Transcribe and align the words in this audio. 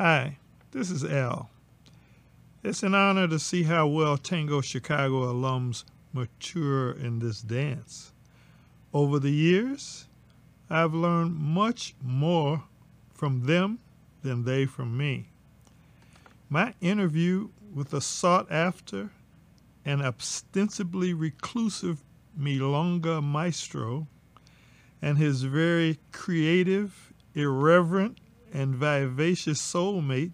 Hi, 0.00 0.38
this 0.70 0.92
is 0.92 1.02
Al. 1.02 1.50
It's 2.62 2.84
an 2.84 2.94
honor 2.94 3.26
to 3.26 3.40
see 3.40 3.64
how 3.64 3.88
well 3.88 4.16
Tango 4.16 4.60
Chicago 4.60 5.32
alums 5.32 5.82
mature 6.12 6.92
in 6.92 7.18
this 7.18 7.40
dance. 7.40 8.12
Over 8.94 9.18
the 9.18 9.32
years, 9.32 10.06
I've 10.70 10.94
learned 10.94 11.34
much 11.34 11.96
more 12.00 12.62
from 13.12 13.46
them 13.46 13.80
than 14.22 14.44
they 14.44 14.66
from 14.66 14.96
me. 14.96 15.30
My 16.48 16.74
interview 16.80 17.48
with 17.74 17.90
the 17.90 18.00
sought 18.00 18.46
after 18.52 19.10
and 19.84 20.00
ostensibly 20.00 21.12
reclusive 21.12 22.04
Milonga 22.38 23.20
Maestro 23.20 24.06
and 25.02 25.18
his 25.18 25.42
very 25.42 25.98
creative, 26.12 27.12
irreverent, 27.34 28.20
and 28.52 28.74
vivacious 28.74 29.60
soulmate 29.60 30.32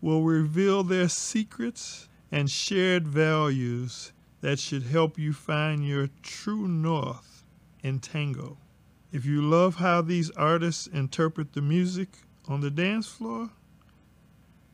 will 0.00 0.22
reveal 0.22 0.82
their 0.82 1.08
secrets 1.08 2.08
and 2.32 2.50
shared 2.50 3.06
values 3.06 4.12
that 4.40 4.58
should 4.58 4.84
help 4.84 5.18
you 5.18 5.32
find 5.32 5.86
your 5.86 6.08
true 6.22 6.66
north 6.66 7.44
in 7.82 7.98
tango. 7.98 8.56
If 9.12 9.26
you 9.26 9.42
love 9.42 9.76
how 9.76 10.02
these 10.02 10.30
artists 10.32 10.86
interpret 10.86 11.52
the 11.52 11.60
music 11.60 12.08
on 12.48 12.60
the 12.60 12.70
dance 12.70 13.08
floor, 13.08 13.50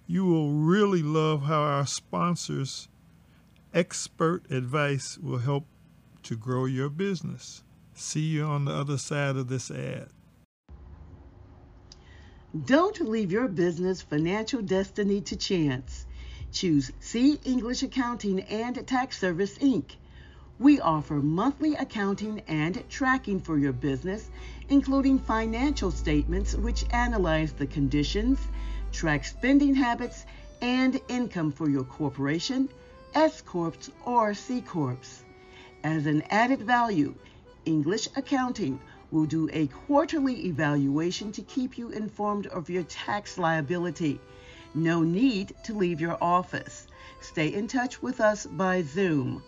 you 0.07 0.25
will 0.25 0.51
really 0.51 1.03
love 1.03 1.43
how 1.43 1.63
our 1.63 1.87
sponsors' 1.87 2.89
expert 3.75 4.49
advice 4.51 5.19
will 5.19 5.39
help 5.39 5.67
to 6.23 6.37
grow 6.37 6.67
your 6.67 6.89
business. 6.89 7.63
See 7.95 8.21
you 8.21 8.45
on 8.45 8.67
the 8.67 8.73
other 8.73 8.99
side 8.99 9.37
of 9.37 9.49
this 9.49 9.71
ad. 9.71 10.09
Don't 12.65 13.01
leave 13.01 13.33
your 13.33 13.49
business 13.49 14.03
financial 14.03 14.63
destiny 14.63 15.21
to 15.23 15.37
chance. 15.37 16.07
Choose 16.53 16.93
C 17.01 17.41
English 17.45 17.83
Accounting 17.83 18.41
and 18.43 18.87
Tax 18.87 19.19
Service 19.19 19.59
Inc. 19.59 19.97
We 20.59 20.81
offer 20.81 21.15
monthly 21.17 21.75
accounting 21.75 22.43
and 22.47 22.89
tracking 22.89 23.41
for 23.41 23.59
your 23.59 23.73
business, 23.73 24.31
including 24.69 25.19
financial 25.19 25.91
statements 25.91 26.55
which 26.55 26.87
analyze 26.91 27.53
the 27.53 27.67
conditions, 27.67 28.39
track 28.93 29.25
spending 29.25 29.75
habits, 29.75 30.25
and 30.63 31.01
income 31.09 31.51
for 31.51 31.69
your 31.69 31.85
corporation, 31.85 32.69
S 33.13 33.43
Corps, 33.43 33.91
or 34.05 34.35
C 34.35 34.61
Corps. 34.61 35.25
As 35.83 36.07
an 36.07 36.23
added 36.31 36.63
value, 36.63 37.17
English 37.65 38.09
Accounting 38.15 38.79
will 39.11 39.27
do 39.27 39.49
a 39.53 39.67
quarterly 39.67 40.47
evaluation 40.47 41.33
to 41.33 41.43
keep 41.43 41.79
you 41.79 41.89
informed 41.91 42.47
of 42.47 42.71
your 42.71 42.83
tax 42.85 43.39
liability. 43.39 44.21
No 44.75 45.03
need 45.03 45.55
to 45.65 45.75
leave 45.75 46.01
your 46.01 46.17
office. 46.23 46.87
Stay 47.21 47.53
in 47.53 47.67
touch 47.67 48.03
with 48.03 48.21
us 48.21 48.47
by 48.47 48.83
Zoom. 48.83 49.43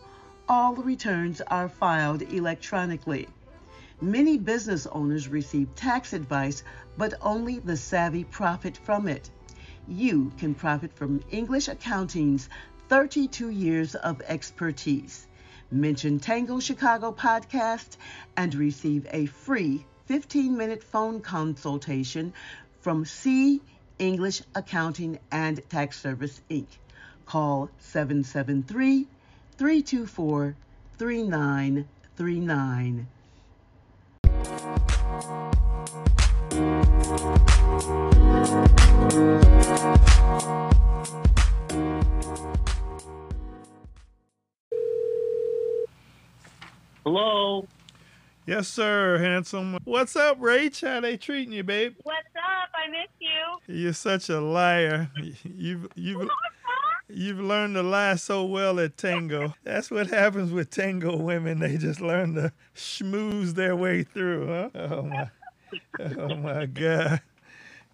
All 0.49 0.75
returns 0.75 1.41
are 1.43 1.69
filed 1.69 2.23
electronically. 2.23 3.29
Many 4.01 4.39
business 4.39 4.87
owners 4.87 5.29
receive 5.29 5.75
tax 5.75 6.13
advice, 6.13 6.63
but 6.97 7.15
only 7.21 7.59
the 7.59 7.77
savvy 7.77 8.25
profit 8.25 8.77
from 8.77 9.07
it. 9.07 9.31
You 9.87 10.33
can 10.39 10.55
profit 10.55 10.93
from 10.93 11.23
English 11.31 11.69
Accounting's 11.69 12.49
32 12.89 13.51
years 13.51 13.95
of 13.95 14.21
expertise. 14.23 15.28
Mention 15.71 16.19
Tango 16.19 16.61
Chicago 16.61 17.13
Podcast 17.13 17.99
and 18.37 18.55
receive 18.55 19.07
a 19.11 19.27
free 19.27 19.85
15 20.07 20.57
minute 20.57 20.83
phone 20.83 21.21
consultation 21.21 22.33
from 22.81 23.05
C 23.05 23.61
English 23.99 24.41
Accounting 24.55 25.19
and 25.31 25.61
Tax 25.69 26.01
Service 26.01 26.41
Inc. 26.49 26.69
Call 27.27 27.69
773 27.81 29.07
324 29.59 30.57
3939. 30.97 33.07
Hello. 47.05 47.67
Yes, 48.47 48.67
sir, 48.69 49.19
handsome. 49.19 49.79
What's 49.85 50.17
up, 50.17 50.41
Rach? 50.41 50.87
How 50.87 51.01
they 51.01 51.17
treating 51.17 51.53
you, 51.53 51.63
babe? 51.63 51.95
What's 52.03 52.27
up? 52.37 52.71
I 52.75 52.91
miss 52.91 53.09
you. 53.21 53.75
You're 53.75 53.93
such 53.93 54.29
a 54.31 54.41
liar. 54.41 55.11
You've 55.45 55.89
you've 55.95 56.29
you've 57.09 57.41
learned 57.41 57.75
to 57.75 57.83
lie 57.83 58.17
so 58.17 58.45
well 58.45 58.81
at 58.81 58.97
tango. 58.97 59.55
That's 59.65 59.91
what 59.91 60.09
happens 60.09 60.51
with 60.51 60.71
tango 60.71 61.17
women. 61.17 61.61
They 61.61 61.77
just 61.77 62.01
learn 62.01 62.35
to 62.35 62.53
schmooze 62.75 63.55
their 63.55 63.77
way 63.77 64.03
through, 64.03 64.47
huh? 64.47 64.71
Oh 64.75 65.03
my, 65.03 65.31
oh 66.17 66.35
my 66.37 66.67
God. 66.67 67.21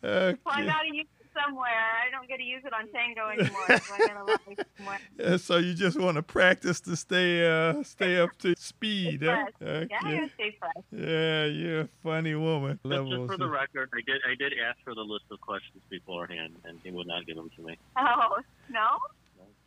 Okay. 0.03 0.39
Well, 0.45 0.55
I 0.55 0.65
gotta 0.67 0.95
use 0.95 1.07
it 1.21 1.24
somewhere. 1.35 1.69
I 2.07 2.11
don't 2.11 2.29
get 2.29 2.39
to 2.39 2.43
use 2.43 2.63
it 2.65 2.73
on 2.73 2.89
tango 2.89 3.29
anymore, 3.33 3.67
so 3.69 3.95
I 3.95 3.99
gotta 3.99 4.25
lie 4.25 4.57
somewhere. 4.77 5.39
So 5.39 5.57
you 5.59 5.75
just 5.75 5.99
want 5.99 6.17
to 6.17 6.23
practice 6.23 6.81
to 6.83 6.97
stay 6.97 7.47
uh 7.47 7.83
stay 7.83 8.19
up 8.19 8.37
to 8.39 8.55
speed, 8.59 9.23
huh? 9.23 9.45
Fresh. 9.59 9.89
Yeah, 9.91 9.99
I 10.03 10.31
stay 10.35 10.57
fresh. 10.59 10.85
Yeah, 10.91 11.45
you're 11.47 11.81
a 11.83 11.89
funny 12.03 12.35
woman. 12.35 12.79
Just, 12.87 13.11
just 13.11 13.27
for 13.27 13.37
the 13.37 13.49
record, 13.49 13.91
I 13.93 14.01
did 14.07 14.21
I 14.29 14.35
did 14.35 14.53
ask 14.67 14.79
for 14.85 14.95
the 14.95 15.03
list 15.03 15.25
of 15.31 15.41
questions 15.41 15.83
beforehand, 15.91 16.57
and 16.65 16.79
he 16.83 16.91
would 16.91 17.07
not 17.07 17.27
give 17.27 17.37
them 17.37 17.51
to 17.57 17.63
me. 17.63 17.77
Oh 17.99 18.39
no? 18.71 18.99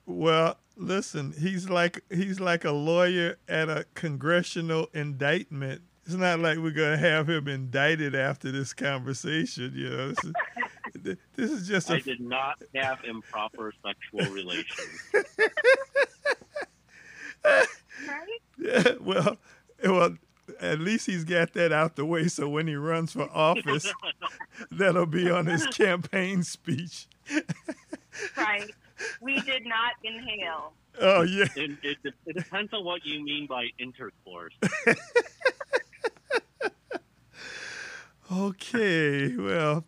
Well, 0.08 0.58
listen, 0.78 1.34
he's 1.38 1.70
like 1.70 2.04
he's 2.10 2.40
like 2.40 2.64
a 2.64 2.72
lawyer 2.72 3.38
at 3.48 3.70
a 3.70 3.86
congressional 3.94 4.88
indictment. 4.94 5.82
It's 6.06 6.16
not 6.16 6.40
like 6.40 6.58
we're 6.60 6.72
gonna 6.72 6.98
have 6.98 7.30
him 7.30 7.50
indicted 7.50 8.16
after 8.16 8.50
this 8.50 8.74
conversation. 8.74 9.74
You 9.76 9.90
know, 9.90 10.14
this 11.04 11.18
is, 11.18 11.20
this 11.36 11.52
is 11.52 11.68
just 11.68 11.92
I 11.92 11.98
a 11.98 12.02
did 12.02 12.20
not 12.22 12.62
have 12.76 13.04
improper 13.04 13.74
sexual 13.86 14.34
relations. 14.34 15.02
Right? 17.44 18.42
yeah, 18.58 18.84
well, 19.02 19.38
well. 19.84 20.18
At 20.62 20.80
least 20.80 21.08
he's 21.08 21.26
got 21.26 21.52
that 21.54 21.74
out 21.74 21.98
the 21.98 22.06
way, 22.06 22.30
so 22.30 22.48
when 22.48 22.68
he 22.68 22.76
runs 22.76 23.12
for 23.12 23.30
office, 23.34 23.92
that'll 24.72 25.06
be 25.06 25.30
on 25.30 25.46
his 25.46 25.68
campaign 25.68 26.44
speech. 26.44 27.08
Right. 28.36 28.72
We 29.22 29.40
did 29.42 29.64
not 29.66 29.92
inhale. 30.04 30.74
Oh 31.00 31.22
yeah, 31.22 31.46
It, 31.56 31.72
it, 31.84 31.98
it 32.26 32.36
depends 32.36 32.74
on 32.74 32.84
what 32.84 33.06
you 33.06 33.24
mean 33.24 33.46
by 33.46 33.68
intercourse. 33.78 34.56
Okay, 38.32 39.36
well, 39.36 39.86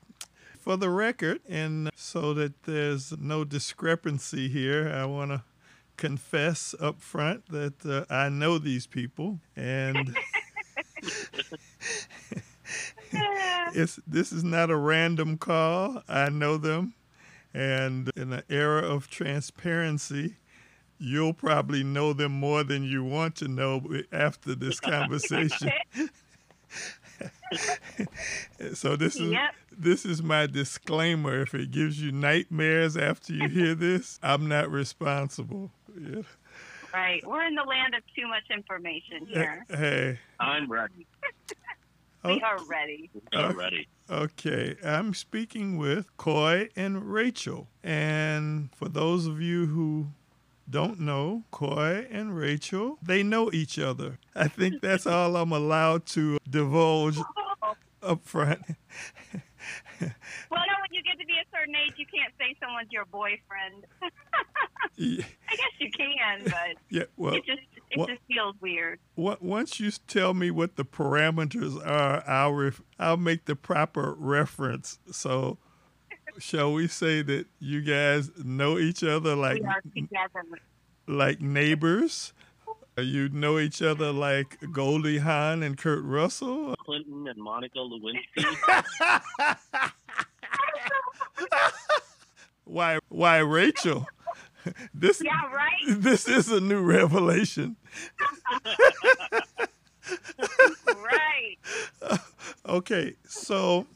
for 0.69 0.77
the 0.77 0.91
record, 0.91 1.39
and 1.49 1.89
so 1.95 2.31
that 2.35 2.61
there's 2.61 3.11
no 3.17 3.43
discrepancy 3.43 4.47
here, 4.49 4.87
I 4.87 5.03
want 5.05 5.31
to 5.31 5.41
confess 5.97 6.75
up 6.79 7.01
front 7.01 7.47
that 7.47 7.83
uh, 7.83 8.05
I 8.07 8.29
know 8.29 8.59
these 8.59 8.85
people, 8.85 9.39
and 9.55 10.15
it's 13.73 13.99
this 14.05 14.31
is 14.31 14.43
not 14.43 14.69
a 14.69 14.75
random 14.75 15.39
call. 15.39 16.03
I 16.07 16.29
know 16.29 16.57
them, 16.57 16.93
and 17.51 18.11
in 18.15 18.31
an 18.31 18.43
era 18.47 18.83
of 18.83 19.09
transparency. 19.09 20.35
You'll 21.01 21.33
probably 21.33 21.81
know 21.83 22.11
them 22.13 22.33
more 22.33 22.63
than 22.63 22.83
you 22.83 23.03
want 23.05 23.37
to 23.37 23.47
know 23.47 23.81
after 24.11 24.53
this 24.53 24.79
conversation. 24.81 25.71
So 28.73 28.95
this 28.95 29.15
is 29.15 29.31
Yep. 29.31 29.55
this 29.77 30.05
is 30.05 30.21
my 30.21 30.45
disclaimer. 30.45 31.41
If 31.41 31.53
it 31.55 31.71
gives 31.71 32.01
you 32.01 32.11
nightmares 32.11 32.97
after 32.97 33.33
you 33.33 33.47
hear 33.49 33.73
this, 33.87 34.19
I'm 34.21 34.47
not 34.47 34.69
responsible. 34.69 35.71
Yeah. 35.99 36.21
Right. 36.93 37.25
We're 37.25 37.45
in 37.45 37.55
the 37.55 37.63
land 37.63 37.93
of 37.95 38.01
too 38.15 38.27
much 38.27 38.43
information 38.55 39.25
here. 39.27 39.65
Hey, 39.69 40.19
I'm 40.39 40.69
ready. 40.71 41.05
We 42.25 42.41
are 42.41 42.61
ready. 42.65 43.09
I'm 43.31 43.57
ready. 43.57 43.87
okay. 44.09 44.75
I'm 44.83 45.13
speaking 45.13 45.77
with 45.77 46.17
Coy 46.17 46.67
and 46.75 47.05
Rachel. 47.09 47.69
And 47.81 48.75
for 48.75 48.89
those 48.89 49.25
of 49.25 49.39
you 49.41 49.67
who 49.67 50.07
don't 50.69 50.99
know, 50.99 51.43
Coy 51.51 52.07
and 52.11 52.35
Rachel, 52.37 52.97
they 53.01 53.23
know 53.23 53.49
each 53.51 53.79
other. 53.79 54.19
I 54.35 54.47
think 54.47 54.81
that's 54.81 55.07
all 55.07 55.35
I'm 55.35 55.51
allowed 55.51 56.05
to 56.07 56.37
divulge 56.49 57.17
up 58.03 58.25
front. 58.25 58.61
Well, 59.99 60.61
no, 60.65 60.73
when 60.81 60.93
you 60.93 61.03
get 61.03 61.19
to 61.19 61.25
be 61.25 61.33
a 61.33 61.43
certain 61.55 61.75
age, 61.75 61.93
you 61.97 62.05
can't 62.05 62.33
say 62.39 62.55
someone's 62.63 62.89
your 62.91 63.03
boyfriend. 63.05 63.85
yeah, 64.95 65.23
I 65.49 65.55
guess 65.55 65.73
you 65.79 65.91
can, 65.91 66.43
but 66.45 66.77
yeah, 66.89 67.03
well, 67.17 67.33
it 67.35 67.45
just 67.45 67.59
it 67.91 67.99
what- 67.99 68.07
just 68.09 68.21
feels 68.27 68.55
weird. 68.61 68.99
Wa- 69.17 69.35
Once 69.41 69.79
you 69.79 69.91
tell 70.07 70.33
me 70.33 70.49
what 70.49 70.77
the 70.77 70.85
parameters 70.85 71.85
are, 71.85 72.23
I'll 72.25 72.53
ref- 72.53 72.81
I'll 72.97 73.17
make 73.17 73.45
the 73.45 73.55
proper 73.57 74.15
reference. 74.17 74.97
So, 75.11 75.57
shall 76.37 76.73
we 76.73 76.87
say 76.87 77.21
that 77.23 77.47
you 77.59 77.81
guys 77.81 78.29
know 78.43 78.77
each 78.77 79.03
other 79.03 79.35
like 79.35 79.61
we 79.61 79.67
are 79.67 79.81
together. 79.95 80.45
like 81.07 81.41
neighbors? 81.41 82.33
Uh, 82.97 83.01
you 83.01 83.29
know 83.29 83.59
each 83.59 83.81
other 83.81 84.11
like 84.11 84.57
Goldie 84.71 85.19
Hawn 85.19 85.63
and 85.63 85.77
Kurt 85.77 86.03
Russell? 86.03 86.75
Clinton 86.85 87.27
and 87.27 87.37
Monica 87.37 87.77
Lewinsky. 87.79 88.45
why 92.65 92.99
why 93.09 93.37
Rachel? 93.39 94.05
This 94.93 95.21
Yeah, 95.23 95.31
right? 95.53 95.71
this 95.87 96.27
is 96.27 96.51
a 96.51 96.59
new 96.59 96.81
revelation. 96.81 97.77
right. 100.85 101.57
Okay, 102.65 103.15
so 103.25 103.87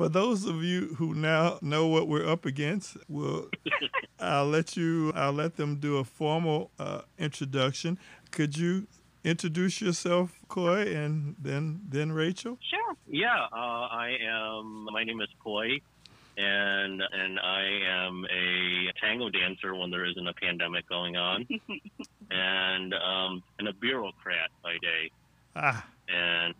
for 0.00 0.08
those 0.08 0.46
of 0.46 0.64
you 0.64 0.94
who 0.96 1.12
now 1.14 1.58
know 1.60 1.86
what 1.86 2.08
we're 2.08 2.26
up 2.26 2.46
against, 2.46 2.96
we'll 3.06 3.50
I'll 4.18 4.46
let 4.46 4.74
you 4.74 5.12
I'll 5.14 5.34
let 5.34 5.56
them 5.56 5.76
do 5.76 5.98
a 5.98 6.04
formal 6.04 6.70
uh, 6.78 7.02
introduction. 7.18 7.98
Could 8.30 8.56
you 8.56 8.86
introduce 9.24 9.82
yourself, 9.82 10.40
Coy, 10.48 10.96
and 10.96 11.36
then 11.38 11.82
then 11.86 12.12
Rachel? 12.12 12.56
Sure. 12.62 12.96
yeah, 13.08 13.44
uh, 13.52 13.88
I 13.92 14.16
am. 14.22 14.86
My 14.90 15.04
name 15.04 15.20
is 15.20 15.28
Coy, 15.44 15.82
and 16.38 17.02
and 17.02 17.38
I 17.38 17.64
am 17.86 18.24
a 18.24 18.92
tango 19.02 19.28
dancer 19.28 19.74
when 19.74 19.90
there 19.90 20.06
isn't 20.06 20.26
a 20.26 20.32
pandemic 20.32 20.88
going 20.88 21.16
on, 21.18 21.46
and 22.30 22.94
um, 22.94 23.42
and 23.58 23.68
a 23.68 23.74
bureaucrat 23.74 24.48
by 24.62 24.78
day. 24.80 25.10
Ah, 25.54 25.84
And 26.08 26.54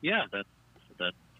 yeah, 0.00 0.24
that's 0.32 0.48
that's 0.48 0.48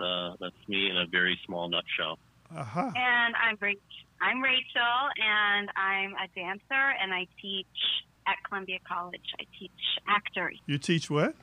uh, 0.00 0.34
that's 0.40 0.68
me 0.68 0.90
in 0.90 0.96
a 0.96 1.06
very 1.06 1.38
small 1.46 1.68
nutshell. 1.68 2.18
aha. 2.54 2.92
And 2.94 3.34
I'm 3.36 3.56
Rach- 3.58 4.00
I'm 4.20 4.40
Rachel, 4.42 4.96
and 5.20 5.68
I'm 5.76 6.12
a 6.14 6.28
dancer, 6.34 6.94
and 7.00 7.12
I 7.12 7.26
teach 7.40 7.66
at 8.26 8.36
Columbia 8.48 8.78
College. 8.88 9.20
I 9.38 9.44
teach 9.58 9.70
actors. 10.08 10.58
You 10.66 10.78
teach 10.78 11.10
what? 11.10 11.34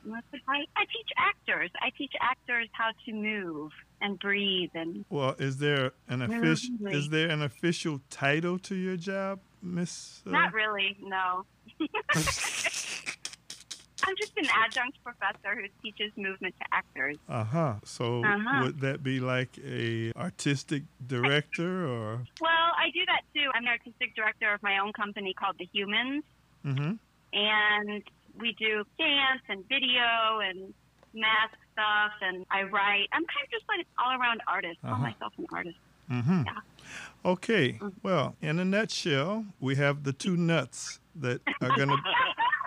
I, 0.48 0.64
I 0.76 0.84
teach 0.84 1.10
actors. 1.16 1.70
I 1.80 1.90
teach 1.96 2.12
actors 2.20 2.68
how 2.72 2.90
to 3.06 3.12
move 3.12 3.70
and 4.00 4.18
breathe 4.18 4.70
and 4.74 5.04
Well, 5.08 5.36
is 5.38 5.58
there 5.58 5.92
an 6.08 6.22
official 6.22 6.70
is 6.88 7.10
there 7.10 7.28
an 7.30 7.40
official 7.42 8.00
title 8.10 8.58
to 8.60 8.74
your 8.74 8.96
job, 8.96 9.38
Miss? 9.62 10.22
uh, 10.26 10.30
not 10.30 10.52
really, 10.52 10.96
no. 11.00 11.44
I'm 14.04 14.16
just 14.16 14.32
an 14.36 14.46
adjunct 14.64 14.98
professor 15.04 15.54
who 15.60 15.66
teaches 15.82 16.12
movement 16.16 16.54
to 16.60 16.66
actors. 16.72 17.16
Uh 17.28 17.44
huh. 17.44 17.74
So 17.84 18.24
Uh-huh. 18.24 18.62
would 18.64 18.80
that 18.80 19.02
be 19.02 19.20
like 19.20 19.58
a 19.64 20.12
artistic 20.16 20.82
director 21.06 21.86
or? 21.86 22.24
Well, 22.40 22.68
I 22.78 22.90
do 22.92 23.00
that 23.06 23.22
too. 23.34 23.48
I'm 23.54 23.64
the 23.64 23.70
artistic 23.70 24.14
director 24.16 24.52
of 24.52 24.62
my 24.62 24.78
own 24.78 24.92
company 24.92 25.34
called 25.34 25.56
The 25.58 25.68
Humans, 25.72 26.24
Mm-hmm. 26.66 26.92
and 27.32 28.02
we 28.38 28.52
do 28.58 28.84
dance 28.98 29.42
and 29.48 29.64
video 29.68 30.40
and 30.42 30.72
mask 31.14 31.54
stuff, 31.72 32.12
and 32.22 32.46
I 32.50 32.62
write. 32.62 33.08
I'm 33.12 33.24
kind 33.26 33.44
of 33.44 33.50
just 33.50 33.64
like 33.68 33.80
an 33.80 33.84
all-around 33.98 34.40
artist. 34.46 34.78
I 34.82 34.86
call 34.88 34.94
Uh-huh. 34.94 35.02
myself 35.10 35.32
an 35.38 35.46
artist. 35.52 35.76
Mm-hmm. 36.10 36.42
Yeah. 36.46 36.52
Okay. 37.24 37.78
Well, 38.02 38.34
in 38.40 38.58
a 38.58 38.64
nutshell, 38.64 39.44
we 39.60 39.76
have 39.76 40.04
the 40.04 40.12
two 40.12 40.36
nuts 40.36 41.00
that 41.16 41.40
are 41.60 41.76
gonna 41.76 41.96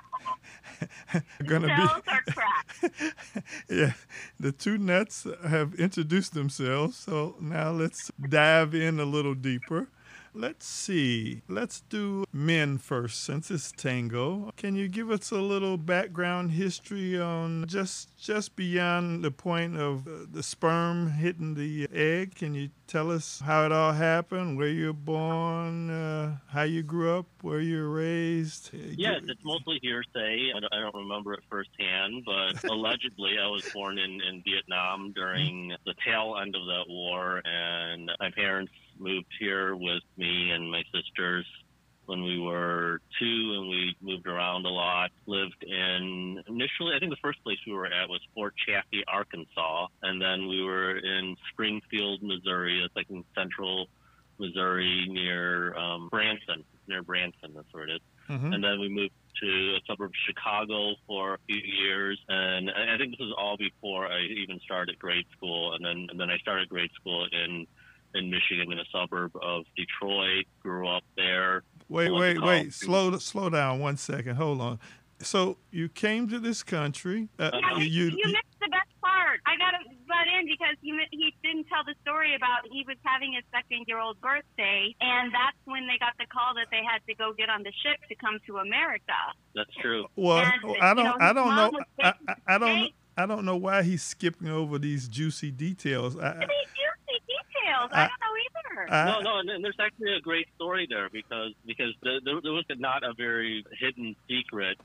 gonna 1.45 1.67
be. 1.67 1.73
are 1.73 3.11
yeah, 3.69 3.93
the 4.39 4.51
two 4.51 4.77
nuts 4.77 5.25
have 5.47 5.73
introduced 5.75 6.33
themselves. 6.33 6.97
So 6.97 7.35
now 7.39 7.71
let's 7.71 8.11
dive 8.29 8.73
in 8.75 8.99
a 8.99 9.05
little 9.05 9.33
deeper. 9.35 9.89
Let's 10.37 10.65
see. 10.67 11.43
Let's 11.47 11.79
do 11.79 12.25
men 12.33 12.77
first, 12.77 13.23
since 13.23 13.49
it's 13.49 13.71
tango. 13.71 14.51
Can 14.57 14.75
you 14.75 14.89
give 14.89 15.09
us 15.09 15.31
a 15.31 15.39
little 15.39 15.77
background 15.77 16.51
history 16.51 17.17
on 17.19 17.65
just 17.67 18.17
just 18.21 18.57
beyond 18.57 19.23
the 19.23 19.31
point 19.31 19.77
of 19.77 20.05
uh, 20.05 20.25
the 20.29 20.43
sperm 20.43 21.11
hitting 21.11 21.53
the 21.55 21.87
egg? 21.93 22.35
Can 22.35 22.53
you 22.53 22.69
tell 22.85 23.11
us 23.11 23.41
how 23.45 23.65
it 23.65 23.71
all 23.71 23.93
happened, 23.93 24.57
where 24.57 24.67
you 24.67 24.87
were 24.87 24.93
born, 24.93 25.89
uh, 25.89 26.37
how 26.47 26.63
you 26.63 26.83
grew 26.83 27.17
up, 27.17 27.27
where 27.41 27.61
you 27.61 27.77
were 27.83 27.89
raised? 27.89 28.75
Uh, 28.75 28.79
Yes, 28.97 29.21
it's 29.27 29.43
mostly 29.45 29.79
hearsay. 29.81 30.51
I 30.55 30.59
don't, 30.59 30.73
I 30.73 30.79
don't 30.81 30.95
remember 30.95 31.33
it 31.33 31.43
firsthand, 31.49 32.23
but 32.25 32.61
allegedly 32.69 33.37
I 33.41 33.47
was 33.47 33.67
born 33.73 33.97
in, 33.97 34.21
in 34.21 34.43
Vietnam 34.43 35.13
during 35.13 35.73
the 35.85 35.93
tail 36.05 36.35
end 36.41 36.55
of 36.55 36.65
that 36.65 36.85
war, 36.89 37.41
and 37.45 38.11
my 38.19 38.31
parents 38.31 38.71
moved 38.99 39.27
here 39.39 39.75
with 39.75 40.03
me 40.17 40.51
and 40.51 40.69
my 40.71 40.83
sisters 40.93 41.45
when 42.05 42.21
we 42.23 42.39
were 42.39 43.01
two, 43.19 43.55
and 43.57 43.67
we 43.67 43.95
moved 43.99 44.27
around 44.27 44.65
a 44.65 44.69
lot. 44.69 45.09
Lived 45.25 45.63
in 45.63 46.43
initially, 46.47 46.93
I 46.95 46.99
think 46.99 47.11
the 47.11 47.17
first 47.21 47.43
place 47.43 47.57
we 47.65 47.73
were 47.73 47.87
at 47.87 48.07
was 48.07 48.21
Fort 48.35 48.53
Chaffee, 48.67 49.03
Arkansas, 49.07 49.87
and 50.03 50.21
then 50.21 50.47
we 50.47 50.61
were 50.63 50.97
in 50.97 51.35
Springfield, 51.51 52.21
Missouri. 52.21 52.83
It's 52.83 52.95
like 52.95 53.09
in 53.09 53.23
central 53.35 53.87
Missouri 54.37 55.07
near 55.09 55.75
um, 55.75 56.09
Branson, 56.09 56.63
near 56.87 57.01
Branson. 57.01 57.53
That's 57.55 57.73
where 57.73 57.85
it 57.87 57.91
is 57.91 58.01
Mhm. 58.29 58.55
and 58.55 58.63
then 58.63 58.79
we 58.79 58.89
moved 58.89 59.13
to 59.39 59.75
a 59.75 59.79
suburb 59.85 60.09
of 60.09 60.15
Chicago 60.25 60.95
for 61.05 61.35
a 61.35 61.37
few 61.47 61.61
years, 61.61 62.19
and 62.27 62.71
I 62.71 62.95
I 62.95 62.97
think 62.97 63.11
this 63.11 63.19
was 63.19 63.35
all 63.37 63.55
before 63.57 64.07
I 64.11 64.21
even 64.21 64.59
started 64.61 64.97
grade 64.97 65.27
school, 65.37 65.73
and 65.73 65.85
then 65.85 66.07
and 66.09 66.19
then 66.19 66.31
I 66.31 66.37
started 66.39 66.67
grade 66.69 66.91
school 66.93 67.27
in 67.31 67.67
in 68.15 68.29
Michigan 68.29 68.71
in 68.71 68.79
a 68.79 68.85
suburb 68.91 69.31
of 69.41 69.65
Detroit. 69.75 70.45
Grew 70.61 70.87
up 70.87 71.03
there. 71.15 71.63
Wait, 71.89 72.11
What's 72.11 72.21
wait, 72.21 72.37
called? 72.37 72.47
wait. 72.47 72.73
Slow, 72.73 73.17
slow 73.17 73.49
down 73.49 73.79
one 73.79 73.97
second. 73.97 74.35
Hold 74.35 74.61
on. 74.61 74.79
So 75.21 75.57
you 75.71 75.87
came 75.87 76.27
to 76.29 76.39
this 76.39 76.63
country. 76.63 77.29
Uh, 77.39 77.51
Yeah, 77.53 77.77
you, 77.79 78.05
you, 78.05 78.25
missed 78.25 78.59
the 78.59 78.67
best 78.69 78.89
part. 79.01 79.39
I 79.45 79.55
got 79.57 79.71
to 79.71 79.95
butt 80.07 80.27
in 80.39 80.45
because 80.45 80.75
he 80.81 80.91
he 81.11 81.33
didn't 81.41 81.67
tell 81.67 81.83
the 81.85 81.95
story 82.01 82.35
about 82.35 82.67
he 82.71 82.83
was 82.87 82.97
having 83.03 83.33
his 83.33 83.43
second 83.51 83.85
year 83.87 83.99
old 83.99 84.19
birthday, 84.19 84.93
and 84.99 85.33
that's 85.33 85.57
when 85.65 85.87
they 85.87 85.97
got 85.99 86.13
the 86.19 86.25
call 86.25 86.53
that 86.55 86.67
they 86.69 86.81
had 86.83 86.99
to 87.07 87.15
go 87.15 87.33
get 87.33 87.49
on 87.49 87.63
the 87.63 87.71
ship 87.83 87.99
to 88.09 88.15
come 88.15 88.39
to 88.47 88.57
America. 88.57 89.13
That's 89.55 89.73
true. 89.81 90.05
well, 90.15 90.39
and, 90.39 90.81
I 90.81 90.93
don't, 90.93 91.05
know, 91.05 91.15
I 91.19 91.33
don't 91.33 91.55
know. 91.55 91.79
I, 92.01 92.13
I, 92.27 92.55
I 92.55 92.57
don't, 92.57 92.79
steak. 92.79 92.95
I 93.17 93.25
don't 93.25 93.45
know 93.45 93.55
why 93.55 93.83
he's 93.83 94.03
skipping 94.03 94.49
over 94.49 94.77
these 94.77 95.07
juicy 95.07 95.51
details. 95.51 96.17
I, 96.17 96.45
These 97.65 97.89
juicy. 97.89 97.95
I- 97.95 98.03
I, 98.05 98.07
don't 98.07 98.21
know 98.21 98.35
either. 98.45 98.93
I, 98.93 99.05
no, 99.05 99.19
no, 99.21 99.39
and, 99.39 99.49
and 99.49 99.63
there's 99.63 99.79
actually 99.79 100.15
a 100.15 100.21
great 100.21 100.47
story 100.55 100.87
there 100.89 101.09
because 101.09 101.51
because 101.65 101.93
the, 102.03 102.21
there, 102.23 102.39
there 102.41 102.51
was 102.53 102.65
not 102.77 103.03
a 103.03 103.13
very 103.17 103.63
hidden 103.79 104.15
secret. 104.27 104.77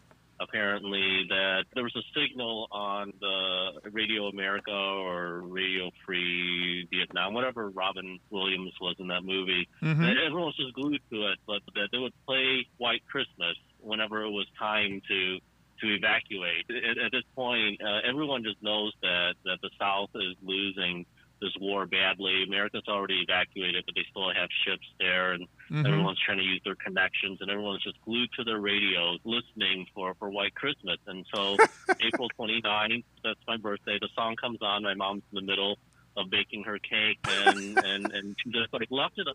Apparently, 0.42 1.26
that 1.28 1.64
there 1.74 1.82
was 1.84 1.94
a 1.96 2.00
signal 2.18 2.66
on 2.72 3.12
the 3.20 3.90
Radio 3.90 4.28
America 4.28 4.70
or 4.72 5.40
Radio 5.42 5.90
Free 6.06 6.88
Vietnam, 6.90 7.34
whatever 7.34 7.68
Robin 7.68 8.18
Williams 8.30 8.72
was 8.80 8.96
in 8.98 9.08
that 9.08 9.22
movie, 9.22 9.68
Mhm. 9.82 10.00
And 10.08 10.18
everyone 10.18 10.46
was 10.46 10.56
just 10.56 10.72
glued 10.72 11.02
to 11.10 11.26
it, 11.26 11.38
but 11.46 11.60
that 11.74 11.90
they 11.92 11.98
would 11.98 12.14
play 12.24 12.66
White 12.78 13.02
Christmas 13.06 13.54
whenever 13.80 14.22
it 14.24 14.30
was 14.30 14.46
time 14.58 15.02
to 15.08 15.38
to 15.82 15.86
evacuate. 15.94 16.64
At, 16.70 16.96
at 16.98 17.12
this 17.12 17.24
point, 17.34 17.82
uh, 17.82 18.00
everyone 18.08 18.42
just 18.42 18.62
knows 18.62 18.94
that 19.02 19.34
that 19.44 19.58
the 19.60 19.68
South 19.78 20.08
is 20.14 20.36
losing 20.42 21.04
this 21.40 21.52
war 21.60 21.86
badly. 21.86 22.42
America's 22.46 22.82
already 22.88 23.20
evacuated, 23.20 23.84
but 23.86 23.94
they 23.94 24.04
still 24.10 24.30
have 24.32 24.48
ships 24.64 24.86
there, 24.98 25.32
and 25.32 25.46
Mhm. 25.70 25.86
everyone's 25.86 26.18
trying 26.20 26.38
to 26.38 26.44
use 26.44 26.60
their 26.64 26.74
connections, 26.74 27.40
and 27.40 27.50
everyone's 27.50 27.82
just 27.82 28.00
glued 28.02 28.30
to 28.36 28.44
their 28.44 28.60
radios, 28.60 29.20
listening 29.24 29.86
for 29.94 30.14
for 30.14 30.28
White 30.30 30.54
Christmas. 30.54 30.98
And 31.06 31.24
so, 31.34 31.56
April 32.00 32.28
29th, 32.38 33.04
that's 33.24 33.40
my 33.48 33.56
birthday. 33.56 33.98
The 34.00 34.08
song 34.14 34.36
comes 34.36 34.58
on. 34.62 34.82
My 34.82 34.94
mom's 34.94 35.22
in 35.32 35.36
the 35.36 35.42
middle 35.42 35.78
of 36.16 36.28
baking 36.30 36.64
her 36.64 36.78
cake, 36.78 37.18
and 37.26 37.76
and 37.90 38.12
and 38.12 38.36
she 38.42 38.50
just 38.50 38.72
like 38.72 38.88
left 38.90 39.18
it. 39.18 39.26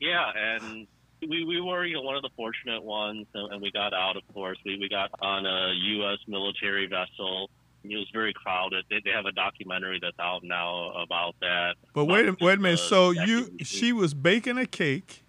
Yeah, 0.00 0.30
and 0.36 0.86
we 1.26 1.44
we 1.44 1.60
were 1.60 1.86
you 1.86 1.94
know 1.94 2.02
one 2.02 2.16
of 2.16 2.22
the 2.22 2.30
fortunate 2.36 2.82
ones, 2.82 3.26
and, 3.32 3.52
and 3.54 3.62
we 3.62 3.70
got 3.70 3.94
out. 3.94 4.16
Of 4.16 4.26
course, 4.34 4.58
we 4.64 4.76
we 4.78 4.88
got 4.88 5.10
on 5.22 5.46
a 5.46 5.72
U.S. 5.72 6.18
military 6.28 6.86
vessel. 6.86 7.48
It 7.90 7.96
was 7.96 8.08
very 8.12 8.32
crowded. 8.32 8.84
They, 8.90 9.00
they 9.04 9.10
have 9.10 9.26
a 9.26 9.32
documentary 9.32 9.98
that's 10.00 10.18
out 10.18 10.42
now 10.44 10.90
about 10.92 11.34
that. 11.40 11.74
But 11.94 12.06
wait, 12.06 12.26
a- 12.26 12.30
About 12.30 12.40
wait 12.40 12.58
a 12.58 12.60
minute. 12.60 12.78
So 12.78 13.10
you, 13.10 13.50
she 13.62 13.92
was 13.92 14.14
baking 14.14 14.58
a 14.58 14.66
cake 14.66 15.22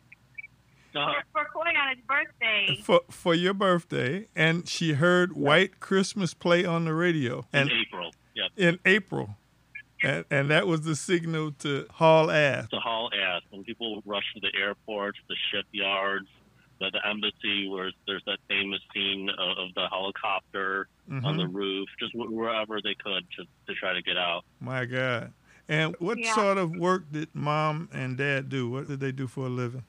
Uh, 0.95 1.13
for 1.31 1.45
Coy 1.53 1.59
on 1.61 1.95
his 1.95 2.03
birthday. 2.07 2.79
for 2.83 3.01
for 3.11 3.33
your 3.35 3.53
birthday, 3.53 4.27
and 4.35 4.67
she 4.67 4.93
heard 4.93 5.33
White 5.33 5.79
Christmas 5.79 6.33
play 6.33 6.65
on 6.65 6.85
the 6.85 6.93
radio, 6.93 7.45
and 7.53 7.69
in 7.69 7.77
April, 7.87 8.11
yep. 8.35 8.49
in 8.57 8.79
April, 8.85 9.35
and 10.01 10.25
and 10.31 10.49
that 10.49 10.65
was 10.65 10.81
the 10.81 10.95
signal 10.95 11.51
to 11.59 11.85
haul 11.91 12.31
ass. 12.31 12.67
to 12.69 12.79
haul 12.79 13.11
ass, 13.13 13.41
When 13.51 13.63
people 13.63 14.01
rush 14.05 14.23
to 14.33 14.39
the 14.39 14.51
airports, 14.59 15.19
the 15.29 15.35
shipyards, 15.51 16.27
the, 16.79 16.89
the 16.91 17.05
embassy, 17.07 17.67
where 17.67 17.91
there's 18.05 18.23
that 18.25 18.39
famous 18.47 18.79
scene 18.93 19.29
of, 19.29 19.57
of 19.57 19.73
the 19.75 19.87
helicopter 19.89 20.87
on 21.11 21.21
Mhm. 21.21 21.37
the 21.37 21.47
roof, 21.47 21.87
just 21.99 22.13
wh- 22.13 22.31
wherever 22.31 22.81
they 22.81 22.95
could 22.95 23.23
to, 23.37 23.43
to 23.67 23.73
try 23.79 23.93
to 23.93 24.01
get 24.01 24.17
out. 24.17 24.43
My 24.59 24.85
God. 24.85 25.33
And 25.69 25.95
what 25.99 26.17
Yeah. 26.17 26.33
sort 26.33 26.57
of 26.57 26.71
work 26.75 27.03
did 27.11 27.29
mom 27.33 27.89
and 27.93 28.17
dad 28.17 28.49
do? 28.49 28.69
What 28.69 28.87
did 28.87 28.99
they 28.99 29.11
do 29.11 29.27
for 29.27 29.45
a 29.47 29.49
living? 29.49 29.83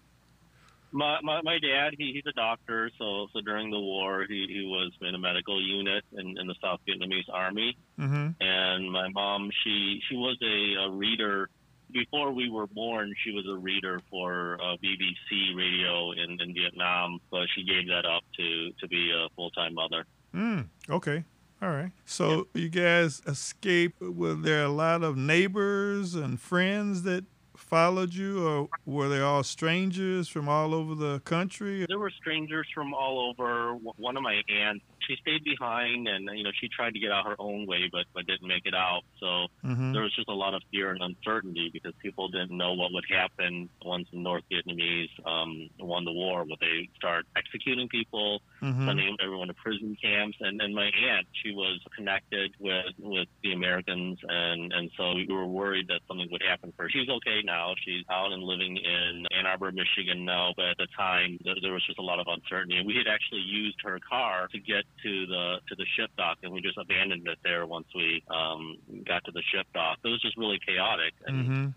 My, 0.90 1.18
my 1.22 1.42
my 1.42 1.58
dad, 1.58 1.94
he, 1.98 2.12
he's 2.14 2.24
a 2.26 2.32
doctor, 2.32 2.90
so 2.98 3.26
so 3.34 3.42
during 3.42 3.70
the 3.70 3.78
war, 3.78 4.24
he, 4.26 4.46
he 4.48 4.64
was 4.64 4.90
in 5.02 5.14
a 5.14 5.18
medical 5.18 5.60
unit 5.60 6.02
in, 6.12 6.38
in 6.38 6.46
the 6.46 6.54
South 6.62 6.80
Vietnamese 6.88 7.28
Army. 7.30 7.76
Mm-hmm. 8.00 8.42
And 8.42 8.90
my 8.90 9.08
mom, 9.10 9.50
she 9.62 10.00
she 10.08 10.16
was 10.16 10.38
a, 10.42 10.84
a 10.86 10.90
reader 10.90 11.50
before 11.92 12.32
we 12.32 12.50
were 12.50 12.66
born. 12.66 13.14
She 13.24 13.32
was 13.32 13.46
a 13.48 13.56
reader 13.56 14.00
for 14.10 14.58
uh, 14.62 14.76
BBC 14.76 15.56
radio 15.56 16.12
in, 16.12 16.40
in 16.40 16.54
Vietnam, 16.54 17.20
but 17.30 17.46
she 17.54 17.64
gave 17.64 17.86
that 17.88 18.04
up 18.06 18.22
to 18.36 18.70
to 18.80 18.88
be 18.88 19.10
a 19.10 19.28
full 19.34 19.50
time 19.50 19.74
mother. 19.74 20.04
Mm, 20.34 20.66
okay. 20.90 21.24
All 21.60 21.70
right. 21.70 21.90
So 22.04 22.46
you 22.54 22.68
guys 22.68 23.20
escaped. 23.26 24.00
Were 24.00 24.34
there 24.34 24.64
a 24.64 24.68
lot 24.68 25.02
of 25.02 25.16
neighbors 25.16 26.14
and 26.14 26.40
friends 26.40 27.02
that 27.02 27.24
followed 27.56 28.14
you, 28.14 28.46
or 28.46 28.68
were 28.86 29.08
they 29.08 29.20
all 29.20 29.42
strangers 29.42 30.28
from 30.28 30.48
all 30.48 30.72
over 30.72 30.94
the 30.94 31.20
country? 31.20 31.84
There 31.88 31.98
were 31.98 32.10
strangers 32.10 32.66
from 32.72 32.94
all 32.94 33.28
over. 33.28 33.74
One 33.96 34.16
of 34.16 34.22
my 34.22 34.40
aunts, 34.48 34.84
she 35.08 35.16
stayed 35.20 35.44
behind, 35.44 36.06
and 36.08 36.28
you 36.36 36.44
know 36.44 36.52
she 36.60 36.68
tried 36.68 36.94
to 36.94 37.00
get 37.00 37.10
out 37.10 37.26
her 37.26 37.36
own 37.38 37.66
way, 37.66 37.88
but 37.90 38.04
but 38.14 38.26
didn't 38.26 38.48
make 38.48 38.66
it 38.66 38.74
out. 38.74 39.02
So 39.20 39.48
Mm-hmm. 39.64 39.92
there 39.92 40.02
was 40.02 40.14
just 40.14 40.28
a 40.28 40.34
lot 40.34 40.54
of 40.54 40.62
fear 40.70 40.90
and 40.90 41.02
uncertainty 41.02 41.70
because 41.72 41.92
people 42.02 42.28
didn't 42.28 42.56
know 42.56 42.74
what 42.74 42.92
would 42.92 43.04
happen 43.10 43.68
once 43.84 44.06
the 44.12 44.18
North 44.18 44.44
Vietnamese 44.52 45.10
um, 45.26 45.68
won 45.80 46.04
the 46.04 46.12
war. 46.12 46.44
Would 46.44 46.58
they 46.60 46.88
start 46.96 47.24
executing 47.36 47.88
people, 47.88 48.40
Mm-hmm. 48.62 48.86
sending 48.88 49.16
everyone 49.22 49.48
to 49.48 49.54
prison 49.54 49.96
camps? 50.02 50.36
And 50.40 50.60
and 50.60 50.74
my 50.74 50.86
aunt, 50.86 51.26
she 51.42 51.52
was 51.52 51.80
connected 51.96 52.52
with 52.60 52.86
with 52.98 53.28
the 53.42 53.52
Americans, 53.52 54.18
and 54.28 54.72
and 54.72 54.90
so 54.96 55.14
we 55.14 55.26
were 55.30 55.46
worried 55.46 55.86
that 55.88 56.00
something 56.08 56.28
would 56.30 56.42
happen 56.48 56.72
for 56.76 56.84
her. 56.84 56.90
She's 56.90 57.08
okay 57.08 57.40
now. 57.44 57.74
She's 57.84 58.04
out 58.10 58.32
and 58.32 58.42
living 58.42 58.76
in 58.76 59.26
Ann 59.36 59.46
Arbor, 59.46 59.72
Michigan 59.72 60.24
now. 60.24 60.52
But 60.56 60.66
at 60.70 60.76
the 60.78 60.88
time, 60.96 61.38
there, 61.44 61.54
there 61.62 61.72
was 61.72 61.84
just 61.86 61.98
a 61.98 62.02
lot 62.02 62.18
of 62.20 62.26
uncertainty. 62.28 62.76
And 62.78 62.86
we 62.86 62.96
had 62.96 63.06
actually 63.08 63.40
used 63.46 63.76
her 63.84 63.98
car 64.08 64.48
to 64.52 64.58
get 64.58 64.84
to 65.02 65.26
the 65.26 65.56
to 65.68 65.74
the 65.76 65.84
ship 65.96 66.10
dock, 66.16 66.38
and 66.42 66.52
we 66.52 66.60
just 66.60 66.78
abandoned 66.78 67.26
it 67.28 67.38
there 67.44 67.66
once 67.66 67.86
we 67.94 68.22
um, 68.28 68.76
got 69.06 69.24
to 69.24 69.32
the 69.32 69.42
ship 69.52 69.66
dock. 69.74 69.98
It 70.04 70.08
was 70.08 70.20
just 70.20 70.36
really 70.36 70.58
chaotic. 70.66 71.14
And 71.26 71.46
Mm-hmm. 71.48 71.68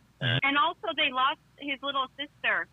And 0.44 0.56
also, 0.56 0.88
they 0.96 1.12
lost 1.12 1.40
his 1.58 1.80
little 1.82 2.06
sister 2.16 2.68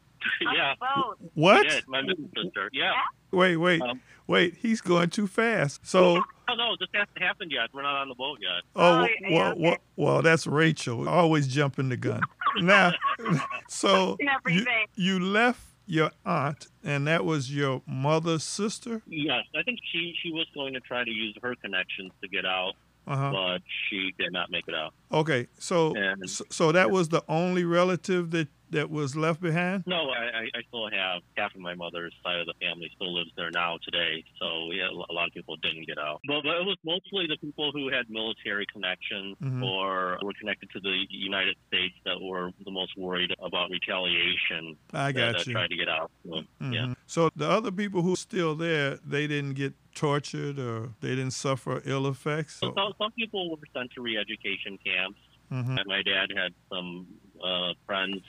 on 0.47 0.55
yeah, 0.55 0.75
the 0.79 0.85
boat. 0.85 1.31
What? 1.33 1.63
we 1.63 1.69
did. 1.71 1.89
My 1.89 2.03
middle 2.03 2.29
sister. 2.37 2.69
Yeah. 2.75 2.93
Wait, 3.31 3.57
wait, 3.57 3.81
Um, 3.81 4.03
wait. 4.27 4.57
He's 4.61 4.83
going 4.83 5.09
too 5.09 5.27
fast. 5.27 5.87
So, 5.87 6.23
Oh 6.51 6.55
no, 6.55 6.77
this 6.79 6.89
hasn't 6.93 7.19
happened 7.19 7.51
yet. 7.51 7.69
We're 7.73 7.83
not 7.83 7.97
on 8.03 8.09
the 8.11 8.15
boat 8.15 8.39
yet. 8.43 8.63
oh, 8.77 8.83
Oh, 8.83 8.99
well, 9.01 9.09
yeah, 9.31 9.53
well, 9.57 9.77
well, 9.97 10.21
that's 10.23 10.47
Rachel. 10.47 11.09
Always 11.09 11.47
jumping 11.47 11.89
the 11.89 11.97
gun. 11.97 12.21
Now, 12.61 12.93
so 13.69 14.19
you, 14.47 14.67
you 14.95 15.19
left 15.19 15.63
your 15.89 16.11
aunt, 16.25 16.69
and 16.85 17.07
that 17.07 17.25
was 17.25 17.55
your 17.55 17.83
mother's 17.87 18.45
sister. 18.45 19.03
Yes, 19.07 19.45
I 19.57 19.63
think 19.63 19.79
she 19.91 20.15
she 20.23 20.31
was 20.31 20.47
going 20.55 20.75
to 20.75 20.81
try 20.81 21.03
to 21.05 21.11
use 21.11 21.35
her 21.43 21.55
connections 21.57 22.13
to 22.23 22.29
get 22.29 22.45
out, 22.45 22.75
Uh-huh. 23.07 23.31
but 23.33 23.63
she 23.89 24.13
did 24.19 24.33
not 24.33 24.51
make 24.51 24.69
it 24.69 24.75
out. 24.75 24.93
Okay, 25.11 25.47
so 25.59 25.95
And- 25.97 26.29
so, 26.29 26.45
so 26.51 26.73
that 26.73 26.91
was 26.91 27.09
the 27.09 27.25
only 27.29 27.65
relative 27.65 28.31
that 28.33 28.49
that 28.71 28.91
was 28.91 29.17
left 29.17 29.41
behind. 29.41 29.85
No, 29.87 30.11
I, 30.11 30.45
I 30.55 30.61
still 30.69 30.89
have 30.91 31.23
half 31.37 31.55
of 31.55 31.61
my 31.61 31.75
mother's 31.75 32.15
side 32.25 32.39
of 32.41 32.47
the 32.47 32.55
family 32.61 32.91
still 32.95 33.15
lives 33.15 33.31
there 33.37 33.51
now 33.51 33.79
today. 33.85 34.25
So 34.41 34.71
yeah, 34.73 34.89
a 34.89 35.13
lot 35.13 35.27
of 35.29 35.33
people 35.35 35.57
didn't 35.63 35.87
get 35.87 35.99
out. 35.99 36.21
But, 36.27 36.43
but 36.45 36.57
it 36.57 36.67
was 36.67 36.77
mostly 36.85 37.27
the 37.27 37.37
people 37.39 37.73
who 37.73 37.89
had 37.91 38.09
military 38.11 38.67
connections 38.73 39.37
Mhm. 39.43 39.63
or 39.65 40.19
were 40.23 40.33
connected 40.39 40.71
to 40.73 40.81
the 40.81 41.07
United 41.11 41.57
States 41.69 41.95
that 42.05 42.21
were 42.21 42.51
the 42.65 42.71
most 42.71 42.93
worried 42.97 43.35
about 43.43 43.71
retaliation. 43.71 44.77
I 44.93 45.13
got 45.13 45.33
that 45.37 45.47
you. 45.47 45.53
tried 45.53 45.71
to 45.71 45.77
get 45.77 45.89
out. 45.89 46.11
So, 46.27 46.43
Yeah. 46.61 46.87
Mhm. 46.87 46.97
So 47.07 47.31
the 47.37 47.49
other 47.49 47.71
people 47.71 48.03
who 48.03 48.13
are 48.13 48.17
still 48.17 48.55
there, 48.55 48.99
they 49.05 49.27
didn't 49.27 49.55
get 49.55 49.75
tortured 49.95 50.59
or 50.59 50.91
they 51.01 51.11
didn't 51.11 51.33
suffer 51.33 51.81
ill 51.85 52.07
effects. 52.07 52.57
So 52.57 52.73
some, 52.75 52.93
some 52.99 53.13
people 53.13 53.51
were 53.51 53.57
sent 53.75 53.91
to 53.93 54.03
re-education 54.03 54.79
camps. 54.85 55.19
Mhm. 55.51 55.79
And 55.79 55.87
my 55.87 56.03
dad 56.03 56.31
had 56.37 56.53
some 56.69 57.07
uh, 57.43 57.73
friends 57.87 58.21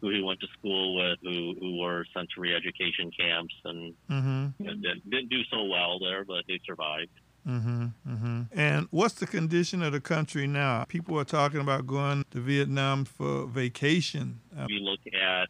who 0.00 0.10
he 0.10 0.22
went 0.22 0.38
to 0.40 0.46
school 0.58 0.94
with 0.96 1.18
who, 1.22 1.54
who 1.60 1.78
were 1.78 2.04
sent 2.14 2.28
to 2.34 2.40
re-education 2.40 3.10
camps 3.18 3.54
and 3.64 3.94
Mhm. 4.10 4.54
didn't, 4.58 5.10
didn't 5.10 5.28
do 5.28 5.42
so 5.50 5.64
well 5.64 5.98
there, 5.98 6.24
but 6.24 6.44
they 6.46 6.60
survived. 6.66 7.10
Mhm. 7.46 7.92
Mhm. 8.06 8.48
And 8.52 8.86
what's 8.90 9.14
the 9.14 9.26
condition 9.26 9.82
of 9.82 9.92
the 9.92 10.00
country 10.00 10.46
now? 10.46 10.84
People 10.84 11.18
are 11.18 11.24
talking 11.24 11.60
about 11.60 11.86
going 11.86 12.24
to 12.30 12.40
Vietnam 12.40 13.04
for 13.04 13.46
vacation. 13.46 14.40
Uh, 14.56 14.64
If 14.64 14.70
you 14.70 14.80
look 14.80 15.00
at 15.14 15.48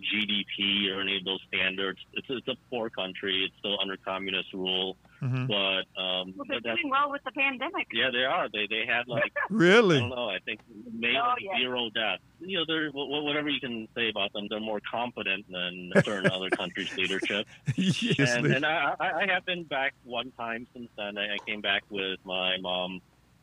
GDP 0.00 0.90
or 0.90 1.00
any 1.00 1.16
of 1.16 1.24
those 1.24 1.40
standards, 1.48 1.98
it's, 2.14 2.26
it's 2.30 2.48
a 2.48 2.56
poor 2.70 2.90
country. 2.90 3.44
It's 3.44 3.54
still 3.58 3.78
under 3.80 3.96
communist 3.96 4.52
rule, 4.52 4.96
mhm. 5.24 5.46
but 5.48 6.00
um, 6.00 6.34
Well, 6.36 6.46
they're 6.48 6.60
but 6.60 6.76
doing 6.76 6.90
well 6.90 7.10
with 7.10 7.22
the 7.24 7.32
pandemic. 7.32 7.86
yeah, 7.92 8.10
they 8.12 8.24
are. 8.24 8.48
They 8.52 8.66
they 8.68 8.84
had 8.86 9.08
like 9.08 9.32
really. 9.50 9.74
I 9.74 9.98
Really? 9.98 10.00
don't 10.00 10.10
know. 10.10 10.28
I 10.28 10.38
think 10.44 10.60
maybe 10.92 11.16
Oh, 11.16 11.34
yeah. 11.40 11.58
zero 11.58 11.88
deaths. 11.94 12.22
You 12.40 12.58
know, 12.58 12.64
they're 12.66 12.90
wh- 12.90 13.08
wh- 13.08 13.24
whatever 13.24 13.48
you 13.48 13.60
can 13.60 13.88
say 13.94 14.10
about 14.10 14.32
them. 14.34 14.46
They're 14.50 14.60
more 14.60 14.80
competent 14.90 15.46
than 15.50 15.92
certain 16.04 16.30
other 16.30 16.50
countries' 16.50 16.94
leadership. 16.96 17.46
yes. 17.76 18.34
and 18.36 18.46
and 18.46 18.64
I, 18.66 18.94
I 19.00 19.10
I 19.22 19.26
have 19.32 19.44
been 19.46 19.64
back 19.64 19.94
one 20.04 20.30
time 20.32 20.66
since 20.74 20.88
then. 20.96 21.16
I 21.18 21.34
I 21.34 21.38
came 21.46 21.60
back 21.60 21.82
with 21.90 22.18
my 22.24 22.56
mom 22.60 23.00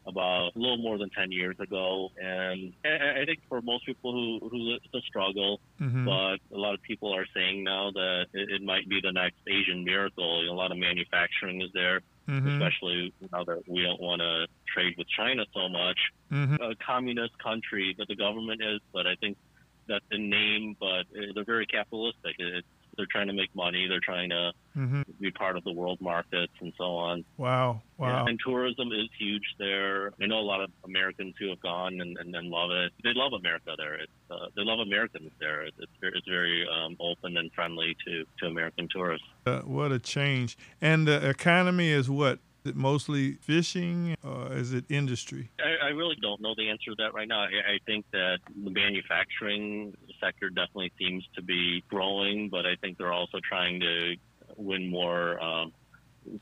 about 0.07 0.51
a 0.55 0.59
little 0.59 0.77
more 0.77 0.97
than 0.97 1.09
10 1.11 1.31
years 1.31 1.55
ago. 1.59 2.09
And 2.17 2.73
I, 2.83 3.21
I 3.21 3.25
think 3.25 3.39
for 3.47 3.61
most 3.61 3.85
people 3.85 4.11
who, 4.11 4.49
who 4.49 4.73
it's 4.75 4.85
a 4.93 5.01
struggle, 5.01 5.59
Mhm. 5.79 6.05
but 6.05 6.55
a 6.55 6.59
lot 6.59 6.73
of 6.73 6.81
people 6.81 7.13
are 7.15 7.25
saying 7.35 7.63
now 7.63 7.91
that 7.91 8.25
it, 8.33 8.49
it 8.51 8.61
might 8.63 8.87
be 8.89 8.99
the 9.01 9.11
next 9.11 9.37
Asian 9.47 9.83
miracle. 9.83 10.49
A 10.49 10.53
lot 10.53 10.71
of 10.71 10.77
manufacturing 10.77 11.61
is 11.61 11.69
there, 11.73 12.01
Mhm. 12.27 12.53
especially 12.53 13.13
now 13.31 13.43
that 13.43 13.61
we 13.67 13.81
don't 13.83 14.01
want 14.01 14.21
to 14.21 14.47
trade 14.73 14.95
with 14.97 15.07
China 15.09 15.45
so 15.53 15.69
much. 15.69 15.99
Mhm. 16.31 16.59
A 16.71 16.75
communist 16.75 17.37
country 17.37 17.93
that 17.97 18.07
the 18.07 18.15
government 18.15 18.61
is, 18.63 18.79
but 18.93 19.05
I 19.05 19.15
think 19.15 19.37
that's 19.87 20.05
in 20.11 20.29
name, 20.29 20.75
but 20.79 21.05
uh, 21.17 21.33
they're 21.35 21.43
very 21.43 21.65
capitalistic. 21.65 22.35
It's, 22.39 22.67
they're 22.97 23.07
trying 23.11 23.27
to 23.27 23.33
make 23.33 23.53
money. 23.55 23.87
They're 23.87 23.99
trying 23.99 24.29
to 24.29 24.51
Mhm. 24.77 25.03
be 25.19 25.31
part 25.31 25.57
of 25.57 25.63
the 25.63 25.71
world 25.71 25.99
markets 26.01 26.53
and 26.61 26.71
so 26.77 26.95
on. 26.95 27.25
Wow. 27.37 27.81
Wow. 27.97 28.25
And 28.25 28.39
tourism 28.43 28.91
is 28.91 29.09
huge 29.19 29.43
there. 29.59 30.13
I 30.21 30.25
know 30.27 30.39
a 30.39 30.41
lot 30.41 30.61
of 30.61 30.71
Americans 30.85 31.35
who 31.39 31.49
have 31.49 31.59
gone 31.61 31.99
and, 31.99 32.17
and, 32.17 32.33
and 32.35 32.47
love 32.49 32.71
it. 32.71 32.91
They 33.03 33.13
love 33.13 33.33
America 33.33 33.73
there. 33.77 33.95
It's, 33.95 34.11
uh, 34.29 34.47
they 34.55 34.63
love 34.63 34.79
Americans 34.79 35.31
there. 35.39 35.63
It's, 35.63 35.77
it's 36.01 36.27
very 36.27 36.65
um, 36.67 36.95
open 36.99 37.37
and 37.37 37.51
friendly 37.53 37.95
to, 38.07 38.25
to 38.39 38.47
American 38.47 38.87
tourists. 38.89 39.27
Uh, 39.45 39.59
what 39.59 39.91
a 39.91 39.99
change. 39.99 40.57
And 40.81 41.07
the 41.07 41.29
economy 41.29 41.89
is 41.89 42.09
what? 42.09 42.39
Is 42.63 42.71
it 42.71 42.75
mostly 42.75 43.33
fishing 43.41 44.15
or 44.23 44.53
is 44.53 44.71
it 44.71 44.85
industry? 44.87 45.49
I, 45.59 45.87
I 45.87 45.89
really 45.89 46.15
don't 46.21 46.39
know 46.41 46.53
the 46.55 46.69
answer 46.69 46.91
to 46.91 46.95
that 46.99 47.13
right 47.13 47.27
now. 47.27 47.41
I, 47.41 47.73
I 47.73 47.77
think 47.87 48.05
that 48.11 48.37
the 48.63 48.69
manufacturing 48.69 49.95
sector 50.19 50.49
definitely 50.49 50.91
seems 50.99 51.27
to 51.35 51.41
be 51.41 51.83
growing, 51.89 52.49
but 52.49 52.67
I 52.67 52.75
think 52.79 52.99
they're 52.99 53.13
also 53.13 53.39
trying 53.47 53.79
to 53.79 54.15
win 54.61 54.89
more 54.89 55.41
um, 55.41 55.71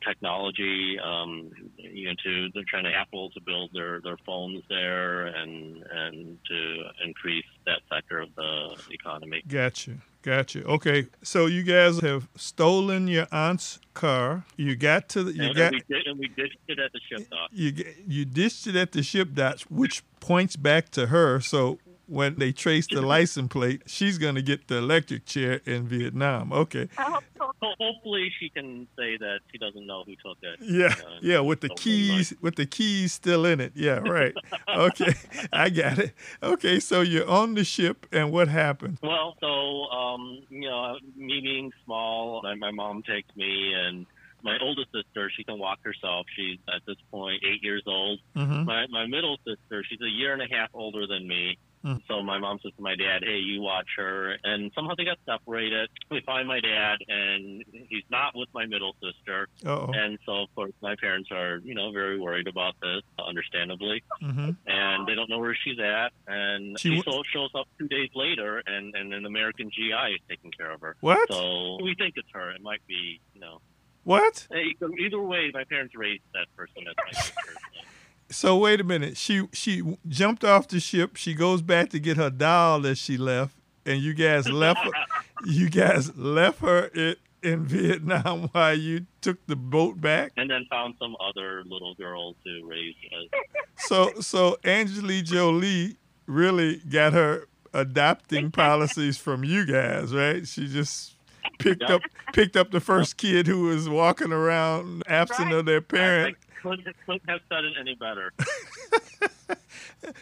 technology. 0.05 0.97
Um, 1.03 1.51
you 1.77 2.07
know, 2.07 2.13
to 2.23 2.49
they're 2.53 2.63
trying 2.67 2.83
to 2.85 2.93
Apple 2.93 3.29
to 3.31 3.41
build 3.41 3.71
their, 3.73 4.01
their 4.01 4.17
phones 4.25 4.63
there 4.69 5.27
and 5.27 5.83
and 5.91 6.37
to 6.47 6.83
increase 7.05 7.45
that 7.65 7.81
sector 7.91 8.19
of 8.19 8.29
the 8.35 8.75
economy. 8.91 9.43
Gotcha. 9.47 9.97
Gotcha. 10.21 10.65
Okay. 10.65 11.07
So 11.23 11.45
you 11.45 11.63
guys 11.63 12.01
have 12.01 12.27
stolen 12.35 13.07
your 13.07 13.27
aunt's 13.31 13.79
car. 13.93 14.43
You 14.57 14.75
got 14.75 15.07
to 15.09 15.23
the 15.23 15.33
you 15.33 15.43
and, 15.43 15.55
got 15.55 15.71
we 15.71 15.81
did, 15.87 16.07
and 16.07 16.19
we 16.19 16.27
ditched 16.27 16.57
it 16.67 16.77
at 16.77 16.91
the 16.91 16.99
ship 17.09 17.29
dock. 17.29 17.49
you 17.53 17.71
you 18.05 18.25
dished 18.25 18.67
it 18.67 18.75
at 18.75 18.91
the 18.91 19.01
ship 19.01 19.33
dock, 19.33 19.61
which 19.69 20.03
points 20.19 20.57
back 20.57 20.89
to 20.91 21.07
her. 21.07 21.39
So 21.39 21.79
when 22.09 22.35
they 22.35 22.51
trace 22.51 22.87
the 22.87 23.01
license 23.01 23.47
plate, 23.49 23.83
she's 23.85 24.17
gonna 24.17 24.41
get 24.41 24.67
the 24.67 24.77
electric 24.77 25.25
chair 25.25 25.61
in 25.65 25.87
Vietnam. 25.87 26.51
Okay. 26.51 26.89
I 26.97 27.03
hope 27.03 27.23
so. 27.37 27.51
Ho- 27.61 27.75
Hopefully, 27.79 28.31
she 28.39 28.49
can 28.49 28.87
say 28.97 29.17
that 29.17 29.39
she 29.51 29.57
doesn't 29.57 29.85
know 29.85 30.03
who 30.05 30.15
took 30.15 30.37
it. 30.41 30.59
Yeah, 30.61 30.87
Uh, 31.05 31.19
yeah, 31.21 31.39
with 31.39 31.61
the 31.61 31.67
so 31.67 31.73
we 31.75 31.81
keys, 31.81 32.33
with 32.41 32.55
the 32.55 32.65
keys 32.65 33.13
still 33.13 33.45
in 33.45 33.59
it. 33.59 33.73
Yeah, 33.75 33.99
right. 33.99 34.33
Okay, 34.67 35.13
I 35.53 35.69
got 35.69 35.99
it. 35.99 36.13
Okay, 36.43 36.79
so 36.79 37.01
you're 37.01 37.29
on 37.29 37.55
the 37.55 37.63
ship, 37.63 38.05
and 38.11 38.31
what 38.31 38.47
happened? 38.47 38.97
Well, 39.03 39.35
so 39.39 39.47
um, 39.91 40.39
you 40.49 40.69
know, 40.69 40.97
me 41.15 41.39
being 41.41 41.71
small, 41.85 42.41
my, 42.43 42.55
my 42.55 42.71
mom 42.71 43.03
takes 43.03 43.33
me, 43.35 43.73
and 43.73 44.05
my 44.43 44.57
oldest 44.61 44.87
sister, 44.93 45.29
she 45.35 45.43
can 45.43 45.59
walk 45.59 45.79
herself. 45.83 46.25
She's 46.35 46.59
at 46.73 46.81
this 46.87 46.97
point 47.11 47.43
eight 47.43 47.63
years 47.63 47.83
old. 47.87 48.19
Mm-hmm. 48.35 48.63
My 48.65 48.85
my 48.87 49.05
middle 49.07 49.37
sister, 49.45 49.83
she's 49.89 50.01
a 50.01 50.07
year 50.09 50.33
and 50.33 50.41
a 50.41 50.47
half 50.55 50.69
older 50.73 51.05
than 51.07 51.27
me. 51.27 51.57
Mm. 51.85 52.01
So 52.09 52.21
my 52.21 52.37
mom 52.37 52.59
says 52.61 52.73
to 52.75 52.81
my 52.81 52.95
dad, 52.95 53.23
"Hey, 53.23 53.37
you 53.37 53.61
watch 53.61 53.87
her." 53.97 54.35
And 54.43 54.69
somehow 54.75 54.95
they 54.95 55.05
got 55.05 55.17
separated. 55.25 55.89
We 56.11 56.19
find 56.25 56.45
my 56.47 56.59
dad, 56.59 56.97
and 57.07 57.63
he's 57.71 58.03
not 58.09 58.35
with 58.35 58.49
my 58.53 58.65
middle 58.65 58.95
sister. 59.01 59.47
Uh-oh. 59.65 59.91
And 59.93 60.19
so, 60.25 60.43
of 60.43 60.55
course, 60.55 60.73
my 60.81 60.95
parents 60.99 61.29
are, 61.31 61.57
you 61.63 61.75
know, 61.75 61.91
very 61.93 62.19
worried 62.19 62.47
about 62.47 62.75
this, 62.81 63.01
understandably. 63.25 64.03
hmm 64.19 64.51
And 64.67 65.07
they 65.07 65.15
don't 65.15 65.29
know 65.29 65.39
where 65.39 65.55
she's 65.63 65.79
at. 65.79 66.11
And 66.27 66.77
She 66.79 66.89
she, 66.89 67.01
w- 67.01 67.23
shows 67.31 67.51
up 67.55 67.67
two 67.77 67.87
days 67.87 68.09
later, 68.13 68.61
and, 68.65 68.93
and 68.95 69.13
an 69.13 69.25
American 69.25 69.69
GI 69.71 70.13
is 70.15 70.19
taking 70.27 70.51
care 70.51 70.71
of 70.71 70.81
her. 70.81 70.97
What? 70.99 71.31
So 71.31 71.77
we 71.81 71.95
think 71.95 72.15
it's 72.17 72.27
her. 72.33 72.51
It 72.51 72.61
might 72.61 72.85
be, 72.87 73.21
you 73.33 73.39
know. 73.39 73.61
What? 74.03 74.47
Hey, 74.51 74.75
Either 74.99 75.21
way, 75.21 75.51
my 75.53 75.63
parents 75.65 75.93
raised 75.95 76.23
that 76.33 76.47
person 76.57 76.83
as 76.89 76.95
my 77.05 77.11
sister. 77.21 77.53
So. 78.29 78.49
So 78.49 78.57
wait 78.57 78.79
a 78.81 78.83
minute. 78.83 79.17
She 79.17 79.47
she 79.53 79.83
jumped 80.07 80.43
off 80.43 80.67
the 80.67 80.79
ship. 80.79 81.15
She 81.17 81.33
goes 81.33 81.61
back 81.61 81.89
to 81.91 81.99
get 81.99 82.17
her 82.17 82.29
doll 82.29 82.79
that 82.81 82.97
she 82.97 83.17
left, 83.17 83.55
and 83.85 84.01
you 84.01 84.13
guys 84.13 84.49
left 84.49 84.79
her. 84.83 84.91
You 85.45 85.69
guys 85.69 86.17
left 86.17 86.59
her 86.59 86.87
in, 86.87 87.15
in 87.41 87.63
Vietnam 87.65 88.49
while 88.51 88.73
you 88.75 89.05
took 89.21 89.37
the 89.47 89.55
boat 89.55 90.01
back. 90.01 90.33
And 90.35 90.49
then 90.49 90.65
found 90.69 90.95
some 90.99 91.15
other 91.21 91.63
little 91.65 91.93
girl 91.95 92.35
to 92.43 92.67
raise. 92.67 92.93
As, 93.13 93.39
So 93.87 94.11
so 94.19 94.57
Angelina 94.65 95.23
Jolie 95.23 95.95
really 96.25 96.81
got 96.89 97.13
her 97.13 97.47
adopting 97.73 98.51
policies 98.51 99.17
from 99.17 99.45
you 99.45 99.65
guys, 99.65 100.13
right? 100.13 100.45
She 100.45 100.67
just 100.67 101.15
picked 101.57 101.81
Yep. 101.83 101.89
up 101.89 102.01
picked 102.33 102.57
up 102.57 102.71
the 102.71 102.81
first 102.81 103.15
kid 103.15 103.47
who 103.47 103.61
was 103.63 103.87
walking 103.87 104.33
around 104.33 105.03
absent 105.07 105.53
of 105.53 105.65
their 105.65 105.75
I, 105.75 105.77
I 105.77 105.81
parent. 105.81 106.37
Couldn't, 106.61 106.87
couldn't 107.05 107.29
have 107.29 107.41
said 107.51 107.65
it 107.65 107.73
any 107.79 107.95
better. 107.95 108.33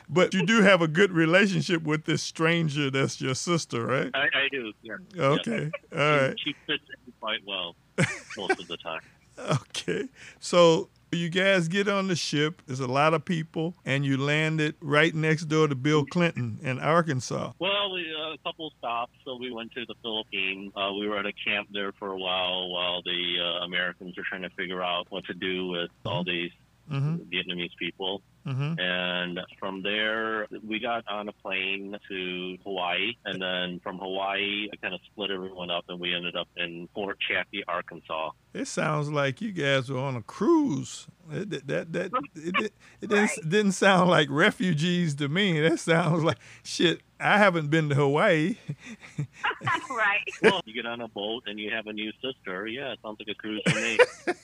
But 0.10 0.34
you 0.34 0.46
do 0.46 0.62
have 0.62 0.82
a 0.82 0.88
good 0.88 1.12
relationship 1.12 1.84
with 1.84 2.06
this 2.06 2.24
stranger 2.24 2.90
that's 2.90 3.20
your 3.22 3.36
sister, 3.36 3.86
right? 3.86 4.10
I, 4.14 4.26
I 4.26 4.48
do. 4.52 4.72
Yeah. 4.82 4.96
Okay. 5.18 5.72
All 5.92 5.98
Yeah. 5.98 6.28
right. 6.28 6.40
She, 6.40 6.52
she 6.52 6.56
fits 6.66 6.84
in 7.06 7.14
quite 7.20 7.40
well 7.46 7.76
most 8.38 8.60
of 8.60 8.68
the 8.68 8.78
time. 8.78 9.02
Okay. 9.38 10.08
So 10.40 10.90
you 11.12 11.30
guys 11.30 11.68
get 11.68 11.88
on 11.88 12.08
the 12.08 12.16
ship. 12.16 12.62
There's 12.66 12.80
a 12.80 12.88
lot 12.88 13.14
of 13.14 13.24
people, 13.26 13.76
and 13.86 14.06
you 14.06 14.18
landed 14.18 14.76
right 14.82 15.14
next 15.14 15.46
door 15.46 15.68
to 15.68 15.76
Bill 15.76 16.06
Clinton 16.06 16.60
in 16.62 16.80
Arkansas. 16.80 17.54
Well, 17.60 17.94
we, 17.94 18.06
uh, 18.14 18.34
a 18.34 18.38
couple 18.44 18.72
stops. 18.78 19.14
So 19.26 19.38
we 19.38 19.52
went 19.52 19.72
to 19.74 19.86
the 19.86 19.96
Philippines. 20.02 20.74
Uh, 20.76 20.92
we 21.00 21.08
were 21.08 21.18
at 21.18 21.26
a 21.26 21.34
camp 21.34 21.70
there 21.72 21.92
for 21.94 22.12
a 22.12 22.18
while 22.18 22.70
while 22.70 23.02
the 23.04 23.38
uh, 23.40 23.66
Americans 23.66 24.16
were 24.18 24.24
trying 24.28 24.44
to 24.44 24.50
figure 24.52 24.84
out 24.84 25.08
what 25.10 25.26
to 25.26 25.34
do 25.34 25.68
with 25.68 25.90
all 26.06 26.24
these 26.24 26.52
Mm-hmm. 26.92 27.16
Vietnamese 27.24 27.76
people. 27.78 28.22
Mm-hmm. 28.48 28.80
And 28.80 29.40
from 29.60 29.84
there, 29.84 30.48
we 30.66 30.80
got 30.80 31.06
on 31.10 31.28
a 31.28 31.34
plane 31.34 31.98
to 32.08 32.58
Hawaii. 32.64 33.14
And 33.26 33.42
then 33.42 33.82
from 33.84 33.98
Hawaii, 33.98 34.70
I 34.72 34.76
kind 34.78 34.94
of 34.94 35.02
split 35.12 35.32
everyone 35.32 35.70
up 35.70 35.84
and 35.90 36.00
we 36.00 36.16
ended 36.16 36.38
up 36.38 36.48
in 36.56 36.88
Fort 36.94 37.18
Chaffee, 37.20 37.64
Arkansas. 37.68 38.32
It 38.54 38.68
sounds 38.68 39.12
like 39.12 39.42
you 39.42 39.52
guys 39.52 39.90
were 39.90 40.00
on 40.00 40.16
a 40.16 40.22
cruise. 40.22 41.08
It, 41.30 41.50
that 41.50 41.68
that, 41.68 41.94
that 41.94 42.12
it, 42.36 42.56
it, 42.58 42.74
it 43.02 43.10
didn't, 43.10 43.50
didn't 43.50 43.72
sound 43.74 44.10
like 44.10 44.30
refugees 44.32 45.16
to 45.16 45.28
me. 45.28 45.60
That 45.60 45.80
sounds 45.80 46.24
like 46.24 46.38
shit. 46.64 47.02
I 47.20 47.38
haven't 47.38 47.70
been 47.70 47.90
to 47.90 47.96
Hawaii. 47.96 48.56
right. 49.90 50.22
Well, 50.42 50.62
you 50.66 50.74
get 50.74 50.86
on 50.86 51.02
a 51.02 51.08
boat 51.10 51.44
and 51.48 51.60
you 51.60 51.72
have 51.72 51.88
a 51.88 51.94
new 51.94 52.12
sister. 52.22 52.68
Yeah, 52.68 52.94
it 52.94 53.00
sounds 53.04 53.18
like 53.20 53.28
a 53.28 53.36
cruise 53.36 53.62
to 53.66 53.76
me. 53.76 53.98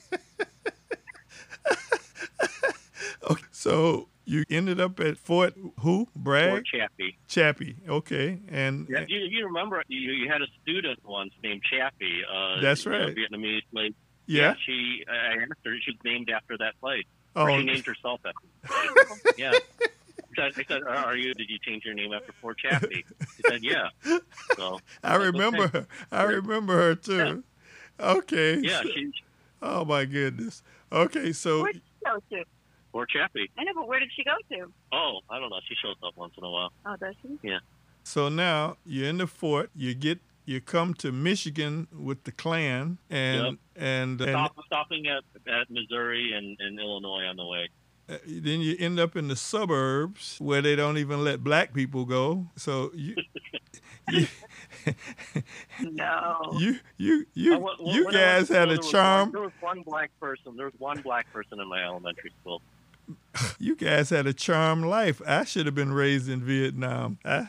Okay, 3.30 3.44
so 3.64 4.08
you 4.26 4.44
ended 4.50 4.78
up 4.78 5.00
at 5.00 5.16
Fort 5.16 5.54
who? 5.80 6.06
Bragg? 6.14 6.50
Fort 6.50 6.66
Chaffee. 6.66 7.18
Chappie. 7.28 7.76
Okay, 7.88 8.40
and 8.48 8.86
Yeah, 8.90 9.04
you, 9.08 9.20
you 9.20 9.46
remember 9.46 9.82
you, 9.88 10.12
you 10.12 10.30
had 10.30 10.42
a 10.42 10.46
student 10.62 10.98
once 11.04 11.32
named 11.42 11.62
Chappie. 11.62 12.20
Uh, 12.30 12.60
That's 12.60 12.84
you 12.84 12.92
know, 12.92 12.98
right. 13.06 13.14
Vietnamese 13.16 13.62
place. 13.72 13.92
yeah. 14.26 14.54
she. 14.66 15.02
I 15.08 15.42
asked 15.42 15.64
her. 15.64 15.74
She's 15.82 15.96
named 16.04 16.28
after 16.30 16.58
that 16.58 16.78
place. 16.80 17.04
Oh, 17.36 17.44
Or 17.44 17.58
she 17.58 17.64
named 17.64 17.86
herself 17.86 18.20
after. 18.24 18.46
the 18.62 19.04
place. 19.22 19.34
yeah. 19.38 19.52
I 20.36 20.50
said, 20.68 20.82
"Are 20.82 21.16
you? 21.16 21.32
Did 21.34 21.48
you 21.48 21.58
change 21.58 21.84
your 21.84 21.94
name 21.94 22.12
after 22.12 22.32
Fort 22.42 22.58
Chaffee?" 22.58 23.04
She 23.36 23.42
said, 23.48 23.62
"Yeah." 23.62 23.88
So 24.56 24.80
I 25.02 25.16
That's 25.16 25.24
remember 25.32 25.64
okay. 25.64 25.78
her. 25.78 25.86
I 26.12 26.22
remember 26.24 26.74
her 26.76 26.94
too. 26.96 27.44
Okay. 28.00 28.58
yeah, 28.60 28.82
she 28.82 29.12
Oh 29.62 29.84
my 29.84 30.04
goodness. 30.04 30.62
Okay, 30.92 31.32
so 31.32 31.62
Where 31.62 31.72
did 31.72 31.82
she 31.82 32.04
go 32.04 32.20
to? 32.36 32.44
Fort 32.94 33.10
Chaffee. 33.10 33.50
I 33.58 33.64
know, 33.64 33.72
but 33.74 33.88
where 33.88 33.98
did 33.98 34.08
she 34.16 34.22
go 34.22 34.30
to? 34.52 34.72
Oh, 34.92 35.18
I 35.28 35.40
don't 35.40 35.50
know. 35.50 35.58
She 35.68 35.74
shows 35.74 35.96
up 36.06 36.16
once 36.16 36.32
in 36.38 36.44
a 36.44 36.48
while. 36.50 36.72
Oh, 36.86 36.94
does 36.94 37.16
she? 37.22 37.36
Yeah. 37.42 37.58
So 38.04 38.28
now 38.28 38.76
you're 38.86 39.08
in 39.08 39.18
the 39.18 39.26
fort. 39.26 39.70
You 39.74 39.94
get 39.94 40.20
you 40.46 40.60
come 40.60 40.94
to 40.94 41.10
Michigan 41.10 41.88
with 41.92 42.22
the 42.22 42.30
Klan, 42.30 42.98
and 43.10 43.42
Yep. 43.42 43.54
and, 43.74 44.20
and 44.20 44.30
Stop, 44.30 44.54
stopping 44.66 45.06
at, 45.08 45.24
at 45.52 45.68
Missouri 45.70 46.34
and, 46.34 46.56
and 46.60 46.78
Illinois 46.78 47.24
on 47.24 47.34
the 47.36 47.44
way. 47.46 47.68
uh, 48.08 48.18
then 48.28 48.60
you 48.60 48.76
end 48.78 49.00
up 49.00 49.16
in 49.16 49.26
the 49.26 49.34
suburbs 49.36 50.36
where 50.38 50.62
they 50.62 50.76
don't 50.76 50.98
even 50.98 51.24
let 51.24 51.42
black 51.42 51.74
people 51.74 52.04
go. 52.04 52.46
So 52.56 52.92
you. 52.94 53.16
you 54.12 54.26
No. 55.80 56.52
you 56.58 56.76
you 56.98 57.26
you, 57.34 57.54
Uh, 57.54 57.58
when- 57.58 57.74
when- 57.78 57.94
you 57.94 58.04
when 58.04 58.14
I 58.14 58.18
went 58.18 58.38
guys 58.38 58.48
to 58.48 58.54
had 58.54 58.68
a 58.68 58.72
there 58.72 58.76
was 58.78 58.90
charm. 58.90 59.20
One, 59.28 59.32
there 59.32 59.42
was 59.42 59.52
one 59.60 59.82
black 59.82 60.10
person. 60.20 60.56
There 60.56 60.66
was 60.66 60.74
one 60.78 61.00
black 61.00 61.32
person 61.32 61.58
in 61.60 61.66
my 61.68 61.82
elementary 61.82 62.30
school. 62.40 62.60
You 63.58 63.74
guys 63.76 64.10
had 64.10 64.26
a 64.26 64.32
charmed 64.32 64.84
life. 64.86 65.20
I 65.26 65.44
should 65.44 65.66
have 65.66 65.74
been 65.74 65.92
raised 65.92 66.28
in 66.28 66.40
Vietnam. 66.42 67.18
I, 67.24 67.48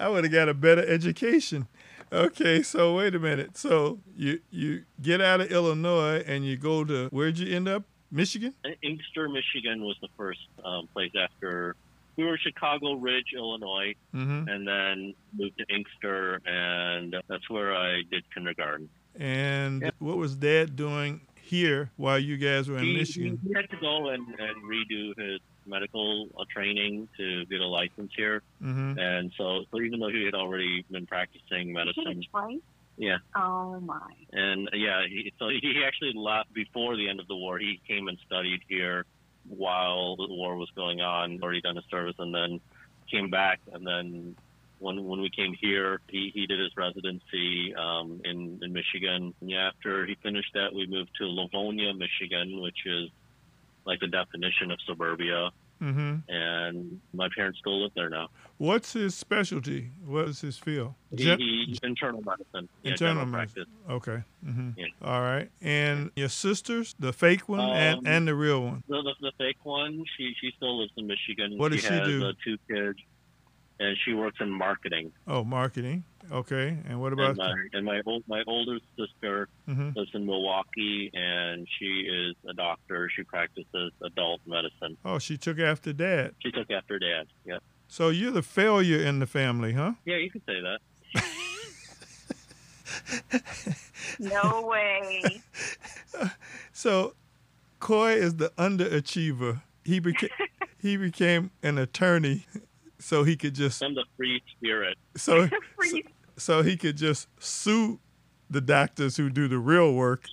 I 0.00 0.08
would 0.08 0.24
have 0.24 0.32
got 0.32 0.48
a 0.48 0.54
better 0.54 0.84
education. 0.86 1.68
Okay, 2.12 2.62
so 2.62 2.96
wait 2.96 3.14
a 3.14 3.18
minute. 3.18 3.56
So 3.56 4.00
you 4.16 4.40
you 4.50 4.84
get 5.00 5.20
out 5.20 5.40
of 5.40 5.50
Illinois 5.50 6.22
and 6.26 6.44
you 6.44 6.56
go 6.56 6.84
to 6.84 7.08
where'd 7.08 7.38
you 7.38 7.54
end 7.54 7.68
up? 7.68 7.84
Michigan? 8.10 8.52
Inkster, 8.82 9.26
Michigan 9.30 9.82
was 9.84 9.96
the 10.02 10.08
first 10.18 10.40
um, 10.62 10.86
place 10.92 11.12
after 11.18 11.74
we 12.16 12.24
were 12.24 12.36
Chicago 12.36 12.92
Ridge, 12.94 13.28
Illinois, 13.34 13.94
Mm-hmm. 14.14 14.48
and 14.48 14.68
then 14.68 15.14
moved 15.38 15.56
to 15.56 15.64
Inkster, 15.74 16.38
and 16.44 17.16
that's 17.28 17.48
where 17.48 17.74
I 17.74 18.02
did 18.10 18.24
kindergarten. 18.34 18.90
And 19.18 19.80
Yeah. 19.80 19.90
what 19.98 20.18
was 20.18 20.36
Dad 20.36 20.76
doing 20.76 21.22
here 21.52 21.90
while 21.96 22.18
you 22.18 22.36
guys 22.38 22.68
were 22.68 22.78
in 22.78 22.84
He, 22.84 22.96
Michigan? 22.96 23.38
he 23.46 23.52
had 23.54 23.68
to 23.70 23.76
go 23.76 24.08
and, 24.08 24.26
and 24.26 24.56
redo 24.64 25.12
his 25.18 25.38
medical 25.66 26.28
uh, 26.38 26.44
training 26.50 27.08
to 27.18 27.44
get 27.46 27.60
a 27.60 27.66
license 27.66 28.10
here, 28.16 28.42
Mm-hmm. 28.62 28.98
and 28.98 29.30
so, 29.36 29.64
so 29.70 29.80
even 29.80 30.00
though 30.00 30.08
he 30.08 30.24
had 30.24 30.34
already 30.34 30.84
been 30.90 31.06
practicing 31.06 31.68
She 31.68 31.72
medicine, 31.72 32.16
was 32.16 32.26
twice? 32.30 32.60
yeah, 32.96 33.18
Oh, 33.36 33.78
my. 33.80 34.10
And 34.32 34.68
yeah, 34.72 35.02
he, 35.06 35.32
so 35.38 35.48
he 35.48 35.82
actually 35.86 36.14
left 36.16 36.52
before 36.54 36.96
the 36.96 37.08
end 37.08 37.20
of 37.20 37.28
the 37.28 37.36
war. 37.36 37.58
He 37.58 37.80
came 37.86 38.08
and 38.08 38.18
studied 38.26 38.60
here 38.68 39.04
while 39.48 40.16
the 40.16 40.26
war 40.28 40.56
was 40.56 40.70
going 40.74 41.00
on, 41.00 41.38
already 41.42 41.60
done 41.60 41.76
his 41.76 41.84
service, 41.90 42.14
and 42.18 42.34
then 42.34 42.60
came 43.10 43.28
back. 43.30 43.60
And 43.72 43.86
then 43.86 44.36
when 44.82 45.02
when 45.04 45.20
we 45.20 45.30
came 45.30 45.54
here, 45.60 46.00
he, 46.08 46.30
he 46.34 46.46
did 46.46 46.58
his 46.60 46.72
residency 46.76 47.74
um, 47.74 48.20
in 48.24 48.58
in 48.62 48.72
Michigan. 48.72 49.32
And 49.40 49.52
after 49.54 50.04
he 50.06 50.14
finished 50.22 50.52
that, 50.54 50.74
we 50.74 50.86
moved 50.86 51.10
to 51.20 51.24
Livonia, 51.26 51.94
Michigan, 51.94 52.60
which 52.60 52.80
is 52.86 53.08
like 53.84 54.00
the 54.00 54.08
definition 54.08 54.70
of 54.70 54.78
suburbia. 54.86 55.50
Mm-hmm. 55.80 56.14
And 56.32 57.00
my 57.12 57.28
parents 57.34 57.58
still 57.58 57.82
live 57.82 57.90
there 57.96 58.08
now. 58.08 58.28
What's 58.58 58.92
his 58.92 59.16
specialty? 59.16 59.90
What 60.06 60.28
is 60.28 60.40
his 60.40 60.56
field? 60.56 60.94
He, 61.10 61.24
Gen- 61.24 61.40
he 61.40 61.76
internal 61.82 62.22
medicine, 62.22 62.68
yeah, 62.84 62.92
Internal 62.92 63.26
medicine. 63.26 63.66
practice. 63.88 63.90
okay. 63.90 64.22
Mm-hmm. 64.46 64.70
Yeah. 64.76 64.86
All 65.02 65.20
right. 65.20 65.50
And 65.60 66.12
your 66.14 66.28
sisters, 66.28 66.94
the 67.00 67.12
fake 67.12 67.48
one 67.48 67.58
and, 67.58 67.98
Um, 67.98 68.06
and 68.06 68.28
the 68.28 68.34
real 68.36 68.62
one. 68.62 68.84
The, 68.88 69.02
the, 69.02 69.14
the 69.22 69.32
fake 69.38 69.58
one, 69.64 70.04
she 70.16 70.32
she 70.40 70.52
still 70.56 70.78
lives 70.80 70.92
in 70.96 71.08
Michigan. 71.08 71.58
What 71.58 71.72
does 71.72 71.80
she 71.80 71.88
has 71.88 72.06
do? 72.06 72.26
Uh, 72.26 72.32
two 72.44 72.58
kids, 72.68 73.00
and 73.82 73.96
she 74.04 74.12
works 74.14 74.38
in 74.40 74.50
marketing. 74.50 75.12
Oh, 75.26 75.44
marketing. 75.44 76.04
Okay. 76.30 76.78
And 76.88 77.00
what 77.00 77.12
about 77.12 77.30
And 77.30 77.38
my 77.38 77.54
and 77.72 77.84
my 77.84 78.00
old 78.06 78.22
my 78.28 78.42
older 78.46 78.78
sister 78.98 79.48
hmm 79.66 79.90
lives 79.96 80.10
in 80.14 80.24
Milwaukee, 80.24 81.10
and 81.12 81.66
she 81.78 82.06
is 82.18 82.34
a 82.48 82.54
doctor. 82.54 83.10
She 83.14 83.24
practices 83.24 83.92
adult 84.02 84.40
medicine. 84.46 84.96
Oh, 85.04 85.18
she 85.18 85.36
took 85.36 85.58
after 85.58 85.92
dad. 85.92 86.34
She 86.42 86.50
took 86.50 86.70
after 86.70 86.98
dad. 86.98 87.26
Yeah, 87.44 87.58
So 87.88 88.08
you're 88.08 88.30
the 88.32 88.42
failure 88.42 89.02
in 89.02 89.18
the 89.18 89.26
family, 89.26 89.74
huh? 89.74 89.92
yeah, 90.06 90.16
you 90.16 90.30
could 90.30 90.42
say 90.48 90.60
that. 90.62 90.78
No 94.18 94.62
way. 94.62 95.40
So 96.72 97.14
Coy 97.80 98.12
is 98.14 98.36
the 98.36 98.50
underachiever. 98.58 99.62
He 99.84 99.98
became 100.00 100.30
he 100.78 100.96
became 100.96 101.50
an 101.62 101.78
attorney 101.78 102.46
so 103.02 103.24
he 103.24 103.36
could 103.36 103.54
just 103.54 103.82
I'm 103.82 103.94
the 103.94 104.04
free 104.16 104.42
spirit. 104.56 104.96
so 105.16 105.48
Free. 105.76 106.04
so 106.36 106.62
he 106.62 106.76
could 106.76 106.96
just 106.96 107.28
sue 107.40 107.98
the 108.48 108.60
doctors 108.60 109.16
who 109.16 109.30
do 109.30 109.48
the 109.48 109.58
real 109.58 109.94
work. 109.94 110.26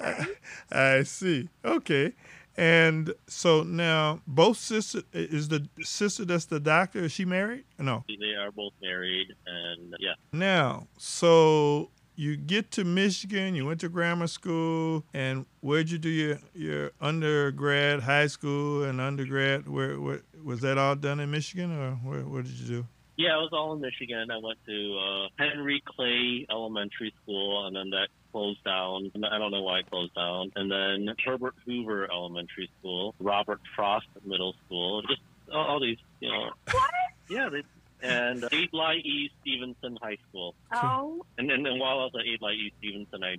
I, 0.00 0.26
I 0.72 1.02
see. 1.04 1.48
Okay. 1.64 2.14
And 2.56 3.14
so 3.28 3.62
now 3.62 4.20
both 4.26 4.56
sister 4.56 5.02
is 5.12 5.46
the 5.48 5.68
sister 5.80 6.24
that's 6.24 6.46
the 6.46 6.58
doctor. 6.58 7.04
Is 7.04 7.12
she 7.12 7.24
married? 7.24 7.64
No. 7.78 8.04
They 8.08 8.34
are 8.34 8.50
both 8.50 8.72
married, 8.82 9.28
and 9.46 9.94
yeah. 10.00 10.14
Now, 10.32 10.88
so 10.98 11.90
you 12.18 12.36
get 12.36 12.72
to 12.72 12.82
Michigan, 12.82 13.54
you 13.54 13.64
went 13.64 13.80
to 13.80 13.88
grammar 13.88 14.26
school, 14.26 15.04
and 15.14 15.46
where'd 15.60 15.88
you 15.88 15.98
do 15.98 16.08
your, 16.08 16.38
your 16.52 16.90
undergrad, 17.00 18.00
high 18.00 18.26
school, 18.26 18.82
and 18.82 19.00
undergrad? 19.00 19.68
Where, 19.68 20.00
where 20.00 20.22
was 20.42 20.60
that 20.62 20.78
all 20.78 20.96
done 20.96 21.20
in 21.20 21.30
Michigan, 21.30 21.70
or 21.70 21.92
where, 21.92 22.22
what 22.22 22.44
did 22.44 22.54
you 22.54 22.66
do? 22.66 22.86
Yeah, 23.16 23.38
it 23.38 23.40
was 23.40 23.50
all 23.52 23.72
in 23.74 23.80
Michigan. 23.80 24.32
I 24.32 24.38
went 24.38 24.58
to 24.66 24.98
uh, 24.98 25.28
Henry 25.38 25.80
Clay 25.86 26.44
Elementary 26.50 27.14
School, 27.22 27.66
and 27.66 27.76
then 27.76 27.90
that 27.90 28.08
closed 28.32 28.64
down. 28.64 29.12
I 29.30 29.38
don't 29.38 29.52
know 29.52 29.62
why 29.62 29.78
it 29.78 29.90
closed 29.90 30.14
down. 30.14 30.50
And 30.56 30.70
then 30.70 31.14
Herbert 31.24 31.54
Hoover 31.66 32.10
Elementary 32.10 32.68
School, 32.80 33.14
Robert 33.20 33.60
Frost 33.76 34.06
Middle 34.24 34.54
School, 34.66 35.02
just 35.02 35.20
all, 35.52 35.66
all 35.66 35.80
these, 35.80 35.98
you 36.18 36.30
know. 36.30 36.50
What? 36.72 36.90
Yeah, 37.30 37.48
they, 37.48 37.62
and 38.02 38.44
uh, 38.44 38.48
Adlai 38.52 38.94
E. 38.96 39.30
Stevenson 39.40 39.98
High 40.00 40.18
School. 40.28 40.54
Oh, 40.72 41.24
And 41.38 41.48
then 41.50 41.64
and 41.66 41.80
while 41.80 42.00
I 42.00 42.04
was 42.04 42.12
at 42.14 42.26
Adlai 42.26 42.52
E. 42.52 42.72
Stevenson, 42.78 43.22
I 43.24 43.36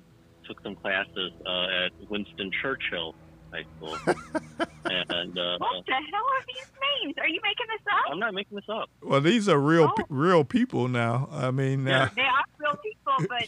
took 0.47 0.61
some 0.63 0.75
classes 0.75 1.31
uh, 1.45 1.85
at 1.85 1.91
Winston 2.09 2.51
Churchill 2.61 3.15
High 3.53 3.63
School. 3.77 3.95
and 4.05 5.37
uh, 5.37 5.57
what 5.59 5.85
the 5.85 5.93
hell 5.93 6.25
are 6.25 6.43
these 6.47 6.71
names? 7.03 7.15
Are 7.19 7.27
you 7.27 7.39
making 7.43 7.65
this 7.69 7.81
up? 7.91 8.11
I'm 8.11 8.19
not 8.19 8.33
making 8.33 8.55
this 8.55 8.69
up. 8.69 8.89
Well, 9.01 9.21
these 9.21 9.47
are 9.49 9.59
real, 9.59 9.85
Oh. 9.91 9.93
pe- 9.97 10.03
real 10.09 10.43
people 10.43 10.87
now. 10.87 11.27
I 11.31 11.51
mean, 11.51 11.87
uh, 11.87 12.09
They 12.15 12.21
are 12.21 12.43
real 12.59 12.75
people, 12.77 13.27
but 13.27 13.47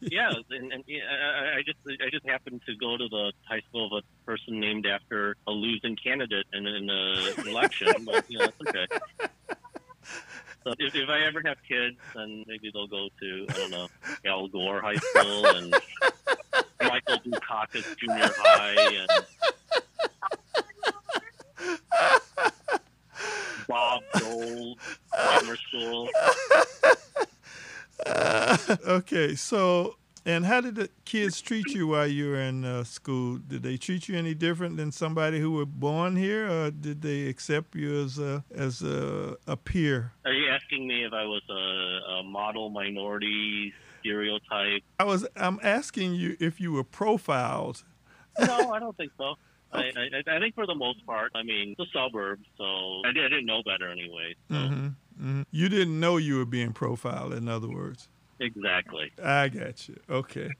yeah, 0.00 0.30
and, 0.50 0.72
and 0.72 0.84
I, 0.88 1.58
I 1.58 1.62
just 1.64 1.78
I 2.04 2.08
just 2.10 2.26
happened 2.26 2.62
to 2.66 2.74
go 2.76 2.96
to 2.96 3.08
the 3.08 3.32
high 3.48 3.60
school 3.68 3.86
of 3.96 4.04
a 4.04 4.24
person 4.26 4.60
named 4.60 4.86
after 4.86 5.36
a 5.46 5.50
losing 5.50 5.96
candidate 5.96 6.46
in 6.52 6.66
an 6.66 6.88
uh, 6.90 7.42
election, 7.48 7.88
but 8.04 8.24
you 8.30 8.38
know 8.38 8.44
it's 8.46 8.68
okay. 8.68 8.86
So 10.64 10.74
if, 10.80 10.94
if 10.96 11.08
I 11.08 11.20
ever 11.20 11.42
have 11.44 11.58
kids, 11.68 11.96
then 12.14 12.44
maybe 12.48 12.70
they'll 12.72 12.88
go 12.88 13.08
to 13.20 13.46
I 13.48 13.52
don't 13.52 13.70
know 13.70 13.88
Al 14.26 14.48
Gore 14.48 14.80
High 14.80 14.96
School 14.96 15.46
and 15.46 15.74
Michael 16.80 17.18
Dukakis 17.18 17.96
Junior 17.96 18.30
High 18.36 18.96
and 18.96 19.08
Bob 23.68 24.02
Dole 24.18 24.76
Grammar 25.10 25.56
School. 25.56 26.08
okay, 28.88 29.34
so 29.34 29.96
and 30.26 30.44
how 30.44 30.60
did 30.60 30.74
the 30.74 30.90
kids 31.04 31.40
treat 31.40 31.72
you 31.72 31.86
while 31.86 32.06
you 32.06 32.30
were 32.30 32.40
in 32.40 32.64
uh, 32.64 32.82
school? 32.82 33.38
Did 33.38 33.62
they 33.62 33.76
treat 33.76 34.08
you 34.08 34.18
any 34.18 34.34
different 34.34 34.76
than 34.76 34.90
somebody 34.90 35.38
who 35.38 35.52
were 35.52 35.64
born 35.64 36.16
here, 36.16 36.50
or 36.50 36.70
did 36.72 37.00
they 37.00 37.28
accept 37.28 37.76
you 37.76 38.04
as 38.04 38.18
a 38.18 38.44
as 38.54 38.82
a, 38.82 39.36
a 39.46 39.56
peer? 39.56 40.12
Are 40.24 40.32
you 40.32 40.50
asking 40.50 40.86
me 40.88 41.04
if 41.04 41.12
I 41.12 41.24
was 41.24 41.42
a, 41.48 42.12
a 42.18 42.22
model 42.24 42.70
minority 42.70 43.72
stereotype? 44.00 44.82
I 44.98 45.04
was. 45.04 45.26
I'm 45.36 45.60
asking 45.62 46.16
you 46.16 46.36
if 46.40 46.60
you 46.60 46.72
were 46.72 46.84
profiled. 46.84 47.84
No, 48.38 48.72
I 48.72 48.80
don't 48.80 48.96
think 48.96 49.12
so. 49.16 49.36
I, 49.72 49.90
I, 49.96 50.36
I 50.36 50.38
think 50.38 50.54
for 50.54 50.66
the 50.66 50.74
most 50.74 51.04
part, 51.06 51.32
I 51.34 51.42
mean, 51.42 51.74
the 51.76 51.86
suburbs, 51.92 52.46
so 52.56 53.02
I, 53.04 53.12
did, 53.12 53.24
I 53.24 53.28
didn't 53.28 53.46
know 53.46 53.62
better 53.64 53.90
anyway. 53.90 54.34
So. 54.48 54.56
hmm 54.56 54.88
hmm 55.18 55.42
You 55.50 55.68
didn't 55.68 55.98
know 55.98 56.16
you 56.16 56.38
were 56.38 56.46
being 56.46 56.72
profiled. 56.72 57.34
In 57.34 57.48
other 57.48 57.68
words, 57.68 58.08
Exactly. 58.40 59.10
I 59.22 59.48
got 59.48 59.88
you. 59.88 59.96
Okay, 60.08 60.50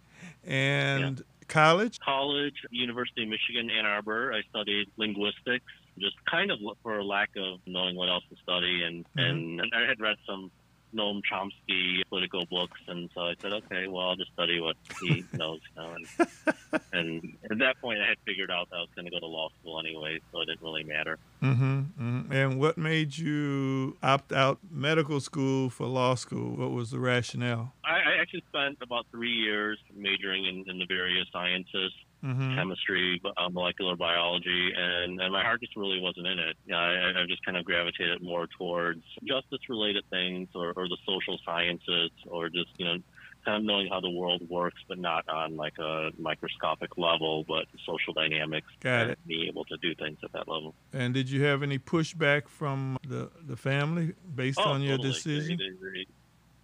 and 0.45 1.23
college. 1.49 1.99
College, 2.01 2.55
University 2.71 3.23
of 3.23 3.29
Michigan, 3.29 3.71
Ann 3.71 3.87
Arbor, 3.87 4.33
I 4.33 4.43
studied 4.49 4.89
linguistics, 4.97 5.65
just 5.99 6.17
kind 6.31 6.51
of 6.51 6.59
for 6.83 7.03
lack 7.03 7.31
of 7.37 7.61
knowing 7.67 7.97
what 7.97 8.09
else 8.09 8.25
to 8.31 8.37
study. 8.43 8.83
And, 8.83 9.05
Mhm. 9.17 9.63
and 9.63 9.73
I 9.75 9.87
had 9.87 10.01
read 10.01 10.17
some 10.27 10.51
Noam 10.97 11.21
Chomsky 11.31 12.03
political 12.09 12.47
books, 12.47 12.81
and 12.89 13.11
so 13.15 13.23
I 13.23 13.35
said, 13.41 13.53
okay, 13.53 13.87
well, 13.87 14.09
I'll 14.09 14.17
just 14.17 14.33
study 14.33 14.61
what 14.61 14.77
he 15.01 15.25
knows. 15.33 15.61
You 15.77 15.83
know, 15.83 15.95
and, 15.95 16.83
and 16.93 17.37
at 17.51 17.59
that 17.59 17.81
point, 17.81 18.01
I 18.01 18.09
had 18.09 18.17
figured 18.25 18.51
out 18.51 18.71
that 18.71 18.77
I 18.77 18.81
was 18.81 18.89
going 18.95 19.05
to 19.05 19.11
go 19.11 19.21
to 19.21 19.27
law 19.27 19.51
school 19.61 19.79
anyway, 19.79 20.21
so 20.33 20.41
it 20.41 20.47
didn't 20.47 20.63
really 20.63 20.85
matter. 20.85 21.19
Mm-hmm, 21.43 21.81
mm-hmm. 22.01 22.33
And 22.33 22.59
what 22.59 22.79
made 22.79 23.19
you 23.19 23.97
opt 24.03 24.33
out 24.33 24.59
medical 24.71 25.21
school 25.21 25.71
for 25.71 25.87
law 25.87 26.15
school? 26.15 26.57
What 26.57 26.71
was 26.71 26.91
the 26.91 26.99
rationale? 26.99 27.73
I, 27.85 27.95
I 27.95 28.21
actually 28.21 28.45
spent 28.49 28.79
about 28.81 29.07
three 29.11 29.33
years 29.33 29.79
majoring 29.95 30.47
in, 30.47 30.65
in 30.69 30.79
the 30.79 30.87
various 30.87 31.27
sciences, 31.33 31.93
hmm 32.23 32.55
chemistry, 32.57 33.21
uh, 33.37 33.49
molecular 33.51 33.97
biology, 33.97 34.71
and, 34.77 35.21
and 35.21 35.33
my 35.33 35.43
heart 35.43 35.61
just 35.61 35.77
really 35.77 36.01
wasn't 36.01 36.27
in 36.27 36.39
it. 36.39 36.57
I, 36.73 37.21
I 37.23 37.27
just 37.29 37.45
kind 37.45 37.57
of 37.57 37.65
gravitated 37.65 38.23
more 38.23 38.47
towards 38.59 39.03
justice-related 39.27 40.05
things, 40.11 40.49
or, 40.55 40.73
or 40.77 40.89
the 40.89 40.97
social 41.07 41.39
sciences, 41.45 42.11
or 42.27 42.49
just 42.49 42.71
you 42.79 42.85
know, 42.87 42.97
kind 43.45 43.59
of 43.59 43.65
knowing 43.65 43.89
how 43.91 44.01
the 44.01 44.11
world 44.11 44.43
works, 44.49 44.81
but 44.89 44.99
not 44.99 45.25
on 45.29 45.57
like 45.57 45.75
a 45.79 46.11
microscopic 46.19 46.91
level, 46.97 47.45
but 47.47 47.65
social 47.87 48.13
dynamics. 48.15 48.67
Got 48.81 49.03
and 49.03 49.11
it. 49.13 49.19
Being 49.27 49.49
able 49.49 49.65
to 49.67 49.77
do 49.83 49.95
things 49.97 50.19
at 50.25 50.33
that 50.33 50.49
level. 50.49 50.75
And 50.93 51.13
did 51.15 51.31
you 51.31 51.43
have 51.45 51.63
any 51.63 51.79
pushback 51.79 52.49
from 52.49 52.97
the 53.07 53.31
the 53.45 53.57
family 53.57 54.15
based 54.35 54.59
on 54.61 54.83
your 54.83 54.95
Oh, 54.95 54.97
totally. 54.97 55.13
decision? 55.13 55.57
They- 55.59 55.65
they- 55.65 55.91
they- 55.99 56.07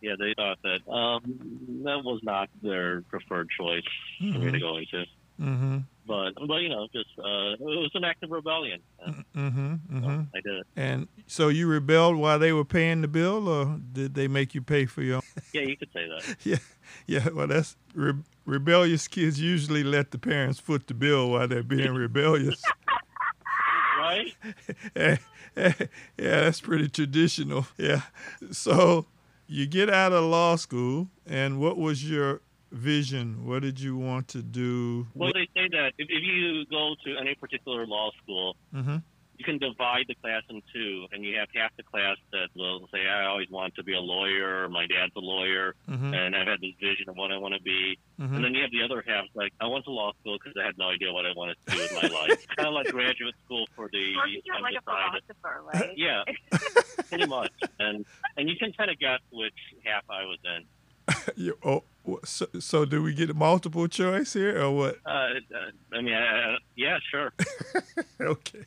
yeah, 0.01 0.15
they 0.19 0.35
thought 0.37 0.59
that 0.65 0.91
um, 0.91 1.23
that 1.85 2.03
was 2.03 2.19
not 2.25 2.49
their 2.61 3.03
preferred 3.03 3.49
choice 3.57 3.83
for 4.33 4.39
me 4.41 4.51
to 4.51 4.59
go 4.59 4.77
into. 4.79 5.05
Mm-hmm. 5.43 5.79
But 6.07 6.33
but 6.47 6.57
you 6.57 6.69
know, 6.69 6.87
just 6.93 7.09
uh, 7.19 7.53
it 7.55 7.61
was 7.61 7.91
an 7.95 8.05
act 8.05 8.23
of 8.23 8.31
rebellion. 8.31 8.81
and 9.05 9.25
Mm-hmm. 9.37 9.75
so 9.75 9.95
Mm-hmm. 10.09 10.21
I 10.37 10.41
did 10.41 10.55
it. 10.61 10.67
And 10.77 11.09
so 11.27 11.49
you 11.49 11.67
rebelled 11.67 12.17
while 12.17 12.39
they 12.39 12.53
were 12.53 12.65
paying 12.65 13.01
the 13.03 13.09
bill, 13.09 13.49
or 13.49 13.79
did 13.93 14.15
they 14.15 14.29
make 14.29 14.55
you 14.55 14.63
pay 14.63 14.87
for 14.87 15.03
your? 15.03 15.21
Yeah, 15.53 15.63
you 15.63 15.77
could 15.77 15.89
say 15.93 16.07
that. 16.09 16.37
yeah, 16.45 16.57
yeah. 17.07 17.29
Well, 17.33 17.47
that's 17.47 17.77
re- 17.95 18.15
rebellious 18.47 19.09
kids 19.09 19.41
usually 19.41 19.83
let 19.85 20.11
the 20.13 20.19
parents 20.19 20.59
foot 20.61 20.87
the 20.87 20.95
bill 20.95 21.31
while 21.31 21.49
they're 21.49 21.63
being 21.63 21.95
rebellious. 21.95 22.63
Right? 23.99 24.35
yeah, 24.97 25.17
that's 26.17 26.61
pretty 26.61 26.89
traditional. 26.89 27.67
Yeah. 27.79 28.03
So 28.51 29.07
you 29.47 29.67
get 29.67 29.89
out 29.91 30.13
of 30.13 30.25
law 30.25 30.57
school, 30.57 31.09
and 31.27 31.61
what 31.61 31.79
was 31.79 32.09
your 32.09 32.41
vision? 32.73 33.47
What 33.47 33.63
did 33.63 33.79
you 33.81 33.97
want 33.97 34.29
to 34.29 34.43
do? 34.43 35.07
Well, 35.15 35.33
they 35.33 35.47
say 35.55 35.69
that 35.73 35.93
if, 35.99 36.09
if 36.09 36.23
you 36.23 36.65
go 36.67 36.95
to 37.05 37.17
any 37.21 37.35
particular 37.35 37.87
law 37.87 38.11
school, 38.23 38.57
Mm-hmm. 38.75 38.97
you 39.39 39.45
can 39.45 39.59
divide 39.59 40.05
the 40.09 40.15
class 40.17 40.43
in 40.49 40.63
two, 40.73 41.07
and 41.13 41.25
you 41.25 41.37
have 41.39 41.49
half 41.55 41.71
the 41.77 41.83
class 41.83 42.17
that 42.33 42.49
will 42.55 42.89
say, 42.93 43.01
"I 43.07 43.27
always 43.27 43.51
want 43.51 43.75
to 43.75 43.83
be 43.83 43.93
a 43.95 44.01
lawyer," 44.01 44.69
"My 44.69 44.87
dad's 44.87 45.13
a 45.17 45.21
lawyer," 45.21 45.75
Mm-hmm. 45.91 46.15
and 46.15 46.37
I've 46.37 46.47
had 46.47 46.61
this 46.61 46.75
vision 46.81 47.09
of 47.09 47.17
what 47.17 47.33
I 47.33 47.37
want 47.39 47.55
to 47.55 47.61
be. 47.61 47.99
mm-hmm. 48.21 48.35
And 48.35 48.45
then 48.45 48.55
you 48.55 48.63
have 48.63 48.71
the 48.71 48.83
other 48.83 49.03
half, 49.07 49.25
like 49.35 49.53
I 49.61 49.67
went 49.67 49.85
to 49.87 49.91
law 49.91 50.13
school 50.21 50.39
because 50.39 50.55
I 50.61 50.65
had 50.67 50.79
no 50.79 50.89
idea 50.91 51.13
what 51.13 51.27
I 51.27 51.33
wanted 51.35 51.57
to 51.67 51.75
do 51.75 51.79
with 51.83 51.93
my 52.03 52.09
life. 52.09 52.47
kind 52.57 52.69
of 52.69 52.75
like 52.75 52.87
graduate 52.89 53.35
school 53.45 53.67
for 53.75 53.89
the 53.93 54.05
or 54.17 54.27
you're 54.29 54.61
like 54.63 54.75
a 54.79 54.83
philosopher, 54.83 55.63
right? 55.75 55.93
Yeah, 55.97 56.23
pretty 57.09 57.27
much. 57.27 57.53
And 57.81 58.05
and 58.37 58.49
you 58.49 58.57
can 58.57 58.73
kind 58.73 58.91
of 58.91 58.99
guess 58.99 59.21
which 59.33 59.55
half 59.85 60.05
I 60.09 60.25
was 60.25 60.39
in. 60.45 60.65
You, 61.37 61.57
oh, 61.65 61.81
wh- 61.81 61.92
so, 62.25 62.47
so 62.61 62.85
do 62.85 63.03
we 63.03 63.15
get 63.15 63.31
a 63.31 63.35
multiple 63.35 63.87
choice 63.89 64.33
here, 64.33 64.61
or 64.63 64.71
what? 64.73 64.97
Uh, 65.07 65.11
uh, 65.11 65.95
I 65.97 66.01
mean, 66.01 66.15
I, 66.15 66.53
I, 66.55 66.57
yeah, 66.77 66.99
sure. 67.11 67.33
okay. 68.21 68.65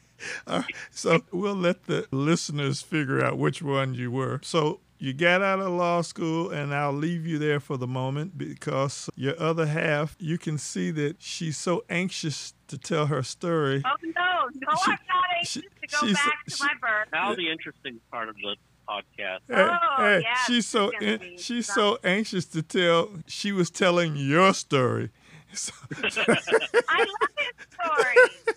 All 0.48 0.60
right. 0.60 0.76
So 0.91 1.21
we'll 1.32 1.56
let 1.56 1.84
the 1.86 2.08
listeners 2.12 2.82
figure 2.82 3.24
out 3.24 3.38
which 3.38 3.62
one 3.62 3.93
you 3.93 4.12
were. 4.12 4.39
So 4.43 4.80
you 4.98 5.13
got 5.13 5.41
out 5.41 5.60
of 5.60 5.71
law 5.74 6.02
school, 6.02 6.50
and 6.50 6.74
I'll 6.74 6.93
leave 6.93 7.26
you 7.28 7.38
there 7.38 7.60
for 7.60 7.76
the 7.78 7.88
moment 7.88 8.38
because 8.38 9.10
your 9.15 9.39
other 9.39 9.65
half, 9.65 10.15
you 10.19 10.38
can 10.38 10.58
see 10.58 10.89
that 10.91 11.17
she's 11.21 11.58
so 11.58 11.84
anxious 11.89 12.54
to 12.69 12.78
tell 12.78 13.08
her 13.08 13.21
story. 13.21 13.84
Oh 13.86 13.95
no, 14.02 14.12
no, 14.56 14.76
She- 14.86 14.91
I'm 14.91 14.98
not 15.08 15.26
anxious 15.38 15.52
she- 15.52 15.62
to 15.62 16.08
go 16.08 16.13
back 16.13 16.45
to 16.45 16.56
she- 16.56 16.63
my 16.63 16.74
birth. 16.82 17.10
Now 17.12 17.36
the 17.36 17.52
interesting 17.52 18.00
part 18.10 18.30
of 18.30 18.36
the 18.36 18.56
podcast. 18.88 19.39
Hey, 19.48 19.56
Oh, 19.69 19.78
hey, 19.98 20.21
yeah, 20.24 20.36
she's 20.48 20.67
so 20.67 20.91
it's 21.00 21.24
an- 21.24 21.38
she's 21.38 21.65
something. 21.67 21.84
so 22.04 22.08
anxious 22.08 22.45
to 22.48 22.62
tell. 22.62 23.10
She 23.28 23.52
was 23.52 23.69
telling 23.69 24.15
your 24.15 24.54
story. 24.54 25.10
So, 25.54 25.71
I 25.93 27.00
love 27.00 27.30
his 27.38 27.67
story. 27.71 28.54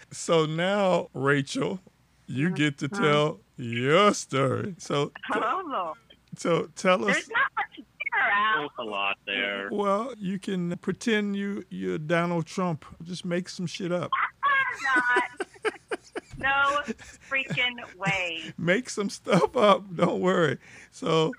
so 0.12 0.46
now, 0.46 1.08
Rachel, 1.12 1.80
you 2.28 2.50
get 2.50 2.78
to 2.78 2.86
Uh-huh. 2.86 3.02
tell 3.02 3.40
your 3.56 4.14
story. 4.14 4.76
So, 4.78 5.10
Oh 5.34 5.94
so 6.36 6.68
tell 6.76 7.04
us. 7.08 7.14
there's 7.14 7.28
not 7.30 7.50
much 7.56 7.76
to 7.76 7.82
figure 7.82 8.30
out. 8.32 8.70
A 8.78 8.84
lot 8.84 9.16
there. 9.26 9.68
Well, 9.72 10.12
you 10.16 10.38
can 10.38 10.76
pretend 10.78 11.34
you 11.34 11.64
you're 11.70 11.98
Donald 11.98 12.46
Trump. 12.46 12.84
Just 13.02 13.24
make 13.24 13.48
some 13.48 13.66
shit 13.66 13.90
up. 13.90 14.12
I'm 14.44 15.02
not. 15.64 15.72
No 16.38 16.80
freaking 17.28 17.76
way. 17.96 18.52
Make 18.58 18.90
some 18.90 19.10
stuff 19.10 19.56
up. 19.56 19.94
Don't 19.94 20.20
worry. 20.20 20.58
So 20.90 21.32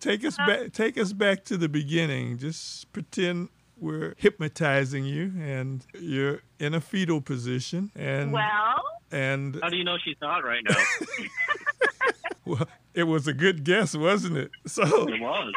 take 0.00 0.24
us 0.24 0.38
uh-huh. 0.38 0.46
back 0.46 0.72
take 0.72 0.98
us 0.98 1.12
back 1.12 1.44
to 1.44 1.56
the 1.56 1.68
beginning. 1.68 2.38
Just 2.38 2.92
pretend 2.92 3.48
we're 3.78 4.14
hypnotizing 4.16 5.04
you, 5.04 5.32
and 5.40 5.84
you're 5.98 6.40
in 6.58 6.74
a 6.74 6.80
fetal 6.80 7.20
position, 7.20 7.90
and 7.94 8.32
Well, 8.32 8.82
and 9.10 9.58
How 9.62 9.68
do 9.68 9.76
you 9.76 9.84
know 9.84 9.96
she's 10.02 10.16
not 10.20 10.44
right 10.44 10.62
now? 10.68 10.76
well, 12.44 12.68
it 12.94 13.04
was 13.04 13.26
a 13.26 13.32
good 13.32 13.64
guess, 13.64 13.96
wasn't 13.96 14.36
it? 14.36 14.50
So, 14.66 15.08
It 15.08 15.20
was. 15.20 15.54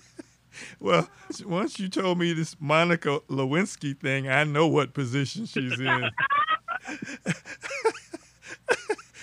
well, 0.80 1.08
once 1.44 1.78
you 1.78 1.88
told 1.88 2.18
me 2.18 2.32
this 2.32 2.56
Monica 2.60 3.20
Lewinsky 3.28 3.98
thing, 3.98 4.28
I 4.28 4.44
know 4.44 4.66
what 4.66 4.92
position 4.92 5.46
she's 5.46 5.78
in. 5.78 6.10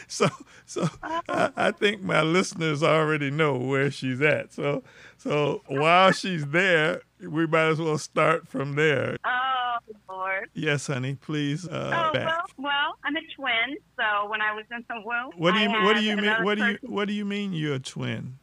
so, 0.07 0.27
so 0.65 0.87
I, 1.03 1.51
I 1.55 1.71
think 1.71 2.01
my 2.01 2.21
listeners 2.21 2.83
already 2.83 3.31
know 3.31 3.57
where 3.57 3.91
she's 3.91 4.21
at. 4.21 4.53
So, 4.53 4.83
so 5.17 5.61
while 5.67 6.11
she's 6.11 6.45
there, 6.47 7.01
we 7.21 7.47
might 7.47 7.67
as 7.69 7.79
well 7.79 7.97
start 7.97 8.47
from 8.47 8.75
there. 8.75 9.17
oh 9.25 9.75
Lord. 10.09 10.49
Yes, 10.53 10.87
honey, 10.87 11.15
please. 11.15 11.67
Uh, 11.67 12.09
Oh 12.09 12.13
back. 12.13 12.25
well, 12.25 12.43
well, 12.57 12.97
I'm 13.03 13.15
a 13.15 13.21
twin, 13.35 13.77
so 13.97 14.29
when 14.29 14.41
I 14.41 14.53
was 14.53 14.65
in 14.71 14.83
the 14.89 15.01
womb, 15.03 15.31
What 15.37 15.53
do 15.53 15.59
you 15.59 15.69
I 15.69 15.83
what 15.83 15.95
do 15.95 16.03
you 16.03 16.17
mean? 16.17 16.43
What 16.43 16.57
do 16.57 16.65
you 16.67 16.77
what 16.83 17.07
do 17.07 17.13
you 17.13 17.25
mean 17.25 17.53
you're 17.53 17.75
a 17.75 17.79
twin? 17.79 18.37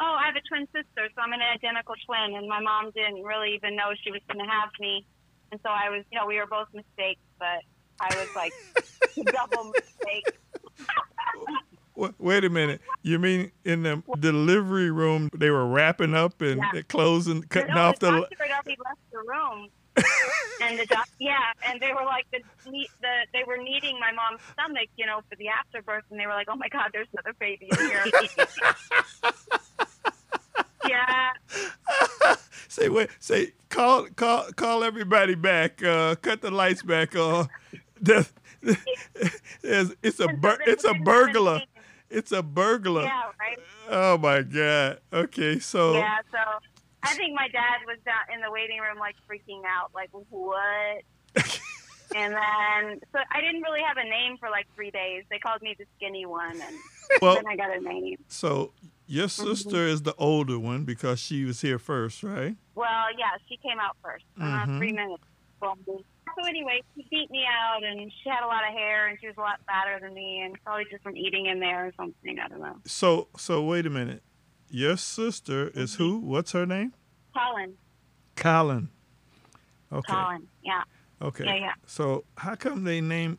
Oh, 0.00 0.14
I 0.16 0.26
have 0.26 0.36
a 0.36 0.40
twin 0.48 0.66
sister, 0.66 1.08
so 1.14 1.22
I'm 1.22 1.32
an 1.32 1.40
identical 1.42 1.94
twin, 2.06 2.36
and 2.36 2.48
my 2.48 2.60
mom 2.60 2.92
didn't 2.94 3.22
really 3.24 3.54
even 3.54 3.74
know 3.74 3.90
she 4.04 4.12
was 4.12 4.20
going 4.32 4.38
to 4.38 4.50
have 4.50 4.68
me, 4.78 5.04
and 5.52 5.60
so 5.64 5.70
I 5.70 5.90
was, 5.90 6.04
you 6.10 6.18
know, 6.18 6.26
we 6.26 6.36
were 6.36 6.46
both 6.46 6.68
mistakes, 6.74 7.20
but 7.38 7.62
I 8.00 8.14
was 8.16 8.28
like 8.34 8.52
double 9.32 9.64
mistake. 9.72 10.26
Wait 12.18 12.44
a 12.44 12.50
minute. 12.50 12.80
You 13.02 13.18
mean 13.18 13.50
in 13.64 13.82
the 13.82 14.02
delivery 14.20 14.90
room 14.90 15.28
they 15.36 15.50
were 15.50 15.66
wrapping 15.66 16.14
up 16.14 16.40
and 16.40 16.58
Yeah. 16.60 16.82
closing, 16.88 17.42
cutting 17.42 17.74
no, 17.74 17.82
off 17.82 17.98
the 17.98 18.06
the? 18.06 18.20
doctor 18.20 18.36
had 18.40 18.50
already 18.52 18.76
left 18.84 19.00
the 19.10 19.18
room, 19.18 19.68
and 20.60 20.78
the 20.78 20.86
doc, 20.86 21.06
yeah, 21.18 21.50
and 21.66 21.80
they 21.80 21.92
were 21.92 22.04
like 22.04 22.24
the, 22.32 22.38
the 22.64 23.26
they 23.32 23.42
were 23.46 23.56
kneading 23.56 23.98
my 24.00 24.12
mom's 24.12 24.40
stomach, 24.52 24.88
you 24.96 25.06
know, 25.06 25.20
for 25.28 25.36
the 25.38 25.48
afterbirth, 25.48 26.04
and 26.10 26.20
they 26.20 26.26
were 26.26 26.34
like, 26.34 26.46
oh 26.48 26.56
my 26.56 26.68
God, 26.68 26.90
there's 26.92 27.08
another 27.12 27.34
baby 27.40 27.68
in 27.70 27.86
here. 27.86 28.04
yeah, 30.88 32.34
Say 32.68 32.88
wait. 32.88 33.10
Say 33.18 33.52
call 33.70 34.06
call 34.16 34.44
call 34.52 34.84
everybody 34.84 35.34
back. 35.34 35.82
Uh, 35.82 36.14
cut 36.16 36.42
the 36.42 36.50
lights 36.50 36.82
back 36.82 37.16
on. 37.16 37.48
There's, 38.00 38.32
there's, 39.60 39.92
it's 40.04 40.20
a 40.20 40.28
bur- 40.28 40.58
it's 40.66 40.84
a 40.84 40.92
didn't 40.92 40.98
have 40.98 41.00
a 41.00 41.04
burglar. 41.04 41.62
It's 42.10 42.30
a 42.30 42.42
burglar. 42.44 43.02
yeah, 43.02 43.22
right. 43.40 43.58
Oh 43.88 44.16
my 44.18 44.42
god. 44.42 45.00
Okay, 45.12 45.58
so 45.58 45.94
Yeah, 45.94 46.18
so 46.30 46.38
I 47.02 47.14
think 47.14 47.34
my 47.34 47.48
dad 47.48 47.78
was 47.86 47.98
down 48.04 48.32
in 48.32 48.40
the 48.40 48.50
waiting 48.52 48.78
room, 48.78 48.98
like 48.98 49.16
freaking 49.28 49.62
out, 49.66 49.90
like 49.94 50.10
what? 50.12 51.02
and 52.14 52.34
then, 52.34 53.00
so 53.12 53.18
I 53.32 53.40
didn't 53.40 53.62
really 53.62 53.82
have 53.82 53.96
a 53.96 54.04
name 54.04 54.36
for 54.38 54.48
like 54.48 54.66
three 54.76 54.92
days. 54.92 55.24
They 55.28 55.38
called 55.38 55.60
me 55.60 55.74
the 55.76 55.86
skinny 55.96 56.24
one, 56.24 56.60
and 56.60 56.76
well, 57.20 57.34
then 57.34 57.46
I 57.48 57.56
got 57.56 57.76
a 57.76 57.80
name. 57.80 58.18
so 58.28 58.72
your 59.08 59.26
Mm-hmm. 59.26 59.48
sister 59.48 59.86
is 59.88 60.02
the 60.02 60.14
older 60.16 60.58
one 60.58 60.84
because 60.84 61.18
she 61.18 61.44
was 61.44 61.60
here 61.62 61.78
first, 61.78 62.22
right? 62.22 62.54
Well, 62.76 63.06
yeah, 63.18 63.30
she 63.48 63.56
came 63.56 63.78
out 63.80 63.96
1st 64.04 64.22
uh, 64.40 64.66
Mhm. 64.66 64.78
three 64.78 64.92
minutes. 64.92 65.24
So 65.60 66.46
anyway, 66.46 66.80
she 66.94 67.04
beat 67.10 67.28
me 67.32 67.44
out, 67.50 67.82
and 67.82 68.12
she 68.22 68.28
had 68.30 68.44
a 68.44 68.46
lot 68.46 68.62
of 68.68 68.72
hair, 68.72 69.08
and 69.08 69.18
she 69.20 69.26
was 69.26 69.34
a 69.38 69.40
lot 69.40 69.58
fatter 69.66 69.98
than 70.00 70.14
me, 70.14 70.40
and 70.42 70.54
probably 70.62 70.84
just 70.88 71.02
from 71.02 71.16
eating 71.16 71.46
in 71.46 71.58
there 71.58 71.86
or 71.86 71.92
something. 71.96 72.38
I 72.38 72.46
don't 72.46 72.60
know. 72.60 72.76
So 72.86 73.26
so 73.36 73.64
wait 73.64 73.86
a 73.86 73.90
minute. 73.90 74.22
Your 74.70 74.96
sister 74.96 75.68
is 75.74 75.94
Mm-hmm. 75.94 76.02
who? 76.04 76.18
What's 76.20 76.52
her 76.52 76.66
name? 76.66 76.92
Colin, 77.36 77.74
Colin. 78.36 78.90
Okay. 79.90 80.12
Colin, 80.12 80.46
yeah. 80.62 80.82
Okay. 81.20 81.44
Yeah, 81.46 81.56
yeah. 81.56 81.72
So 81.86 82.24
how 82.36 82.54
come 82.54 82.84
they 82.84 83.00
name 83.00 83.38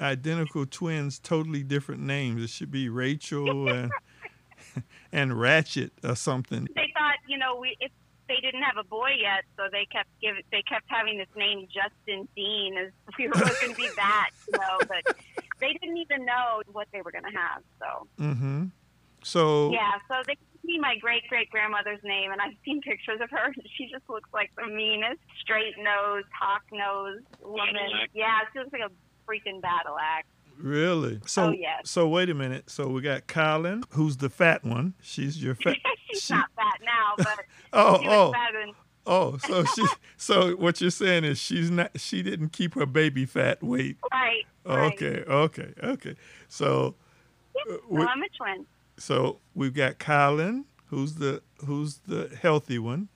identical 0.00 0.66
twins 0.66 1.18
totally 1.18 1.62
different 1.62 2.02
names? 2.02 2.42
It 2.42 2.50
should 2.50 2.70
be 2.72 2.88
Rachel 2.90 3.68
and 3.72 3.92
and 5.12 5.38
Ratchet 5.40 5.92
or 6.02 6.16
something. 6.16 6.68
they 6.74 6.92
thought, 6.96 7.16
you 7.28 7.38
know, 7.38 7.56
we 7.56 7.76
if 7.80 7.90
they 8.28 8.36
didn't 8.36 8.62
have 8.62 8.76
a 8.78 8.84
boy 8.84 9.10
yet, 9.20 9.44
so 9.56 9.64
they 9.70 9.86
kept 9.86 10.08
give 10.20 10.36
they 10.50 10.62
kept 10.62 10.86
having 10.88 11.18
this 11.18 11.28
name 11.36 11.66
Justin 11.66 12.28
Dean 12.34 12.76
as 12.78 12.92
we 13.18 13.28
were 13.28 13.34
going 13.34 13.70
to 13.70 13.74
be 13.74 13.88
that, 13.96 14.30
you 14.50 14.58
know, 14.58 14.78
but 14.88 15.16
they 15.60 15.72
didn't 15.74 15.98
even 15.98 16.24
know 16.24 16.62
what 16.72 16.88
they 16.92 17.02
were 17.02 17.12
going 17.12 17.24
to 17.24 17.38
have. 17.38 17.62
So 17.78 18.06
Mm-hmm. 18.20 18.64
So 19.22 19.72
yeah, 19.72 19.92
so 20.08 20.16
they 20.26 20.34
gave 20.34 20.64
me 20.64 20.78
my 20.78 20.96
great 21.00 21.26
great 21.28 21.50
grandmother's 21.50 22.02
name, 22.04 22.30
and 22.30 22.40
I've 22.40 22.54
seen 22.64 22.80
pictures 22.82 23.20
of 23.22 23.30
her. 23.30 23.46
and 23.46 23.68
She 23.76 23.86
just 23.86 24.08
looks 24.08 24.28
like 24.32 24.50
the 24.56 24.66
meanest 24.66 25.20
straight 25.40 25.74
nose, 25.78 26.24
hawk 26.38 26.62
nose 26.72 27.20
woman. 27.42 27.74
Yeah, 28.12 28.40
she 28.52 28.58
looks 28.58 28.72
like 28.72 28.82
a 28.82 28.92
freaking 29.26 29.62
battle 29.62 29.96
axe. 29.98 30.28
Really? 30.58 31.20
So 31.26 31.44
Oh, 31.46 31.50
yes. 31.50 31.90
so 31.90 32.08
wait 32.08 32.30
a 32.30 32.34
minute. 32.34 32.70
So 32.70 32.88
we 32.88 33.00
got 33.02 33.26
Colin, 33.26 33.84
who's 33.90 34.16
the 34.18 34.28
fat 34.30 34.64
one. 34.64 34.94
She's 35.02 35.42
your 35.42 35.54
fat. 35.54 35.76
She's 36.10 36.22
she- 36.22 36.34
not 36.34 36.48
fat 36.56 36.80
now, 36.84 37.14
but 37.18 37.44
Oh 37.72 37.98
she 38.00 38.06
was 38.08 38.14
oh 38.28 38.32
fat 38.32 38.54
and 38.62 38.72
oh. 39.06 39.36
So 39.38 39.64
she. 39.64 39.86
So 40.16 40.52
what 40.56 40.80
you're 40.80 40.90
saying 40.90 41.24
is 41.24 41.38
she's 41.38 41.70
not. 41.70 41.90
She 42.00 42.22
didn't 42.22 42.50
keep 42.52 42.74
her 42.74 42.86
baby 42.86 43.26
fat 43.26 43.62
weight. 43.62 43.98
right. 44.12 44.44
right. 44.64 44.92
Okay. 44.94 45.22
Okay. 45.28 45.72
Okay. 45.82 46.14
So. 46.48 46.94
uh, 47.70 47.74
we- 47.88 48.00
So 48.00 48.08
I'm 48.08 48.22
a 48.22 48.28
twin. 48.30 48.66
So 48.96 49.40
we've 49.54 49.74
got 49.74 49.98
Colin, 49.98 50.64
who's 50.86 51.16
the 51.16 51.42
who's 51.66 51.98
the 52.06 52.30
healthy 52.40 52.78
one, 52.78 53.08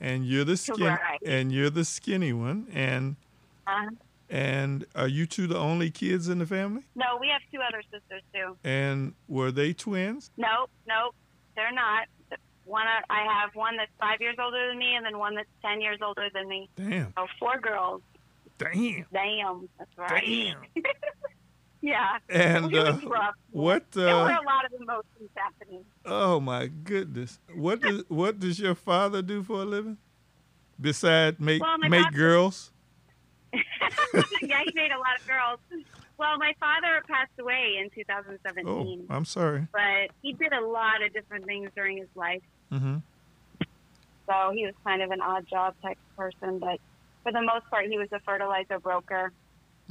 and 0.00 0.24
you're 0.26 0.44
the 0.44 0.56
skinny, 0.56 0.86
Right. 0.86 1.20
and 1.26 1.52
you're 1.52 1.68
the 1.70 1.84
skinny 1.84 2.32
one, 2.32 2.66
and 2.72 3.16
Uh, 3.66 3.90
and 4.30 4.86
are 4.94 5.08
you 5.08 5.26
two 5.26 5.46
the 5.46 5.58
only 5.58 5.90
kids 5.90 6.28
in 6.28 6.38
the 6.38 6.46
family? 6.46 6.82
no, 6.94 7.18
we 7.20 7.28
have 7.28 7.42
two 7.52 7.58
other 7.60 7.82
sisters 7.92 8.22
too. 8.32 8.56
And 8.64 9.14
were 9.28 9.50
they 9.50 9.72
twins? 9.72 10.30
Nope, 10.36 10.70
nope, 10.88 11.14
they're 11.56 11.72
not. 11.72 12.06
One, 12.64 12.86
I- 12.86 13.24
have 13.42 13.54
one 13.54 13.76
that's 13.76 13.90
five 13.98 14.20
years 14.20 14.36
older 14.38 14.68
than 14.68 14.78
me, 14.78 14.94
and 14.94 15.04
then 15.04 15.18
one 15.18 15.34
that's 15.34 15.48
ten 15.62 15.80
years 15.80 15.98
older 16.02 16.28
than 16.32 16.48
me. 16.48 16.68
Damn, 16.76 17.12
So 17.16 17.26
four 17.38 17.58
girls. 17.58 18.00
damn, 18.58 19.06
Damn, 19.12 19.68
that's 19.78 19.90
right. 19.98 20.24
damn. 20.24 20.84
Yeah. 21.82 22.18
And 22.28 22.74
uh, 22.76 22.98
what? 23.52 23.90
there 23.92 24.04
were 24.14 24.30
Uh, 24.30 24.42
a 24.42 24.44
lot 24.44 24.66
of 24.66 24.72
emotions 24.78 25.30
happening. 25.34 25.82
oh 26.04 26.38
my 26.38 26.66
goodness, 26.66 27.38
what 27.54 27.80
does 27.80 28.04
what 28.08 28.38
does 28.38 28.60
your 28.60 28.74
father 28.74 29.22
do 29.22 29.42
for 29.42 29.62
a 29.62 29.64
living? 29.64 29.96
Besides 30.78 31.40
make 31.40 31.62
Well, 31.62 31.78
make 31.78 32.12
girls? 32.12 32.70
Yeah, 33.52 34.62
he 34.64 34.72
made 34.74 34.92
a 34.92 34.98
lot 34.98 35.18
of 35.18 35.26
girls. 35.26 35.58
Well, 36.18 36.36
my 36.38 36.54
father 36.60 37.02
passed 37.08 37.32
away 37.38 37.78
in 37.80 37.90
2017. 37.90 38.66
Oh, 38.66 38.82
2017, 38.84 39.06
I'm 39.08 39.24
sorry. 39.24 39.66
but 39.72 40.14
he 40.22 40.34
did 40.34 40.52
a 40.52 40.60
lot 40.60 41.02
of 41.02 41.12
different 41.12 41.46
things 41.46 41.70
during 41.74 41.96
his 41.96 42.08
life. 42.14 42.42
Mm-hmm. 42.70 42.98
So 44.28 44.52
he 44.54 44.66
was 44.66 44.74
kind 44.84 45.02
of 45.02 45.10
an 45.10 45.20
odd 45.20 45.46
job 45.48 45.74
type 45.82 45.98
person, 46.16 46.58
but 46.58 46.78
for 47.22 47.32
the 47.32 47.42
most 47.42 47.68
part, 47.70 47.86
he 47.86 47.98
was 47.98 48.08
a 48.12 48.20
fertilizer 48.20 48.78
broker. 48.78 49.32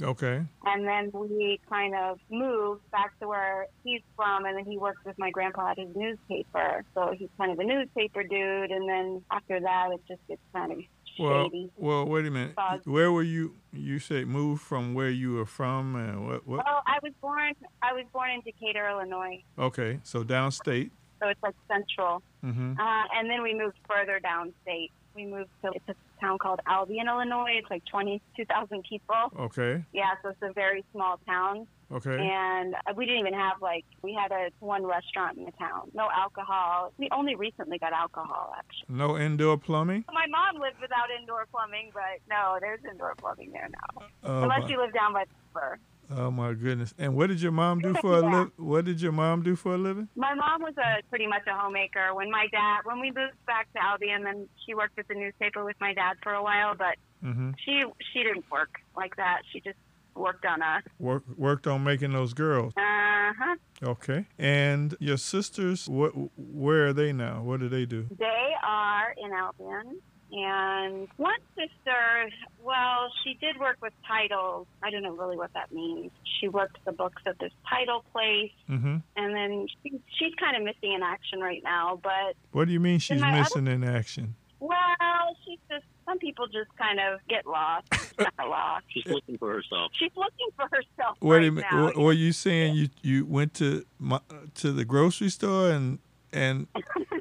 Okay. 0.02 0.40
And 0.64 0.86
then 0.86 1.10
we 1.12 1.60
kind 1.68 1.94
of 1.94 2.18
moved 2.30 2.88
back 2.90 3.18
to 3.20 3.28
where 3.28 3.66
he's 3.84 4.00
from, 4.16 4.46
and 4.46 4.56
then 4.56 4.64
he 4.64 4.78
worked 4.78 5.04
with 5.04 5.18
my 5.18 5.30
grandpa 5.30 5.72
at 5.72 5.78
his 5.78 5.94
newspaper. 5.94 6.84
So 6.94 7.12
he's 7.18 7.28
kind 7.36 7.52
of 7.52 7.58
a 7.58 7.64
newspaper 7.64 8.22
dude, 8.22 8.70
and 8.70 8.88
then 8.88 9.22
after 9.30 9.60
that, 9.60 9.90
it 9.92 10.00
just 10.08 10.26
gets 10.26 10.40
kind 10.54 10.72
of 10.72 10.78
Well, 11.20 11.44
shady. 11.44 11.70
well, 11.76 12.06
wait 12.06 12.26
a 12.26 12.30
minute. 12.30 12.56
Pause. 12.56 12.80
Where 12.84 13.12
were 13.12 13.22
you? 13.22 13.54
You 13.72 13.98
say 13.98 14.24
moved 14.24 14.62
from 14.62 14.94
where 14.94 15.10
you 15.10 15.34
were 15.34 15.46
from, 15.46 15.94
and 15.96 16.26
what? 16.26 16.46
What? 16.46 16.64
Well, 16.64 16.82
I 16.86 16.98
was 17.02 17.12
born. 17.20 17.52
I 17.82 17.92
was 17.92 18.04
born 18.12 18.30
in 18.30 18.40
Decatur, 18.40 18.88
Illinois, 18.88 19.42
Okay, 19.58 20.00
so 20.02 20.24
downstate. 20.24 20.90
so 21.20 21.28
it's 21.28 21.42
like 21.42 21.54
central. 21.68 22.22
Mm-hmm. 22.44 22.78
Uh, 22.80 23.02
and 23.14 23.28
then 23.30 23.42
we 23.42 23.54
moved 23.54 23.76
further 23.88 24.20
downstate. 24.24 24.90
We 25.14 25.26
moved 25.26 25.50
to 25.62 25.72
it's 25.74 25.88
a 25.88 25.94
town 26.20 26.38
called 26.38 26.60
Albion, 26.66 27.08
Illinois. 27.08 27.58
It's 27.58 27.70
like 27.70 27.84
22,000 27.86 28.84
people. 28.88 29.14
Okay. 29.38 29.84
Yeah, 29.92 30.10
so 30.22 30.30
it's 30.30 30.42
a 30.42 30.52
very 30.52 30.84
small 30.92 31.18
town. 31.26 31.66
Okay. 31.92 32.16
And 32.20 32.74
uh, 32.74 32.94
we 32.96 33.04
didn't 33.04 33.20
even 33.20 33.34
have 33.34 33.60
like 33.60 33.84
we 34.02 34.14
had 34.14 34.30
a 34.30 34.50
one 34.60 34.86
restaurant 34.86 35.38
in 35.38 35.44
the 35.44 35.50
town. 35.52 35.90
No 35.92 36.08
alcohol. 36.16 36.92
We 36.98 37.08
only 37.10 37.34
recently 37.34 37.78
got 37.78 37.92
alcohol 37.92 38.54
actually. 38.56 38.96
No 38.96 39.18
indoor 39.18 39.58
plumbing. 39.58 40.04
My 40.12 40.26
mom 40.28 40.62
lived 40.62 40.80
without 40.80 41.08
indoor 41.18 41.46
plumbing, 41.50 41.90
but 41.92 42.20
no, 42.28 42.58
there's 42.60 42.80
indoor 42.88 43.14
plumbing 43.16 43.50
there 43.52 43.68
now. 43.68 44.06
Oh 44.22 44.42
Unless 44.44 44.70
you 44.70 44.80
live 44.80 44.94
down 44.94 45.12
by 45.12 45.24
the 45.24 45.60
river. 45.60 45.78
Oh 46.16 46.30
my 46.30 46.52
goodness! 46.54 46.94
And 46.98 47.14
what 47.14 47.28
did 47.28 47.40
your 47.40 47.52
mom 47.52 47.80
do 47.80 47.94
for 47.94 48.18
a 48.18 48.20
Yeah. 48.22 48.38
live? 48.40 48.50
What 48.56 48.84
did 48.84 49.00
your 49.00 49.12
mom 49.12 49.42
do 49.42 49.56
for 49.56 49.74
a 49.74 49.78
living? 49.78 50.08
My 50.16 50.34
mom 50.34 50.62
was 50.62 50.74
a 50.78 51.02
pretty 51.08 51.26
much 51.26 51.42
a 51.46 51.54
homemaker. 51.56 52.14
When 52.14 52.30
my 52.30 52.46
dad, 52.52 52.80
when 52.84 53.00
we 53.00 53.08
moved 53.08 53.34
back 53.46 53.72
to 53.74 53.82
Albion, 53.84 54.24
then 54.24 54.48
she 54.66 54.74
worked 54.74 54.98
at 54.98 55.08
the 55.08 55.14
newspaper 55.14 55.64
with 55.64 55.76
my 55.80 55.94
dad 55.94 56.14
for 56.22 56.32
a 56.32 56.42
while. 56.42 56.74
But 56.76 56.96
Mm-hmm. 57.24 57.50
she 57.64 57.82
she 58.12 58.22
didn't 58.22 58.44
work 58.50 58.70
like 58.96 59.16
that. 59.16 59.42
She 59.52 59.60
just 59.60 59.76
worked 60.14 60.46
on 60.46 60.62
us. 60.62 60.82
Work, 60.98 61.22
worked 61.36 61.66
on 61.66 61.84
making 61.84 62.12
those 62.14 62.32
girls. 62.34 62.72
Uh 62.76 63.32
huh. 63.38 63.56
Okay. 63.82 64.26
And 64.38 64.94
your 65.00 65.18
sisters, 65.18 65.86
what? 65.88 66.12
Where 66.36 66.86
are 66.88 66.92
they 66.94 67.12
now? 67.12 67.42
What 67.42 67.60
do 67.60 67.68
they 67.68 67.84
do? 67.84 68.06
They 68.18 68.48
are 68.66 69.14
in 69.22 69.32
Albion, 69.34 70.00
And 70.32 71.08
one 71.16 71.38
sister, 71.56 72.30
well, 72.62 73.10
she 73.24 73.34
did 73.40 73.58
work 73.58 73.78
with 73.82 73.92
titles. 74.06 74.66
I 74.82 74.90
don't 74.90 75.02
know 75.02 75.12
really 75.14 75.36
what 75.36 75.52
that 75.54 75.72
means. 75.72 76.10
She 76.40 76.48
worked 76.48 76.78
the 76.84 76.92
books 76.92 77.22
at 77.26 77.38
this 77.38 77.52
title 77.68 78.04
place, 78.12 78.52
Mm-hmm. 78.70 78.96
and 79.16 79.34
then 79.34 79.66
she, 79.82 80.00
she's 80.18 80.34
kind 80.36 80.56
of 80.56 80.62
missing 80.62 80.92
in 80.92 81.02
action 81.02 81.40
right 81.40 81.62
now. 81.64 81.98
But 82.02 82.36
What 82.52 82.66
do 82.66 82.72
you 82.72 82.80
mean 82.80 82.98
she's 83.00 83.20
my 83.20 83.30
other- 83.30 83.38
missing 83.40 83.66
in 83.66 83.82
action? 83.84 84.36
well, 84.60 85.36
she's 85.44 85.58
just 85.70 85.84
some 86.06 86.18
people 86.18 86.46
just 86.46 86.68
kind 86.76 87.00
of 87.00 87.18
get 87.28 87.46
lost. 87.46 87.86
She's 87.94 88.12
not 88.38 88.48
lost. 88.48 88.84
She's 88.88 89.06
looking 89.06 89.38
for 89.38 89.52
herself. 89.54 89.90
She's 89.98 90.10
looking 90.16 90.48
for 90.56 90.64
herself 90.70 91.16
What 91.20 91.34
do 91.34 91.36
right 91.38 91.44
you 91.44 91.52
mean? 91.52 91.64
now. 91.70 91.84
What, 91.84 91.96
what 91.96 92.16
you 92.18 92.32
saying? 92.32 92.74
You 92.74 92.88
you 93.02 93.24
went 93.26 93.54
to 93.54 93.84
my, 93.98 94.20
to 94.56 94.72
the 94.72 94.84
grocery 94.84 95.28
store 95.30 95.70
and 95.70 95.98
and 96.32 96.66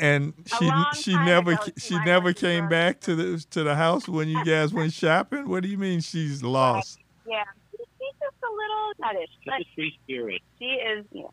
and 0.00 0.32
she 0.58 0.70
she 1.00 1.14
never 1.14 1.52
ago, 1.52 1.62
she 1.78 1.88
she 1.88 1.94
never 2.04 2.24
went 2.26 2.36
to 2.38 2.42
the 2.42 2.48
came 2.48 2.68
grocery 2.68 2.70
back 2.70 3.00
to 3.02 3.14
the 3.14 3.44
to 3.50 3.62
the 3.62 3.74
house 3.76 4.08
when 4.08 4.28
you 4.28 4.44
guys 4.44 4.72
went 4.80 4.92
shopping. 4.92 5.48
What 5.48 5.62
do 5.62 5.68
you 5.68 5.78
mean 5.78 6.00
she's 6.00 6.42
lost? 6.42 6.98
Yeah, 7.26 7.44
she's 7.70 7.86
just 8.18 8.36
a 8.42 8.52
little 8.52 8.92
nuttish, 9.20 9.28
She's 9.28 9.44
but 9.46 9.60
a 9.60 9.64
free 9.74 9.98
spirit. 10.02 10.42
she 10.58 10.64
is. 10.64 11.06
Yeah. 11.12 11.24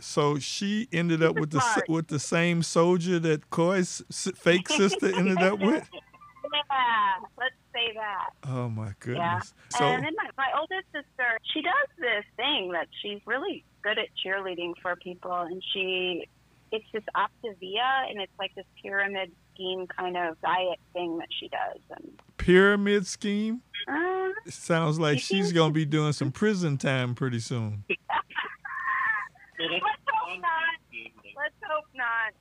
So 0.00 0.38
she 0.38 0.88
ended 0.92 1.22
up 1.22 1.34
She's 1.34 1.40
with 1.40 1.50
the 1.50 1.60
smart. 1.60 1.88
with 1.88 2.08
the 2.08 2.18
same 2.18 2.62
soldier 2.62 3.18
that 3.20 3.50
Coy's 3.50 4.02
fake 4.34 4.68
sister 4.68 5.06
ended 5.16 5.42
up 5.42 5.58
with. 5.60 5.88
Yeah, 5.92 7.26
let's 7.38 7.54
say 7.72 7.92
that. 7.94 8.30
Oh 8.48 8.68
my 8.68 8.88
Yeah. 8.88 8.92
goodness! 9.00 9.54
So 9.70 9.86
and 9.86 10.04
then 10.04 10.12
my, 10.16 10.28
my 10.36 10.48
oldest 10.58 10.86
sister, 10.92 11.38
she 11.54 11.62
does 11.62 11.88
this 11.98 12.24
thing 12.36 12.72
that 12.72 12.88
she's 13.00 13.20
really 13.26 13.64
good 13.82 13.98
at 13.98 14.08
cheerleading 14.24 14.72
for 14.82 14.96
people, 14.96 15.32
and 15.32 15.62
she, 15.72 16.26
it's 16.72 16.84
this 16.92 17.04
Optavia, 17.14 18.10
and 18.10 18.20
it's 18.20 18.32
like 18.38 18.54
this 18.54 18.64
pyramid 18.82 19.30
scheme 19.54 19.86
kind 19.86 20.16
of 20.16 20.40
diet 20.40 20.78
thing 20.92 21.18
that 21.18 21.28
she 21.38 21.48
does, 21.48 21.78
and 21.90 22.10
pyramid 22.38 23.06
scheme. 23.06 23.60
uh, 23.88 24.30
It 24.46 24.52
sounds 24.54 24.98
like 24.98 25.18
she's 25.20 25.52
gonna 25.52 25.72
be 25.72 25.84
doing 25.84 26.12
some 26.12 26.32
prison 26.32 26.78
time 26.78 27.14
pretty 27.14 27.38
soon. 27.40 27.84
Well, 27.88 27.96
let's 29.70 29.84
hope 30.10 30.40
not. 30.40 30.74
Let's 31.36 31.54
hope 31.64 31.84
not. 31.94 32.32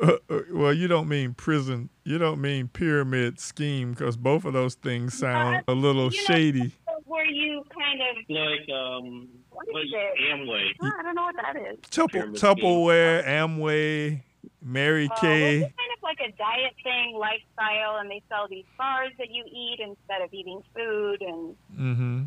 Uh, 0.00 0.34
uh, 0.34 0.40
well, 0.52 0.72
you 0.72 0.88
don't 0.88 1.08
mean 1.08 1.34
prison. 1.34 1.88
You 2.04 2.18
don't 2.18 2.40
mean 2.40 2.68
pyramid 2.68 3.40
scheme 3.40 3.92
because 3.92 4.16
both 4.16 4.44
of 4.44 4.52
those 4.52 4.74
things 4.74 5.14
sound 5.18 5.64
a 5.68 5.72
little 5.74 6.12
You 6.12 6.18
know- 6.18 6.24
shady. 6.34 6.72
Where 7.04 7.26
you 7.26 7.62
kind 7.78 8.00
of, 8.00 8.16
Like 8.30 8.68
um, 8.70 9.28
what 9.52 9.66
what 9.70 9.84
is 9.84 9.90
it? 9.92 10.18
Amway. 10.32 10.70
Oh, 10.82 10.90
I 10.98 11.02
don't 11.02 11.14
know 11.14 11.22
what 11.22 11.36
that 11.36 11.56
is. 11.56 11.78
Tupper. 11.90 12.26
Tupperware, 12.28 13.24
Amway, 13.26 14.20
Mary 14.62 15.06
Uh, 15.06 15.08
well, 15.10 15.20
Kay. 15.20 15.56
it's 15.62 15.74
kind 15.76 15.92
of 15.96 16.02
like 16.02 16.20
a 16.20 16.32
diet 16.36 16.74
thing, 16.82 17.14
lifestyle, 17.16 17.96
and 18.00 18.10
they 18.10 18.22
sell 18.28 18.48
these 18.48 18.64
bars 18.78 19.12
that 19.18 19.30
you 19.30 19.44
eat 19.46 19.80
instead 19.80 20.22
of 20.22 20.32
eating 20.32 20.62
food, 20.74 21.22
and 21.22 21.56
Mm-hmm. 21.78 22.22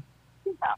you 0.45 0.57
know, 0.61 0.75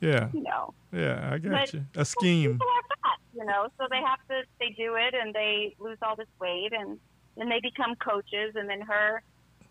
Yeah, 0.00 0.28
you 0.32 0.42
know. 0.42 0.74
yeah, 0.92 1.30
I 1.32 1.38
got 1.38 1.50
But- 1.52 1.74
you. 1.74 1.84
A 1.96 2.04
scheme. 2.04 2.52
People 2.52 2.66
are 2.68 2.82
fat, 3.02 3.18
you 3.34 3.44
know, 3.44 3.68
so 3.78 3.86
they 3.90 4.00
have 4.00 4.18
to, 4.28 4.42
they 4.60 4.70
do 4.70 4.94
it 4.96 5.14
and 5.14 5.34
they 5.34 5.74
lose 5.78 5.98
all 6.02 6.14
this 6.16 6.28
weight 6.40 6.72
and 6.72 6.98
then 7.36 7.48
they 7.48 7.60
become 7.60 7.94
coaches 7.96 8.54
and 8.56 8.68
then 8.68 8.80
her 8.80 9.22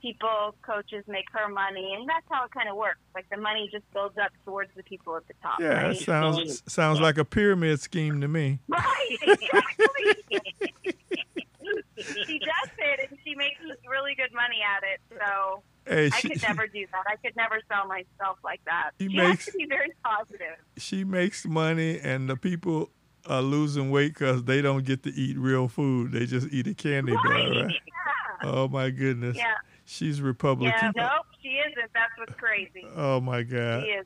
people, 0.02 0.56
coaches 0.62 1.04
make 1.08 1.26
her 1.34 1.48
money 1.50 1.94
and 1.98 2.08
that's 2.08 2.26
how 2.30 2.46
it 2.46 2.52
kind 2.52 2.70
of 2.70 2.76
works. 2.76 3.00
Like 3.16 3.30
the 3.30 3.38
money 3.38 3.70
just 3.72 3.84
builds 3.94 4.18
up 4.18 4.32
towards 4.46 4.70
the 4.76 4.84
people 4.84 5.16
at 5.18 5.28
the 5.28 5.34
top, 5.42 5.60
Yeah, 5.60 5.84
right? 5.84 5.92
it 5.92 6.00
sounds 6.00 6.64
sounds 6.72 7.00
like 7.00 7.18
a 7.18 7.26
pyramid 7.26 7.80
scheme 7.80 8.22
to 8.22 8.28
me. 8.28 8.60
Right, 8.68 9.18
exactly. 9.22 10.14
she 12.26 12.40
does 12.40 12.70
it 12.78 13.10
and 13.10 13.20
she 13.26 13.36
makes 13.36 13.60
really 13.90 14.16
good 14.16 14.34
money 14.34 14.58
at 14.64 14.84
it, 14.84 15.00
so 15.20 15.64
Hey, 15.86 16.08
I 16.14 16.22
could 16.22 16.42
never 16.42 16.68
do 16.68 16.86
that. 16.92 17.04
I 17.08 17.16
could 17.16 17.36
never 17.38 17.60
sell 17.70 17.88
myself 17.88 18.38
like 18.44 18.60
that. 18.66 18.92
She 19.00 19.08
She 19.10 19.16
makes- 19.16 19.46
has 19.46 19.54
to 19.54 19.58
be 19.58 19.66
very 19.68 19.92
positive. 20.04 20.56
she 20.78 21.04
makes 21.06 21.46
money, 21.46 22.00
and 22.00 22.30
the 22.30 22.36
people 22.36 22.90
are 23.26 23.42
losing 23.42 23.90
weight 23.90 24.14
because 24.14 24.44
they 24.44 24.62
don't 24.62 24.84
get 24.86 25.04
to 25.04 25.14
eat 25.14 25.38
real 25.38 25.68
food. 25.70 26.12
They 26.12 26.26
just 26.26 26.48
eat 26.52 26.68
a 26.68 26.74
candy 26.74 27.14
bar, 27.14 27.24
right? 27.26 27.54
Yeah. 27.54 27.72
Oh 28.44 28.68
my 28.68 28.90
goodness. 28.90 29.36
Yeah. 29.38 29.54
She's 29.90 30.22
Republican. 30.22 30.74
Yeah, 30.78 30.92
nope, 30.96 31.26
she 31.42 31.48
isn't. 31.48 31.92
That's 31.94 32.12
what's 32.18 32.38
crazy. 32.38 32.86
Oh 32.96 33.22
my 33.22 33.42
God. 33.44 33.84
She 33.84 33.90
is. 33.92 34.06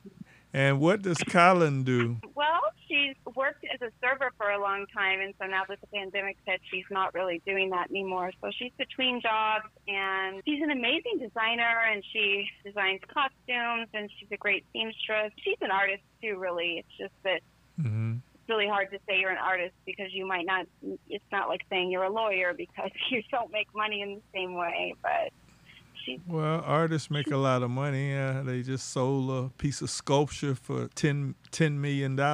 And 0.54 0.78
what 0.78 1.02
does 1.02 1.18
Colin 1.28 1.82
do? 1.82 2.18
Well, 2.34 2.60
she's 2.88 3.14
worked 3.36 3.64
as 3.72 3.80
a 3.82 3.90
server 4.00 4.32
for 4.38 4.50
a 4.50 4.60
long 4.60 4.86
time, 4.94 5.20
and 5.20 5.34
so 5.40 5.46
now 5.46 5.62
that 5.68 5.80
the 5.80 5.86
pandemic 5.88 6.36
hit, 6.46 6.60
she's 6.70 6.84
not 6.90 7.14
really 7.14 7.42
doing 7.46 7.70
that 7.70 7.90
anymore. 7.90 8.32
So 8.40 8.50
she's 8.58 8.72
between 8.78 9.20
jobs, 9.20 9.66
and 9.86 10.42
she's 10.46 10.62
an 10.62 10.70
amazing 10.70 11.18
designer, 11.20 11.82
and 11.92 12.02
she 12.12 12.48
designs 12.64 13.00
costumes, 13.06 13.88
and 13.92 14.10
she's 14.18 14.28
a 14.32 14.36
great 14.36 14.64
seamstress. 14.72 15.32
She's 15.44 15.58
an 15.60 15.70
artist 15.70 16.02
too, 16.22 16.38
really. 16.38 16.78
It's 16.78 16.98
just 16.98 17.14
that 17.24 17.42
hmm 17.80 18.14
it's 18.34 18.48
really 18.48 18.66
hard 18.66 18.90
to 18.90 18.98
say 19.06 19.20
you're 19.20 19.30
an 19.30 19.38
artist 19.38 19.74
because 19.84 20.12
you 20.12 20.26
might 20.26 20.46
not. 20.46 20.66
It's 21.08 21.24
not 21.30 21.48
like 21.48 21.60
saying 21.70 21.90
you're 21.90 22.04
a 22.04 22.10
lawyer 22.12 22.54
because 22.56 22.90
you 23.10 23.22
don't 23.30 23.52
make 23.52 23.68
money 23.74 24.00
in 24.00 24.14
the 24.14 24.22
same 24.34 24.54
way, 24.54 24.94
but. 25.02 25.32
Well, 26.26 26.62
artists 26.66 27.10
make 27.10 27.30
a 27.30 27.36
lot 27.36 27.62
of 27.62 27.70
money. 27.70 28.14
Uh, 28.16 28.42
they 28.42 28.62
just 28.62 28.90
sold 28.90 29.30
a 29.30 29.48
piece 29.58 29.82
of 29.82 29.90
sculpture 29.90 30.54
for 30.54 30.88
10, 30.94 31.34
$10 31.50 31.72
million 31.76 32.18
at, 32.18 32.28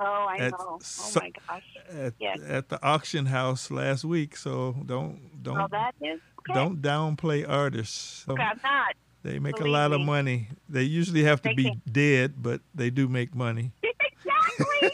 oh, 0.00 0.26
I 0.28 0.36
At 0.38 0.50
know. 0.52 0.56
Oh 0.60 0.78
so- 0.82 1.20
my 1.20 1.32
gosh. 1.48 1.62
at, 1.90 2.14
Yes. 2.18 2.38
at 2.48 2.68
the 2.68 2.82
auction 2.84 3.26
house 3.26 3.70
last 3.70 4.04
week. 4.04 4.36
So 4.36 4.74
don't 4.86 5.42
don't 5.42 5.58
Oh, 5.58 5.66
that 5.70 5.94
is. 6.00 6.20
Okay. 6.40 6.54
don't 6.54 6.80
downplay 6.82 7.48
artists. 7.48 8.24
Okay, 8.28 8.42
I'm 8.42 8.60
not. 8.62 8.94
They 9.22 9.38
make 9.38 9.54
a 9.56 9.58
Believe 9.58 9.72
lot 9.72 9.92
of 9.92 10.00
money. 10.02 10.48
They 10.68 10.82
usually 10.82 11.22
have 11.24 11.40
to 11.42 11.48
They 11.50 11.54
be 11.54 11.64
can. 11.64 11.82
dead, 11.90 12.34
but 12.42 12.60
they 12.74 12.90
do 12.90 13.08
make 13.08 13.34
money. 13.34 13.72
exactly. 13.82 14.90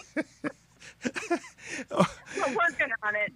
We're 1.91 2.55
working 2.55 2.89
on 3.03 3.17
it. 3.17 3.33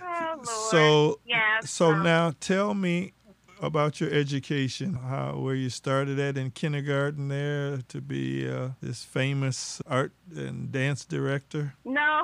Oh, 0.00 0.32
Lord. 0.34 0.46
So 0.46 1.20
yeah. 1.26 1.60
so 1.60 1.92
um, 1.92 2.02
now 2.02 2.32
tell 2.40 2.74
me 2.74 3.12
about 3.60 4.00
your 4.00 4.10
education. 4.10 4.94
How 4.94 5.36
where 5.38 5.54
you 5.54 5.70
started 5.70 6.18
at 6.18 6.36
in 6.36 6.50
kindergarten 6.50 7.28
there 7.28 7.78
to 7.88 8.00
be 8.00 8.48
uh, 8.48 8.70
this 8.80 9.04
famous 9.04 9.80
art 9.86 10.12
and 10.34 10.70
dance 10.72 11.04
director. 11.04 11.74
No, 11.98 12.22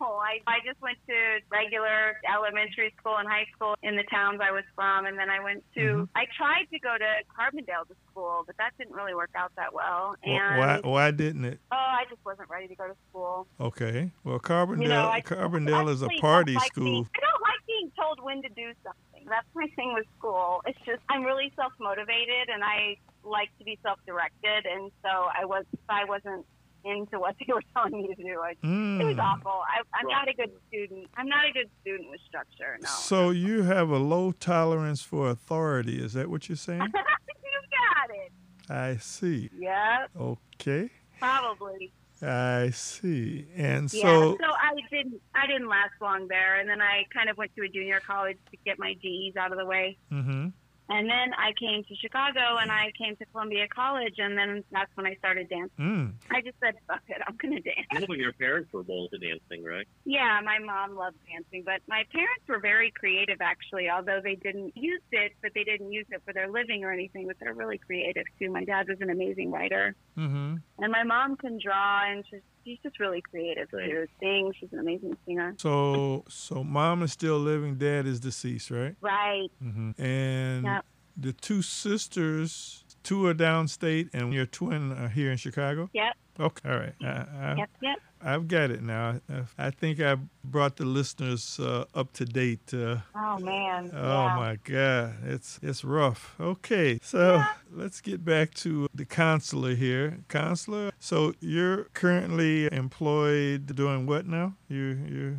I 0.00 0.40
I 0.46 0.58
just 0.64 0.80
went 0.80 0.98
to 1.06 1.14
regular 1.50 2.16
elementary 2.32 2.92
school 2.98 3.16
and 3.16 3.28
high 3.28 3.46
school 3.54 3.74
in 3.82 3.94
the 3.96 4.02
towns 4.04 4.40
I 4.42 4.50
was 4.50 4.64
from, 4.74 5.06
and 5.06 5.18
then 5.18 5.30
I 5.30 5.40
went 5.42 5.64
to. 5.74 5.80
Mhm. 5.80 6.08
I 6.16 6.24
tried 6.36 6.66
to 6.72 6.78
go 6.78 6.96
to 6.98 7.10
Carbondale 7.36 7.86
to 7.88 7.94
school, 8.10 8.42
but 8.46 8.56
that 8.56 8.72
didn't 8.78 8.94
really 8.94 9.14
work 9.14 9.30
out 9.36 9.52
that 9.56 9.72
well. 9.74 10.16
And 10.24 10.58
Why 10.58 10.80
why 10.82 11.10
didn't 11.10 11.44
it? 11.44 11.60
oh, 11.70 11.76
I 11.76 12.04
just 12.10 12.24
wasn't 12.24 12.48
ready 12.50 12.68
to 12.68 12.74
go 12.74 12.88
to 12.88 12.96
school. 13.10 13.46
Okay. 13.60 14.10
Well, 14.24 14.38
Carbondale 14.40 14.82
You 14.82 14.88
know, 14.88 15.08
I 15.08 15.20
Carbondale 15.20 15.88
is 15.90 16.02
a 16.02 16.08
party 16.20 16.58
school. 16.58 17.06
I 17.14 17.20
don't 17.20 17.42
like 17.42 17.51
being 17.66 17.90
told 17.98 18.18
when 18.22 18.42
to 18.42 18.48
do 18.50 18.72
something. 18.84 19.24
That's 19.28 19.46
my 19.54 19.66
thing 19.76 19.94
with 19.94 20.06
school. 20.18 20.60
It's 20.66 20.78
just 20.86 21.00
I'm 21.08 21.22
really 21.22 21.52
self 21.56 21.72
motivated 21.80 22.48
and 22.52 22.62
I 22.64 22.96
like 23.24 23.50
to 23.58 23.64
be 23.64 23.78
self 23.82 23.98
directed, 24.06 24.66
and 24.66 24.90
so 25.02 25.08
I 25.08 25.44
was 25.44 25.64
if 25.72 25.80
I 25.88 26.04
wasn't 26.04 26.44
into 26.84 27.20
what 27.20 27.36
they 27.40 27.46
were 27.52 27.62
telling 27.74 28.02
me 28.02 28.08
to 28.14 28.22
do. 28.22 28.40
I, 28.42 28.50
It 28.52 29.04
was 29.06 29.16
Mm. 29.16 29.22
awful. 29.22 29.62
I, 29.62 29.82
I'm 29.94 30.08
not 30.08 30.28
a 30.28 30.34
good 30.34 30.50
student. 30.68 31.06
I'm 31.16 31.28
not 31.28 31.44
a 31.48 31.52
good 31.52 31.70
student 31.80 32.10
with 32.10 32.20
structure. 32.26 32.76
No. 32.80 32.88
So 32.88 33.30
you 33.30 33.62
have 33.62 33.90
a 33.90 33.98
low 33.98 34.32
tolerance 34.32 35.00
for 35.02 35.30
authority. 35.30 36.02
Is 36.02 36.14
that 36.14 36.28
what 36.28 36.48
you're 36.48 36.56
saying? 36.56 36.80
you 36.82 36.90
got 36.90 38.10
it. 38.10 38.32
I 38.68 38.96
see. 38.96 39.48
Yeah, 39.56 40.06
Okay. 40.18 40.90
probably. 41.20 41.92
I 42.22 42.70
see. 42.70 43.46
And 43.56 43.92
yeah. 43.92 44.02
so 44.02 44.36
So 44.40 44.46
I 44.46 44.74
didn't. 44.90 45.20
I 45.34 45.46
didn't 45.46 45.68
last 45.68 45.92
long 46.00 46.28
there, 46.28 46.56
and 46.60 46.68
then 46.68 46.80
I 46.80 47.04
kind 47.12 47.28
of 47.28 47.36
went 47.36 47.54
to 47.56 47.64
a 47.64 47.68
junior 47.68 48.00
college 48.00 48.38
to 48.50 48.56
get 48.64 48.78
my 48.78 48.94
GEs 48.94 49.36
out 49.36 49.52
of 49.52 49.58
the 49.58 49.66
way. 49.66 49.98
mhm. 50.10 50.52
And 50.88 51.08
then 51.08 51.32
I 51.38 51.52
came 51.58 51.84
to 51.84 51.94
Chicago 51.96 52.58
and 52.60 52.70
I 52.70 52.92
came 52.98 53.16
to 53.16 53.24
Columbia 53.26 53.66
College 53.68 54.16
and 54.18 54.36
then 54.36 54.62
that's 54.72 54.90
when 54.94 55.06
I 55.06 55.14
started 55.14 55.48
dancing. 55.48 55.70
Mm. 55.78 56.12
I 56.30 56.40
just 56.42 56.56
said, 56.62 56.74
fuck 56.86 57.00
it, 57.08 57.22
I'm 57.26 57.36
going 57.36 57.54
to 57.54 57.60
dance. 57.62 57.86
I 57.92 58.00
know 58.00 58.14
your 58.14 58.32
parents 58.32 58.72
were 58.72 58.82
both 58.82 59.10
into 59.12 59.26
dancing, 59.28 59.64
right? 59.64 59.86
Yeah, 60.04 60.40
my 60.44 60.58
mom 60.58 60.96
loved 60.96 61.16
dancing, 61.30 61.62
but 61.64 61.80
my 61.88 62.04
parents 62.12 62.44
were 62.48 62.58
very 62.58 62.90
creative 62.90 63.38
actually, 63.40 63.88
although 63.88 64.20
they 64.22 64.34
didn't 64.34 64.76
use 64.76 65.00
it, 65.12 65.32
but 65.40 65.52
they 65.54 65.64
didn't 65.64 65.92
use 65.92 66.06
it 66.10 66.20
for 66.26 66.32
their 66.32 66.50
living 66.50 66.84
or 66.84 66.92
anything, 66.92 67.26
but 67.26 67.36
they're 67.40 67.54
really 67.54 67.78
creative 67.78 68.24
too. 68.38 68.50
My 68.50 68.64
dad 68.64 68.88
was 68.88 68.98
an 69.00 69.10
amazing 69.10 69.50
writer 69.50 69.94
Mhm. 70.18 70.60
and 70.78 70.92
my 70.92 71.04
mom 71.04 71.36
can 71.36 71.58
draw 71.58 72.04
and 72.10 72.24
she's, 72.28 72.40
she's 72.64 72.78
just 72.82 72.98
really 73.00 73.20
creative 73.22 73.68
Right. 73.72 73.90
too. 73.90 74.06
Sing, 74.20 74.52
she's 74.58 74.72
an 74.72 74.78
amazing 74.80 75.16
singer. 75.26 75.54
So 75.58 76.24
so 76.28 76.62
mom 76.64 77.02
is 77.02 77.12
still 77.12 77.38
living, 77.38 77.76
dad 77.76 78.06
is 78.06 78.20
deceased, 78.20 78.70
right? 78.70 78.94
Right. 79.00 79.48
Mhm. 79.62 79.98
And 79.98 80.64
Yep. 80.64 80.84
the 81.16 81.32
two 81.32 81.62
sisters, 81.62 82.84
two 83.02 83.26
are 83.26 83.34
downstate 83.34 84.10
and 84.12 84.32
your 84.32 84.46
twin 84.46 84.92
are 84.92 85.08
here 85.08 85.30
in 85.30 85.36
Chicago? 85.36 85.90
Yep. 85.92 86.14
Okay. 86.40 86.68
All 86.70 86.78
right. 86.78 86.94
I, 87.02 87.06
I, 87.06 87.54
Yep. 87.58 87.70
Yep. 87.82 87.98
I've 88.24 88.46
got 88.48 88.70
it 88.70 88.82
now. 88.82 89.20
I, 89.28 89.66
I 89.66 89.70
think 89.70 90.00
I 90.00 90.16
brought 90.44 90.76
the 90.76 90.84
listeners 90.84 91.58
uh, 91.60 91.84
up 91.94 92.12
to 92.14 92.24
date. 92.24 92.72
Uh, 92.72 92.96
Oh 93.14 93.38
man. 93.38 93.90
oh 93.94 94.26
yeah. 94.26 94.36
my 94.36 94.56
God, 94.64 95.14
it's 95.24 95.58
it's 95.62 95.82
rough. 95.84 96.34
Okay, 96.40 96.98
so 97.02 97.34
Yeah. 97.36 97.46
let's 97.72 98.00
get 98.00 98.24
back 98.24 98.54
to 98.54 98.86
the 98.94 99.04
consular 99.04 99.74
here. 99.74 100.18
Consular. 100.28 100.92
So 100.98 101.34
you're 101.40 101.84
currently 101.94 102.72
employed 102.72 103.74
doing 103.74 104.06
what 104.06 104.26
now? 104.26 104.54
You 104.68 104.98
you. 105.08 105.36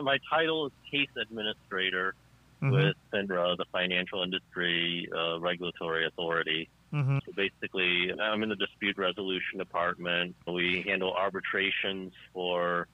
My 0.00 0.18
title 0.30 0.66
is 0.66 0.72
case 0.90 1.08
administrator 1.16 2.14
mhm, 2.62 2.72
with 2.72 2.96
FINRA, 3.12 3.56
the 3.56 3.66
Financial 3.70 4.22
Industry 4.22 5.08
uh, 5.16 5.38
Regulatory 5.40 6.06
Authority. 6.06 6.68
Mhm, 6.92 7.20
So 7.24 7.32
basically, 7.36 8.12
I'm 8.20 8.42
in 8.42 8.48
the 8.48 8.56
dispute 8.56 8.96
resolution 8.98 9.58
department. 9.58 10.36
We 10.46 10.84
handle 10.86 11.12
arbitrations 11.12 12.12
for 12.32 12.88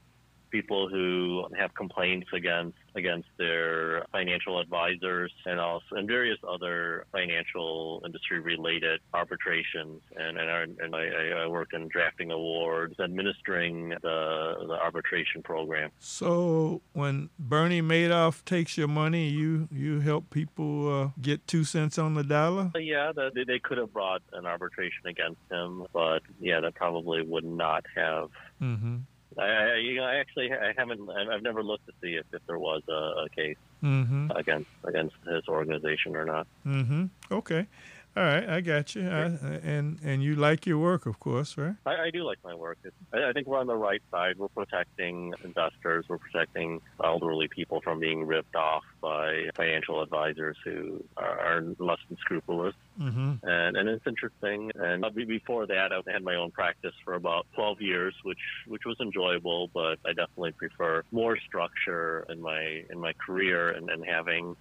people 0.50 0.88
who 0.88 1.46
have 1.58 1.74
complaints 1.74 2.28
against 2.32 2.76
against 2.94 3.28
their 3.38 4.04
financial 4.10 4.60
advisors 4.60 5.32
and 5.46 5.60
also 5.60 5.84
and 5.92 6.08
various 6.08 6.38
other 6.48 7.06
financial 7.12 8.02
industry 8.04 8.40
related 8.40 9.00
arbitrations. 9.14 10.00
And 10.16 10.38
and, 10.38 10.50
our, 10.50 10.62
and 10.62 10.94
I, 10.94 11.44
I 11.44 11.46
work 11.46 11.68
in 11.72 11.88
drafting 11.88 12.30
awards, 12.30 12.98
administering 13.00 13.90
the 13.90 14.54
the 14.66 14.78
arbitration 14.82 15.42
program. 15.42 15.90
So 15.98 16.82
when 16.92 17.30
Bernie 17.38 17.82
Madoff 17.82 18.44
takes 18.44 18.76
your 18.76 18.88
money, 18.88 19.28
you 19.28 19.68
you 19.70 20.00
help 20.00 20.30
people 20.30 21.02
uh, 21.02 21.08
get 21.20 21.46
two 21.46 21.64
cents 21.64 21.98
on 21.98 22.14
the 22.14 22.24
dollar. 22.24 22.70
Yeah, 22.74 23.12
the, 23.14 23.30
they, 23.46 23.58
could 23.58 23.78
have 23.78 23.92
brought 23.92 24.22
an 24.32 24.46
arbitration 24.46 25.06
against 25.06 25.40
him, 25.50 25.84
but 25.92 26.20
yeah, 26.40 26.60
that 26.60 26.74
probably 26.74 27.22
would 27.22 27.44
not 27.44 27.84
have 27.94 28.30
Mm-hmm. 28.62 28.96
I, 29.38 29.44
I, 29.44 29.76
you 29.76 29.96
know, 29.96 30.04
I 30.04 30.16
actually 30.16 30.52
I 30.52 30.72
haven't. 30.76 31.08
I've 31.08 31.42
never 31.42 31.62
looked 31.62 31.86
to 31.86 31.92
see 32.02 32.14
if, 32.16 32.26
if 32.32 32.42
there 32.46 32.58
was 32.58 32.82
a, 32.88 33.24
a 33.24 33.28
case 33.34 33.56
Mm-hmm. 33.84 34.32
against 34.34 34.68
against 34.84 35.14
his 35.24 35.46
organization 35.48 36.16
or 36.16 36.24
not. 36.24 36.48
Mm-hmm. 36.66 37.04
Okay. 37.30 37.66
All 38.16 38.24
right, 38.24 38.48
I 38.48 38.60
got 38.60 38.96
you. 38.96 39.08
I, 39.08 39.26
and 39.62 40.00
and 40.02 40.20
you 40.24 40.34
like 40.34 40.66
your 40.66 40.78
work, 40.78 41.06
of 41.06 41.20
course, 41.20 41.56
right? 41.56 41.76
I, 41.86 42.06
I 42.06 42.10
do 42.10 42.24
like 42.24 42.38
my 42.42 42.52
work. 42.56 42.78
I, 43.14 43.28
I 43.28 43.32
think 43.32 43.46
we're 43.46 43.60
on 43.60 43.68
the 43.68 43.76
right 43.76 44.02
side. 44.10 44.36
We're 44.36 44.48
protecting 44.48 45.32
investors. 45.44 46.06
We're 46.08 46.18
protecting 46.18 46.80
elderly 47.04 47.46
people 47.46 47.80
from 47.80 48.00
being 48.00 48.26
ripped 48.26 48.56
off 48.56 48.82
by 49.00 49.50
financial 49.54 50.02
advisors 50.02 50.56
who 50.64 51.04
are, 51.16 51.38
are 51.38 51.62
less 51.78 51.98
than 52.08 52.18
scrupulous. 52.18 52.74
Mm-hmm. 53.00 53.27
And 53.68 53.76
and 53.76 53.88
it's 53.88 54.06
interesting. 54.06 54.70
And 54.74 55.04
before 55.14 55.66
that, 55.66 55.92
I 55.92 56.00
had 56.10 56.22
my 56.22 56.36
own 56.36 56.50
practice 56.50 56.94
for 57.04 57.14
about 57.14 57.46
12 57.54 57.80
years, 57.80 58.14
which 58.22 58.38
which 58.66 58.82
was 58.84 58.96
enjoyable. 59.00 59.68
But 59.72 59.98
I 60.06 60.10
definitely 60.10 60.52
prefer 60.52 61.02
more 61.12 61.36
structure 61.38 62.26
in 62.28 62.40
my 62.40 62.84
in 62.90 62.98
my 62.98 63.12
career 63.24 63.70
and, 63.70 63.90
and 63.90 64.04
having 64.04 64.56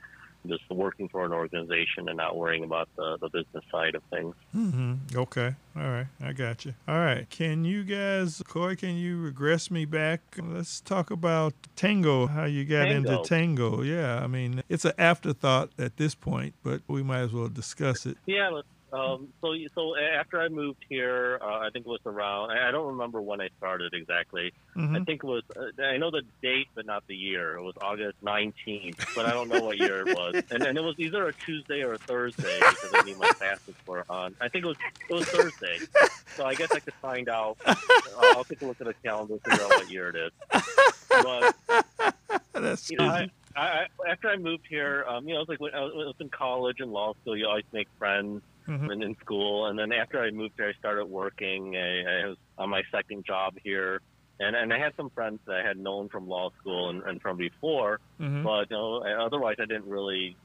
just 0.48 0.64
working 0.70 1.10
for 1.10 1.26
an 1.26 1.34
organization 1.34 2.08
and 2.08 2.18
not 2.18 2.38
worrying 2.38 2.64
about 2.64 2.88
the, 2.96 3.18
the 3.20 3.30
business 3.30 3.64
side 3.72 3.96
of 3.96 4.04
things. 4.10 4.36
Mm-hmm. 4.56 5.18
Okay. 5.18 5.56
All 5.76 5.90
right. 5.90 6.08
I 6.22 6.34
got 6.34 6.66
you. 6.66 6.74
All 6.88 7.00
right. 7.00 7.30
Can 7.30 7.66
you 7.66 7.84
guys, 7.84 8.42
Coy, 8.48 8.76
can 8.76 8.96
you 8.96 9.20
regress 9.20 9.70
me 9.70 9.86
back? 9.86 10.22
Let's 10.42 10.80
talk 10.82 11.12
about 11.12 11.54
tango, 11.76 12.28
how 12.28 12.46
you 12.46 12.66
got 12.66 12.88
into 12.88 13.10
Tango. 13.24 13.24
tango. 13.24 13.82
Yeah. 13.82 14.24
I 14.24 14.28
mean, 14.28 14.64
it's 14.70 14.86
an 14.86 14.94
afterthought 14.98 15.72
at 15.78 15.98
this 15.98 16.16
point, 16.16 16.54
but 16.64 16.82
we 16.88 17.04
might 17.04 17.20
as 17.22 17.34
well 17.34 17.50
discuss 17.50 18.06
it. 18.06 18.18
Yeah. 18.26 18.50
let's- 18.50 18.68
Um, 18.94 19.30
so 19.42 19.54
so 19.76 19.96
after 19.98 20.40
I 20.40 20.48
moved 20.50 20.84
here, 20.88 21.40
uh, 21.42 21.60
I 21.60 21.70
think 21.74 21.86
it 21.86 21.90
was 21.90 22.00
around. 22.06 22.52
I 22.52 22.70
I 22.70 22.72
don't 22.72 22.88
remember 22.88 23.22
when 23.22 23.42
I 23.42 23.50
started 23.58 23.94
exactly. 23.94 24.54
I 24.76 24.80
Mm-hmm. 24.80 25.04
think 25.04 25.24
it 25.24 25.28
was. 25.28 25.44
Uh, 25.56 25.82
I 25.84 25.98
know 25.98 26.12
the 26.12 26.22
date, 26.42 26.68
but 26.76 26.86
not 26.86 27.04
the 27.08 27.16
year. 27.16 27.58
It 27.58 27.64
was 27.64 27.74
August 27.82 28.16
19th, 28.24 28.96
but 29.16 29.26
I 29.26 29.34
don't 29.34 29.50
know 29.50 29.64
what 29.64 29.78
year 29.78 30.02
it 30.08 30.16
was. 30.16 30.36
And, 30.52 30.64
and 30.64 30.78
it 30.78 30.82
was 30.82 30.96
either 31.00 31.28
a 31.28 31.34
Tuesday 31.46 31.82
or 31.82 31.94
a 31.94 32.00
Thursday 32.08 32.60
because 32.70 32.92
I 32.96 33.02
knew 33.02 33.18
my 33.18 33.28
classes 33.38 33.76
were 33.88 34.06
on. 34.08 34.36
I 34.40 34.50
think 34.50 34.64
it 34.66 34.68
was 34.68 34.78
it 35.10 35.14
was 35.14 35.26
Thursday. 35.32 35.80
So 36.38 36.46
I 36.46 36.54
guess 36.56 36.70
I 36.74 36.80
could 36.80 36.94
find 37.02 37.28
out. 37.28 37.58
I'll, 37.66 38.38
I'll 38.38 38.44
take 38.46 38.62
a 38.62 38.66
look 38.66 38.78
at 38.80 38.88
the 38.88 38.94
calendar, 39.04 39.36
figure 39.44 39.64
out 39.64 39.70
what 39.72 39.90
year 39.90 40.10
it 40.10 40.16
is. 40.16 40.64
But 41.10 41.56
That's 42.54 42.90
you 42.90 42.98
know. 42.98 43.06
I, 43.06 43.28
I, 43.56 43.62
I, 43.62 43.86
after 44.12 44.30
I 44.30 44.38
moved 44.38 44.66
here, 44.70 45.04
um, 45.10 45.28
you 45.28 45.34
know, 45.34 45.42
it 45.42 45.48
was 45.48 45.50
like 45.50 45.60
when 45.60 45.74
I 45.74 45.82
was, 45.82 45.92
when 45.96 46.04
I 46.04 46.08
was 46.08 46.16
in 46.20 46.30
college 46.30 46.78
and 46.80 46.92
law 46.92 47.14
school. 47.22 47.36
You 47.36 47.48
always 47.48 47.66
make 47.74 47.88
friends 47.98 48.42
Mhm. 48.68 48.92
and 48.92 49.04
in 49.04 49.16
school. 49.18 49.68
And 49.68 49.78
then 49.80 49.92
after 49.92 50.22
I 50.22 50.32
moved 50.32 50.56
here, 50.58 50.68
I 50.70 50.74
started 50.80 51.06
working. 51.06 51.76
I, 51.76 52.24
I 52.24 52.28
was 52.28 52.38
on 52.58 52.70
my 52.70 52.84
second 52.92 53.26
job 53.26 53.56
here. 53.64 54.02
And, 54.40 54.56
and 54.56 54.72
I 54.72 54.78
had 54.78 54.94
some 54.96 55.10
friends 55.10 55.40
that 55.48 55.56
I 55.56 55.68
had 55.68 55.78
known 55.78 56.10
from 56.10 56.28
law 56.28 56.52
school 56.60 56.90
and, 56.90 57.02
and 57.04 57.20
from 57.22 57.38
before, 57.38 58.00
Mhm. 58.20 58.44
but 58.44 58.70
you 58.70 58.78
know, 58.78 59.02
otherwise 59.20 59.56
I 59.60 59.66
didn't 59.66 59.88
really, 59.90 60.36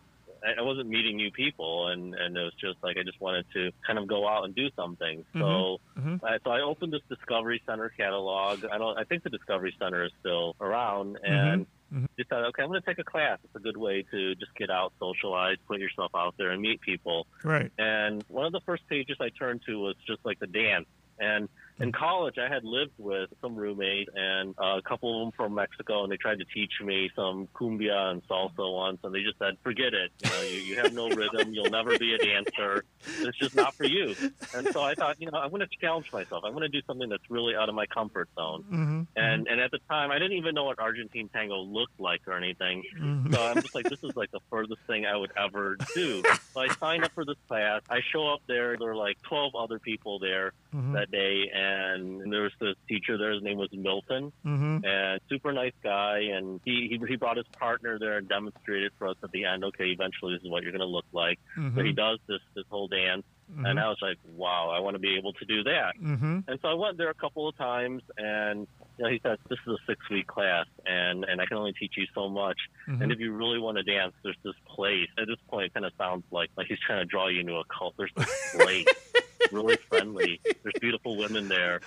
I 0.58 0.62
wasn't 0.62 0.88
meeting 0.88 1.16
new 1.16 1.30
people, 1.30 1.88
and, 1.88 2.14
and 2.14 2.34
it 2.36 2.40
was 2.40 2.54
just 2.54 2.78
like 2.82 2.96
I 2.96 3.02
just 3.02 3.20
wanted 3.20 3.44
to 3.52 3.70
kind 3.86 3.98
of 3.98 4.06
go 4.08 4.26
out 4.26 4.44
and 4.46 4.54
do 4.54 4.70
something. 4.74 5.24
So, 5.34 5.78
Mhm. 5.98 6.20
I, 6.24 6.38
so 6.42 6.50
I 6.50 6.62
opened 6.62 6.92
this 6.94 7.02
Discovery 7.08 7.60
Center 7.66 7.90
catalog. 7.90 8.64
I 8.64 8.78
don't, 8.78 8.98
I 8.98 9.04
think 9.04 9.24
the 9.24 9.30
Discovery 9.30 9.74
Center 9.78 10.04
is 10.04 10.12
still 10.20 10.56
around, 10.60 11.18
and 11.22 11.66
Mhm. 11.92 12.08
just 12.16 12.30
thought, 12.30 12.44
okay, 12.46 12.62
I'm 12.62 12.68
going 12.70 12.80
to 12.80 12.86
take 12.86 12.98
a 12.98 13.04
class. 13.04 13.38
It's 13.44 13.54
a 13.54 13.58
good 13.58 13.76
way 13.76 14.02
to 14.10 14.34
just 14.36 14.54
get 14.54 14.70
out, 14.70 14.92
socialize, 14.98 15.58
put 15.66 15.78
yourself 15.78 16.10
out 16.14 16.34
there, 16.38 16.50
and 16.50 16.62
meet 16.62 16.80
people. 16.80 17.26
Right. 17.44 17.70
And 17.78 18.24
one 18.28 18.46
of 18.46 18.52
the 18.52 18.60
first 18.64 18.86
pages 18.88 19.18
I 19.20 19.28
turned 19.28 19.62
to 19.66 19.78
was 19.78 19.96
just 20.06 20.24
like 20.24 20.38
the 20.38 20.46
dance. 20.46 20.86
And 21.18 21.48
in 21.82 21.92
college, 21.92 22.38
I 22.38 22.48
had 22.48 22.64
lived 22.64 22.92
with 22.98 23.28
some 23.40 23.56
roommates 23.56 24.10
and 24.14 24.54
uh, 24.58 24.78
a 24.78 24.82
couple 24.82 25.20
of 25.20 25.26
them 25.26 25.32
from 25.36 25.54
Mexico, 25.54 26.02
and 26.04 26.12
they 26.12 26.16
tried 26.16 26.38
to 26.38 26.44
teach 26.46 26.72
me 26.82 27.10
some 27.16 27.48
cumbia 27.54 28.10
and 28.12 28.22
salsa 28.28 28.72
once, 28.72 28.98
and 29.04 29.14
they 29.14 29.22
just 29.22 29.38
said, 29.38 29.56
"Forget 29.62 29.92
it. 29.92 30.10
You 30.22 30.30
know, 30.30 30.40
you, 30.42 30.58
you 30.60 30.76
have 30.76 30.92
no 30.94 31.08
rhythm. 31.10 31.52
You'll 31.52 31.70
never 31.70 31.98
be 31.98 32.14
a 32.14 32.18
dancer. 32.18 32.84
It's 33.20 33.36
just 33.38 33.54
not 33.56 33.74
for 33.74 33.84
you." 33.84 34.14
And 34.54 34.68
so 34.68 34.82
I 34.82 34.94
thought, 34.94 35.20
you 35.20 35.30
know, 35.30 35.38
I'm 35.38 35.50
going 35.50 35.60
to 35.60 35.68
challenge 35.80 36.12
myself. 36.12 36.44
I'm 36.46 36.52
going 36.52 36.62
to 36.62 36.68
do 36.68 36.82
something 36.86 37.08
that's 37.08 37.28
really 37.30 37.54
out 37.56 37.68
of 37.68 37.74
my 37.74 37.86
comfort 37.86 38.28
zone. 38.36 38.62
Mm-hmm. 38.70 39.02
And 39.16 39.48
and 39.48 39.60
at 39.60 39.70
the 39.70 39.78
time, 39.90 40.10
I 40.10 40.18
didn't 40.18 40.36
even 40.38 40.54
know 40.54 40.64
what 40.64 40.78
Argentine 40.78 41.28
tango 41.32 41.58
looked 41.60 41.98
like 41.98 42.20
or 42.28 42.34
anything. 42.34 42.82
Mhm. 42.98 43.34
So 43.34 43.42
I'm 43.42 43.60
just 43.60 43.74
like, 43.74 43.88
this 43.88 44.02
is 44.04 44.14
like 44.16 44.30
the 44.30 44.40
furthest 44.50 44.82
thing 44.86 45.04
I 45.06 45.16
would 45.16 45.32
ever 45.36 45.76
do. 45.94 46.22
So 46.54 46.60
I 46.60 46.68
signed 46.74 47.04
up 47.04 47.12
for 47.12 47.24
this 47.24 47.36
class. 47.48 47.82
I 47.90 48.00
show 48.12 48.28
up 48.32 48.40
there. 48.46 48.76
There 48.76 48.88
were 48.88 48.96
like 48.96 49.20
12 49.22 49.54
other 49.54 49.78
people 49.78 50.18
there 50.18 50.52
Mhm. 50.74 50.92
that 50.94 51.10
day, 51.10 51.50
and 51.52 51.71
there 51.76 52.42
was 52.42 52.52
this 52.60 52.76
teacher 52.88 53.16
there. 53.18 53.32
His 53.32 53.42
name 53.42 53.58
was 53.58 53.68
Milton, 53.72 54.32
Mhm. 54.44 54.84
and 54.84 55.20
super 55.28 55.52
nice 55.52 55.72
guy. 55.82 56.18
And 56.34 56.60
he 56.64 56.88
he, 56.88 56.98
he 57.06 57.16
brought 57.16 57.36
his 57.36 57.46
partner 57.58 57.98
there 57.98 58.18
and 58.18 58.28
demonstrated 58.28 58.92
for 58.98 59.08
us 59.08 59.16
at 59.22 59.30
the 59.32 59.44
end. 59.44 59.64
Okay, 59.64 59.86
eventually 59.90 60.34
this 60.34 60.42
is 60.42 60.50
what 60.50 60.62
you're 60.62 60.72
going 60.72 60.80
to 60.80 60.86
look 60.86 61.06
like. 61.12 61.38
So 61.56 61.82
he 61.82 61.92
does 61.92 62.18
this 62.26 62.40
this 62.54 62.64
whole 62.70 62.88
dance, 62.88 63.24
and 63.64 63.78
I 63.78 63.88
was 63.88 63.98
like, 64.02 64.18
wow, 64.34 64.70
I 64.70 64.80
want 64.80 64.94
to 64.94 64.98
be 65.00 65.16
able 65.16 65.32
to 65.34 65.44
do 65.44 65.62
that. 65.64 65.96
Mhm. 66.00 66.44
And 66.48 66.58
so 66.60 66.68
I 66.68 66.74
went 66.74 66.96
there 66.98 67.10
a 67.10 67.14
couple 67.14 67.48
of 67.48 67.56
times, 67.56 68.02
and 68.16 68.66
you 68.98 69.04
know, 69.04 69.10
he 69.10 69.20
said, 69.22 69.38
"This 69.48 69.58
is 69.66 69.72
a 69.72 69.78
six-week 69.86 70.26
class, 70.26 70.66
and 70.86 71.24
and 71.24 71.40
I 71.40 71.46
can 71.46 71.56
only 71.56 71.72
teach 71.72 71.94
you 71.96 72.06
so 72.14 72.28
much. 72.28 72.58
Mhm. 72.88 73.00
And 73.02 73.12
if 73.12 73.18
you 73.20 73.32
really 73.32 73.58
want 73.58 73.78
to 73.78 73.82
dance, 73.82 74.14
there's 74.22 74.36
this 74.42 74.54
place. 74.66 75.08
At 75.18 75.26
this 75.26 75.38
point, 75.48 75.66
it 75.66 75.74
kind 75.74 75.86
of 75.86 75.92
sounds 75.96 76.24
like 76.30 76.50
like 76.56 76.66
he's 76.66 76.78
trying 76.80 77.00
to 77.00 77.04
draw 77.06 77.28
you 77.28 77.40
into 77.40 77.56
a 77.56 77.64
cult. 77.64 77.94
There's 77.96 78.12
this 78.16 78.54
place, 78.56 78.86
really 79.52 79.76
friendly. 79.88 80.40
There's 80.62 80.74
beautiful 80.80 81.16
women 81.16 81.48
there, 81.48 81.80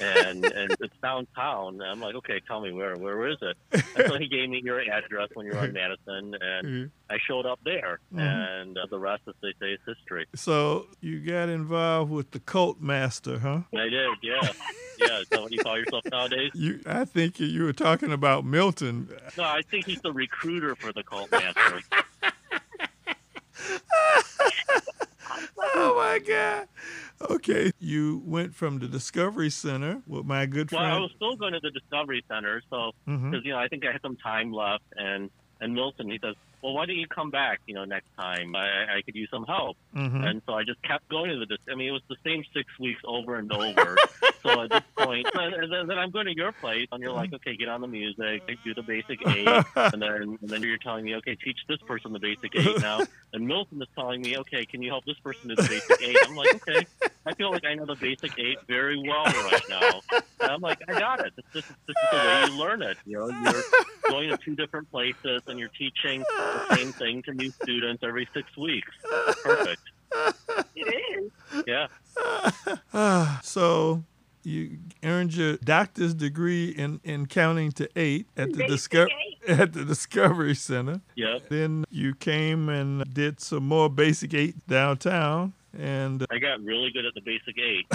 and 0.00 0.44
and 0.44 0.76
it's 0.80 0.96
downtown. 1.02 1.80
And 1.80 1.82
I'm 1.90 2.00
like, 2.00 2.14
okay, 2.16 2.40
tell 2.46 2.60
me 2.60 2.72
where 2.72 2.96
where 2.96 3.28
is 3.28 3.36
it? 3.42 3.56
And 3.72 4.06
so 4.08 4.18
he 4.18 4.28
gave 4.28 4.48
me 4.50 4.60
your 4.64 4.80
address 4.80 5.28
when 5.34 5.46
you're 5.46 5.58
on 5.58 5.72
Madison, 5.80 6.34
and 6.40 6.66
Mhm. 6.66 6.90
I 7.08 7.18
showed 7.28 7.46
up 7.46 7.60
there, 7.64 8.00
Mhm. 8.12 8.20
and 8.20 8.78
uh, 8.78 8.86
the 8.90 8.98
rest, 8.98 9.22
as 9.28 9.34
they 9.42 9.52
say, 9.60 9.72
is 9.72 9.80
history. 9.86 10.26
So 10.34 10.86
you 11.00 11.20
got 11.20 11.48
involved 11.48 12.10
with 12.10 12.32
the 12.32 12.40
cult 12.40 12.80
master, 12.80 13.38
huh? 13.38 13.60
I 13.74 13.88
did, 13.88 14.08
yeah, 14.22 14.52
yeah. 14.98 15.20
Is 15.20 15.28
that 15.30 15.40
what 15.42 15.52
you 15.52 15.58
call 15.62 15.78
yourself 15.78 16.02
nowadays? 16.10 16.50
You, 16.54 16.80
I 16.86 17.04
think 17.04 17.38
you 17.38 17.62
were 17.64 17.72
talking 17.72 18.12
about 18.12 18.44
Milton. 18.44 19.08
No, 19.38 19.44
I 19.44 19.62
think 19.70 19.86
he's 19.86 20.00
the 20.02 20.12
recruiter 20.12 20.74
for 20.76 20.92
the 20.92 21.02
cult 21.04 21.30
master. 21.30 21.80
Oh 25.58 25.94
my 25.96 26.18
God. 26.18 26.68
Okay, 27.30 27.72
you 27.78 28.22
went 28.24 28.54
from 28.54 28.78
the 28.78 28.88
Discovery 28.88 29.50
Center 29.50 30.02
with 30.06 30.26
my 30.26 30.46
good 30.46 30.70
friend. 30.70 30.84
Well, 30.84 30.96
I 30.96 31.00
was 31.00 31.12
still 31.16 31.36
going 31.36 31.54
to 31.54 31.60
the 31.60 31.70
Discovery 31.70 32.24
Center, 32.28 32.62
so 32.68 32.92
mm-hmm. 33.08 33.30
because 33.30 33.44
you 33.44 33.52
know 33.52 33.58
I 33.58 33.68
think 33.68 33.84
I 33.86 33.92
had 33.92 34.02
some 34.02 34.16
time 34.16 34.52
left, 34.52 34.84
and 34.96 35.30
and 35.60 35.74
Milton 35.74 36.10
he 36.10 36.18
says, 36.22 36.34
well, 36.62 36.74
why 36.74 36.86
don't 36.86 36.96
you 36.96 37.06
come 37.08 37.30
back? 37.30 37.60
You 37.66 37.74
know, 37.74 37.84
next 37.84 38.08
time 38.18 38.54
I, 38.56 38.96
I 38.96 39.02
could 39.04 39.14
use 39.14 39.28
some 39.32 39.44
help, 39.44 39.76
Mhm. 39.94 40.24
and 40.28 40.42
so 40.46 40.54
I 40.54 40.64
just 40.64 40.82
kept 40.82 41.08
going 41.08 41.30
to 41.30 41.46
the. 41.46 41.58
I 41.70 41.74
mean, 41.76 41.88
it 41.88 41.92
was 41.92 42.02
the 42.08 42.16
same 42.24 42.42
six 42.54 42.66
weeks 42.80 43.00
over 43.04 43.36
and 43.36 43.52
over. 43.52 43.96
so 44.42 44.62
at 44.62 44.70
this 44.70 44.82
point, 44.98 45.26
and 45.34 45.72
then, 45.72 45.86
then 45.86 45.98
I'm 45.98 46.10
going 46.10 46.26
to 46.26 46.34
your 46.36 46.52
place, 46.52 46.86
and 46.92 47.02
you're 47.02 47.12
like, 47.12 47.32
okay, 47.34 47.56
get 47.56 47.68
on 47.68 47.80
the 47.80 47.88
music, 47.88 48.42
do 48.64 48.74
the 48.74 48.82
basic 48.82 49.18
eight, 49.28 49.46
and 49.76 50.00
then 50.02 50.38
and 50.40 50.50
then 50.50 50.62
you're 50.62 50.78
telling 50.78 51.04
me, 51.04 51.14
okay, 51.16 51.36
teach 51.36 51.58
this 51.68 51.78
person 51.86 52.12
the 52.12 52.18
basic 52.20 52.54
eight 52.56 52.80
now, 52.80 53.00
and 53.32 53.46
Milton 53.46 53.80
is 53.82 53.88
telling 53.94 54.20
me, 54.22 54.36
okay, 54.38 54.64
can 54.66 54.82
you 54.82 54.90
help 54.90 55.04
this 55.04 55.18
person 55.20 55.48
do 55.48 55.56
the 55.56 55.62
basic 55.68 56.02
eight? 56.02 56.16
I'm 56.26 56.34
like, 56.34 56.54
okay. 56.56 56.86
I 57.26 57.34
feel 57.34 57.50
like 57.50 57.64
I 57.64 57.74
know 57.74 57.84
the 57.86 57.96
basic 57.96 58.38
eight 58.38 58.58
very 58.68 58.96
well 58.96 59.24
right 59.24 59.62
now. 59.68 60.00
And 60.40 60.50
I'm 60.50 60.60
like, 60.60 60.78
I 60.88 60.98
got 60.98 61.20
it. 61.26 61.32
This, 61.36 61.44
this, 61.52 61.64
this 61.86 61.96
is 61.96 62.10
the 62.12 62.16
way 62.16 62.44
you 62.46 62.58
learn 62.58 62.82
it. 62.82 62.96
You 63.04 63.18
know, 63.18 63.28
you're 63.28 63.62
going 64.08 64.28
to 64.30 64.36
two 64.36 64.54
different 64.54 64.90
places 64.90 65.42
and 65.46 65.58
you're 65.58 65.70
teaching 65.70 66.20
the 66.20 66.76
same 66.76 66.92
thing 66.92 67.22
to 67.24 67.34
new 67.34 67.50
students 67.50 68.02
every 68.04 68.28
six 68.32 68.56
weeks. 68.56 68.92
Perfect. 69.42 69.82
It 70.76 71.30
is. 71.52 71.64
Yeah. 71.66 71.88
so 73.42 74.04
you 74.44 74.78
earned 75.02 75.34
your 75.34 75.56
doctor's 75.56 76.14
degree 76.14 76.68
in, 76.68 77.00
in 77.02 77.26
counting 77.26 77.72
to 77.72 77.88
eight 77.96 78.28
at 78.36 78.52
the 78.52 78.58
Basic 78.58 78.68
Disco- 78.68 79.06
eight. 79.06 79.36
at 79.48 79.72
the 79.72 79.84
Discovery 79.84 80.54
Center. 80.54 81.00
Yep. 81.16 81.48
Then 81.48 81.84
you 81.90 82.14
came 82.14 82.68
and 82.68 83.12
did 83.12 83.40
some 83.40 83.66
more 83.66 83.90
basic 83.90 84.34
eight 84.34 84.66
downtown. 84.66 85.52
And 85.78 86.26
I 86.30 86.38
got 86.38 86.62
really 86.62 86.90
good 86.90 87.04
at 87.04 87.14
the 87.14 87.20
basic 87.20 87.58
eight. 87.58 87.86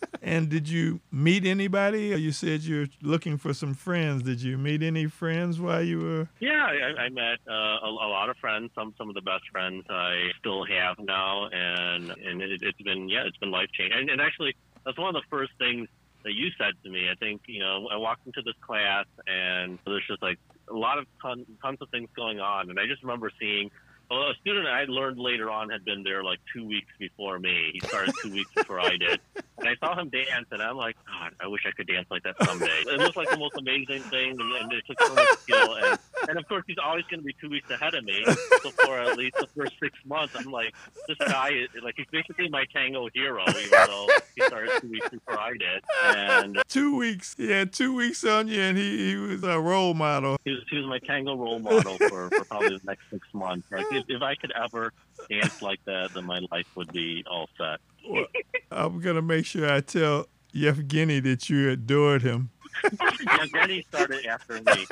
and 0.22 0.48
did 0.48 0.68
you 0.68 1.00
meet 1.10 1.44
anybody? 1.44 2.08
You 2.08 2.32
said 2.32 2.62
you're 2.62 2.86
looking 3.02 3.38
for 3.38 3.52
some 3.52 3.74
friends. 3.74 4.22
Did 4.22 4.42
you 4.42 4.56
meet 4.56 4.82
any 4.82 5.06
friends 5.06 5.60
while 5.60 5.82
you 5.82 6.00
were? 6.00 6.28
Yeah, 6.40 6.64
I, 6.64 7.02
I 7.02 7.08
met 7.08 7.38
uh, 7.48 7.52
a, 7.52 7.88
a 7.88 8.08
lot 8.08 8.30
of 8.30 8.36
friends. 8.38 8.70
Some 8.74 8.94
some 8.96 9.08
of 9.08 9.14
the 9.14 9.22
best 9.22 9.44
friends 9.50 9.84
I 9.88 10.30
still 10.38 10.64
have 10.64 10.98
now, 10.98 11.48
and 11.48 12.10
and 12.10 12.42
it, 12.42 12.62
it's 12.62 12.82
been 12.82 13.08
yeah, 13.08 13.24
it's 13.26 13.36
been 13.38 13.50
life 13.50 13.68
changing. 13.72 13.98
And, 13.98 14.10
and 14.10 14.20
actually, 14.20 14.54
that's 14.84 14.98
one 14.98 15.14
of 15.14 15.20
the 15.20 15.28
first 15.28 15.52
things 15.58 15.88
that 16.24 16.32
you 16.32 16.48
said 16.58 16.72
to 16.82 16.90
me. 16.90 17.08
I 17.10 17.14
think 17.16 17.42
you 17.46 17.60
know 17.60 17.88
I 17.90 17.96
walked 17.96 18.26
into 18.26 18.42
this 18.42 18.54
class, 18.60 19.06
and 19.26 19.78
there's 19.84 20.06
just 20.08 20.22
like 20.22 20.38
a 20.68 20.74
lot 20.74 20.98
of 20.98 21.06
ton, 21.20 21.44
tons 21.62 21.78
of 21.80 21.90
things 21.90 22.08
going 22.16 22.40
on, 22.40 22.70
and 22.70 22.78
I 22.78 22.86
just 22.86 23.02
remember 23.02 23.30
seeing. 23.40 23.70
Well, 24.10 24.30
a 24.30 24.34
student 24.40 24.66
I 24.66 24.84
learned 24.84 25.18
later 25.18 25.50
on 25.50 25.70
had 25.70 25.84
been 25.84 26.02
there 26.02 26.22
like 26.22 26.38
two 26.54 26.66
weeks 26.66 26.92
before 26.98 27.38
me. 27.38 27.70
He 27.72 27.80
started 27.80 28.14
two 28.22 28.30
weeks 28.32 28.50
before 28.54 28.78
I 28.80 28.96
did. 28.96 29.20
And 29.58 29.68
I 29.68 29.76
saw 29.76 29.98
him 29.98 30.08
dance, 30.10 30.46
and 30.50 30.60
I'm 30.60 30.76
like, 30.76 30.96
God, 31.06 31.32
I 31.40 31.46
wish 31.46 31.62
I 31.66 31.70
could 31.70 31.86
dance 31.86 32.06
like 32.10 32.22
that 32.24 32.34
someday. 32.44 32.66
It 32.86 32.98
looked 32.98 33.16
like 33.16 33.30
the 33.30 33.38
most 33.38 33.56
amazing 33.56 34.02
thing, 34.02 34.32
and, 34.32 34.40
and 34.40 34.72
it 34.72 34.84
took 34.86 35.00
so 35.00 35.14
much 35.14 35.28
skill. 35.38 35.74
And, 35.74 35.98
and 36.28 36.38
of 36.38 36.46
course, 36.48 36.64
he's 36.66 36.76
always 36.84 37.04
going 37.04 37.20
to 37.20 37.24
be 37.24 37.34
two 37.40 37.48
weeks 37.48 37.70
ahead 37.70 37.94
of 37.94 38.04
me. 38.04 38.24
So 38.62 38.70
for 38.70 38.98
at 38.98 39.16
least 39.16 39.36
the 39.40 39.46
first 39.56 39.72
six 39.80 39.96
months, 40.04 40.34
I'm 40.36 40.50
like, 40.50 40.74
this 41.08 41.16
guy 41.18 41.50
is 41.50 41.68
like 41.82 41.94
he's 41.96 42.06
basically 42.10 42.48
my 42.48 42.64
tango 42.74 43.08
hero, 43.14 43.42
even 43.48 43.70
though 43.70 44.08
he 44.34 44.42
started 44.42 44.70
two 44.80 44.90
weeks 44.90 45.08
before 45.08 45.38
I 45.38 45.52
did. 45.52 45.82
And 46.16 46.62
Two 46.68 46.96
weeks. 46.96 47.34
He 47.36 47.50
had 47.50 47.72
two 47.72 47.94
weeks 47.94 48.24
on 48.24 48.48
you, 48.48 48.60
and 48.60 48.76
he, 48.76 49.10
he 49.10 49.16
was 49.16 49.42
a 49.44 49.58
role 49.60 49.94
model. 49.94 50.36
he 50.44 50.50
was, 50.50 50.60
he 50.70 50.76
was 50.78 50.86
my 50.86 50.98
tango 50.98 51.36
role 51.36 51.58
model 51.60 51.96
for, 52.08 52.28
for 52.30 52.44
probably 52.44 52.70
the 52.70 52.80
next 52.84 53.04
six 53.10 53.26
months. 53.32 53.66
Like 53.70 53.86
if, 54.08 54.16
if 54.16 54.22
I 54.22 54.34
could 54.34 54.52
ever 54.52 54.92
dance 55.30 55.60
like 55.62 55.80
that, 55.86 56.10
then 56.14 56.24
my 56.24 56.40
life 56.50 56.66
would 56.74 56.92
be 56.92 57.24
all 57.30 57.48
set. 57.58 57.80
Well, 58.08 58.26
I'm 58.70 59.00
gonna 59.00 59.22
make 59.22 59.46
sure 59.46 59.70
I 59.72 59.80
tell 59.80 60.26
Yevgeny 60.52 61.20
that 61.20 61.48
you 61.48 61.70
adored 61.70 62.22
him. 62.22 62.50
yeah, 62.82 63.44
then 63.52 63.70
he 63.70 63.82
started 63.88 64.26
after 64.26 64.54
me. 64.60 64.86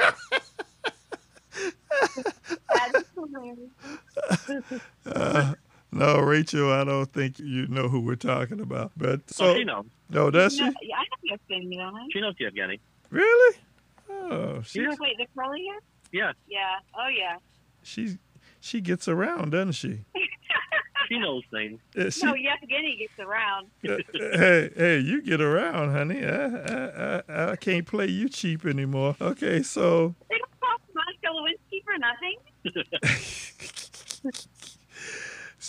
That's 2.75 3.05
hilarious. 3.15 3.71
Uh, 5.05 5.55
no, 5.91 6.21
Rachel, 6.21 6.73
I 6.73 6.85
don't 6.85 7.13
think 7.13 7.39
you 7.39 7.67
know 7.67 7.89
who 7.89 8.01
we're 8.01 8.15
talking 8.15 8.61
about. 8.61 8.93
But 8.97 9.29
So 9.31 9.47
so 9.53 9.55
she 9.57 9.65
knows. 9.65 9.85
no, 10.09 10.31
does 10.31 10.55
she 10.57 10.63
No, 10.63 10.73
yeah, 10.81 10.97
I 10.97 11.03
know 11.03 11.17
you're 11.23 11.39
saying, 11.51 11.73
you. 11.73 12.09
She 12.13 12.21
knows 12.21 12.35
Yevgeny. 12.39 12.81
really? 13.11 13.57
Oh, 14.09 14.63
she 14.63 14.81
Yeah. 14.81 14.95
Wait, 15.01 15.19
the 15.19 15.27
curly 15.37 15.65
hair? 15.69 15.81
Yeah, 16.13 16.33
Yeah. 16.47 16.79
Oh, 16.95 17.09
yeah. 17.09 17.37
she 17.83 18.17
she 18.63 18.81
gets 18.81 19.09
around, 19.09 19.51
doesn't 19.51 19.73
she? 19.73 20.05
she 21.09 21.19
knows 21.19 21.43
things. 21.51 21.81
Uh, 21.99 22.11
she- 22.11 22.25
No, 22.25 22.35
Yevgeny 22.35 22.97
gets 22.99 23.19
around. 23.19 23.67
uh, 23.89 23.97
hey, 24.15 24.71
hey, 24.77 24.99
you 24.99 25.21
get 25.23 25.41
around, 25.41 25.91
honey. 25.93 26.25
I, 26.25 26.47
I, 26.47 27.23
I, 27.29 27.51
I 27.53 27.57
can't 27.57 27.87
play 27.87 28.07
you 28.07 28.29
cheap 28.29 28.65
anymore. 28.65 29.17
Okay, 29.21 29.63
so 29.63 30.15
They 30.31 30.39
don't 30.39 30.61
call 30.61 30.79
Monica 30.95 31.29
Lewinsky 31.35 31.83
for 31.85 31.99
nothing. 31.99 32.37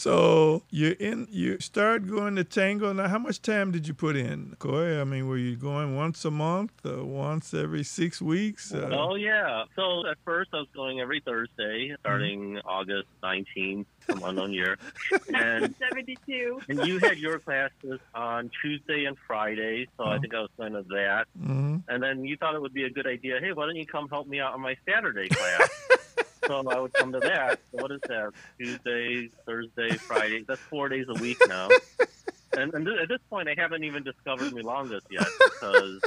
so 0.04 0.64
you're 0.70 0.98
in. 1.10 1.28
You 1.32 1.60
start 1.60 2.08
going 2.08 2.36
to 2.36 2.44
tango. 2.44 2.92
Now, 2.92 3.08
how 3.08 3.20
much 3.20 3.42
time 3.42 3.72
did 3.72 3.88
you 3.88 3.94
put 3.94 4.16
in, 4.18 4.56
Coy? 4.60 5.00
I 5.00 5.06
mean, 5.06 5.28
were 5.30 5.38
you 5.38 5.56
going 5.56 5.96
once 5.96 6.26
a 6.26 6.32
month, 6.32 6.74
uh, 6.86 7.06
once 7.06 7.54
every 7.54 7.84
six 7.84 8.22
weeks? 8.22 8.74
Uh, 8.74 8.90
Oh 8.92 9.16
yeah. 9.16 9.64
So 9.78 10.06
at 10.12 10.18
first 10.26 10.50
I 10.54 10.58
was 10.58 10.68
going 10.76 11.00
every 11.00 11.22
Thursday, 11.26 11.96
starting 12.02 12.60
August 12.66 13.08
19th, 13.24 13.86
some 14.10 14.24
unknown 14.24 14.52
year, 14.52 14.78
and 15.34 15.74
72. 15.90 16.62
and 16.68 16.84
you 16.86 17.00
had 17.00 17.18
your 17.18 17.40
classes 17.40 18.00
on 18.14 18.50
Tuesday 18.62 19.06
and 19.06 19.16
Friday. 19.26 19.88
So 19.98 20.04
I 20.06 20.18
Oh. 20.18 20.20
think 20.20 20.34
I 20.36 20.42
was 20.42 20.50
going 20.60 20.74
to 20.74 20.84
that. 20.90 21.26
hmm 21.42 21.78
And 21.88 22.04
then 22.04 22.26
you 22.26 22.36
thought 22.38 22.56
it 22.56 22.62
would 22.62 22.74
be 22.74 22.84
a 22.84 22.90
good 22.90 23.08
idea. 23.08 23.40
Hey, 23.42 23.54
why 23.54 23.66
don't 23.68 23.76
you 23.78 23.86
come 23.86 24.08
help 24.10 24.28
me 24.28 24.40
out 24.42 24.54
on 24.54 24.60
my 24.62 24.76
Saturday 24.90 25.30
class? 25.30 25.70
so 26.48 26.64
I 26.70 26.80
would 26.80 26.94
come 26.94 27.12
to 27.14 27.20
that. 27.20 27.60
What 27.72 27.92
is 27.92 28.02
that? 28.08 28.32
Tuesday, 28.60 29.30
Thursday, 29.46 29.92
Friday. 29.98 30.44
That's 30.48 30.62
four 30.62 30.90
days 30.90 31.06
a 31.10 31.14
week 31.22 31.38
now. 31.48 31.70
And, 32.58 32.74
and 32.74 32.86
th- 32.86 33.00
at 33.02 33.10
this 33.10 33.20
point, 33.30 33.48
I 33.50 33.56
haven't 33.58 33.84
even 33.84 34.04
discovered 34.04 34.52
Milongas 34.54 35.02
yet 35.10 35.28
because 35.44 36.02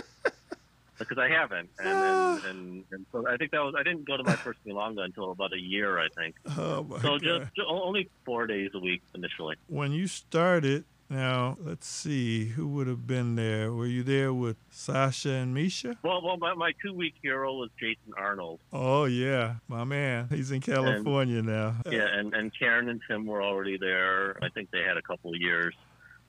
because 0.98 1.18
I 1.18 1.28
haven't. 1.28 1.68
And, 1.78 1.88
and, 1.88 2.44
and, 2.44 2.84
and 2.92 3.06
so 3.12 3.26
I 3.28 3.36
think 3.36 3.50
that 3.50 3.60
was 3.62 3.74
I 3.78 3.82
didn't 3.82 4.06
go 4.06 4.16
to 4.16 4.22
my 4.22 4.36
first 4.36 4.60
Milonga 4.66 5.04
until 5.04 5.30
about 5.32 5.52
a 5.52 5.60
year, 5.60 5.98
I 5.98 6.08
think. 6.16 6.36
Oh 6.56 6.84
my 6.84 6.98
So 7.00 7.18
God. 7.18 7.22
just, 7.22 7.54
ju- 7.56 7.64
only 7.68 8.08
four 8.24 8.46
days 8.46 8.70
a 8.74 8.78
week 8.78 9.02
initially. 9.14 9.56
when 9.68 9.92
you 9.92 10.06
started, 10.06 10.84
now 11.08 11.56
let's 11.60 11.86
see 11.86 12.46
who 12.46 12.66
would 12.68 12.86
have 12.86 13.06
been 13.06 13.36
there. 13.36 13.72
Were 13.72 13.86
you 13.86 14.02
there 14.02 14.32
with 14.32 14.56
Sasha 14.70 15.30
and 15.30 15.54
Misha? 15.54 15.96
Well, 16.02 16.22
well, 16.22 16.36
my, 16.36 16.54
my 16.54 16.72
two 16.82 16.92
week 16.92 17.14
hero 17.22 17.54
was 17.54 17.70
Jason 17.78 18.12
Arnold. 18.16 18.60
Oh 18.72 19.04
yeah, 19.04 19.56
my 19.68 19.84
man. 19.84 20.28
He's 20.30 20.50
in 20.50 20.60
California 20.60 21.42
now. 21.42 21.76
Yeah, 21.90 22.06
and, 22.12 22.34
and 22.34 22.52
Karen 22.58 22.88
and 22.88 23.00
Tim 23.08 23.26
were 23.26 23.42
already 23.42 23.76
there. 23.78 24.36
I 24.42 24.48
think 24.50 24.70
they 24.70 24.82
had 24.82 24.96
a 24.96 25.02
couple 25.02 25.32
of 25.32 25.40
years 25.40 25.74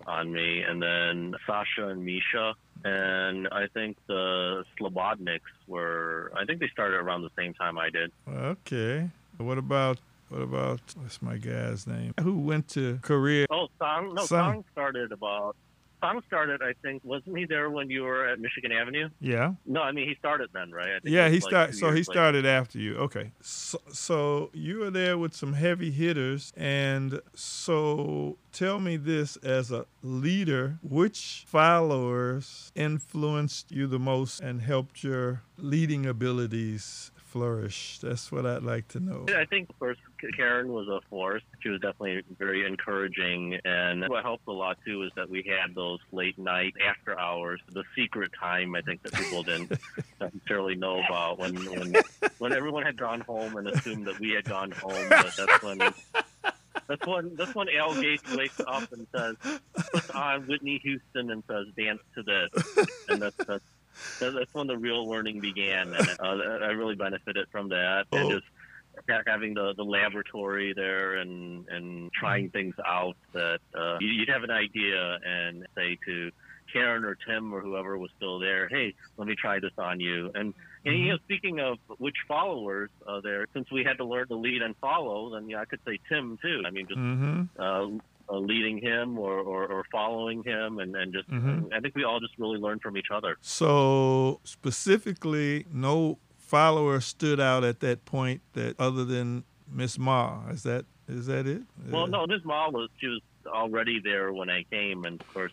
on 0.05 0.31
me. 0.31 0.61
And 0.61 0.81
then 0.81 1.35
Sasha 1.45 1.87
and 1.87 2.05
Misha. 2.05 2.53
And 2.83 3.47
I 3.51 3.67
think 3.73 3.97
the 4.07 4.63
Slobodniks 4.79 5.39
were, 5.67 6.31
I 6.35 6.45
think 6.45 6.59
they 6.59 6.69
started 6.69 6.97
around 6.97 7.23
the 7.23 7.31
same 7.37 7.53
time 7.53 7.77
I 7.77 7.89
did. 7.89 8.11
Okay. 8.27 9.09
What 9.37 9.57
about 9.57 9.99
what 10.29 10.41
about 10.41 10.81
what's 10.95 11.21
my 11.21 11.37
guy's 11.37 11.87
name? 11.87 12.13
Who 12.21 12.37
went 12.39 12.67
to 12.69 12.99
Korea? 13.01 13.45
Oh, 13.49 13.67
Song, 13.79 14.13
no, 14.13 14.25
Song. 14.25 14.53
Song 14.53 14.65
started 14.71 15.11
about, 15.11 15.55
Song 16.01 16.21
started, 16.27 16.61
I 16.61 16.73
think, 16.83 17.03
wasn't 17.03 17.37
he 17.37 17.45
there 17.45 17.69
when 17.71 17.89
you 17.89 18.03
were 18.03 18.27
at 18.27 18.39
Michigan 18.39 18.71
Avenue? 18.71 19.09
Yeah. 19.19 19.53
No, 19.65 19.81
I 19.81 19.91
mean, 19.91 20.07
he 20.07 20.15
started 20.15 20.49
then, 20.53 20.71
right? 20.71 20.89
I 20.89 20.99
think 20.99 21.15
Yeah, 21.15 21.27
he 21.27 21.39
like 21.39 21.41
started. 21.43 21.75
So 21.75 21.87
he 21.87 21.91
later. 21.93 22.03
started 22.03 22.45
after 22.45 22.77
you. 22.77 22.97
Okay. 22.97 23.31
So, 23.41 23.79
so 23.91 24.49
you 24.53 24.79
were 24.79 24.91
there 24.91 25.17
with 25.17 25.33
some 25.33 25.53
heavy 25.53 25.89
hitters, 25.89 26.53
and 26.55 27.19
so 27.33 28.37
tell 28.51 28.79
me 28.79 28.97
this 28.97 29.37
as 29.37 29.71
a 29.71 29.85
leader: 30.03 30.77
which 30.83 31.45
followers 31.47 32.71
influenced 32.75 33.71
you 33.71 33.87
the 33.87 33.99
most 33.99 34.39
and 34.39 34.61
helped 34.61 35.03
your 35.03 35.41
leading 35.57 36.05
abilities 36.05 37.11
flourish? 37.27 37.99
That's 37.99 38.31
what 38.31 38.45
I'd 38.45 38.63
like 38.63 38.87
to 38.89 38.99
know. 38.99 39.25
I 39.35 39.45
think 39.45 39.69
first 39.77 39.99
Karen 40.35 40.71
was 40.71 40.87
a 40.87 41.01
force. 41.09 41.43
She 41.59 41.69
was 41.69 41.81
definitely 41.81 42.23
very 42.39 42.65
encouraging, 42.65 43.59
and 43.65 44.07
what 44.07 44.23
helped 44.23 44.47
a 44.47 44.51
lot 44.51 44.77
too 44.85 45.03
is 45.03 45.11
that 45.15 45.29
we 45.29 45.43
had 45.43 45.75
those 45.75 45.99
late 46.11 46.37
night 46.39 46.73
after 46.87 47.19
hours, 47.19 47.59
the 47.71 47.83
secret 47.95 48.31
time. 48.39 48.75
I 48.75 48.81
think 48.81 49.03
that 49.03 49.13
people 49.13 49.43
didn't 49.43 49.71
necessarily 50.21 50.75
know 50.75 50.99
about 51.05 51.37
when 51.39 51.55
when 51.55 51.95
when 52.39 52.53
everyone 52.53 52.83
had 52.83 52.97
gone 52.97 53.21
home 53.21 53.57
and 53.57 53.67
assumed 53.67 54.07
that 54.07 54.19
we 54.19 54.31
had 54.31 54.45
gone 54.45 54.71
home. 54.71 55.07
But 55.09 55.35
that's 55.37 55.63
when. 55.63 55.79
That's 56.87 57.05
when 57.05 57.35
that's 57.35 57.53
when 57.53 57.67
Al 57.69 57.99
Gates 57.99 58.23
wakes 58.33 58.61
up 58.61 58.89
and 58.93 59.05
says, 59.13 59.35
puts 59.91 60.09
on 60.11 60.47
Whitney 60.47 60.79
Houston 60.83 61.31
and 61.31 61.43
says, 61.45 61.65
"Dance 61.77 61.99
to 62.15 62.23
this," 62.23 62.87
and 63.09 63.21
that's 63.21 63.35
that's 63.35 63.47
that- 63.47 63.61
that's 64.19 64.53
when 64.53 64.67
the 64.67 64.77
real 64.77 65.07
learning 65.09 65.41
began, 65.41 65.93
and 65.93 66.09
uh, 66.19 66.23
I 66.65 66.71
really 66.71 66.95
benefited 66.95 67.47
from 67.51 67.69
that, 67.69 68.05
and 68.11 68.25
Oh. 68.25 68.31
just 68.31 68.45
ha- 69.09 69.21
having 69.27 69.53
the, 69.53 69.73
the 69.75 69.83
laboratory 69.83 70.73
there 70.73 71.15
and 71.17 71.67
and 71.69 72.11
trying 72.13 72.49
things 72.49 72.75
out 72.85 73.15
that 73.33 73.59
uh, 73.75 73.97
you- 73.99 74.09
you'd 74.09 74.29
have 74.29 74.43
an 74.43 74.51
idea 74.51 75.19
and 75.25 75.67
say 75.75 75.97
to 76.05 76.31
Karen 76.73 77.05
or 77.05 77.15
Tim 77.15 77.53
or 77.53 77.61
whoever 77.61 77.97
was 77.97 78.11
still 78.17 78.39
there, 78.39 78.67
hey, 78.67 78.93
let 79.17 79.27
me 79.27 79.35
try 79.35 79.57
this 79.59 79.71
on 79.77 79.99
you. 80.01 80.29
And, 80.35 80.53
and 80.83 80.97
you 80.99 81.09
know, 81.11 81.17
speaking 81.23 81.59
of 81.61 81.77
which 81.97 82.17
followers 82.27 82.89
uh, 83.07 83.21
there, 83.21 83.45
since 83.53 83.71
we 83.71 83.85
had 83.85 83.97
to 83.99 84.03
learn 84.05 84.27
to 84.27 84.35
lead 84.35 84.61
and 84.61 84.75
follow, 84.81 85.29
then 85.33 85.47
yeah, 85.49 85.61
I 85.61 85.65
could 85.65 85.79
say 85.87 85.97
Tim 86.09 86.37
too. 86.41 86.63
I 86.65 86.71
mean, 86.71 86.87
just 86.87 86.99
Mm-hmm. 86.99 87.43
uh, 87.61 87.99
uh, 88.29 88.37
leading 88.37 88.77
him 88.79 89.17
or, 89.17 89.39
or, 89.39 89.67
or 89.67 89.83
following 89.91 90.43
him, 90.43 90.79
and, 90.79 90.95
and 90.95 91.13
just 91.13 91.29
Mhm. 91.29 91.73
I 91.73 91.79
think 91.79 91.95
we 91.95 92.03
all 92.03 92.19
just 92.19 92.33
really 92.37 92.57
learn 92.59 92.79
from 92.79 92.97
each 92.97 93.11
other. 93.11 93.37
So 93.41 94.41
specifically, 94.43 95.65
no 95.71 96.19
follower 96.37 96.99
stood 97.01 97.39
out 97.39 97.63
at 97.63 97.79
that 97.81 98.05
point 98.05 98.41
that 98.53 98.79
other 98.79 99.03
than 99.05 99.43
Miss 99.71 99.97
Ma. 99.97 100.47
Is 100.49 100.63
that 100.63 100.85
is 101.07 101.25
that 101.27 101.47
it? 101.47 101.61
Well, 101.89 102.03
Uh, 102.03 102.07
no, 102.07 102.27
Miss 102.27 102.43
Ma 102.43 102.69
was 102.69 102.89
she 102.99 103.07
was 103.07 103.21
already 103.45 103.99
there 103.99 104.33
when 104.33 104.49
I 104.49 104.63
came, 104.63 105.05
and 105.05 105.19
of 105.21 105.33
course, 105.33 105.51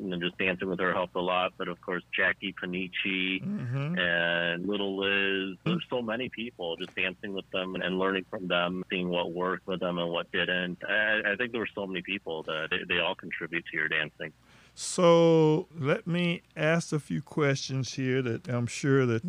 you 0.00 0.08
know, 0.08 0.18
just 0.18 0.38
dancing 0.38 0.68
with 0.68 0.80
her 0.80 0.92
helped 0.92 1.16
a 1.16 1.20
lot. 1.20 1.52
But 1.58 1.68
of 1.68 1.80
course, 1.80 2.02
Jackie 2.16 2.54
Panici 2.62 3.42
hmm 3.42 3.68
and 3.98 4.66
Little 4.68 4.98
Liz. 4.98 5.56
There's 5.64 5.84
so 5.90 6.02
many 6.02 6.28
people 6.28 6.76
just 6.76 6.94
dancing 6.94 7.32
with 7.32 7.48
them 7.52 7.74
and 7.74 7.98
learning 7.98 8.26
from 8.30 8.46
them, 8.46 8.84
seeing 8.90 9.08
what 9.08 9.32
worked 9.32 9.66
with 9.66 9.80
them 9.80 9.98
and 9.98 10.10
what 10.10 10.30
didn't. 10.30 10.78
I, 10.88 11.32
I 11.32 11.36
think 11.36 11.52
there 11.52 11.60
were 11.60 11.68
so 11.74 11.86
many 11.86 12.02
people 12.02 12.44
that 12.44 12.68
they, 12.70 12.94
they 12.94 13.00
all 13.00 13.14
contribute 13.14 13.64
to 13.70 13.76
your 13.76 13.88
dancing. 13.88 14.32
So 14.74 15.66
let 15.76 16.06
me 16.06 16.42
ask 16.56 16.92
a 16.92 17.00
few 17.00 17.20
questions 17.20 17.94
here 17.94 18.22
that 18.22 18.48
I'm 18.48 18.68
sure 18.68 19.06
that 19.06 19.22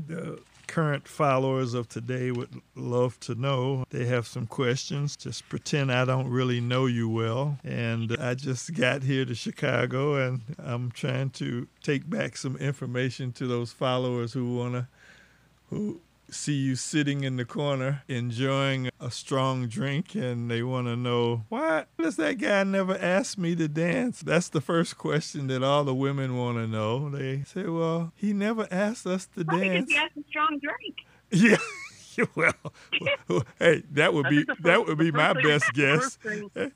current 0.70 1.08
followers 1.08 1.74
of 1.74 1.90
today 1.90 2.30
would 2.30 2.62
love 2.76 3.20
to 3.22 3.34
know. 3.34 3.84
They 3.90 4.06
have 4.06 4.28
some 4.28 4.46
questions. 4.46 5.16
Just 5.16 5.50
pretend 5.50 5.92
I 5.92 6.06
don't 6.06 6.30
really 6.30 6.62
know 6.62 6.86
you 6.86 7.10
well. 7.10 7.58
And 7.64 8.16
I 8.20 8.36
just 8.36 8.76
got 8.76 9.02
here 9.02 9.26
to 9.26 9.34
Chicago 9.34 10.16
and 10.16 10.42
I'm 10.60 10.92
trying 10.92 11.32
to 11.32 11.68
take 11.82 12.08
back 12.08 12.38
some 12.38 12.56
information 12.58 13.32
to 13.34 13.48
those 13.48 13.72
followers 13.72 14.32
who 14.32 14.56
want 14.56 14.76
to 14.76 14.88
who 15.72 16.02
see 16.32 16.54
you 16.54 16.76
sitting 16.76 17.24
in 17.24 17.38
the 17.38 17.46
corner 17.46 18.04
enjoying 18.08 18.90
a 19.00 19.10
strong 19.12 19.68
drink 19.68 20.16
and 20.16 20.50
they 20.50 20.62
want 20.64 20.88
to 20.88 20.96
know 20.96 21.44
why 21.50 21.86
does 22.00 22.16
that 22.18 22.34
guy 22.40 22.64
never 22.64 22.98
ask 22.98 23.38
me 23.38 23.56
to 23.56 23.68
dance? 23.68 24.22
That's 24.22 24.50
the 24.50 24.62
first 24.62 24.98
question 24.98 25.48
that 25.48 25.64
all 25.64 25.84
the 25.84 25.96
women 25.96 26.38
want 26.38 26.58
to 26.58 26.68
know. 26.68 27.10
They 27.10 27.44
say 27.44 27.64
well 27.66 28.12
he 28.16 28.34
never 28.34 28.68
asked 28.72 29.06
us 29.08 29.26
to 29.38 29.44
Probably 29.46 29.70
because 29.70 29.86
dance. 29.88 29.92
he 29.92 29.98
has 29.98 30.12
a 30.18 30.28
strong 30.30 30.60
drink. 30.62 30.96
yeah. 31.32 31.58
Well, 32.36 32.52
well, 33.30 33.44
hey 33.60 33.84
that 33.92 34.14
would 34.14 34.28
be 34.30 34.44
think 34.44 34.62
that 34.64 34.86
would 34.86 34.98
be 34.98 35.10
my 35.10 35.34
thing- 35.34 35.44
best 35.44 35.72
guess. 35.74 36.16
thing- 36.18 36.50
if, 36.54 36.72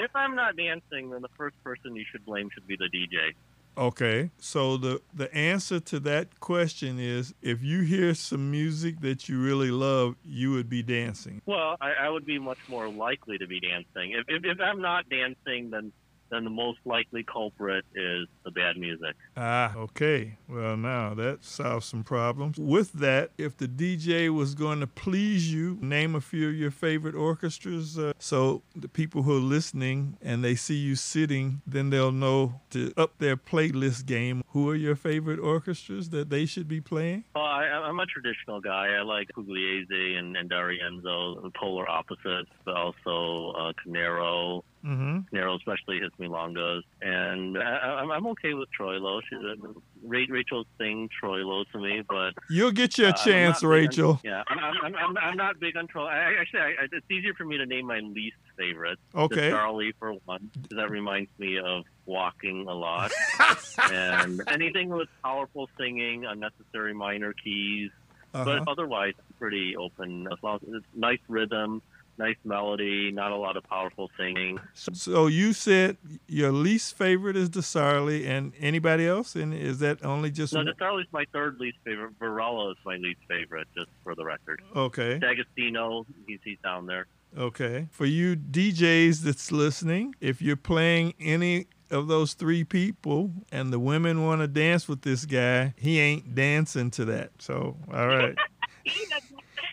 if 0.00 0.16
I'm 0.16 0.34
not 0.34 0.56
dancing, 0.56 1.10
then 1.10 1.22
the 1.22 1.28
first 1.36 1.54
person 1.62 1.94
you 1.94 2.04
should 2.10 2.24
blame 2.26 2.48
should 2.52 2.66
be 2.66 2.74
the 2.76 2.88
DJ. 2.92 3.34
Okay, 3.80 4.28
so 4.38 4.76
the 4.76 5.00
the 5.14 5.34
answer 5.34 5.80
to 5.80 5.98
that 6.00 6.38
question 6.38 7.00
is 7.00 7.32
if 7.40 7.62
you 7.62 7.80
hear 7.80 8.12
some 8.12 8.50
music 8.50 9.00
that 9.00 9.26
you 9.26 9.40
really 9.40 9.70
love, 9.70 10.16
you 10.22 10.52
would 10.52 10.68
be 10.68 10.82
dancing. 10.82 11.40
Well, 11.46 11.78
I, 11.80 11.92
I 11.92 12.10
would 12.10 12.26
be 12.26 12.38
much 12.38 12.58
more 12.68 12.90
likely 12.90 13.38
to 13.38 13.46
be 13.46 13.58
dancing. 13.58 14.12
If, 14.12 14.26
if, 14.28 14.44
if 14.44 14.60
I'm 14.60 14.82
not 14.82 15.08
dancing, 15.08 15.70
then 15.70 15.92
then 16.30 16.44
the 16.44 16.50
most 16.50 16.78
likely 16.84 17.22
culprit 17.22 17.84
is 17.94 18.26
the 18.44 18.50
bad 18.50 18.76
music. 18.76 19.16
Ah, 19.36 19.74
okay. 19.76 20.36
Well, 20.48 20.76
now 20.76 21.14
that 21.14 21.44
solves 21.44 21.86
some 21.86 22.04
problems. 22.04 22.58
With 22.58 22.92
that, 22.94 23.30
if 23.38 23.56
the 23.56 23.68
DJ 23.68 24.32
was 24.34 24.54
going 24.54 24.80
to 24.80 24.86
please 24.86 25.52
you, 25.52 25.78
name 25.80 26.14
a 26.14 26.20
few 26.20 26.48
of 26.48 26.54
your 26.54 26.70
favorite 26.70 27.14
orchestras. 27.14 27.98
Uh, 27.98 28.12
so 28.18 28.62
the 28.74 28.88
people 28.88 29.22
who 29.22 29.36
are 29.36 29.40
listening 29.40 30.16
and 30.22 30.44
they 30.44 30.54
see 30.54 30.76
you 30.76 30.96
sitting, 30.96 31.62
then 31.66 31.90
they'll 31.90 32.12
know 32.12 32.60
to 32.70 32.92
up 32.96 33.18
their 33.18 33.36
playlist 33.36 34.06
game. 34.06 34.42
Who 34.48 34.68
are 34.68 34.74
your 34.74 34.96
favorite 34.96 35.38
orchestras 35.38 36.10
that 36.10 36.30
they 36.30 36.46
should 36.46 36.68
be 36.68 36.80
playing? 36.80 37.24
Well, 37.34 37.44
I, 37.44 37.64
I'm 37.64 37.98
a 38.00 38.06
traditional 38.06 38.60
guy. 38.60 38.88
I 38.98 39.02
like 39.02 39.28
Pugliese 39.36 40.18
and, 40.18 40.36
and 40.36 40.48
D'Arienzo, 40.48 41.42
the 41.42 41.50
polar 41.58 41.88
opposites, 41.88 42.50
but 42.64 42.74
also 42.74 43.52
uh, 43.58 43.72
Canaro. 43.84 44.62
Mm-hmm. 44.84 45.34
Canaro 45.36 45.56
especially 45.56 45.98
hits 46.00 46.14
milongas. 46.18 46.82
And 47.02 47.58
I, 47.58 48.00
I'm, 48.00 48.10
I'm 48.10 48.26
okay 48.28 48.54
with 48.54 48.68
Troilo. 48.78 49.20
She, 49.28 49.36
uh, 49.36 49.68
Ra- 50.04 50.24
Rachel 50.30 50.64
sings 50.78 51.10
Troilo 51.22 51.64
to 51.72 51.78
me, 51.78 52.02
but 52.08 52.32
You'll 52.48 52.70
get 52.72 52.96
your 52.96 53.10
Uh, 53.10 53.12
chance, 53.12 53.60
big 53.60 53.64
on- 53.66 53.70
Rachel. 53.70 54.20
yeah, 54.24 54.42
I'm, 54.48 54.58
I'm, 54.58 54.94
I'm, 54.96 55.18
I'm 55.18 55.36
not 55.36 55.60
big 55.60 55.76
on 55.76 55.86
troll. 55.86 56.06
I, 56.06 56.34
actually, 56.40 56.60
I, 56.60 56.72
it's 56.92 57.10
easier 57.10 57.34
for 57.34 57.44
me 57.44 57.58
to 57.58 57.66
name 57.66 57.86
my 57.86 58.00
least 58.00 58.36
favorite. 58.56 58.98
Okay. 59.14 59.50
Sarli 59.50 59.92
for 59.98 60.12
one, 60.24 60.50
'cause 60.54 60.76
that 60.76 60.90
reminds 60.90 61.30
me 61.38 61.58
of 61.58 61.84
walking 62.06 62.66
a 62.68 62.74
lot, 62.74 63.12
and 63.92 64.42
anything 64.48 64.88
with 64.88 65.08
powerful 65.22 65.68
singing, 65.78 66.24
unnecessary 66.26 66.94
minor 66.94 67.32
keys. 67.32 67.90
Uh-huh. 68.32 68.44
But 68.44 68.68
otherwise, 68.68 69.14
pretty 69.38 69.76
open. 69.76 70.28
As 70.30 70.38
long 70.42 70.56
as 70.66 70.74
it's 70.74 70.86
nice 70.94 71.18
rhythm, 71.28 71.82
nice 72.20 72.36
melody, 72.44 73.10
not 73.10 73.32
a 73.32 73.36
lot 73.36 73.56
of 73.56 73.64
powerful 73.64 74.10
singing. 74.16 74.60
So 74.74 75.26
you 75.26 75.52
said 75.52 75.96
your 76.28 76.52
least 76.52 76.96
favorite 76.96 77.36
is 77.36 77.50
the 77.50 77.60
Sarli, 77.60 78.26
and 78.28 78.52
anybody 78.60 79.06
else? 79.06 79.34
And 79.34 79.52
is 79.52 79.78
that 79.80 80.04
only 80.04 80.30
just 80.30 80.52
No, 80.52 80.62
Sarli's 80.78 81.08
my 81.12 81.24
third 81.32 81.58
least 81.58 81.78
favorite. 81.84 82.12
Varela 82.18 82.70
is 82.72 82.76
my 82.84 82.96
least 82.96 83.20
favorite, 83.26 83.66
just 83.76 83.88
for 84.04 84.14
the 84.14 84.24
record. 84.24 84.62
okay? 84.76 85.18
D'Agostino, 85.18 86.06
he's, 86.26 86.38
he's 86.44 86.58
down 86.62 86.86
there. 86.86 87.06
Okay. 87.36 87.88
For 87.90 88.06
you 88.06 88.36
DJs 88.36 89.20
that's 89.22 89.50
listening, 89.50 90.14
if 90.20 90.42
you're 90.42 90.56
playing 90.56 91.14
any 91.18 91.66
of 91.90 92.06
those 92.06 92.34
three 92.34 92.64
people 92.64 93.32
and 93.50 93.72
the 93.72 93.78
women 93.78 94.24
want 94.24 94.40
to 94.42 94.48
dance 94.48 94.88
with 94.88 95.02
this 95.02 95.24
guy, 95.24 95.74
he 95.76 95.98
ain't 95.98 96.34
dancing 96.34 96.90
to 96.92 97.04
that. 97.06 97.30
So, 97.38 97.76
all 97.92 98.08
right. 98.08 98.36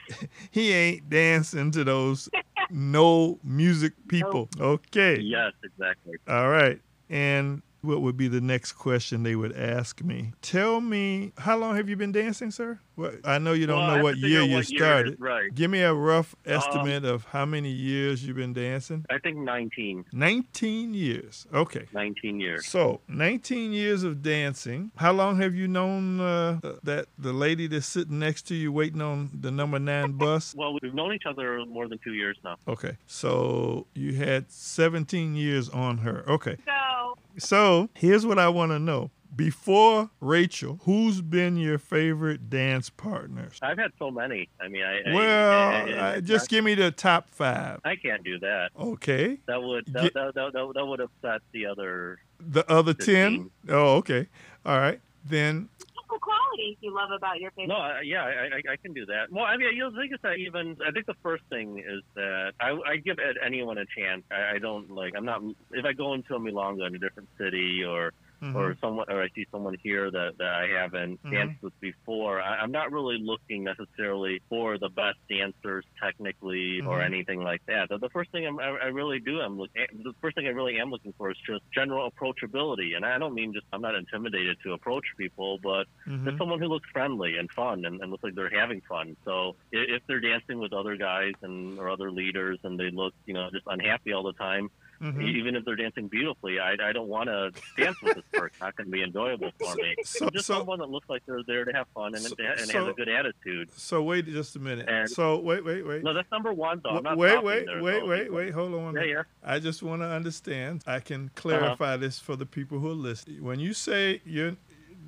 he 0.52 0.72
ain't 0.72 1.10
dancing 1.10 1.72
to 1.72 1.84
those 1.84 2.30
no 2.70 3.40
music 3.44 3.94
people. 4.08 4.50
Okay. 4.60 5.20
Yes, 5.20 5.54
exactly. 5.64 6.18
All 6.28 6.50
right. 6.50 6.80
And 7.10 7.62
what 7.82 8.02
would 8.02 8.18
be 8.18 8.28
the 8.28 8.42
next 8.42 8.74
question 8.74 9.24
they 9.24 9.36
would 9.36 9.56
ask 9.56 10.04
me? 10.04 10.34
Tell 10.42 10.82
me, 10.82 11.32
how 11.38 11.58
long 11.58 11.76
have 11.76 11.88
you 11.90 11.96
been 11.96 12.12
dancing, 12.12 12.52
sir? 12.52 12.80
What, 12.96 13.16
I 13.24 13.38
know 13.38 13.54
you 13.54 13.68
don't 13.68 13.78
Well, 13.88 13.98
know 13.98 14.04
what 14.04 14.18
year 14.18 14.40
figure 14.40 14.42
you 14.50 14.56
what 14.56 14.70
year 14.72 14.80
started. 14.80 15.14
is, 15.14 15.20
right. 15.20 15.54
Give 15.54 15.70
me 15.70 15.82
a 15.82 15.94
rough 15.94 16.36
Um, 16.48 16.54
estimate 16.54 17.06
of 17.06 17.26
how 17.26 17.46
many 17.46 17.70
years 17.70 18.26
you've 18.26 18.36
been 18.38 18.54
dancing. 18.54 19.06
I 19.12 19.20
think 19.20 19.38
19. 19.38 20.06
19 20.12 20.94
years. 20.96 21.46
Okay. 21.54 21.86
19 21.94 22.40
years. 22.40 22.66
So, 22.66 23.02
19 23.08 23.72
years 23.72 24.04
of 24.04 24.24
dancing. 24.24 24.92
How 24.96 25.12
long 25.14 25.40
have 25.40 25.54
you 25.54 25.68
known 25.68 26.20
uh, 26.20 26.60
that 26.84 27.06
the 27.20 27.34
lady 27.34 27.68
that's 27.68 27.86
sitting 27.86 28.18
next 28.18 28.48
to 28.48 28.56
you 28.56 28.72
waiting 28.72 29.02
on 29.02 29.30
the 29.40 29.52
number 29.52 29.78
nine 29.78 30.12
bus? 30.18 30.56
Well, 30.58 30.76
we've 30.82 30.94
known 30.96 31.14
each 31.14 31.28
other 31.28 31.64
more 31.68 31.88
than 31.88 32.00
two 32.04 32.14
years 32.14 32.38
now. 32.44 32.58
Okay. 32.68 32.98
So, 33.06 33.86
you 33.94 34.14
had 34.16 34.52
17 34.52 35.36
years 35.36 35.70
on 35.70 36.00
her. 36.00 36.24
Okay. 36.28 36.58
So 36.66 37.16
So 37.38 37.90
here's 37.96 38.26
what 38.26 38.40
I 38.40 38.50
want 38.50 38.72
to 38.72 38.80
know. 38.80 39.12
Before 39.36 40.10
Rachel, 40.20 40.80
who's 40.86 41.22
been 41.22 41.58
your 41.58 41.78
favorite 41.78 42.50
dance 42.50 42.90
partners? 42.90 43.60
I've 43.62 43.78
had 43.78 43.92
so 44.00 44.10
many. 44.10 44.50
I 44.60 44.68
mean, 44.68 44.82
I. 44.82 45.02
I- 45.12 45.14
Well, 45.14 45.70
I- 45.70 45.92
I- 45.92 46.16
uh, 46.18 46.22
just 46.22 46.50
give 46.50 46.64
me 46.66 46.74
the 46.74 46.90
top 46.90 47.30
five. 47.30 47.80
I 47.86 47.96
can't 47.98 48.24
do 48.24 48.40
that. 48.40 48.72
Okay. 48.80 49.38
That 49.46 49.62
would 49.62 49.86
that, 49.94 50.12
that, 50.16 50.34
that, 50.34 50.54
that, 50.54 50.72
that 50.74 50.86
would 50.86 51.00
upset 51.02 51.42
the 51.52 51.68
other. 51.68 52.18
The 52.40 52.68
other 52.72 52.96
10? 52.96 53.52
Oh, 53.70 53.98
okay. 53.98 54.28
All 54.66 54.80
right. 54.80 55.00
Then, 55.24 55.70
what 56.18 56.22
qualities 56.22 56.78
you 56.82 56.94
love 56.94 57.12
about 57.12 57.40
your? 57.40 57.52
No, 57.58 57.76
I, 57.76 58.02
yeah, 58.02 58.24
I, 58.24 58.58
I, 58.70 58.74
I 58.74 58.76
can 58.78 58.94
do 58.94 59.06
that. 59.08 59.32
Well, 59.32 59.46
I 59.46 59.58
mean, 59.58 59.76
you 59.76 59.84
know, 59.84 59.92
the 59.92 59.98
thing 59.98 60.12
is 60.14 60.20
that 60.24 60.38
even 60.38 60.78
I 60.86 60.92
think 60.92 61.06
the 61.06 61.16
first 61.24 61.44
thing 61.50 61.80
is 61.80 62.02
that 62.16 62.54
I, 62.60 62.72
I 62.86 62.98
give 62.98 63.18
anyone 63.46 63.78
a 63.78 63.86
chance. 63.86 64.24
I, 64.32 64.56
I 64.56 64.60
don't 64.60 64.90
like. 64.90 65.14
I'm 65.16 65.26
not. 65.26 65.42
If 65.72 65.86
I 65.86 65.94
go 65.94 66.14
into 66.14 66.36
a 66.36 66.40
milonga 66.40 66.88
in 66.88 66.96
a 66.96 67.00
different 67.00 67.30
city 67.38 67.84
or 67.84 68.14
mhm. 68.42 68.56
or 68.56 68.76
someone 68.82 69.06
or 69.10 69.24
I 69.24 69.30
see 69.36 69.46
someone 69.52 69.76
here 69.84 70.10
that, 70.12 70.38
that 70.38 70.48
I 70.54 70.68
haven't 70.68 71.22
Mhm. 71.24 71.32
danced 71.32 71.62
with 71.64 71.80
before, 71.80 72.42
I, 72.42 72.58
I'm 72.58 72.72
not 72.72 72.92
really 72.92 73.18
looking 73.20 73.64
necessarily 73.64 74.42
for 74.50 74.78
the 74.78 74.90
best 74.90 75.18
dancers 75.30 75.86
technically 76.02 76.82
or 76.82 77.00
Mhm. 77.00 77.06
anything 77.06 77.42
like 77.42 77.62
that. 77.68 77.90
The, 77.90 77.98
the 77.98 78.10
first 78.10 78.32
thing 78.32 78.46
I'm, 78.46 78.60
I, 78.60 78.68
I 78.70 78.86
really 78.88 79.20
do, 79.20 79.40
I'm 79.42 79.58
look, 79.58 79.72
the 79.74 80.14
first 80.22 80.36
thing 80.36 80.48
I 80.48 80.52
really 80.52 80.80
am 80.80 80.90
looking 80.90 81.14
for 81.18 81.32
is 81.32 81.38
just 81.46 81.64
general 81.74 82.10
approachability, 82.12 82.96
and 82.96 83.06
I 83.06 83.18
don't 83.18 83.34
mean 83.34 83.54
just 83.54 83.66
I'm 83.74 83.82
not 83.82 83.96
intimidated 83.96 84.58
to 84.64 84.74
approach 84.74 85.06
people, 85.18 85.60
but 85.64 85.88
just 86.26 86.38
someone 86.38 86.60
who 86.60 86.68
looks 86.68 86.88
friendly 86.92 87.38
and 87.38 87.50
fun 87.52 87.86
and, 87.86 88.02
and 88.02 88.12
looks 88.12 88.24
like 88.24 88.36
they're 88.36 88.50
having 88.50 88.82
fun. 88.82 89.16
So 89.26 89.56
i- 89.74 89.78
if 89.98 90.02
they're 90.08 90.20
dancing 90.20 90.60
with 90.60 90.74
other 90.74 90.96
guys 90.96 91.34
and 91.42 91.78
or 91.80 91.90
other 91.90 92.12
leaders 92.12 92.60
and 92.64 92.80
they 92.80 92.90
look, 92.92 93.14
you 93.26 93.34
know, 93.34 93.50
just 93.52 93.66
unhappy 93.68 94.14
all 94.14 94.24
the 94.24 94.34
time, 94.34 94.70
Mhm. 95.02 95.22
even 95.24 95.56
if 95.56 95.64
they're 95.66 95.76
dancing 95.76 96.08
beautifully, 96.08 96.60
I, 96.60 96.74
I 96.82 96.92
don't 96.92 97.08
want 97.08 97.28
to 97.28 97.52
dance 97.78 98.02
with 98.02 98.16
this 98.16 98.24
person. 98.34 98.48
It's 98.54 98.60
Not 98.62 98.76
going 98.76 98.88
to 98.88 98.92
be 98.92 99.04
enjoyable 99.04 99.52
for 99.60 99.76
me. 99.76 99.96
So- 100.04 100.30
just 100.30 100.46
so- 100.48 100.58
someone 100.60 100.80
that 100.80 100.90
looks 100.90 101.08
like 101.10 101.24
they're 101.26 101.44
there 101.46 101.66
to 101.66 101.74
have 101.74 101.88
fun 101.94 102.16
and, 102.16 102.24
So- 102.24 102.36
and 102.40 102.60
so- 102.62 102.80
has 102.80 102.88
a 102.88 102.94
good 102.94 103.10
attitude. 103.10 103.70
So 103.76 104.02
wait 104.04 104.26
just 104.26 104.56
a 104.56 104.60
minute. 104.60 104.88
And- 104.90 105.10
so 105.10 105.40
wait, 105.40 105.64
wait, 105.64 105.86
wait. 105.86 106.04
No, 106.04 106.14
that's 106.14 106.32
number 106.32 106.54
one, 106.54 106.82
though. 106.84 106.98
I'm 106.98 107.04
not 107.04 107.18
wait, 107.18 107.44
wait, 107.44 107.66
there, 107.66 107.82
wait, 107.84 108.00
though. 108.00 108.06
wait, 108.08 108.34
wait. 108.34 108.54
Hold 108.54 108.74
on. 108.74 108.96
Yeah, 108.96 109.04
yeah. 109.04 109.24
I 109.44 109.60
just 109.60 109.84
want 109.84 110.02
to 110.02 110.08
understand. 110.08 110.84
I 110.88 111.00
can 111.00 111.30
clarify 111.36 111.94
Uh-huh. 111.94 111.98
this 111.98 112.20
for 112.20 112.36
the 112.36 112.46
people 112.46 112.80
who 112.80 112.90
are 112.90 112.94
listening. 112.94 113.44
When 113.44 113.60
you 113.60 113.74
say 113.74 114.22
you 114.26 114.58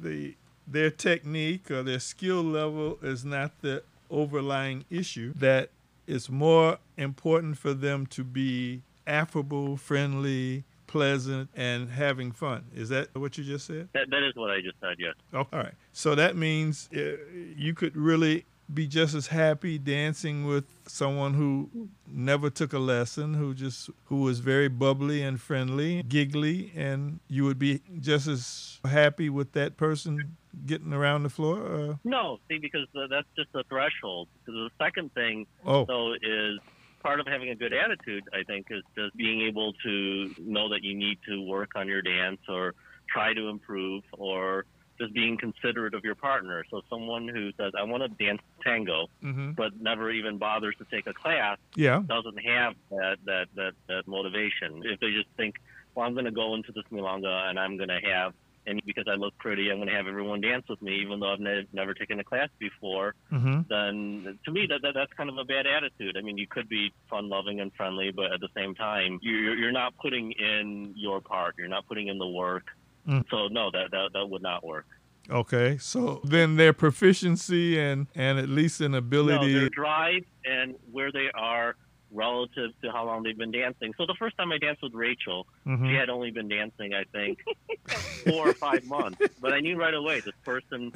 the 0.01 0.35
their 0.67 0.91
technique 0.91 1.71
or 1.71 1.81
their 1.81 1.99
skill 1.99 2.43
level 2.43 2.99
is 3.01 3.25
not 3.25 3.51
the 3.61 3.81
overlying 4.11 4.85
issue, 4.89 5.33
that 5.35 5.69
it's 6.07 6.29
more 6.29 6.77
important 6.97 7.57
for 7.57 7.73
them 7.73 8.05
to 8.07 8.23
be 8.23 8.81
affable, 9.09 9.75
friendly, 9.75 10.63
pleasant, 10.87 11.49
and 11.55 11.89
having 11.89 12.31
fun. 12.31 12.65
Is 12.73 12.89
that 12.89 13.13
what 13.15 13.37
you 13.37 13.43
just 13.43 13.65
said? 13.67 13.89
That, 13.93 14.09
that 14.09 14.23
is 14.23 14.35
what 14.35 14.51
I 14.51 14.61
just 14.61 14.79
said, 14.79 14.95
yes. 14.99 15.15
Oh, 15.33 15.39
all 15.51 15.59
right. 15.59 15.73
So 15.91 16.15
that 16.15 16.35
means 16.35 16.89
uh, 16.95 17.17
you 17.55 17.73
could 17.73 17.95
really 17.97 18.45
be 18.71 18.87
just 18.87 19.15
as 19.15 19.27
happy 19.27 19.79
dancing 19.79 20.45
with 20.45 20.65
someone 20.85 21.33
who 21.33 21.69
never 22.07 22.51
took 22.51 22.71
a 22.71 22.79
lesson, 22.79 23.33
who 23.33 23.53
just 23.53 23.89
who 24.05 24.21
was 24.21 24.39
very 24.39 24.67
bubbly 24.67 25.23
and 25.23 25.41
friendly, 25.41 26.03
giggly, 26.03 26.71
and 26.75 27.19
you 27.27 27.45
would 27.45 27.57
be 27.57 27.81
just 27.99 28.27
as 28.27 28.79
happy 28.85 29.29
with 29.29 29.53
that 29.53 29.75
person 29.75 30.37
getting 30.65 30.93
around 30.93 31.23
the 31.23 31.29
floor? 31.29 31.65
Uh, 31.65 31.95
No, 32.03 32.39
see, 32.47 32.57
because 32.59 32.87
uh, 32.95 33.07
that's 33.09 33.27
just 33.35 33.49
a 33.55 33.63
threshold. 33.63 34.27
Because 34.45 34.69
the 34.69 34.83
second 34.83 35.13
thing, 35.13 35.47
oh, 35.65 35.85
though, 35.85 36.13
is 36.13 36.59
part 37.01 37.19
of 37.19 37.27
having 37.27 37.49
a 37.49 37.55
good 37.55 37.73
attitude. 37.73 38.23
I 38.33 38.43
think 38.43 38.67
is 38.69 38.83
just 38.97 39.15
being 39.15 39.41
able 39.41 39.73
to 39.85 40.33
know 40.37 40.69
that 40.69 40.83
you 40.83 40.95
need 40.95 41.19
to 41.27 41.41
work 41.41 41.71
on 41.75 41.87
your 41.87 42.01
dance 42.01 42.39
or 42.47 42.73
try 43.11 43.33
to 43.33 43.49
improve 43.49 44.03
or 44.13 44.65
just 44.99 45.13
being 45.13 45.37
considerate 45.37 45.93
of 45.93 46.03
your 46.03 46.15
partner. 46.15 46.63
So 46.69 46.81
someone 46.89 47.27
who 47.27 47.51
says, 47.57 47.71
"I 47.77 47.83
want 47.83 48.03
to 48.03 48.25
dance 48.25 48.41
tango," 48.63 49.07
hmm 49.21 49.51
but 49.51 49.71
never 49.79 50.11
even 50.11 50.37
bothers 50.37 50.75
to 50.77 50.85
take 50.91 51.07
a 51.07 51.13
class 51.13 51.57
yeah, 51.75 52.01
doesn't 52.07 52.37
have 52.37 52.75
that 52.91 53.17
that 53.25 53.47
that, 53.55 53.73
that 53.87 54.07
motivation. 54.07 54.81
If 54.83 54.99
they 54.99 55.11
just 55.11 55.29
think, 55.37 55.55
well, 55.95 56.05
I'm 56.05 56.13
going 56.13 56.25
to 56.25 56.31
go 56.31 56.55
into 56.55 56.71
this 56.71 56.83
milonga 56.91 57.49
and 57.49 57.59
I'm 57.59 57.77
going 57.77 57.89
to 57.89 57.99
have, 58.11 58.33
and 58.69 58.81
because 58.85 59.05
I 59.11 59.15
look 59.15 59.37
pretty, 59.37 59.69
I'm 59.69 59.77
going 59.77 59.89
to 59.89 59.95
have 59.95 60.07
everyone 60.07 60.41
dance 60.41 60.65
with 60.69 60.81
me, 60.81 60.99
even 61.01 61.19
though 61.19 61.33
I've 61.33 61.39
ne- 61.39 61.67
never 61.73 61.93
taken 61.93 62.19
a 62.19 62.23
class 62.23 62.49
before. 62.59 63.15
hmm 63.29 63.61
Then 63.69 64.37
to 64.45 64.51
me, 64.51 64.67
that, 64.69 64.81
that 64.83 64.93
that's 64.93 65.11
kind 65.13 65.29
of 65.29 65.37
a 65.37 65.43
bad 65.45 65.65
attitude. 65.67 66.15
I 66.17 66.21
mean, 66.21 66.37
you 66.37 66.47
could 66.47 66.69
be 66.69 66.91
fun 67.09 67.29
loving 67.29 67.59
and 67.59 67.71
friendly, 67.75 68.11
but 68.11 68.31
at 68.31 68.39
the 68.39 68.49
same 68.55 68.75
time, 68.75 69.19
you're 69.21 69.55
you're 69.55 69.71
not 69.71 69.93
putting 69.97 70.31
in 70.33 70.93
your 70.95 71.19
part. 71.21 71.55
You're 71.57 71.67
not 71.67 71.87
putting 71.87 72.07
in 72.07 72.17
the 72.19 72.27
work. 72.27 72.65
Mm. 73.07 73.25
So 73.31 73.47
no, 73.47 73.71
that, 73.71 73.91
that 73.91 74.09
that 74.13 74.29
would 74.29 74.41
not 74.43 74.63
work. 74.63 74.85
Okay, 75.31 75.77
so 75.77 76.21
then 76.23 76.55
their 76.55 76.73
proficiency 76.73 77.79
and 77.79 78.07
and 78.15 78.39
at 78.39 78.49
least 78.49 78.81
an 78.81 78.95
ability, 78.95 79.35
No, 79.35 79.41
ability. 79.41 79.59
their 79.59 79.69
drive 79.69 80.23
and 80.45 80.75
where 80.91 81.11
they 81.11 81.29
are 81.35 81.75
relative 82.11 82.71
to 82.81 82.91
how 82.91 83.05
long 83.05 83.23
they've 83.23 83.37
been 83.37 83.51
dancing. 83.51 83.93
So 83.97 84.05
the 84.05 84.15
first 84.17 84.37
time 84.37 84.51
I 84.51 84.57
danced 84.57 84.81
with 84.81 84.93
Rachel, 84.93 85.45
Mhm. 85.65 85.89
she 85.89 85.95
had 85.95 86.09
only 86.09 86.31
been 86.31 86.47
dancing, 86.47 86.93
I 86.93 87.03
think, 87.05 87.39
four 88.27 88.49
or 88.49 88.53
five 88.53 88.83
months. 88.85 89.21
But 89.39 89.53
I 89.53 89.59
knew 89.59 89.75
right 89.77 89.93
away 89.93 90.19
this 90.21 90.33
person 90.43 90.91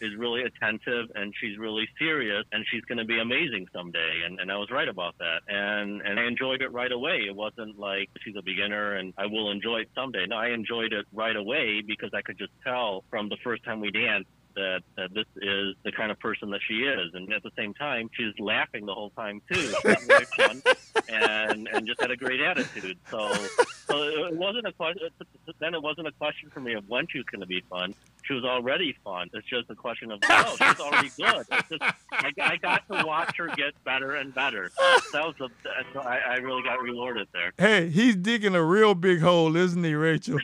is 0.00 0.14
really 0.16 0.42
attentive 0.42 1.10
and 1.14 1.32
she's 1.40 1.58
really 1.58 1.88
serious 1.98 2.44
and 2.52 2.64
she's 2.70 2.82
going 2.82 2.98
to 2.98 3.04
be 3.04 3.18
amazing 3.18 3.66
someday. 3.72 4.22
And, 4.24 4.40
and 4.40 4.50
I 4.50 4.56
was 4.56 4.70
right 4.70 4.88
about 4.88 5.16
that. 5.18 5.40
And, 5.48 6.00
and 6.02 6.18
I 6.18 6.24
enjoyed 6.26 6.62
it 6.62 6.72
right 6.72 6.92
away. 6.92 7.24
It 7.26 7.34
wasn't 7.34 7.78
like 7.78 8.08
she's 8.22 8.36
a 8.36 8.42
beginner 8.42 8.94
and 8.94 9.12
I 9.18 9.26
will 9.26 9.50
enjoy 9.50 9.80
it 9.80 9.90
someday. 9.94 10.26
No, 10.26 10.36
I 10.36 10.48
enjoyed 10.50 10.92
it 10.92 11.06
right 11.12 11.36
away 11.36 11.82
because 11.86 12.10
I 12.14 12.22
could 12.22 12.38
just 12.38 12.52
tell 12.64 13.04
from 13.10 13.28
the 13.28 13.36
first 13.44 13.64
time 13.64 13.80
we 13.80 13.90
danced 13.90 14.28
that, 14.56 14.82
that 14.96 15.14
this 15.14 15.26
is 15.36 15.74
the 15.84 15.92
kind 15.92 16.10
of 16.10 16.18
person 16.18 16.50
that 16.50 16.60
she 16.66 16.74
is. 16.74 17.14
And 17.14 17.32
at 17.32 17.42
the 17.42 17.52
same 17.56 17.74
time, 17.74 18.10
she's 18.14 18.32
laughing 18.38 18.86
the 18.86 18.94
whole 18.94 19.10
time 19.10 19.40
too. 19.52 19.68
Fun 20.36 20.62
and 21.08 21.68
and 21.72 21.86
just 21.86 22.00
had 22.00 22.10
a 22.10 22.16
great 22.16 22.40
attitude. 22.40 22.98
So 23.10 23.32
so 23.86 24.02
it 24.02 24.34
wasn't 24.34 24.66
a 24.66 24.72
question. 24.72 25.08
Then 25.58 25.74
it 25.74 25.82
wasn't 25.82 26.08
a 26.08 26.12
question 26.12 26.50
for 26.50 26.60
me 26.60 26.74
of 26.74 26.88
when 26.88 27.06
she 27.06 27.18
was 27.18 27.26
going 27.26 27.40
to 27.40 27.46
be 27.46 27.62
fun. 27.70 27.94
She 28.26 28.34
was 28.34 28.44
already 28.44 28.96
fun. 29.04 29.30
It's 29.32 29.46
just 29.46 29.70
a 29.70 29.74
question 29.74 30.10
of 30.10 30.18
oh, 30.28 30.56
she's 30.58 30.80
already 30.80 31.10
good. 31.16 31.46
It's 31.50 31.68
just 31.68 31.82
I, 32.12 32.32
I 32.40 32.56
got 32.56 32.82
to 32.90 33.06
watch 33.06 33.36
her 33.36 33.48
get 33.48 33.72
better 33.84 34.16
and 34.16 34.34
better. 34.34 34.70
That 35.12 35.24
was 35.24 35.34
the 35.38 36.00
I, 36.00 36.18
I 36.18 36.36
really 36.36 36.62
got 36.62 36.82
rewarded 36.82 37.28
there. 37.32 37.52
Hey, 37.56 37.88
he's 37.88 38.16
digging 38.16 38.54
a 38.54 38.62
real 38.62 38.94
big 38.94 39.20
hole, 39.20 39.54
isn't 39.54 39.82
he, 39.82 39.94
Rachel? 39.94 40.38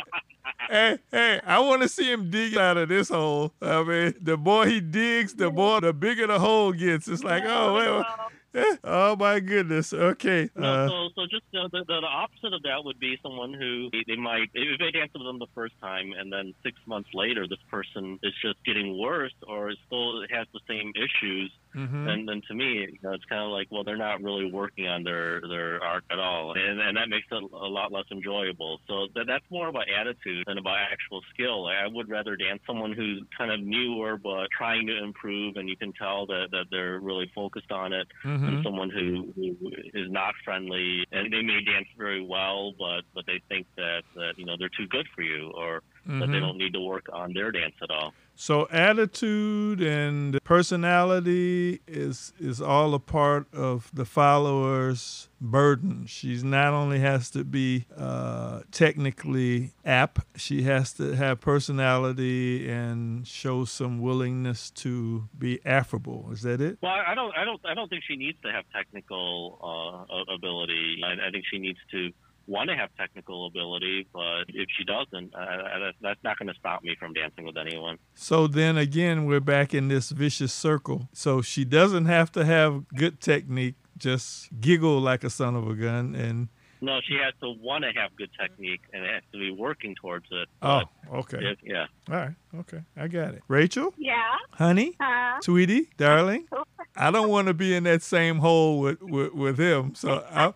hey, 0.70 0.98
hey, 1.10 1.40
I 1.46 1.60
want 1.60 1.82
to 1.82 1.88
see 1.88 2.10
him 2.10 2.30
dig 2.30 2.56
out 2.56 2.76
of 2.76 2.88
this 2.88 3.08
hole. 3.08 3.52
I 3.62 3.82
mean, 3.84 4.14
the 4.20 4.36
more 4.36 4.66
he 4.66 4.80
digs, 4.80 5.34
the 5.34 5.50
more 5.50 5.80
the 5.80 5.92
bigger 5.92 6.26
the 6.26 6.38
hole 6.38 6.72
gets. 6.72 7.06
It's 7.08 7.22
like, 7.22 7.44
oh, 7.46 7.74
wait, 7.74 7.90
wait. 7.90 8.06
Oh 8.84 9.16
my 9.16 9.40
goodness. 9.40 9.92
Okay. 9.92 10.50
No, 10.56 10.68
Uh, 10.72 10.88
so, 10.88 11.08
so 11.16 11.22
just 11.30 11.44
the, 11.52 11.68
the, 11.72 11.84
the 11.86 12.06
opposite 12.06 12.52
of 12.52 12.62
that 12.62 12.84
would 12.84 12.98
be 12.98 13.18
someone 13.22 13.52
who 13.54 13.90
they, 14.06 14.16
might, 14.16 14.50
if 14.54 14.78
they 14.78 14.90
dance 14.90 15.10
with 15.14 15.24
them 15.24 15.38
the 15.38 15.46
first 15.54 15.74
time 15.80 16.12
and 16.18 16.32
then 16.32 16.52
six 16.62 16.76
months 16.86 17.08
later, 17.14 17.46
this 17.48 17.62
person 17.70 18.18
is 18.22 18.32
just 18.42 18.56
getting 18.64 18.98
worse 18.98 19.34
or 19.48 19.70
is 19.70 19.78
still 19.86 20.22
has 20.30 20.46
the 20.52 20.60
same 20.68 20.92
issues, 20.96 21.52
mhm. 21.74 22.04
then, 22.06 22.26
then 22.26 22.42
to 22.48 22.54
me, 22.54 22.86
you 22.92 22.98
know, 23.02 23.12
it's 23.12 23.24
kind 23.26 23.42
of 23.42 23.50
like, 23.50 23.68
well, 23.70 23.84
they're 23.84 23.96
not 23.96 24.22
really 24.22 24.50
working 24.50 24.86
on 24.88 25.02
their, 25.04 25.40
their 25.48 25.82
art 25.82 26.04
at 26.10 26.18
all. 26.18 26.54
And, 26.54 26.80
and 26.80 26.96
that 26.96 27.08
makes 27.08 27.26
it 27.30 27.42
a 27.42 27.66
lot 27.68 27.92
less 27.92 28.04
enjoyable. 28.10 28.78
So 28.88 29.08
that, 29.14 29.24
that's 29.26 29.44
more 29.50 29.68
about 29.68 29.84
attitude 29.88 30.44
than 30.46 30.58
about 30.58 30.78
actual 30.90 31.20
skill. 31.32 31.66
I 31.66 31.86
would 31.86 32.08
rather 32.08 32.36
dance 32.36 32.60
someone 32.66 32.92
who's 32.92 33.22
kind 33.36 33.50
of 33.50 33.60
newer 33.60 34.16
but 34.16 34.48
trying 34.56 34.86
to 34.86 35.02
improve 35.02 35.56
and 35.56 35.68
you 35.68 35.76
can 35.76 35.92
tell 35.92 36.26
that, 36.26 36.48
that 36.52 36.66
they're 36.70 37.00
really 37.00 37.30
focused 37.34 37.70
on 37.72 37.92
it 37.92 38.06
Mhm. 38.24 38.46
than 38.46 38.62
someone 38.64 38.90
who, 38.90 39.32
who 39.36 39.56
is 39.94 40.10
not 40.10 40.34
friendly 40.44 41.04
and 41.12 41.32
they 41.32 41.42
may 41.42 41.60
dance 41.64 41.88
very 41.96 42.22
well, 42.24 42.72
but 42.78 43.02
but 43.14 43.24
they 43.26 43.40
think 43.48 43.66
that 43.76 44.02
that 44.14 44.34
you 44.36 44.44
know 44.44 44.56
they're 44.58 44.70
too 44.76 44.86
good 44.88 45.06
for 45.14 45.22
you 45.22 45.50
or 45.54 45.82
that 46.06 46.26
they 46.26 46.38
Mhm. 46.38 46.40
don't 46.40 46.58
need 46.58 46.72
to 46.72 46.80
work 46.80 47.06
on 47.12 47.32
their 47.32 47.50
dance 47.52 47.74
at 47.82 47.90
all. 47.90 48.12
So 48.34 48.66
attitude 48.70 49.80
and 49.82 50.42
personality 50.42 51.80
is 51.86 52.32
is 52.40 52.60
all 52.62 52.94
a 52.94 52.98
part 52.98 53.46
of 53.52 53.90
the 53.94 54.04
follower's 54.06 55.28
burden. 55.40 56.06
She's 56.06 56.42
not 56.42 56.72
only 56.72 56.98
has 57.00 57.30
to 57.32 57.44
be 57.44 57.84
uh, 57.96 58.62
technically 58.70 59.72
apt, 59.84 60.20
she 60.36 60.62
has 60.62 60.92
to 60.94 61.14
have 61.14 61.40
personality 61.40 62.68
and 62.70 63.26
show 63.26 63.64
some 63.64 64.00
willingness 64.00 64.70
to 64.70 65.28
be 65.38 65.60
affable. 65.64 66.30
Is 66.32 66.42
that 66.42 66.60
it? 66.60 66.78
Well, 66.82 66.92
I 66.92 67.14
don't 67.14 67.36
I 67.36 67.44
don't 67.44 67.60
I 67.64 67.74
don't 67.74 67.88
think 67.88 68.02
she 68.08 68.16
needs 68.16 68.38
to 68.42 68.50
have 68.50 68.64
technical 68.72 69.58
uh, 69.62 70.34
ability. 70.34 71.02
I, 71.04 71.28
I 71.28 71.30
think 71.30 71.44
she 71.50 71.58
needs 71.58 71.78
to 71.90 72.10
want 72.46 72.70
to 72.70 72.76
have 72.76 72.90
technical 72.96 73.46
ability, 73.46 74.06
but 74.12 74.44
if 74.48 74.68
she 74.76 74.84
doesn't, 74.84 75.34
uh, 75.34 75.38
uh, 75.38 75.92
that's 76.00 76.22
not 76.22 76.38
going 76.38 76.48
to 76.48 76.54
stop 76.58 76.82
me 76.82 76.96
from 76.98 77.12
dancing 77.12 77.44
with 77.44 77.56
anyone. 77.56 77.98
So 78.14 78.46
then 78.46 78.76
again, 78.76 79.24
we're 79.26 79.40
back 79.40 79.74
in 79.74 79.88
this 79.88 80.10
vicious 80.10 80.52
circle. 80.52 81.08
So 81.12 81.42
she 81.42 81.64
doesn't 81.64 82.06
have 82.06 82.32
to 82.32 82.44
have 82.44 82.88
good 82.94 83.20
technique, 83.20 83.74
just 83.98 84.48
giggle 84.60 85.00
like 85.00 85.24
a 85.24 85.30
son 85.30 85.54
of 85.56 85.68
a 85.68 85.74
gun 85.74 86.14
and 86.14 86.48
No, 86.80 86.98
she 87.06 87.14
has 87.14 87.32
to 87.40 87.50
want 87.60 87.84
to 87.84 87.92
have 88.00 88.10
good 88.16 88.30
technique 88.40 88.80
and 88.92 89.04
has 89.06 89.22
to 89.32 89.38
be 89.38 89.52
working 89.52 89.94
towards 89.94 90.26
it. 90.32 90.48
Oh, 90.62 90.82
okay. 91.14 91.38
if- 91.40 91.58
yeah. 91.62 91.86
All 92.10 92.16
right. 92.16 92.34
Okay. 92.58 92.80
I 92.96 93.06
got 93.06 93.34
it. 93.34 93.42
Rachel, 93.46 93.94
Yeah. 93.96 94.16
honey, 94.50 94.96
Uh, 94.98 95.38
sweetie, 95.42 95.90
darling, 95.96 96.48
I 96.96 97.10
don't 97.12 97.28
want 97.28 97.46
to 97.48 97.54
be 97.54 97.74
in 97.74 97.84
that 97.84 98.02
same 98.02 98.38
hole 98.38 98.80
with, 98.80 99.00
with, 99.00 99.32
with 99.32 99.58
him. 99.58 99.94
So 99.94 100.26
I, 100.30 100.52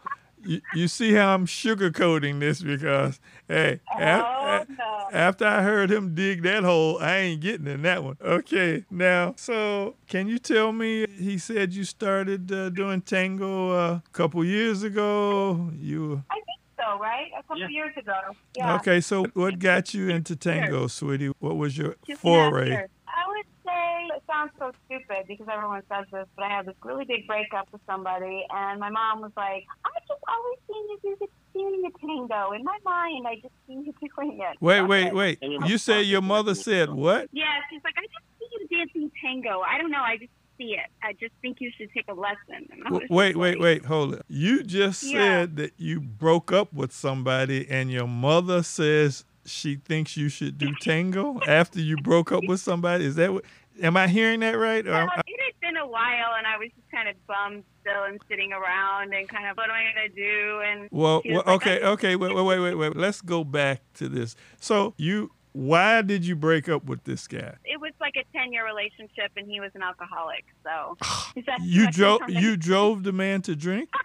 you, 0.47 0.61
you 0.75 0.89
see 0.89 1.13
how 1.13 1.35
I'm 1.35 1.47
sugarcoating 1.47 2.41
this 2.41 2.63
because, 2.63 3.21
hey, 3.49 3.81
oh, 3.95 3.99
af- 4.01 4.69
no. 4.69 5.09
after 5.13 5.47
I 5.47 5.63
heard 5.63 5.91
him 5.91 6.15
dig 6.15 6.43
that 6.43 6.65
hole, 6.65 6.99
I 6.99 7.17
ain't 7.17 7.41
getting 7.41 7.67
in 7.67 7.83
that 7.83 8.03
one. 8.05 8.17
Okay. 8.23 8.85
Now, 8.91 9.35
so 9.37 9.97
can 10.09 10.29
you 10.29 10.39
tell 10.39 10.73
me? 10.73 11.07
He 11.19 11.39
said 11.39 11.73
you 11.75 11.85
started 11.85 12.51
uh, 12.53 12.71
doing 12.71 13.01
tango 13.03 13.71
uh, 13.71 13.91
a 13.95 14.03
couple 14.13 14.45
years 14.45 14.83
ago. 14.83 15.71
You 15.77 16.23
I 16.31 16.35
think 16.35 16.61
so, 16.79 16.99
right? 16.99 17.29
A 17.39 17.43
couple 17.43 17.59
Yeah. 17.59 17.69
years 17.69 17.97
ago. 17.97 18.19
Yeah. 18.57 18.75
okay? 18.77 19.01
So 19.01 19.25
what 19.35 19.59
got 19.59 19.95
you 19.95 20.09
into 20.09 20.37
tango, 20.37 20.87
sweetie? 20.87 21.33
What 21.39 21.57
was 21.57 21.77
your 21.77 21.97
Just 22.07 22.21
foray? 22.21 22.73
I 22.73 23.29
would 23.29 23.47
say 23.67 24.17
it 24.17 24.23
sounds 24.31 24.53
so 24.59 24.71
stupid 24.87 25.27
because 25.29 25.47
everyone 25.53 25.83
says 25.91 26.07
this, 26.13 26.27
but 26.37 26.45
I 26.47 26.51
had 26.57 26.67
this 26.67 26.77
really 26.85 27.05
big 27.05 27.27
breakup 27.27 27.67
with 27.73 27.83
somebody, 27.91 28.47
and 28.51 28.81
my 28.81 28.91
mom 28.91 29.21
was 29.21 29.33
like, 29.37 29.65
"I 29.85 29.91
just 30.09 30.23
always 30.29 30.59
seen 30.71 30.85
you 30.91 30.99
do 31.03 31.17
the 31.21 31.27
doing 31.55 31.83
the 31.83 31.91
tango. 32.01 32.53
In 32.53 32.63
my 32.65 32.77
mind, 32.85 33.27
I 33.27 33.35
just 33.37 33.55
see 33.67 33.75
you 33.75 33.93
doing 34.01 34.39
it." 34.41 34.57
Wait, 34.61 34.81
Okay. 34.81 35.11
wait, 35.11 35.15
wait. 35.15 35.39
You 35.43 35.79
say 35.79 36.03
your 36.03 36.23
mother 36.23 36.55
said 36.55 36.91
what? 36.91 37.29
Yeah, 37.33 37.59
she's 37.71 37.81
like, 37.85 37.95
"I 37.97 38.03
just 38.03 38.27
see 38.39 38.49
you 38.53 38.69
dancing 38.79 39.11
tango. 39.23 39.61
I 39.61 39.79
don't 39.79 39.91
know. 39.91 40.03
I 40.03 40.17
just 40.17 40.33
see 40.59 40.75
it. 40.75 40.89
I 41.03 41.13
just 41.15 41.33
think 41.43 41.59
you 41.61 41.71
should 41.77 41.91
take 41.93 42.07
a 42.09 42.15
lesson." 42.15 42.67
And 42.71 42.83
I 42.87 42.91
was 42.91 43.03
W- 43.03 43.09
Wait, 43.11 43.29
just 43.31 43.39
wait, 43.39 43.61
wait. 43.61 43.85
Hold 43.87 44.15
it. 44.15 44.23
You 44.29 44.63
just 44.63 45.03
Yeah. 45.03 45.19
said 45.19 45.57
that 45.57 45.73
you 45.79 46.01
broke 46.01 46.53
up 46.53 46.73
with 46.73 46.93
somebody, 46.93 47.67
and 47.69 47.91
your 47.91 48.07
mother 48.07 48.63
says 48.63 49.25
she 49.47 49.77
thinks 49.77 50.17
you 50.17 50.29
should 50.29 50.59
do 50.59 50.75
tango 50.81 51.41
after 51.47 51.81
you 51.81 51.97
broke 51.97 52.33
up 52.33 52.45
with 52.47 52.61
somebody. 52.61 53.05
Is 53.05 53.17
that 53.17 53.33
what? 53.33 53.45
Am 53.83 53.97
I 53.97 54.09
hearing 54.09 54.41
that 54.41 54.53
right? 54.53 54.87
Or 54.87 54.91
Well, 54.91 55.09
it 55.27 55.41
had 55.41 55.61
been 55.61 55.77
a 55.77 55.87
while, 55.87 56.35
and 56.39 56.47
I 56.47 56.57
was 56.57 56.71
just 56.75 56.91
kind 56.91 57.09
of 57.09 57.27
bummed 57.27 57.63
still 57.83 58.05
and 58.05 58.19
sitting 58.29 58.53
around 58.53 59.13
and 59.13 59.29
kind 59.29 59.47
of, 59.47 59.57
what 59.57 59.69
am 59.69 59.77
I 59.77 59.93
going 59.93 60.09
to 60.09 60.15
do? 60.15 60.61
And 60.65 60.89
well, 60.91 61.23
well, 61.27 61.43
like, 61.45 61.49
okay, 61.49 61.81
okay. 61.83 62.17
Wait, 62.17 62.35
wait, 62.35 62.45
wait, 62.45 62.59
wait, 62.61 62.75
wait. 62.75 62.97
Let's 62.97 63.21
go 63.21 63.45
back 63.45 63.83
to 63.95 64.09
this. 64.09 64.35
So 64.61 64.95
you, 64.97 65.31
why 65.57 66.03
did 66.03 66.27
you 66.27 66.37
break 66.37 66.69
up 66.69 66.85
with 66.85 67.05
this 67.05 67.27
guy? 67.27 67.55
it 67.65 67.81
was 67.81 67.93
like 68.01 68.15
a 68.17 68.25
10 68.37 68.53
year 68.53 68.65
relationship, 68.67 69.31
and 69.37 69.47
he 69.51 69.59
was 69.61 69.71
an 69.75 69.83
alcoholic. 69.83 70.45
So, 70.65 70.97
is 71.37 71.45
that 71.47 71.59
too 71.59 71.65
You 71.65 71.91
drove. 71.91 72.21
You 72.29 72.57
drove 72.57 73.03
the 73.05 73.13
man 73.13 73.43
to 73.43 73.57
drink. 73.57 73.89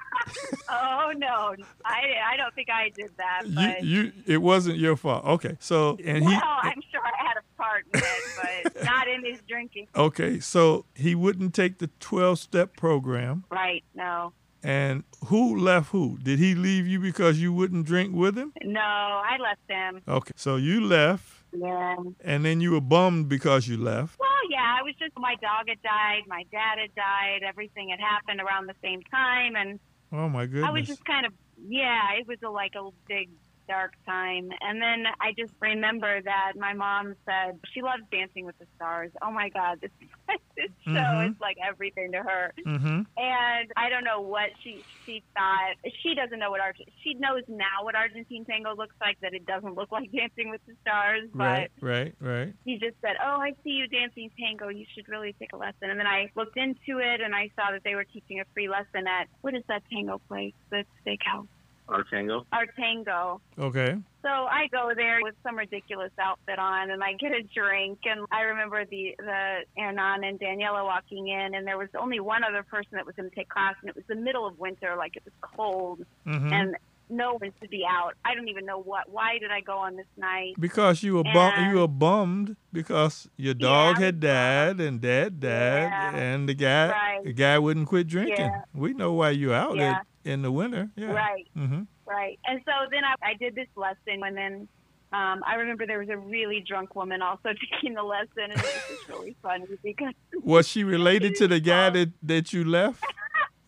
Oh, 0.69 1.11
no. 1.17 1.55
I, 1.83 2.01
I 2.33 2.37
don't 2.37 2.53
think 2.53 2.69
I 2.69 2.91
did 2.95 3.09
that. 3.17 3.41
You, 3.45 3.55
But, 3.55 3.83
you. 3.83 4.11
It 4.27 4.37
wasn't 4.37 4.77
your 4.77 4.95
fault. 4.95 5.25
Okay. 5.25 5.57
So 5.59 5.97
and 6.05 6.23
he. 6.23 6.29
well, 6.29 6.41
I'm 6.61 6.81
sure 6.91 7.01
I 7.03 7.27
had 7.27 7.37
a 7.37 7.61
part 7.61 7.85
in 7.93 7.99
it, 7.99 8.73
but 8.73 8.83
not 8.85 9.07
in 9.07 9.25
his 9.25 9.39
drinking. 9.47 9.87
Okay, 9.95 10.39
so 10.39 10.85
he 10.95 11.15
wouldn't 11.15 11.53
take 11.55 11.79
the 11.79 11.89
12 11.99 12.39
step 12.39 12.77
program. 12.77 13.43
Right? 13.49 13.83
No, 13.95 14.31
And 14.63 15.03
who 15.25 15.57
left 15.59 15.89
who? 15.89 16.17
Did 16.21 16.37
he 16.39 16.53
leave 16.55 16.85
you 16.87 16.99
because 16.99 17.41
you 17.41 17.51
wouldn't 17.51 17.85
drink 17.87 18.15
with 18.15 18.37
him? 18.37 18.53
no, 18.63 18.79
I 18.79 19.37
left 19.41 19.61
him. 19.67 20.01
Okay, 20.07 20.33
so 20.35 20.55
you 20.55 20.81
left 20.85 21.40
Yeah. 21.53 21.95
and 22.23 22.45
then 22.45 22.61
you 22.61 22.71
were 22.71 22.81
bummed 22.81 23.27
because 23.27 23.67
you 23.67 23.77
left. 23.77 24.17
Well, 24.19 24.29
yeah, 24.49 24.77
I 24.79 24.83
was 24.83 24.95
just 24.99 25.13
my 25.17 25.35
dog 25.35 25.67
had 25.67 25.81
died, 25.81 26.21
my 26.27 26.43
dad 26.51 26.79
had 26.79 26.95
died, 26.95 27.43
everything 27.47 27.89
had 27.89 27.99
happened 27.99 28.39
around 28.39 28.67
the 28.67 28.75
same 28.81 29.01
time, 29.11 29.55
and 29.55 29.79
Oh 30.13 30.27
my 30.27 30.45
goodness. 30.45 30.65
I 30.67 30.71
was 30.71 30.87
just 30.87 31.03
kind 31.05 31.25
of 31.25 31.33
yeah, 31.67 32.13
it 32.19 32.27
was 32.27 32.37
a, 32.43 32.49
like 32.49 32.73
a 32.75 32.89
big 33.07 33.29
dark 33.71 33.93
time. 34.05 34.49
And 34.59 34.81
then 34.81 35.05
I 35.21 35.31
just 35.37 35.53
remember 35.61 36.21
that 36.21 36.53
my 36.57 36.73
mom 36.73 37.15
said 37.25 37.57
she 37.73 37.81
loves 37.81 38.03
Dancing 38.11 38.45
with 38.45 38.57
the 38.59 38.65
Stars. 38.75 39.11
Oh 39.21 39.31
my 39.31 39.47
God, 39.49 39.79
this 39.81 39.91
this 40.57 40.71
show 40.85 40.91
Mhm. 40.91 41.29
is 41.31 41.35
like 41.39 41.57
everything 41.65 42.11
to 42.11 42.17
her. 42.19 42.51
mm-hmm. 42.67 43.01
And 43.17 43.65
I 43.77 43.89
don't 43.89 44.03
know 44.03 44.19
what 44.21 44.49
she 44.61 44.83
she 45.05 45.23
thought. 45.35 45.75
She 46.03 46.13
doesn't 46.15 46.37
know 46.37 46.51
what 46.51 46.59
Argent. 46.61 46.89
She 47.03 47.13
knows 47.15 47.43
now 47.47 47.83
what 47.83 47.95
Argentine 47.95 48.45
tango 48.45 48.75
looks 48.75 48.95
like. 49.01 49.17
That 49.21 49.33
it 49.33 49.45
doesn't 49.45 49.75
look 49.75 49.91
like 49.91 50.11
Dancing 50.19 50.49
with 50.51 50.61
the 50.67 50.73
Stars, 50.81 51.29
but 51.33 51.45
Right, 51.45 51.71
right, 51.81 52.13
right. 52.19 52.53
he 52.65 52.77
just 52.77 52.97
said, 53.01 53.15
"Oh, 53.23 53.37
I 53.41 53.51
see 53.63 53.71
you 53.71 53.87
dancing 53.87 54.29
tango. 54.39 54.67
You 54.67 54.85
should 54.93 55.07
really 55.09 55.33
take 55.39 55.53
a 55.53 55.57
lesson." 55.57 55.89
And 55.89 55.97
then 55.99 56.07
I 56.07 56.29
looked 56.35 56.57
into 56.57 56.99
it, 56.99 57.21
and 57.21 57.33
I 57.33 57.49
saw 57.55 57.71
that 57.71 57.83
they 57.83 57.95
were 57.95 58.03
teaching 58.05 58.39
a 58.41 58.45
free 58.53 58.67
lesson 58.69 59.07
at 59.07 59.27
what 59.41 59.55
is 59.55 59.63
that 59.69 59.83
tango 59.91 60.19
place? 60.27 60.53
The 60.69 60.83
steakhouse. 61.05 61.47
Our 61.91 62.03
tango. 62.03 62.45
Our 62.51 62.65
tango. 62.65 63.41
Okay. 63.59 63.97
So 64.21 64.29
I 64.29 64.67
go 64.71 64.91
there 64.95 65.19
with 65.21 65.35
some 65.43 65.57
ridiculous 65.57 66.11
outfit 66.19 66.57
on, 66.57 66.91
and 66.91 67.03
I 67.03 67.13
get 67.13 67.31
a 67.31 67.41
drink. 67.43 67.99
And 68.05 68.25
I 68.31 68.41
remember 68.41 68.85
the 68.85 69.15
the 69.17 69.65
Hernan 69.77 70.23
and 70.23 70.39
Daniela 70.39 70.85
walking 70.85 71.27
in, 71.27 71.53
and 71.53 71.67
there 71.67 71.77
was 71.77 71.89
only 71.99 72.19
one 72.19 72.43
other 72.43 72.63
person 72.63 72.91
that 72.93 73.05
was 73.05 73.15
going 73.15 73.29
to 73.29 73.35
take 73.35 73.49
class, 73.49 73.75
and 73.81 73.89
it 73.89 73.95
was 73.95 74.05
the 74.07 74.15
middle 74.15 74.47
of 74.47 74.57
winter, 74.59 74.95
like 74.97 75.15
it 75.17 75.23
was 75.25 75.33
cold, 75.41 76.05
Mm-hmm. 76.25 76.53
and 76.53 76.75
no 77.11 77.33
one 77.37 77.51
should 77.59 77.69
be 77.69 77.85
out. 77.87 78.13
I 78.25 78.33
don't 78.33 78.47
even 78.47 78.65
know 78.65 78.79
what. 78.81 79.09
Why 79.09 79.37
did 79.37 79.51
I 79.51 79.61
go 79.61 79.77
on 79.77 79.95
this 79.97 80.07
night? 80.17 80.53
Because 80.59 81.03
you 81.03 81.15
were 81.15 81.23
bum- 81.23 81.69
you 81.69 81.77
were 81.79 81.87
bummed 81.87 82.55
because 82.73 83.27
your 83.37 83.53
dog 83.53 83.97
I 83.97 84.05
had 84.05 84.19
died 84.19 84.79
and 84.79 84.99
dad 85.01 85.39
died 85.39 85.49
Yeah. 85.91 86.15
and 86.15 86.47
the 86.49 86.53
guy 86.55 86.89
Right. 86.89 87.23
the 87.23 87.33
guy 87.33 87.59
wouldn't 87.59 87.87
quit 87.87 88.07
drinking. 88.07 88.37
Yeah. 88.45 88.61
We 88.73 88.93
know 88.93 89.13
why 89.13 89.31
you're 89.31 89.53
out 89.53 89.75
Yeah. 89.77 89.91
at, 89.99 90.05
in 90.23 90.41
the 90.41 90.51
winter. 90.51 90.89
Yeah. 90.95 91.11
Right. 91.11 91.47
Mm-hmm. 91.57 91.83
Right. 92.05 92.39
And 92.47 92.61
so 92.65 92.71
then 92.91 93.03
I, 93.05 93.13
I 93.31 93.33
did 93.35 93.55
this 93.55 93.67
lesson, 93.75 94.23
and 94.23 94.35
then 94.35 94.67
um, 95.13 95.43
I 95.45 95.55
remember 95.55 95.85
there 95.85 95.99
was 95.99 96.09
a 96.09 96.17
really 96.17 96.63
drunk 96.65 96.95
woman 96.95 97.21
also 97.21 97.49
taking 97.71 97.93
the 97.95 98.03
lesson, 98.03 98.43
and 98.43 98.53
it 98.53 98.57
was 98.61 98.83
just 98.89 99.09
really 99.09 99.35
funny 99.41 99.65
because, 99.83 100.13
Was 100.41 100.67
she 100.67 100.83
related 100.83 101.35
to 101.35 101.47
the 101.47 101.59
guy 101.59 101.89
that, 101.97 102.11
that 102.23 102.53
you 102.53 102.63
left? 102.63 103.03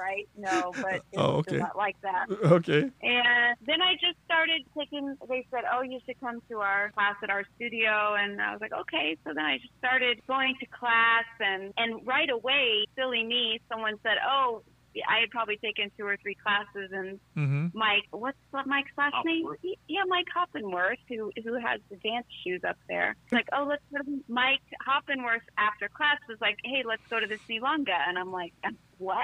right? 0.02 0.28
No, 0.36 0.72
but 0.74 0.94
it 1.12 1.16
Oh, 1.16 1.36
okay. 1.46 1.58
not 1.58 1.76
like 1.76 1.96
that. 2.02 2.26
Okay. 2.30 2.80
And 3.02 3.56
then 3.66 3.80
I 3.80 3.92
just 3.94 4.18
started 4.24 4.62
taking, 4.76 5.16
they 5.28 5.46
said, 5.50 5.62
oh, 5.72 5.82
you 5.82 6.00
should 6.04 6.18
come 6.20 6.40
to 6.50 6.58
our 6.60 6.90
class 6.90 7.14
at 7.22 7.30
our 7.30 7.44
studio. 7.56 8.14
And 8.18 8.40
I 8.42 8.52
was 8.52 8.60
like, 8.60 8.72
okay. 8.72 9.16
So 9.24 9.32
then 9.34 9.44
I 9.44 9.58
just 9.58 9.72
started 9.78 10.20
going 10.26 10.54
to 10.60 10.66
class. 10.66 11.24
And, 11.40 11.72
and 11.76 12.06
right 12.06 12.30
away, 12.30 12.84
silly 12.96 13.22
me, 13.24 13.60
someone 13.70 13.94
said, 14.02 14.18
oh, 14.28 14.62
I 15.08 15.20
had 15.20 15.30
probably 15.30 15.56
taken 15.56 15.90
two 15.96 16.04
or 16.04 16.16
three 16.20 16.34
classes. 16.34 16.90
And 16.92 17.18
Mm-hmm. 17.34 17.68
Mike, 17.72 18.04
what's 18.10 18.36
Mike's 18.66 18.90
last 18.98 19.14
name? 19.24 19.46
He- 19.62 19.78
Yeah, 19.88 20.02
Mike 20.06 20.26
Hoppenworth, 20.36 20.98
who 21.08 21.32
who 21.42 21.54
has 21.54 21.80
the 21.90 21.96
dance 21.96 22.26
shoes 22.44 22.60
up 22.68 22.76
there. 22.90 23.16
Like, 23.30 23.48
oh, 23.54 23.64
let's 23.66 23.82
go 23.90 24.02
to 24.02 24.20
Mike 24.28 24.60
Hoppenworth 24.86 25.46
after 25.56 25.88
class 25.88 26.18
was 26.28 26.36
like, 26.42 26.58
hey, 26.62 26.82
let's 26.86 27.02
go 27.08 27.18
to 27.20 27.26
this 27.26 27.40
Milonga, 27.50 27.96
and 28.06 28.18
I'm 28.18 28.30
like, 28.30 28.52
"Um, 28.64 28.76
what? 28.98 29.16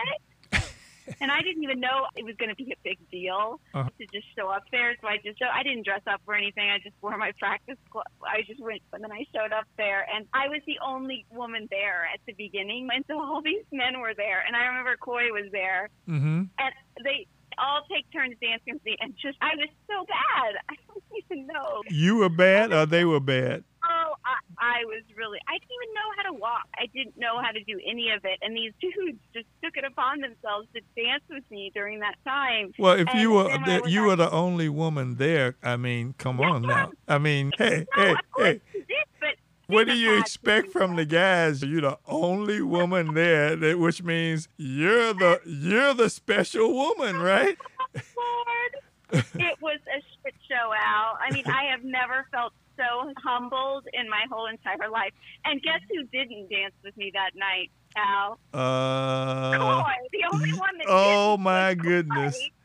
And 1.21 1.31
I 1.31 1.43
didn't 1.43 1.63
even 1.63 1.81
know 1.81 2.07
it 2.17 2.25
was 2.25 2.35
going 2.39 2.51
to 2.51 2.57
be 2.57 2.73
a 2.73 2.81
big 2.85 2.99
deal 3.11 3.61
Uh-huh. 3.75 3.89
to 3.99 4.07
just 4.13 4.27
show 4.37 4.49
up 4.49 4.65
there. 4.73 4.97
So 5.01 5.09
I 5.09 5.17
just 5.25 5.39
I 5.43 5.63
didn't 5.63 5.85
dress 5.85 6.03
up 6.07 6.21
or 6.27 6.35
anything. 6.35 6.69
I 6.71 6.79
just 6.79 6.97
wore 7.03 7.17
my 7.19 7.33
practice 7.39 7.79
clothes. 7.91 8.05
I 8.23 8.43
just 8.47 8.61
went, 8.61 8.83
and 8.93 9.03
then 9.03 9.13
I 9.13 9.25
showed 9.35 9.53
up 9.53 9.67
there, 9.77 10.07
and 10.15 10.27
I 10.35 10.49
was 10.49 10.61
the 10.67 10.79
only 10.85 11.27
woman 11.31 11.67
there 11.71 12.09
at 12.13 12.21
the 12.27 12.35
beginning, 12.35 12.89
and 12.95 13.05
so 13.09 13.21
all 13.21 13.43
these 13.43 13.65
men 13.73 14.01
were 14.01 14.15
there, 14.17 14.45
and 14.47 14.55
I 14.57 14.67
remember 14.67 14.97
Coy 15.01 15.33
was 15.33 15.49
there, 15.53 15.89
Mm-hmm. 16.09 16.45
and 16.59 16.73
they 17.05 17.27
all 17.61 17.83
take 17.91 18.07
turns 18.13 18.37
dancing 18.41 18.75
with 18.75 18.85
me 18.85 18.97
and 19.01 19.15
just 19.21 19.37
I 19.41 19.55
was 19.57 19.69
so 19.87 20.05
bad. 20.07 20.55
I 20.71 20.75
don't 20.87 21.05
even 21.27 21.47
know. 21.47 21.83
You 21.91 22.17
were 22.17 22.29
bad 22.29 22.73
or 22.73 22.87
they 22.87 23.05
were 23.05 23.21
bad? 23.21 23.65
Oh, 23.85 24.15
I, 24.27 24.81
I 24.81 24.85
was 24.85 25.03
really 25.17 25.39
I 25.49 25.53
didn't 25.55 25.71
even 25.71 25.95
know 25.95 26.09
how 26.17 26.23
to 26.31 26.35
walk. 26.39 26.67
I 26.77 26.87
didn't 26.93 27.17
know 27.17 27.41
how 27.41 27.53
to 27.53 27.63
do 27.65 27.79
any 27.89 28.11
of 28.11 28.25
it. 28.25 28.39
And 28.43 28.57
these 28.57 28.73
dudes 28.81 29.19
just 29.35 29.47
took 29.63 29.77
it 29.77 29.85
upon 29.85 30.21
themselves 30.21 30.69
to 30.75 30.81
dance 30.97 31.23
with 31.31 31.45
me 31.51 31.71
during 31.75 32.01
that 32.01 32.17
time. 32.27 32.73
Well, 32.79 32.99
if 32.99 33.09
And 33.09 33.21
you 33.21 33.33
were 33.33 33.45
then 33.45 33.61
when 33.63 33.71
I 33.71 33.81
the, 33.81 33.91
you 33.91 34.03
were 34.05 34.17
the 34.17 34.31
only 34.31 34.69
woman 34.69 35.17
there, 35.17 35.57
I 35.63 35.77
mean, 35.77 36.15
come 36.19 36.41
on 36.41 36.63
now. 36.63 36.93
I 37.07 37.19
mean, 37.19 37.53
hey, 37.57 37.87
No, 37.97 38.05
hey, 38.05 38.15
hey. 38.37 38.61
did, 38.75 38.87
but 39.21 39.35
What 39.69 39.87
do 39.87 39.93
you 39.93 40.19
expect 40.19 40.73
from 40.73 40.97
the 40.97 41.05
guys? 41.05 41.63
You're 41.63 41.83
the 41.83 41.99
only 42.07 42.63
woman 42.63 43.13
there, 43.13 43.55
that, 43.55 43.79
which 43.79 44.03
means 44.03 44.49
you're 44.57 45.13
the 45.13 45.43
you're 45.45 45.93
the 45.93 46.09
special 46.09 46.73
woman, 46.73 47.19
right? 47.19 47.55
Lord. 47.95 49.25
it 49.35 49.61
was 49.61 49.79
a 49.95 50.01
shit 50.01 50.35
show, 50.49 50.73
Al. 50.73 51.19
I 51.21 51.31
mean, 51.35 51.45
I 51.47 51.65
have 51.71 51.85
never 51.85 52.27
felt 52.31 52.55
so 52.79 53.13
humbled 53.19 53.87
in 53.93 54.09
my 54.09 54.23
whole 54.31 54.47
entire 54.47 54.89
life. 54.89 55.13
And 55.45 55.61
guess 55.61 55.81
who 55.91 56.05
didn't 56.05 56.49
dance 56.49 56.75
with 56.83 56.97
me 56.97 57.13
that 57.13 57.33
night, 57.37 57.71
Al? 57.95 58.39
Uh, 58.55 59.59
Coy, 59.59 59.93
the 60.13 60.25
only 60.33 60.53
one 60.53 60.79
that 60.79 60.87
oh 60.89 61.37
my 61.37 61.75
goodness. 61.75 62.39
Coy. 62.39 62.58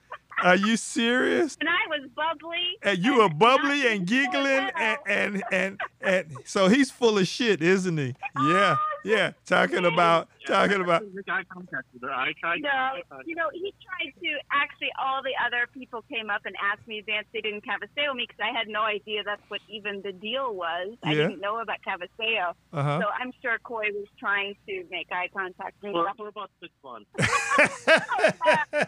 Are 0.43 0.55
you 0.55 0.75
serious? 0.77 1.57
And 1.59 1.69
I 1.69 1.87
was 1.87 2.09
bubbly. 2.15 2.77
And 2.83 2.97
you 2.99 3.17
were 3.19 3.29
bubbly 3.29 3.87
and 3.87 4.05
giggling 4.05 4.69
and, 4.75 4.97
and 5.07 5.43
and 5.51 5.81
and 6.01 6.37
so 6.45 6.67
he's 6.67 6.91
full 6.91 7.17
of 7.17 7.27
shit, 7.27 7.61
isn't 7.61 7.97
he? 7.97 8.13
Yeah, 8.35 8.75
oh, 8.77 8.92
yeah. 9.04 9.32
Talking 9.45 9.86
about 9.86 10.30
talking 10.45 10.82
about 10.82 11.04
Make 11.14 11.30
eye 11.30 11.43
contact 11.49 11.86
with 11.93 12.01
her. 12.04 12.12
I 12.12 12.34
tried. 12.39 12.62
No, 12.62 12.93
you 13.26 13.36
know, 13.36 13.49
he 13.54 13.74
tried 13.84 14.14
to. 14.22 14.30
Actually, 14.51 14.91
all 15.01 15.22
the 15.24 15.34
other 15.45 15.68
people 15.74 16.04
came 16.10 16.30
up 16.30 16.41
and 16.45 16.56
asked 16.62 16.88
me 16.88 17.01
to 17.01 17.12
dance. 17.12 17.28
They 17.34 17.41
didn't 17.41 17.64
Cabeceo 17.66 18.14
me 18.16 18.26
because 18.28 18.39
I 18.43 18.58
had 18.58 18.68
no 18.68 18.82
idea 18.82 19.24
that's 19.24 19.41
what 19.49 19.62
even 19.70 20.01
the 20.01 20.12
deal 20.12 20.54
was. 20.56 20.95
I 21.04 21.12
Yeah. 21.14 21.28
didn't 21.28 21.41
know 21.41 21.60
about 21.62 21.78
Cabeceo. 21.88 22.54
uh 22.74 22.99
So 23.01 23.06
I'm 23.20 23.32
sure 23.41 23.58
Coy 23.64 23.86
was 23.93 24.08
trying 24.20 24.56
to 24.68 24.84
make 24.91 25.08
eye 25.12 25.30
contact 25.36 25.76
with 25.82 25.93
me. 25.93 25.99
For, 25.99 26.12
for 26.18 26.28
about 26.30 26.49
six 26.62 26.74
months. 26.84 27.10
huh. 27.20 28.86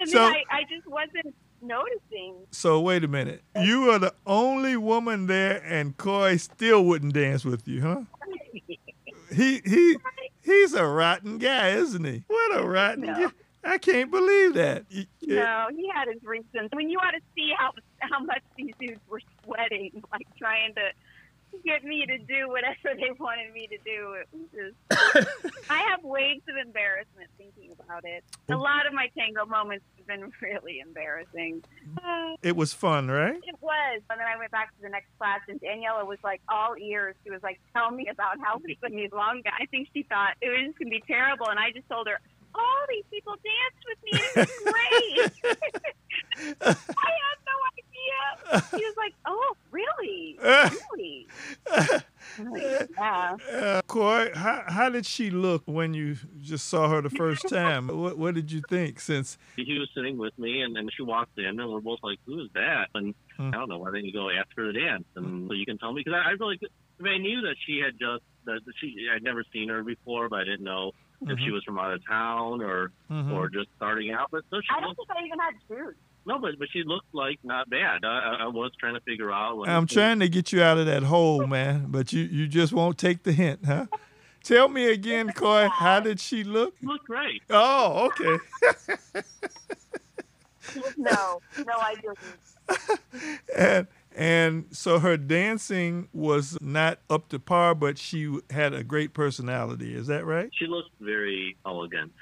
And 0.00 0.08
so 0.08 0.18
then 0.18 0.32
I, 0.32 0.42
I 0.50 0.62
just 0.64 0.86
wasn't 0.86 1.34
noticing. 1.66 2.46
so 2.50 2.80
wait 2.80 3.04
a 3.04 3.08
minute. 3.08 3.42
You 3.60 3.90
are 3.90 3.98
the 3.98 4.14
only 4.26 4.76
woman 4.76 5.26
there, 5.26 5.62
and 5.64 5.96
Coy 5.96 6.36
still 6.36 6.84
wouldn't 6.84 7.14
dance 7.14 7.44
with 7.44 7.66
you, 7.68 7.80
huh? 7.82 8.02
He 9.34 9.60
he 9.64 9.96
he's 10.42 10.74
a 10.74 10.86
rotten 10.86 11.38
guy, 11.38 11.70
isn't 11.70 12.04
he? 12.04 12.22
What 12.28 12.58
a 12.60 12.62
rotten 12.64 13.00
No. 13.06 13.14
guy. 13.14 13.32
I 13.66 13.78
can't 13.78 14.10
believe 14.10 14.54
that. 14.54 14.84
No, 15.22 15.66
he 15.74 15.88
had 15.92 16.06
his 16.12 16.22
reasons. 16.22 16.68
I 16.72 16.76
mean, 16.76 16.90
you 16.90 16.98
ought 16.98 17.12
to 17.12 17.20
see 17.34 17.50
how 17.58 17.70
how 18.00 18.20
much 18.22 18.42
these 18.56 18.72
dudes 18.78 19.00
were 19.08 19.22
sweating, 19.42 20.02
like 20.12 20.26
trying 20.38 20.74
to 20.74 20.82
get 21.64 21.84
me 21.84 22.04
to 22.06 22.18
do 22.18 22.48
whatever 22.48 22.94
they 22.96 23.10
wanted 23.18 23.52
me 23.52 23.66
to 23.68 23.78
do. 23.84 24.14
It 24.14 24.28
was 24.32 24.48
just, 24.54 24.76
I 25.70 25.78
have 25.90 26.02
waves 26.02 26.42
of 26.48 26.56
embarrassment 26.56 27.30
thinking 27.38 27.72
about 27.84 28.04
it. 28.04 28.24
A 28.50 28.56
lot 28.56 28.86
of 28.86 28.92
my 28.92 29.08
tango 29.16 29.44
moments 29.46 29.84
have 29.98 30.06
been 30.06 30.30
really 30.42 30.80
embarrassing. 30.80 31.62
Uh, 32.02 32.36
It 32.42 32.56
was 32.56 32.72
fun, 32.72 33.08
right? 33.08 33.36
it 33.44 33.56
was. 33.60 34.00
And 34.10 34.18
then 34.20 34.26
I 34.26 34.36
went 34.38 34.50
back 34.50 34.74
to 34.76 34.82
the 34.82 34.88
next 34.88 35.08
class, 35.18 35.40
and 35.48 35.60
Daniela 35.60 36.06
was 36.06 36.18
like 36.24 36.40
all 36.48 36.74
ears. 36.76 37.14
She 37.24 37.30
was 37.30 37.42
like, 37.42 37.60
"Tell 37.74 37.90
me 37.90 38.08
about 38.08 38.38
how 38.40 38.58
put 38.80 38.92
me 38.92 39.08
longa." 39.12 39.50
I 39.58 39.66
think 39.66 39.88
she 39.94 40.02
thought 40.04 40.34
it 40.40 40.48
was 40.48 40.66
just 40.66 40.78
gonna 40.78 40.90
be 40.90 41.02
terrible, 41.06 41.48
and 41.48 41.58
I 41.58 41.70
just 41.72 41.88
told 41.88 42.06
her, 42.08 42.18
"All 42.54 42.84
these 42.88 43.04
people 43.10 43.34
danced 43.34 43.84
with 43.88 43.98
me. 44.04 44.20
It 44.20 44.36
was 44.36 45.32
great." 45.42 45.56
I 46.66 47.10
had 47.22 47.38
no 47.46 47.56
idea. 47.72 48.62
She 48.78 48.84
was 48.84 48.94
like, 48.96 49.14
"Oh, 49.26 49.56
really? 49.70 50.38
Really?" 52.38 52.86
Yeah. 52.96 53.36
Uh, 53.52 53.80
Coy, 53.86 54.30
how, 54.34 54.64
how 54.66 54.88
did 54.90 55.06
she 55.06 55.30
look 55.30 55.62
when 55.66 55.94
you 55.94 56.16
just 56.40 56.66
saw 56.68 56.88
her 56.88 57.00
the 57.02 57.10
first 57.10 57.48
time? 57.48 57.88
what, 57.88 58.18
what 58.18 58.34
did 58.34 58.50
you 58.50 58.62
think? 58.68 59.00
Since 59.00 59.38
He 59.56 59.78
was 59.78 59.88
sitting 59.94 60.16
with 60.18 60.36
me, 60.38 60.62
and 60.62 60.74
then 60.74 60.88
she 60.96 61.02
walked 61.02 61.38
in, 61.38 61.46
and 61.60 61.70
we're 61.70 61.80
both 61.80 62.00
like, 62.02 62.18
"Who 62.26 62.40
is 62.40 62.48
that?" 62.54 62.88
And 62.94 63.14
Hmm. 63.36 63.48
I 63.52 63.56
don't 63.58 63.68
know. 63.68 63.78
Why 63.78 63.90
didn't 63.90 64.04
you 64.06 64.12
go 64.12 64.30
ask 64.30 64.46
her 64.56 64.70
to 64.70 64.78
dance? 64.80 65.04
And 65.16 65.48
so 65.48 65.54
you 65.54 65.66
can 65.66 65.76
tell 65.78 65.92
me 65.92 66.02
because 66.04 66.20
I, 66.24 66.28
I 66.28 66.32
really, 66.38 66.56
I, 66.62 67.02
mean, 67.02 67.12
I 67.14 67.18
knew 67.18 67.40
that 67.42 67.56
she 67.66 67.80
had 67.84 67.98
just 67.98 68.22
that 68.46 68.60
she 68.80 68.94
I'd 69.12 69.24
never 69.24 69.42
seen 69.52 69.68
her 69.70 69.82
before, 69.82 70.28
but 70.28 70.38
I 70.40 70.44
didn't 70.44 70.62
know 70.62 70.92
if 71.22 71.38
she 71.40 71.46
Mhm. 71.50 71.52
was 71.54 71.64
from 71.64 71.78
out 71.78 71.92
of 71.92 72.06
town 72.06 72.62
or 72.62 72.92
Mhm. 73.10 73.32
or 73.32 73.48
just 73.48 73.68
starting 73.76 74.12
out. 74.12 74.28
But 74.30 74.44
so 74.50 74.60
she 74.60 74.68
I 74.70 74.78
don't 74.80 74.90
looked 74.96 75.08
think 75.08 75.18
I 75.18 75.24
even 75.26 75.38
had 75.40 75.54
shoes. 75.66 75.96
No, 76.26 76.38
but 76.38 76.58
but 76.58 76.68
she 76.72 76.82
looked 76.84 77.14
like 77.14 77.38
not 77.44 77.68
bad. 77.68 78.04
I, 78.04 78.08
I- 78.08 78.44
I 78.44 78.46
was 78.46 78.72
trying 78.80 78.94
to 78.94 79.00
figure 79.00 79.30
out. 79.32 79.58
When 79.58 79.68
I'm 79.68 79.86
trying 79.86 80.20
to 80.20 80.28
get 80.28 80.52
you 80.52 80.62
out 80.62 80.78
of 80.78 80.86
that 80.86 81.02
hole, 81.04 81.46
man, 81.46 81.86
but 81.88 82.12
you, 82.12 82.22
you 82.22 82.46
just 82.48 82.72
won't 82.72 82.96
take 82.98 83.22
the 83.24 83.32
hint, 83.32 83.64
huh? 83.66 83.86
Tell 84.42 84.68
me 84.68 84.86
again, 84.90 85.32
Coy, 85.32 85.68
how 85.70 86.00
did 86.00 86.20
she 86.20 86.44
look? 86.44 86.74
She 86.80 86.86
looked 86.86 87.06
great. 87.06 87.42
Oh, 87.50 88.06
okay. 88.10 89.24
No, 90.96 91.40
no, 91.58 91.72
I 91.78 91.94
didn't. 91.94 93.00
and 93.56 93.86
and 94.16 94.64
so 94.70 94.98
her 94.98 95.16
dancing 95.16 96.08
was 96.12 96.56
not 96.60 97.00
up 97.10 97.28
to 97.30 97.38
par, 97.38 97.74
but 97.74 97.98
she 97.98 98.38
had 98.50 98.72
a 98.72 98.82
great 98.82 99.12
personality. 99.12 99.94
Is 99.94 100.06
that 100.06 100.24
right? 100.24 100.50
She 100.54 100.66
looked 100.66 100.90
very 101.00 101.56
elegant. 101.66 102.12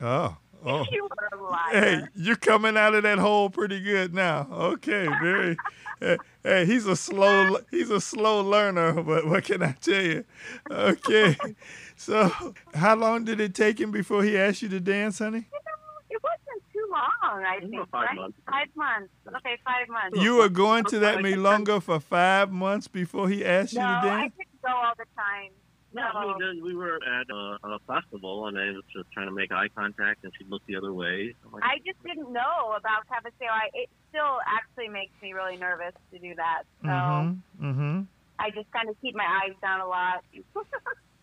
Oh, 0.00 0.36
oh. 0.64 0.84
You 0.90 1.04
were 1.04 1.38
a 1.38 1.42
liar. 1.42 1.72
Hey, 1.72 2.02
you're 2.14 2.36
coming 2.36 2.76
out 2.76 2.94
of 2.94 3.02
that 3.02 3.18
hole 3.18 3.50
pretty 3.50 3.80
good 3.80 4.14
now. 4.14 4.48
Okay, 4.50 5.06
very. 5.20 5.56
hey, 6.00 6.06
eh, 6.12 6.16
hey, 6.42 6.62
eh, 6.62 6.64
he's 6.64 6.86
a 6.86 6.96
slow 6.96 7.58
he's 7.70 7.90
a 7.90 8.00
slow 8.00 8.42
learner, 8.42 9.02
but 9.02 9.26
what 9.26 9.44
can 9.44 9.62
I 9.62 9.72
tell 9.72 10.02
you? 10.02 10.24
Okay, 10.70 11.36
so 11.96 12.54
how 12.74 12.96
long 12.96 13.24
did 13.24 13.40
it 13.40 13.54
take 13.54 13.80
him 13.80 13.90
before 13.90 14.22
he 14.24 14.38
asked 14.38 14.62
you 14.62 14.68
to 14.70 14.80
dance, 14.80 15.18
honey? 15.18 15.46
It 16.10 16.20
wasn't 16.22 16.62
too 16.72 16.88
long, 16.90 17.44
I 17.44 17.60
think. 17.60 17.90
five 17.90 18.08
right? 18.08 18.16
months. 18.16 18.38
Five 18.48 18.68
months. 18.74 19.12
Okay, 19.28 19.58
five 19.64 19.88
months. 19.88 20.20
You 20.20 20.36
were 20.36 20.48
going 20.48 20.84
to 20.86 20.98
that 21.00 21.18
milonga 21.18 21.82
for 21.82 22.00
five 22.00 22.50
months 22.50 22.88
before 22.88 23.28
he 23.28 23.44
asked 23.44 23.74
you 23.74 23.80
no, 23.80 23.84
to 23.84 23.90
I 23.90 24.04
dance. 24.04 24.32
couldn't 24.36 24.62
go 24.62 24.70
all 24.70 24.94
the 24.96 25.06
time. 25.16 25.50
No, 25.92 26.02
I 26.02 26.38
mean, 26.38 26.62
we 26.64 26.74
were 26.74 26.96
at 26.96 27.28
a, 27.30 27.58
a 27.64 27.78
festival, 27.86 28.46
and 28.46 28.56
I 28.56 28.70
was 28.70 28.84
just 28.92 29.10
trying 29.10 29.26
to 29.26 29.32
make 29.32 29.50
eye 29.50 29.68
contact, 29.74 30.22
and 30.22 30.32
she 30.38 30.44
looked 30.48 30.66
the 30.66 30.76
other 30.76 30.92
way. 30.92 31.34
I'm 31.44 31.52
like, 31.52 31.64
I 31.64 31.78
just 31.84 32.00
didn't 32.04 32.32
know 32.32 32.74
about 32.76 33.08
Cabeceo. 33.08 33.50
I, 33.50 33.70
it 33.74 33.88
still 34.08 34.38
actually 34.46 34.88
makes 34.88 35.12
me 35.20 35.32
really 35.32 35.56
nervous 35.56 35.94
to 36.12 36.18
do 36.18 36.34
that. 36.36 36.62
So 36.82 36.88
Mm-hmm. 36.88 37.70
Mm-hmm. 37.70 38.00
I 38.38 38.50
just 38.50 38.70
kind 38.72 38.88
of 38.88 38.96
keep 39.02 39.14
my 39.14 39.42
eyes 39.44 39.54
down 39.60 39.80
a 39.80 39.86
lot. 39.86 40.24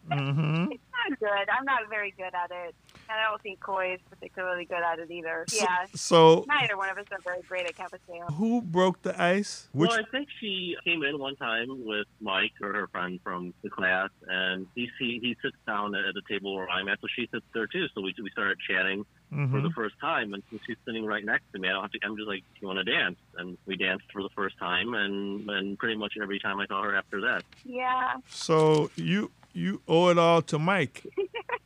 Mm-hmm. 0.10 0.72
It's 0.72 0.84
not 1.10 1.20
good. 1.20 1.50
I'm 1.50 1.66
not 1.66 1.90
very 1.90 2.12
good 2.12 2.34
at 2.34 2.50
it. 2.50 2.76
And 3.10 3.18
I 3.18 3.30
don't 3.30 3.42
think 3.42 3.60
Coy 3.62 3.94
is 3.94 4.00
particularly 4.10 4.66
good 4.66 4.82
at 4.84 5.00
it 5.00 5.10
either. 5.10 5.46
Yeah. 5.54 5.86
So, 5.96 6.44
Neither 6.48 6.76
one 6.78 6.90
of 6.90 6.98
us 6.98 7.06
are 7.12 7.20
very 7.24 7.42
great 7.44 7.66
at 7.66 7.76
Cabeceo. 7.76 8.32
who 8.34 8.62
broke 8.62 9.02
the 9.02 9.20
ice? 9.22 9.70
Which? 9.72 9.90
Well, 9.90 10.00
I 10.00 10.04
think 10.12 10.28
she 10.40 10.76
came 10.84 11.04
in 11.04 11.18
one 11.18 11.36
time 11.38 11.86
with 11.86 12.08
Mike 12.20 12.52
or 12.62 12.74
her 12.74 12.88
friend 12.88 13.20
from 13.24 13.54
the 13.64 13.70
class, 13.70 14.10
and 14.28 14.68
he 14.76 14.90
he, 15.00 15.20
he 15.22 15.38
sits 15.42 15.56
down 15.66 15.96
at 15.96 16.14
the 16.14 16.22
table 16.30 16.56
where 16.56 16.70
I'm 16.70 16.88
at, 16.90 17.00
so 17.02 17.08
she 17.16 17.28
sits 17.32 17.46
there 17.54 17.68
too. 17.68 17.86
So 17.96 18.02
we 18.02 18.14
we 18.22 18.30
started 18.32 18.58
chatting 18.70 19.06
for 19.30 19.36
Mhm. 19.36 19.64
the 19.64 19.72
first 19.76 19.96
time, 20.00 20.34
and 20.34 20.42
she's 20.66 20.78
sitting 20.86 21.06
right 21.06 21.24
next 21.24 21.44
to 21.54 21.60
me. 21.60 21.68
I 21.70 21.74
don't 21.74 21.82
have 21.84 21.92
to. 21.92 22.00
I'm 22.04 22.16
just 22.18 22.28
like, 22.28 22.44
"Do 22.54 22.60
you 22.62 22.68
want 22.68 22.80
to 22.86 22.92
dance?" 22.92 23.18
And 23.38 23.58
we 23.66 23.76
danced 23.78 24.06
for 24.12 24.22
the 24.24 24.30
first 24.36 24.58
time, 24.58 24.94
and 24.94 25.50
and 25.50 25.78
pretty 25.80 25.96
much 25.98 26.14
every 26.22 26.40
time 26.40 26.60
I 26.60 26.68
saw 26.68 26.82
her 26.84 26.96
after 26.96 27.22
that. 27.22 27.44
Yeah, 27.66 28.16
So 28.28 28.90
you 28.96 29.32
you 29.54 29.82
owe 29.88 30.10
it 30.10 30.18
all 30.18 30.42
to 30.44 30.60
Mike. 30.60 31.06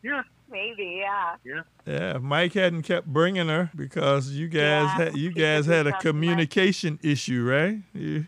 Yeah, 0.04 0.24
maybe, 0.52 1.02
yeah. 1.02 1.36
Yeah, 1.86 2.16
if 2.18 2.22
Mike 2.22 2.54
hadn't 2.54 2.84
kept 2.84 3.08
bringing 3.08 3.48
her 3.48 3.72
because 3.76 4.30
you 4.32 4.48
guys 4.48 4.60
Yeah, 4.60 4.98
had 4.98 5.18
you 5.18 5.32
guys 5.32 5.66
had 5.66 5.74
a 5.74 5.76
have 5.76 5.86
done 5.86 5.92
Mike. 5.94 6.02
communication 6.02 7.00
issue, 7.02 7.44
right? 7.44 7.78
You, 7.94 8.28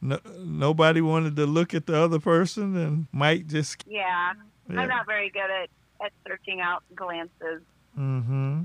no, 0.00 0.18
nobody 0.38 1.00
wanted 1.00 1.36
to 1.36 1.46
look 1.46 1.74
at 1.74 1.86
the 1.86 1.96
other 1.96 2.18
person, 2.20 2.76
and 2.76 3.06
Mike 3.12 3.46
just 3.46 3.84
Yeah. 3.86 4.32
yeah. 4.70 4.80
I'm 4.80 4.88
not 4.88 5.06
very 5.06 5.30
good 5.30 5.50
at, 5.50 5.68
at 6.04 6.12
searching 6.26 6.60
out 6.60 6.82
glances. 6.94 7.62
Mm-hmm. 7.98 8.62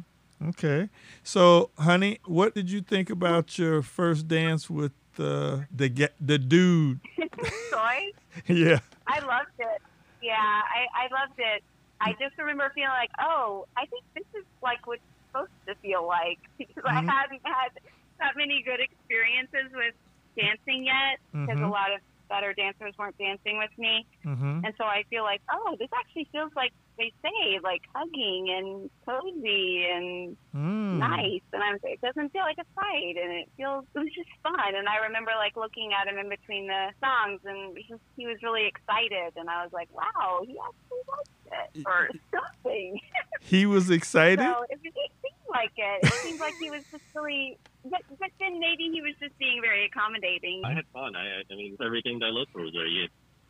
Okay. 0.49 0.89
So, 1.23 1.69
honey, 1.77 2.19
what 2.25 2.53
did 2.55 2.71
you 2.71 2.81
think 2.81 3.09
about 3.09 3.57
your 3.59 3.81
first 3.81 4.27
dance 4.27 4.69
with 4.69 4.93
uh, 5.17 5.59
the 5.75 5.89
ga- 5.89 6.15
the 6.19 6.37
dude? 6.37 6.99
Soy? 7.69 8.11
yeah. 8.47 8.79
I 9.07 9.19
loved 9.19 9.51
it. 9.59 9.81
Yeah, 10.21 10.35
I, 10.37 10.87
I 10.93 11.21
loved 11.21 11.39
it. 11.39 11.63
I 12.01 12.13
just 12.19 12.35
remember 12.39 12.71
feeling 12.75 12.95
like, 12.95 13.11
oh, 13.19 13.65
I 13.77 13.85
think 13.87 14.03
this 14.15 14.27
is 14.39 14.45
like 14.63 14.79
what 14.87 14.99
it's 15.03 15.19
supposed 15.31 15.55
to 15.67 15.75
feel 15.83 16.07
like 16.07 16.39
because 16.59 16.85
Mhm. 16.87 16.87
I 16.87 17.01
hadn't 17.05 17.43
had 17.45 17.71
that 18.19 18.33
many 18.37 18.63
good 18.63 18.79
experiences 18.81 19.71
with 19.73 19.95
dancing 20.39 20.85
yet 20.87 21.19
because 21.45 21.59
Mhm. 21.59 21.63
a 21.63 21.71
lot 21.71 21.91
of 21.91 21.99
better 22.29 22.53
dancers 22.53 22.93
weren't 22.97 23.17
dancing 23.17 23.57
with 23.57 23.71
me. 23.77 24.05
Mm-hmm. 24.25 24.65
And 24.65 24.73
so 24.77 24.85
I 24.85 25.03
feel 25.09 25.23
like, 25.23 25.41
oh, 25.51 25.75
this 25.79 25.89
actually 25.97 26.27
feels 26.31 26.51
like 26.55 26.71
they 26.97 27.11
say, 27.23 27.59
like 27.63 27.81
hugging 27.95 28.47
and 28.55 28.89
cozy 29.05 29.85
and 29.91 30.37
Mm. 30.55 30.97
nice. 30.97 31.41
And 31.53 31.61
I'm, 31.61 31.77
it 31.83 32.01
doesn't 32.01 32.31
feel 32.33 32.41
like 32.41 32.57
a 32.57 32.65
fight, 32.73 33.15
and 33.21 33.31
it 33.33 33.49
feels 33.55 33.85
it 33.95 33.99
was 33.99 34.09
just 34.15 34.29
fun. 34.41 34.73
And 34.75 34.89
I 34.89 34.97
remember 35.05 35.29
like 35.37 35.55
looking 35.55 35.91
at 35.93 36.07
him 36.11 36.17
in 36.17 36.27
between 36.27 36.65
the 36.67 36.89
songs, 36.99 37.39
and 37.45 37.77
he 37.77 37.85
was, 37.93 37.99
he 38.17 38.25
was 38.25 38.37
really 38.41 38.65
excited, 38.65 39.33
and 39.37 39.47
I 39.49 39.63
was 39.63 39.71
like, 39.71 39.89
wow, 39.93 40.41
he 40.43 40.57
actually 40.57 41.03
liked 41.07 41.75
it 41.77 41.85
or 41.85 42.09
something. 42.63 42.99
He 43.41 43.65
was 43.67 43.89
excited. 43.97 44.39
so 44.39 44.65
it, 44.69 44.79
it 44.83 44.93
seemed 45.21 45.49
like 45.51 45.71
it. 45.77 45.99
It 46.07 46.13
seemed 46.23 46.39
like 46.39 46.55
he 46.59 46.69
was 46.71 46.81
just 46.91 47.03
really. 47.15 47.57
But, 47.83 48.01
but 48.19 48.29
then 48.39 48.59
maybe 48.59 48.89
he 48.91 49.01
was 49.01 49.13
just 49.21 49.37
being 49.39 49.61
very 49.61 49.85
accommodating. 49.85 50.61
I 50.65 50.73
had 50.73 50.85
fun. 50.93 51.15
I 51.15 51.41
I 51.51 51.55
mean, 51.55 51.77
everything 51.83 52.19
that 52.19 52.25
I 52.25 52.29
looked 52.29 52.51
for 52.51 52.61
was 52.61 52.73
there. 52.73 52.85
You, 52.87 53.07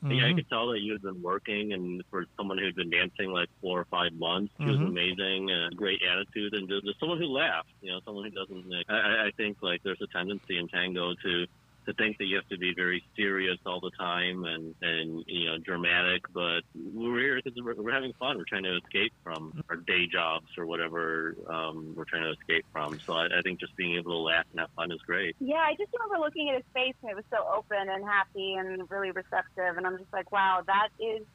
Yeah, 0.07 0.27
I 0.27 0.33
could 0.33 0.47
tell 0.49 0.67
that 0.71 0.79
you 0.79 0.93
had 0.93 1.01
been 1.01 1.21
working, 1.21 1.73
and 1.73 2.01
for 2.09 2.25
someone 2.37 2.57
who'd 2.57 2.75
been 2.75 2.89
dancing 2.89 3.31
like 3.31 3.49
four 3.59 3.79
or 3.81 3.85
five 3.91 4.13
months, 4.13 4.53
she 4.57 4.65
was 4.69 4.77
Mhm. 4.79 4.87
amazing 4.87 5.49
and 5.51 5.75
great 5.75 6.01
attitude, 6.03 6.53
and 6.53 6.69
just, 6.69 6.85
just 6.85 6.99
someone 6.99 7.17
who 7.17 7.25
laughed. 7.27 7.69
You 7.81 7.91
know, 7.91 7.99
someone 8.05 8.23
who 8.25 8.31
doesn't. 8.31 8.69
Like, 8.69 8.85
I, 8.87 8.97
I- 8.99 9.25
I 9.27 9.31
think 9.31 9.57
like 9.61 9.81
there's 9.83 10.01
a 10.01 10.07
tendency 10.07 10.57
in 10.57 10.67
tango 10.69 11.15
to 11.15 11.47
to 11.89 11.93
think 11.95 12.17
that 12.19 12.25
you 12.25 12.35
have 12.35 12.47
to 12.49 12.57
be 12.57 12.73
very 12.75 13.03
serious 13.15 13.57
all 13.65 13.79
the 13.79 13.91
time 13.91 14.45
and 14.45 14.75
and 14.81 15.23
you 15.27 15.47
know 15.47 15.57
dramatic, 15.57 16.21
but 16.33 16.61
we're 16.75 17.19
here 17.19 17.41
because 17.43 17.59
we're, 17.61 17.75
we're 17.75 17.91
having 17.91 18.13
fun. 18.13 18.37
We're 18.37 18.45
trying 18.45 18.63
to 18.63 18.77
escape 18.77 19.13
from 19.23 19.63
our 19.69 19.75
day 19.75 20.05
jobs 20.11 20.47
or 20.57 20.65
whatever 20.65 21.35
um, 21.49 21.93
we're 21.95 22.05
trying 22.05 22.23
to 22.23 22.31
escape 22.31 22.65
from. 22.71 22.99
So 23.05 23.13
I, 23.13 23.25
I 23.25 23.41
think 23.43 23.59
just 23.59 23.75
being 23.75 23.95
able 23.95 24.11
to 24.11 24.17
laugh 24.17 24.45
and 24.51 24.59
have 24.59 24.69
fun 24.75 24.91
is 24.91 25.01
great. 25.01 25.35
Yeah, 25.39 25.57
I 25.57 25.73
just 25.77 25.91
remember 25.93 26.23
looking 26.23 26.49
at 26.49 26.55
his 26.55 26.65
face 26.73 26.95
and 27.01 27.11
it 27.11 27.15
was 27.15 27.25
so 27.31 27.45
open 27.53 27.89
and 27.89 28.03
happy 28.05 28.53
and 28.53 28.89
really 28.89 29.11
receptive. 29.11 29.77
And 29.77 29.87
I'm 29.87 29.97
just 29.97 30.13
like, 30.13 30.31
wow, 30.31 30.61
that 30.67 30.89
is 30.99 31.25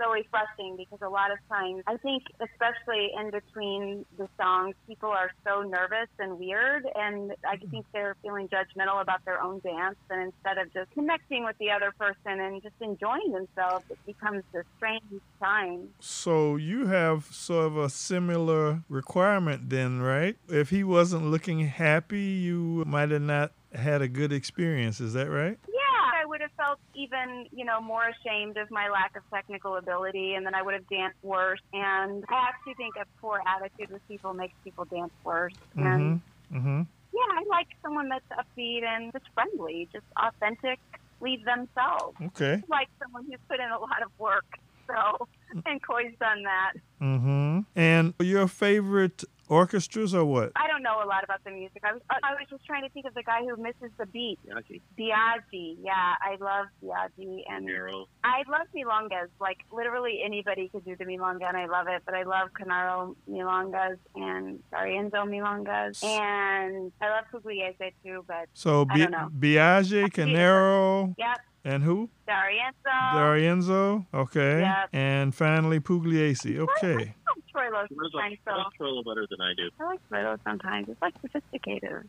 so 0.00 0.10
refreshing 0.10 0.76
because 0.76 0.98
a 1.02 1.08
lot 1.08 1.30
of 1.30 1.38
times, 1.48 1.82
I 1.86 1.96
think, 1.98 2.24
especially 2.40 3.10
in 3.18 3.30
between 3.30 4.04
the 4.16 4.28
songs, 4.40 4.74
people 4.86 5.10
are 5.10 5.30
so 5.44 5.62
nervous 5.62 6.08
and 6.18 6.38
weird. 6.38 6.86
And 6.94 7.32
I 7.46 7.56
mm-hmm. 7.56 7.70
think 7.70 7.86
they're 7.92 8.16
feeling 8.22 8.48
judgmental 8.48 9.00
about 9.00 9.24
their 9.24 9.42
own 9.42 9.60
dance. 9.60 9.96
And 10.08 10.22
instead 10.22 10.58
of 10.58 10.72
just 10.72 10.90
connecting 10.92 11.44
with 11.44 11.56
the 11.58 11.70
other 11.70 11.92
person 11.98 12.40
and 12.40 12.62
just 12.62 12.74
enjoying 12.80 13.32
themselves, 13.32 13.84
it 13.90 13.98
becomes 14.06 14.42
this 14.52 14.64
strange 14.76 15.02
time. 15.40 15.88
So 16.00 16.56
you 16.56 16.86
have 16.86 17.24
sort 17.26 17.66
of 17.66 17.76
a 17.76 17.90
similar 17.90 18.82
requirement 18.88 19.70
then, 19.70 20.00
right? 20.00 20.36
If 20.48 20.70
he 20.70 20.84
wasn't 20.84 21.26
looking 21.26 21.60
happy, 21.66 22.20
you 22.20 22.84
might 22.86 23.10
have 23.10 23.22
not 23.22 23.52
had 23.74 24.02
a 24.02 24.08
good 24.08 24.32
experience. 24.32 25.00
Is 25.00 25.12
that 25.12 25.28
right? 25.28 25.58
Yeah, 25.68 25.79
I 26.20 26.26
would 26.26 26.40
have 26.40 26.50
felt 26.56 26.78
even, 26.94 27.46
you 27.50 27.64
know, 27.64 27.80
more 27.80 28.04
ashamed 28.04 28.56
of 28.58 28.68
my 28.70 28.88
lack 28.88 29.12
of 29.16 29.22
technical 29.32 29.76
ability, 29.76 30.34
and 30.34 30.44
then 30.44 30.54
I 30.54 30.62
would 30.62 30.74
have 30.74 30.86
danced 30.90 31.18
worse. 31.22 31.60
And 31.72 32.24
I 32.28 32.48
actually 32.48 32.74
think 32.76 32.94
a 32.96 33.06
poor 33.20 33.40
attitude 33.46 33.90
with 33.92 34.02
people 34.08 34.34
makes 34.34 34.54
people 34.64 34.84
dance 34.92 35.12
worse. 35.24 35.54
And 35.76 36.20
Mm-hmm. 36.50 36.56
Mm-hmm. 36.56 36.82
yeah, 37.12 37.30
I 37.38 37.42
like 37.48 37.68
someone 37.82 38.08
that's 38.08 38.26
upbeat 38.34 38.82
and 38.84 39.12
just 39.12 39.26
friendly, 39.34 39.88
just 39.92 40.06
authentic. 40.18 40.78
authentically 41.20 41.42
themselves. 41.44 42.16
Okay. 42.28 42.54
I 42.60 42.66
like 42.68 42.88
someone 43.02 43.24
who's 43.26 43.40
put 43.48 43.60
in 43.60 43.70
a 43.70 43.78
lot 43.78 44.02
of 44.04 44.10
work. 44.18 44.44
So, 44.94 45.28
and 45.66 45.82
Coy's 45.82 46.14
done 46.20 46.42
that. 46.44 46.72
Mm-hmm. 47.00 47.60
And 47.76 48.14
your 48.20 48.46
favorite 48.48 49.24
orchestras 49.48 50.14
or 50.14 50.24
what? 50.24 50.52
I 50.54 50.68
don't 50.68 50.82
know 50.82 51.02
a 51.02 51.06
lot 51.06 51.24
about 51.24 51.42
the 51.44 51.50
music. 51.50 51.82
I 51.84 51.92
was, 51.92 52.02
I 52.10 52.32
was 52.34 52.46
just 52.48 52.64
trying 52.64 52.84
to 52.84 52.88
think 52.90 53.04
of 53.06 53.14
the 53.14 53.22
guy 53.24 53.40
who 53.44 53.56
misses 53.60 53.90
the 53.98 54.06
beat. 54.06 54.38
Yachi, 54.48 54.80
Biagi. 54.98 55.76
Yeah, 55.82 56.14
I 56.22 56.36
love 56.40 56.66
Biagi. 56.82 57.42
And 57.48 57.66
Nero. 57.66 58.06
I 58.22 58.42
love 58.48 58.68
milongas. 58.76 59.28
Like 59.40 59.58
literally 59.72 60.20
anybody 60.24 60.68
could 60.68 60.84
do 60.84 60.94
the 60.96 61.04
milonga, 61.04 61.48
and 61.48 61.56
I 61.56 61.66
love 61.66 61.86
it. 61.88 62.02
But 62.04 62.14
I 62.14 62.22
love 62.22 62.50
Canaro 62.58 63.16
milongas 63.28 63.98
and 64.14 64.60
Sarienzo 64.72 65.24
milongas, 65.26 66.02
and 66.04 66.92
I 67.00 67.08
love 67.08 67.24
Pugliese 67.32 67.92
too. 68.04 68.24
But 68.28 68.46
So 68.54 68.82
I 68.88 68.94
Bi- 68.94 68.98
don't 68.98 69.10
know. 69.10 69.28
Biagi, 69.36 70.10
Canaro. 70.12 71.14
yep, 71.18 71.40
and 71.64 71.82
who? 71.82 72.08
Sarienzo. 72.30 73.14
D'Arienzo. 73.14 74.06
Okay. 74.14 74.60
Yep. 74.60 74.88
And 74.92 75.34
finally 75.34 75.80
Pugliese. 75.80 76.58
Okay. 76.58 76.92
I 76.92 76.94
like 76.94 77.12
Troilo 77.52 77.86
sometimes. 77.88 78.38
a 78.46 78.50
So 78.78 78.84
a 78.84 78.86
little 78.86 79.04
better 79.04 79.26
than 79.28 79.40
I 79.40 79.52
do. 79.56 79.70
I 79.80 79.84
like 79.84 80.00
Troilo 80.10 80.38
sometimes. 80.44 80.88
It's 80.88 81.02
like 81.02 81.14
sophisticated. 81.20 82.08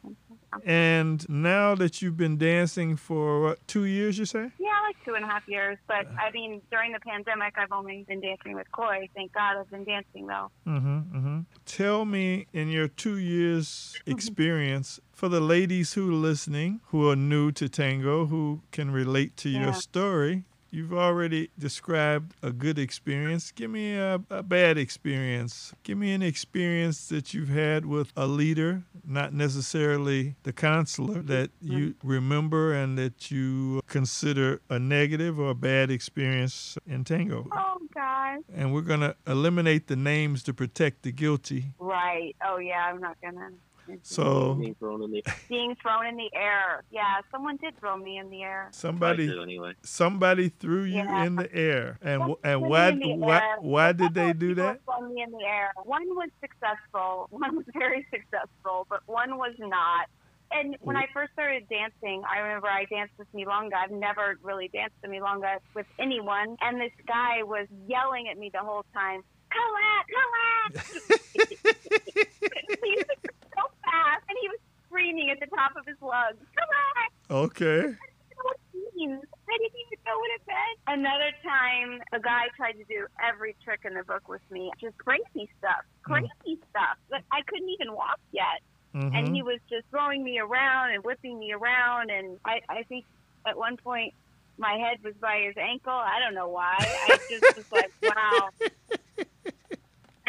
And 0.66 1.28
now 1.30 1.76
that 1.76 2.02
you've 2.02 2.18
been 2.18 2.38
dancing 2.38 2.96
for 2.96 3.42
what, 3.42 3.68
two 3.68 3.86
years, 3.86 4.18
you 4.18 4.26
say? 4.26 4.52
Yeah, 4.60 4.70
like 4.86 4.98
two 5.06 5.16
and 5.16 5.24
a 5.24 5.28
half 5.28 5.48
years. 5.48 5.78
But 5.88 6.08
I 6.20 6.32
mean, 6.32 6.62
during 6.72 6.92
the 6.92 7.00
pandemic, 7.00 7.56
I've 7.58 7.72
only 7.72 8.06
been 8.08 8.22
dancing 8.22 8.54
with 8.56 8.72
Coy. 8.72 9.10
Thank 9.16 9.34
God 9.34 9.58
I've 9.58 9.70
been 9.70 9.84
dancing 9.84 10.28
though. 10.28 10.52
Mm-hmm, 10.68 11.18
mm-hmm. 11.18 11.40
Tell 11.66 12.06
me, 12.06 12.48
in 12.54 12.70
your 12.70 12.88
two 12.88 13.18
years 13.18 13.96
experience, 14.06 15.00
for 15.14 15.30
the 15.30 15.40
ladies 15.40 15.94
who 15.94 16.10
are 16.10 16.14
listening, 16.14 16.82
who 16.88 17.10
are 17.10 17.16
new 17.16 17.52
to 17.52 17.70
tango, 17.70 18.26
who 18.26 18.62
can 18.72 18.92
relate 18.92 19.38
to 19.38 19.50
your 19.50 19.68
Yeah. 19.68 19.72
Story, 20.12 20.44
you've 20.72 20.94
already 20.94 21.50
described 21.58 22.34
a 22.44 22.52
good 22.52 22.78
experience. 22.78 23.50
Give 23.54 23.72
me 23.72 23.96
a, 23.96 24.16
a 24.30 24.44
bad 24.44 24.78
experience. 24.78 25.74
Give 25.84 25.98
me 25.98 26.12
an 26.12 26.22
experience 26.22 27.08
that 27.08 27.34
you've 27.34 27.48
had 27.48 27.86
with 27.86 28.12
a 28.18 28.28
leader, 28.28 28.84
not 29.06 29.34
necessarily 29.34 30.36
the 30.44 30.52
counselor, 30.52 31.22
that 31.22 31.52
you 31.62 31.96
remember 32.04 32.74
and 32.74 32.98
that 32.98 33.32
you 33.32 33.80
consider 33.88 34.60
a 34.70 34.78
negative 34.78 35.40
or 35.40 35.52
a 35.52 35.56
bad 35.56 35.90
experience 35.90 36.78
in 36.86 37.06
tango. 37.06 37.48
Oh 37.54 37.78
God. 37.96 38.40
And 38.54 38.74
we're 38.74 38.82
going 38.82 39.00
to 39.00 39.16
eliminate 39.26 39.88
the 39.88 39.96
names 39.96 40.44
to 40.44 40.54
protect 40.54 41.04
the 41.04 41.14
guilty. 41.14 41.68
Right. 41.80 42.36
Oh 42.46 42.58
yeah, 42.58 42.86
I'm 42.90 43.00
not 43.00 43.16
gonna. 43.22 43.52
Mm-hmm. 43.90 43.96
So 44.04 44.54
Being 44.56 44.76
thrown 44.76 45.04
in 45.04 45.12
the 45.12 45.24
Being 45.50 45.76
thrown 45.82 46.06
in 46.06 46.16
the 46.18 46.30
air. 46.36 46.84
Yeah, 46.92 47.22
someone 47.32 47.58
did 47.58 47.78
throw 47.80 47.98
me 47.98 48.18
in 48.18 48.30
the 48.30 48.42
air. 48.44 48.70
Somebody 48.72 49.30
anyway. 49.42 49.74
somebody 49.84 50.50
threw 50.50 50.84
you 50.84 50.96
Yeah. 51.04 51.26
in 51.26 51.36
the 51.36 51.54
air. 51.54 51.98
And 52.02 52.24
wh- 52.24 52.40
and 52.44 52.62
why 52.62 52.92
why 52.92 53.38
air. 53.38 53.58
why 53.60 53.92
did 53.92 54.14
they 54.14 54.34
do 54.34 54.54
that? 54.56 54.82
threw 54.86 55.10
me 55.14 55.22
in 55.24 55.32
the 55.32 55.44
air. 55.46 55.72
One 55.84 56.06
was 56.16 56.30
successful. 56.40 57.28
One 57.32 57.56
was 57.56 57.66
very 57.74 58.06
successful, 58.12 58.86
but 58.90 59.02
one 59.08 59.38
was 59.38 59.54
not. 59.60 60.08
And 60.54 60.76
when 60.82 60.98
I 60.98 61.08
first 61.14 61.32
started 61.32 61.68
dancing, 61.70 62.24
I 62.30 62.40
remember 62.40 62.68
I 62.68 62.84
danced 62.86 63.14
with 63.18 63.32
Milonga. 63.34 63.74
I've 63.74 63.90
never 63.92 64.38
really 64.44 64.68
danced 64.68 64.96
to 65.02 65.08
Milonga 65.08 65.60
with 65.74 65.86
anyone. 65.98 66.58
And 66.60 66.80
this 66.80 66.92
guy 67.08 67.44
was 67.44 67.68
yelling 67.88 68.28
at 68.30 68.38
me 68.38 68.50
the 68.54 68.60
whole 68.60 68.84
time, 68.94 69.22
Colette, 69.50 70.08
Colette! 70.12 71.22
he 73.92 74.00
was 74.00 74.08
so 74.08 74.16
fast, 74.16 74.24
and 74.30 74.38
he 74.42 74.48
was 74.50 74.62
screaming 74.88 75.30
at 75.32 75.40
the 75.40 75.48
top 75.56 75.72
of 75.76 75.84
his 75.88 75.98
lungs, 76.02 76.40
Come 76.56 76.72
on! 76.72 77.08
Okay. 77.48 77.80
I 77.80 78.08
don't 78.08 78.32
know 78.36 78.44
what 78.44 78.60
it 78.74 78.92
means. 78.96 79.24
I 79.48 79.56
didn't 79.60 79.80
even 79.88 80.00
know 80.08 80.18
what 80.20 80.32
it 80.36 80.44
meant. 80.48 80.78
Another 81.00 81.32
time, 81.44 81.90
a 82.12 82.20
guy 82.20 82.48
tried 82.56 82.76
to 82.80 82.86
do 82.92 83.08
every 83.24 83.56
trick 83.64 83.82
in 83.86 83.94
the 83.96 84.04
book 84.04 84.28
with 84.28 84.42
me, 84.52 84.72
just 84.80 84.98
crazy 85.00 85.48
stuff, 85.60 85.84
crazy 86.04 86.60
stuff. 86.72 86.98
But 87.10 87.22
I 87.32 87.42
couldn't 87.48 87.70
even 87.80 87.94
walk 87.96 88.20
yet, 88.32 88.60
and 88.94 89.14
Mhm. 89.32 89.36
he 89.36 89.42
was 89.44 89.60
just 89.72 89.88
throwing 89.90 90.24
me 90.24 90.40
around 90.40 90.92
and 90.92 91.04
whipping 91.04 91.40
me 91.40 91.54
around. 91.54 92.12
And 92.12 92.40
I, 92.46 92.60
I 92.70 92.84
think 92.90 93.06
at 93.48 93.58
one 93.58 93.78
point, 93.78 94.14
my 94.58 94.76
head 94.78 94.98
was 95.04 95.16
by 95.22 95.40
his 95.48 95.56
ankle. 95.58 95.94
I 95.96 96.20
don't 96.20 96.36
know 96.36 96.50
why. 96.50 96.84
I 97.08 97.18
just 97.30 97.46
was 97.56 97.66
like, 97.72 97.90
wow. 98.04 98.50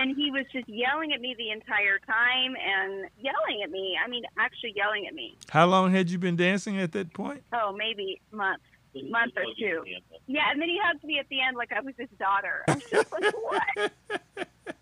And 0.03 0.17
he 0.17 0.33
was 0.33 0.45
just 0.53 0.69
yelling 0.69 1.13
at 1.13 1.21
me 1.21 1.37
the 1.39 1.51
entire 1.51 2.01
time 2.01 2.57
and 2.57 3.09
yelling 3.21 3.63
at 3.63 3.71
me. 3.71 3.97
I 4.05 4.09
mean, 4.09 4.25
actually 4.37 4.73
yelling 4.75 5.07
at 5.07 5.15
me. 5.15 5.37
How 5.49 5.67
long 5.67 5.93
had 5.93 6.11
you 6.11 6.19
been 6.19 6.35
dancing 6.35 6.77
at 6.79 6.91
that 6.93 7.15
point? 7.15 7.45
Oh, 7.53 7.73
maybe 7.73 8.21
months. 8.33 8.65
month 9.09 9.35
or 9.37 9.45
two. 9.57 9.85
Yeah, 10.27 10.51
and 10.51 10.61
then 10.61 10.69
he 10.69 10.81
hugged 10.83 11.05
me 11.05 11.21
at 11.21 11.29
the 11.29 11.41
end 11.41 11.57
like 11.57 11.73
I 11.73 11.81
was 11.81 11.95
his 11.97 12.09
daughter. 12.19 12.65
I 12.67 12.75
was 12.75 12.85
just 12.91 13.13
like, 13.13 13.33
what? 13.43 13.93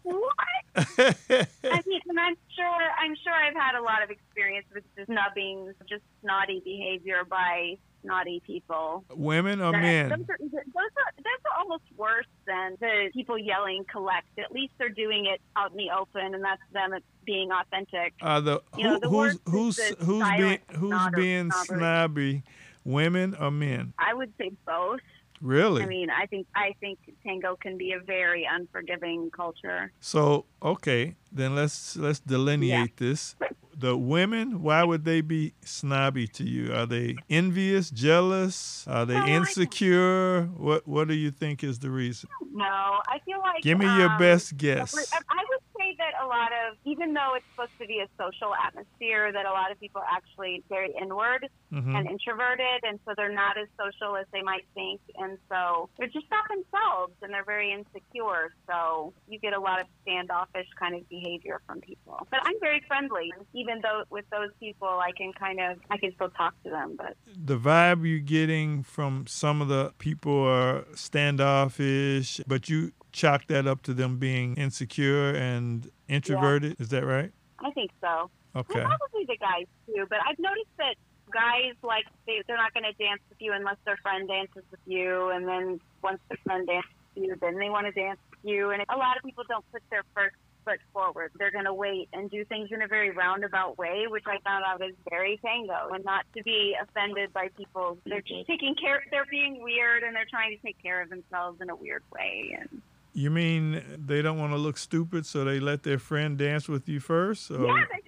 What? 0.05 0.35
I 0.75 1.83
mean, 1.87 2.01
and 2.09 2.19
I'm 2.19 2.37
sure, 2.57 2.83
I'm 2.99 3.15
sure 3.23 3.35
I've 3.35 3.55
had 3.55 3.79
a 3.79 3.83
lot 3.83 4.03
of 4.03 4.11
experience 4.11 4.67
with 4.75 4.85
just 4.97 5.07
snubbing, 5.07 5.75
just 5.87 6.03
snotty 6.23 6.63
behavior 6.65 7.25
by 7.29 7.77
snotty 8.03 8.43
people. 8.47 9.05
Women 9.15 9.61
or 9.61 9.73
That- 9.73 9.83
men? 9.83 10.09
Those 10.11 10.29
are, 10.29 10.39
those 10.41 10.53
are, 10.53 11.13
those 11.17 11.43
are 11.53 11.59
almost 11.59 11.85
worse 11.97 12.27
than 12.47 12.77
the 12.81 13.11
people 13.13 13.39
yelling 13.39 13.85
collect. 13.91 14.27
At 14.39 14.53
least 14.53 14.75
they're 14.79 14.89
doing 14.89 15.27
it 15.27 15.41
out 15.57 15.71
in 15.73 15.77
the 15.77 15.91
open, 15.91 16.35
and 16.35 16.43
that's 16.45 16.63
them 16.73 16.93
being 17.25 17.51
authentic. 17.53 18.15
Are 18.23 18.41
the 18.41 18.63
You 18.77 18.85
know, 18.85 18.99
the 18.99 19.09
who's 19.09 19.39
who's 19.49 19.79
who's 19.99 20.29
being 20.37 20.59
who's 20.77 20.93
snobber- 20.93 21.17
being 21.17 21.51
snobby? 21.51 22.43
Women 22.85 23.35
or 23.39 23.51
men? 23.51 23.93
I 23.99 24.15
would 24.15 24.33
say 24.39 24.53
both. 24.67 25.01
Really? 25.43 25.83
I 25.83 25.87
mean, 25.87 26.09
I 26.11 26.27
think 26.27 26.47
I 26.55 26.75
think 26.81 26.99
tango 27.23 27.57
can 27.57 27.77
be 27.79 27.93
a 27.93 28.01
very 28.01 28.45
unforgiving 28.51 29.31
culture. 29.31 29.93
So 30.01 30.47
okay, 30.63 31.15
then 31.33 31.55
let's 31.55 31.97
let's 31.97 32.21
delineate 32.21 32.97
this. 32.97 33.37
The 33.81 33.97
women, 33.97 34.63
why 34.63 34.85
would 34.85 35.07
they 35.07 35.23
be 35.23 35.55
snobby 35.65 36.29
to 36.29 36.45
you? 36.45 36.75
Are 36.75 36.85
they 36.85 37.17
envious, 37.31 37.91
jealous? 37.91 38.85
Are 38.87 39.07
they 39.07 39.17
insecure? 39.33 40.43
What 40.55 40.87
What 40.87 41.09
do 41.09 41.15
you 41.15 41.31
think 41.31 41.65
is 41.65 41.79
the 41.79 41.91
reason? 41.91 42.29
No, 42.53 42.67
I 42.67 43.21
feel 43.25 43.39
like 43.39 43.63
Give 43.63 43.79
me 43.79 43.87
your 43.87 44.11
um, 44.11 44.19
best 44.19 44.59
guess. 44.59 44.95
I 45.15 45.45
would 45.49 45.61
say 45.91 45.97
that 45.99 46.23
a 46.23 46.27
lot 46.27 46.51
of, 46.53 46.77
even 46.85 47.15
though 47.15 47.35
it's 47.35 47.45
supposed 47.55 47.73
to 47.81 47.87
be 47.87 47.99
a 48.01 48.09
social 48.21 48.55
atmosphere, 48.55 49.33
that 49.33 49.47
a 49.47 49.51
lot 49.51 49.71
of 49.71 49.79
people 49.81 50.01
are 50.01 50.11
actually 50.11 50.63
very 50.69 50.93
inward 51.01 51.47
Mhm. 51.73 51.95
and 51.97 52.11
introverted, 52.11 52.81
and 52.83 52.99
so 53.05 53.15
they're 53.17 53.33
not 53.33 53.57
as 53.57 53.69
social 53.79 54.17
as 54.17 54.27
they 54.33 54.43
might 54.43 54.67
think, 54.75 55.01
and 55.17 55.39
so 55.49 55.89
they're 55.99 56.09
just 56.09 56.27
not 56.31 56.45
themselves, 56.49 57.15
and 57.23 57.33
they're 57.33 57.45
very 57.45 57.73
insecure. 57.73 58.53
So 58.69 59.13
you 59.29 59.39
get 59.39 59.53
a 59.53 59.61
lot 59.61 59.81
of 59.81 59.87
standoffish 60.03 60.67
kind 60.79 60.95
of 60.95 61.09
behavior 61.09 61.61
from 61.67 61.81
people. 61.81 62.27
But 62.31 62.41
I'm 62.45 62.59
very 62.61 62.81
friendly, 62.89 63.33
even 63.55 63.81
though 63.83 64.05
with 64.11 64.29
those 64.31 64.51
people, 64.59 64.89
I 64.89 65.13
can 65.13 65.33
kind 65.33 65.61
of, 65.61 65.79
I 65.91 65.97
can 65.99 66.13
still 66.15 66.31
talk 66.31 66.55
to 66.65 66.71
them, 66.71 66.97
but 66.97 67.17
the 67.27 67.59
vibe 67.59 68.09
you're 68.09 68.19
getting 68.21 68.83
from 68.83 69.27
some 69.27 69.61
of 69.63 69.69
the 69.69 69.93
people 69.99 70.45
are 70.47 70.85
standoffish, 70.95 72.41
but 72.47 72.69
you 72.69 72.93
chalk 73.13 73.47
that 73.49 73.67
up 73.67 73.83
to 73.83 73.95
them 73.95 74.19
being 74.19 74.57
insecure 74.57 75.31
and 75.31 75.91
introverted. 76.09 76.81
Is 76.81 76.89
that 76.89 77.05
right? 77.05 77.33
I 77.59 77.71
think 77.73 77.91
so. 78.01 78.31
Okay. 78.57 78.81
Well, 78.81 78.97
probably 78.99 79.25
the 79.27 79.37
guys 79.37 79.67
too, 79.87 80.07
but 80.09 80.19
I've 80.27 80.39
noticed 80.39 80.75
that 80.79 80.97
guys 81.31 81.75
like 81.83 82.05
they 82.27 82.43
they're 82.47 82.57
not 82.57 82.75
going 82.75 82.85
to 82.85 82.93
dance 82.93 83.21
with 83.29 83.41
you 83.41 83.53
unless 83.53 83.77
their 83.85 83.97
friend 83.99 84.29
dances 84.29 84.65
with 84.71 84.81
you, 84.87 85.29
and 85.31 85.47
then 85.47 85.81
once 86.03 86.19
their 86.29 86.39
friend 86.45 86.67
dances 86.67 86.91
with 87.15 87.25
you, 87.25 87.37
then 87.41 87.59
they 87.59 87.71
want 87.71 87.87
to 87.87 87.93
dance 87.93 88.19
with 88.31 88.41
you. 88.43 88.71
And 88.71 88.83
a 88.89 88.97
lot 88.97 89.17
of 89.17 89.23
people 89.23 89.45
don't 89.49 89.65
put 89.71 89.83
their 89.91 90.03
first 90.15 90.35
foot 90.65 90.81
forward. 90.93 91.33
They're 91.39 91.51
going 91.51 91.65
to 91.65 91.75
wait 91.75 92.09
and 92.13 92.31
do 92.31 92.45
things 92.45 92.71
in 92.73 92.83
a 92.83 92.87
very 92.89 93.11
roundabout 93.11 93.79
way, 93.79 94.07
which 94.09 94.25
I 94.27 94.39
found 94.45 94.65
out 94.67 94.83
is 94.83 94.95
very 95.09 95.39
tango, 95.45 95.91
and 95.95 96.05
not 96.05 96.25
to 96.37 96.43
be 96.43 96.77
offended 96.83 97.33
by 97.33 97.49
people. 97.57 97.99
They're 98.05 98.21
just 98.21 98.47
taking 98.47 98.75
care. 98.75 99.03
They're 99.11 99.27
being 99.31 99.63
weird, 99.63 100.03
and 100.03 100.15
they're 100.15 100.29
trying 100.31 100.57
to 100.57 100.63
take 100.63 100.81
care 100.83 101.01
of 101.03 101.09
themselves 101.11 101.61
in 101.61 101.71
a 101.71 101.77
weird 101.77 102.03
way. 102.13 102.59
And 102.59 102.83
You 103.13 103.31
mean 103.31 103.83
they 104.07 104.23
don't 104.23 104.39
want 104.39 104.53
to 104.53 104.59
look 104.59 104.79
stupid, 104.79 105.27
so 105.27 105.45
they 105.45 105.61
let 105.61 105.83
their 105.83 105.99
friend 105.99 106.39
dance 106.39 106.69
with 106.69 106.89
you 106.89 107.01
first? 107.01 107.51
Or? 107.51 107.67
yeah, 107.67 107.85
they 107.91 108.03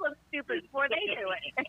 look 0.00 0.16
stupid 0.28 0.62
before 0.62 0.88
they 0.88 1.14
do 1.14 1.28
it. 1.30 1.66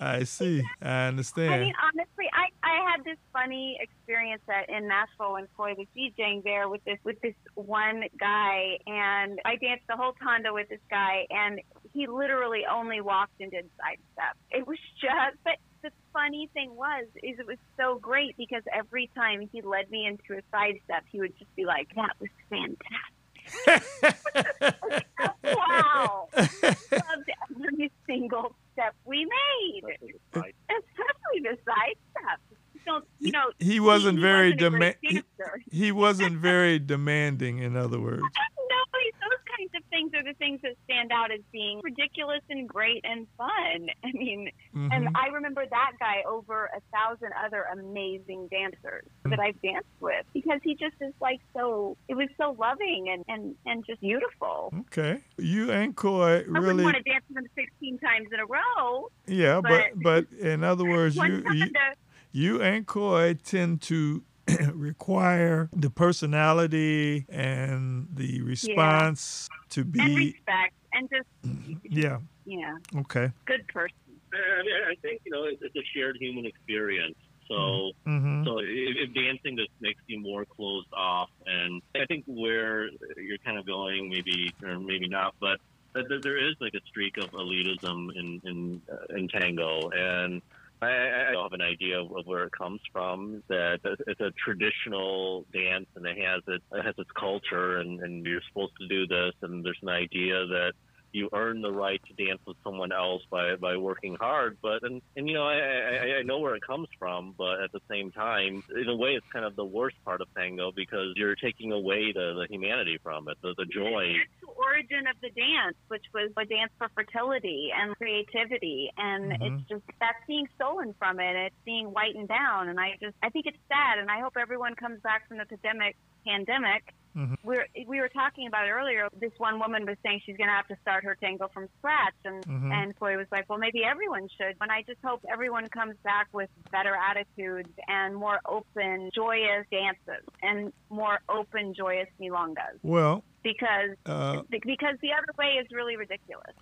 I 0.02 0.24
see. 0.24 0.62
I 0.80 1.08
understand. 1.08 1.54
I 1.54 1.58
mean, 1.60 1.74
honestly, 1.82 2.26
I, 2.32 2.46
I 2.62 2.90
had 2.90 3.04
this 3.04 3.18
funny 3.32 3.78
experience 3.80 4.42
at, 4.48 4.68
in 4.70 4.88
Nashville 4.88 5.32
when 5.32 5.48
Coy 5.56 5.74
was 5.76 5.86
DJing 5.96 6.44
there 6.44 6.68
with 6.68 6.84
this 6.84 6.98
with 7.04 7.20
this 7.20 7.34
one 7.54 8.04
guy, 8.18 8.78
and 8.86 9.40
I 9.44 9.56
danced 9.56 9.86
the 9.88 9.96
whole 9.96 10.12
tanda 10.22 10.52
with 10.52 10.68
this 10.68 10.80
guy, 10.90 11.26
and 11.30 11.60
he 11.92 12.06
literally 12.06 12.62
only 12.70 13.00
walked 13.00 13.40
and 13.40 13.50
did 13.50 13.68
side 13.80 13.98
steps. 14.12 14.38
It 14.50 14.66
was 14.66 14.78
just, 15.00 15.36
but 15.44 15.56
the 15.82 15.90
funny 16.12 16.48
thing 16.54 16.74
was, 16.74 17.06
is 17.22 17.38
it 17.38 17.46
was 17.46 17.58
so 17.76 17.98
great 17.98 18.36
because 18.36 18.62
every 18.72 19.10
time 19.14 19.48
he 19.52 19.62
led 19.62 19.90
me 19.90 20.06
into 20.06 20.38
a 20.38 20.42
side 20.50 20.80
step, 20.84 21.04
he 21.10 21.20
would 21.20 21.36
just 21.38 21.54
be 21.56 21.64
like, 21.64 21.88
"That 21.94 22.14
was 22.20 22.30
fantastic." 22.50 23.18
wow. 25.44 26.28
Loved 26.36 27.30
every 27.50 27.90
single 28.06 28.54
step 28.72 28.94
we 29.04 29.24
made, 29.24 29.84
especially 30.32 31.40
the 31.42 31.56
side 31.66 31.96
steps. 32.10 32.47
Don't 32.88 33.04
you 33.20 33.32
know? 33.32 33.46
he 33.58 33.78
wasn't 33.80 34.18
very 34.20 34.52
wasn't 34.52 34.62
a 34.62 34.70
dema- 34.78 34.94
great 35.00 35.24
he, 35.70 35.78
he 35.84 35.92
wasn't 35.92 36.36
very 36.38 36.78
demanding, 36.78 37.58
in 37.58 37.76
other 37.76 38.00
words. 38.00 38.22
No, 38.70 39.30
those 39.30 39.44
kinds 39.56 39.70
of 39.76 39.82
things 39.90 40.12
are 40.14 40.22
the 40.22 40.34
things 40.34 40.60
that 40.62 40.74
stand 40.84 41.10
out 41.10 41.30
as 41.32 41.40
being 41.52 41.80
ridiculous 41.82 42.42
and 42.50 42.68
great 42.68 43.02
and 43.04 43.26
fun. 43.38 43.88
I 44.04 44.12
mean, 44.12 44.50
and 44.74 45.06
Mhm. 45.08 45.12
I 45.14 45.28
remember 45.28 45.64
that 45.68 45.92
guy 45.98 46.22
over 46.28 46.66
a 46.66 46.80
thousand 46.94 47.30
other 47.44 47.64
amazing 47.72 48.48
dancers 48.48 49.04
that 49.24 49.40
I've 49.40 49.60
danced 49.62 49.88
with 50.00 50.24
because 50.34 50.60
he 50.62 50.74
just 50.74 50.96
is 51.00 51.14
like 51.20 51.40
so. 51.54 51.96
It 52.08 52.14
was 52.14 52.28
so 52.36 52.56
loving 52.58 53.08
and 53.12 53.24
and 53.28 53.54
and 53.66 53.84
just 53.86 54.00
beautiful. 54.02 54.72
Okay. 54.80 55.20
You 55.38 55.70
and 55.72 55.96
Coy 55.96 56.20
I 56.20 56.36
wouldn't 56.38 56.58
really, 56.66 56.84
want 56.84 56.96
to 56.96 57.02
dance 57.02 57.24
with 57.28 57.38
him 57.38 57.48
16 57.54 57.98
times 57.98 58.28
in 58.32 58.40
a 58.40 58.46
row. 58.46 59.10
yeah, 59.26 59.60
but 59.62 59.70
but- 60.02 60.26
but 60.30 60.38
in 60.38 60.62
other 60.62 60.84
words, 60.96 61.16
you 61.16 61.42
you, 61.54 61.66
to- 61.70 61.94
you 62.38 62.62
and 62.62 62.86
Coy 62.86 63.34
tend 63.34 63.82
to 63.82 64.22
require 64.72 65.68
the 65.72 65.90
personality 65.90 67.26
and 67.28 68.06
the 68.14 68.42
response 68.42 69.48
to 69.70 69.84
be 69.84 70.00
and 70.00 70.14
be 70.14 70.24
respect 70.26 70.74
and 70.92 71.08
just 71.10 71.82
yeah. 71.90 72.18
Yeah, 72.46 72.76
okay. 73.00 73.30
Good 73.46 73.66
person. 73.68 73.92
I, 74.32 74.62
mean, 74.62 74.72
I 74.88 74.94
think 75.02 75.20
you 75.26 75.32
know 75.32 75.44
it's, 75.44 75.60
it's 75.60 75.76
a 75.76 75.84
shared 75.94 76.16
human 76.18 76.46
experience. 76.46 77.16
So, 77.50 77.90
hmm 78.06 78.44
so 78.44 78.58
if, 78.58 79.08
if 79.08 79.14
dancing 79.14 79.56
just 79.56 79.70
makes 79.80 80.00
you 80.06 80.20
more 80.20 80.44
closed 80.46 80.86
off, 80.96 81.28
and 81.44 81.82
I 81.96 82.06
think 82.06 82.24
where 82.26 82.88
you're 83.16 83.38
kind 83.44 83.58
of 83.58 83.66
going, 83.66 84.08
maybe 84.08 84.54
or 84.62 84.78
maybe 84.78 85.08
not, 85.08 85.34
but 85.40 85.58
that 85.94 86.08
that 86.08 86.20
there 86.22 86.38
is 86.38 86.54
like 86.60 86.72
a 86.74 86.80
streak 86.86 87.14
of 87.18 87.30
elitism 87.32 88.08
in 88.14 88.40
in, 88.44 88.82
uh, 88.90 89.16
in 89.16 89.28
tango, 89.28 89.90
and 89.90 90.40
I, 90.80 90.86
I 90.86 91.34
I 91.34 91.42
have 91.42 91.52
an 91.52 91.62
idea 91.62 92.00
of 92.00 92.26
where 92.26 92.44
it 92.44 92.52
comes 92.52 92.80
from. 92.92 93.42
That 93.48 93.80
it's 94.06 94.20
a 94.20 94.30
traditional 94.44 95.44
dance, 95.52 95.86
and 95.96 96.06
it 96.06 96.18
has 96.18 96.42
it, 96.46 96.62
it 96.72 96.84
has 96.84 96.94
its 96.98 97.10
culture, 97.18 97.78
and, 97.78 98.00
and 98.00 98.24
you're 98.24 98.42
supposed 98.48 98.74
to 98.80 98.88
do 98.88 99.06
this, 99.06 99.34
and 99.42 99.64
there's 99.64 99.78
an 99.82 99.88
idea 99.88 100.46
that 100.46 100.72
you 101.12 101.28
earn 101.32 101.62
the 101.62 101.72
right 101.72 102.00
to 102.06 102.26
dance 102.26 102.40
with 102.46 102.56
someone 102.64 102.92
else 102.92 103.22
by 103.30 103.56
by 103.56 103.76
working 103.76 104.16
hard. 104.20 104.58
But 104.62 104.82
and, 104.82 105.00
and 105.16 105.28
you 105.28 105.34
know 105.34 105.44
I, 105.44 105.56
I 105.56 106.18
I 106.18 106.22
know 106.22 106.38
where 106.38 106.54
it 106.54 106.62
comes 106.66 106.88
from, 106.98 107.34
but 107.36 107.60
at 107.62 107.72
the 107.72 107.80
same 107.90 108.10
time, 108.12 108.62
in 108.74 108.88
a 108.88 108.96
way, 108.96 109.10
it's 109.10 109.26
kind 109.32 109.44
of 109.44 109.56
the 109.56 109.64
worst 109.64 109.96
part 110.04 110.20
of 110.20 110.28
tango 110.36 110.72
because 110.74 111.12
you're 111.16 111.36
taking 111.36 111.72
away 111.72 112.12
the, 112.12 112.34
the 112.34 112.46
humanity 112.48 112.98
from 113.02 113.28
it, 113.28 113.38
the 113.42 113.54
the 113.56 113.66
joy. 113.66 114.14
That's 114.18 114.40
the 114.42 114.52
origin 114.56 115.06
of 115.06 115.16
the 115.20 115.30
dance, 115.30 115.76
which 115.88 116.04
was 116.12 116.30
a 116.36 116.44
dance 116.44 116.72
for 116.78 116.88
fertility 116.94 117.70
and 117.74 117.96
creativity, 117.96 118.90
and 118.96 119.32
Mhm. 119.32 119.42
it's 119.42 119.68
just 119.68 119.82
that's 120.00 120.24
being 120.26 120.46
stolen 120.54 120.94
from 120.98 121.20
it. 121.20 121.36
It's 121.36 121.62
being 121.64 121.86
whitened 121.86 122.28
down, 122.28 122.68
and 122.68 122.78
I 122.78 122.96
just 123.00 123.16
I 123.22 123.30
think 123.30 123.46
it's 123.46 123.58
sad, 123.68 123.98
and 123.98 124.10
I 124.10 124.20
hope 124.20 124.36
everyone 124.36 124.74
comes 124.74 125.00
back 125.00 125.28
from 125.28 125.38
the 125.38 125.46
pandemic. 125.46 125.96
Pandemic. 126.26 126.94
Mhm. 127.18 127.36
We're, 127.42 127.66
we 127.86 127.98
were 128.00 128.08
talking 128.08 128.46
about 128.46 128.66
it 128.68 128.70
earlier. 128.70 129.08
This 129.18 129.32
one 129.38 129.58
woman 129.58 129.84
was 129.86 129.96
saying 130.04 130.20
she's 130.24 130.36
going 130.36 130.46
to 130.48 130.54
have 130.54 130.68
to 130.68 130.76
start 130.82 131.02
her 131.04 131.16
tango 131.16 131.48
from 131.48 131.68
scratch, 131.78 132.14
and 132.24 132.44
Mhm. 132.46 132.72
and 132.72 132.98
Coy 132.98 133.16
was 133.16 133.26
like, 133.32 133.48
well, 133.48 133.58
maybe 133.58 133.82
everyone 133.84 134.28
should. 134.36 134.54
And 134.60 134.70
I 134.70 134.82
just 134.82 135.00
hope 135.04 135.24
everyone 135.28 135.66
comes 135.68 135.96
back 136.04 136.28
with 136.32 136.48
better 136.70 136.94
attitudes 136.94 137.70
and 137.88 138.14
more 138.14 138.38
open, 138.46 139.10
joyous 139.14 139.66
dances 139.70 140.24
and 140.42 140.72
more 140.90 141.18
open, 141.28 141.74
joyous 141.74 142.08
milongas 142.20 142.78
well 142.82 143.24
because 143.42 143.90
uh, 144.06 144.42
because 144.50 144.96
the 145.00 145.12
other 145.12 145.32
way 145.38 145.58
is 145.60 145.66
really 145.72 145.96
ridiculous. 145.96 146.54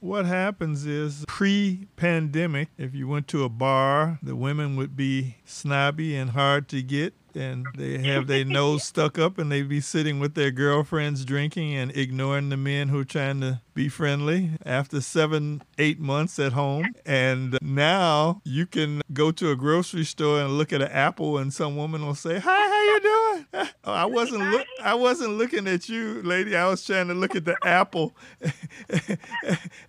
what 0.00 0.26
happens 0.26 0.84
is 0.86 1.24
pre-pandemic 1.26 2.68
if 2.78 2.94
you 2.94 3.08
went 3.08 3.26
to 3.28 3.44
a 3.44 3.48
bar 3.48 4.18
the 4.22 4.36
women 4.36 4.76
would 4.76 4.94
be 4.96 5.36
snobby 5.44 6.14
and 6.16 6.30
hard 6.30 6.68
to 6.68 6.82
get 6.82 7.14
and 7.36 7.66
they 7.76 7.98
have 8.12 8.26
their 8.26 8.44
nose 8.44 8.84
stuck 8.84 9.18
up 9.18 9.38
and 9.38 9.52
they'd 9.52 9.68
be 9.68 9.80
sitting 9.80 10.18
with 10.18 10.34
their 10.34 10.50
girlfriends 10.50 11.24
drinking 11.24 11.74
and 11.74 11.96
ignoring 11.96 12.48
the 12.48 12.56
men 12.56 12.88
who 12.88 13.00
are 13.00 13.04
trying 13.04 13.40
to 13.40 13.60
be 13.76 13.88
friendly 13.90 14.52
after 14.64 15.02
seven 15.02 15.62
eight 15.76 16.00
months 16.00 16.38
at 16.38 16.54
home. 16.54 16.86
And 17.04 17.58
now 17.60 18.40
you 18.42 18.64
can 18.64 19.02
go 19.12 19.30
to 19.32 19.50
a 19.50 19.56
grocery 19.56 20.04
store 20.04 20.40
and 20.40 20.56
look 20.56 20.72
at 20.72 20.80
an 20.80 20.88
apple 20.88 21.36
and 21.36 21.52
some 21.52 21.76
woman 21.76 22.04
will 22.04 22.14
say 22.14 22.38
hi 22.38 22.50
how 22.50 22.82
you 22.82 23.00
doing? 23.00 23.68
Oh, 23.84 23.92
i 23.92 24.04
wasn't 24.06 24.50
look 24.50 24.66
i 24.82 24.94
wasn't 24.94 25.36
looking 25.36 25.68
at 25.68 25.90
you 25.90 26.22
lady. 26.22 26.56
I 26.56 26.66
was 26.68 26.84
trying 26.84 27.08
to 27.08 27.14
look 27.14 27.36
at 27.36 27.44
the 27.44 27.56
apple. 27.62 28.16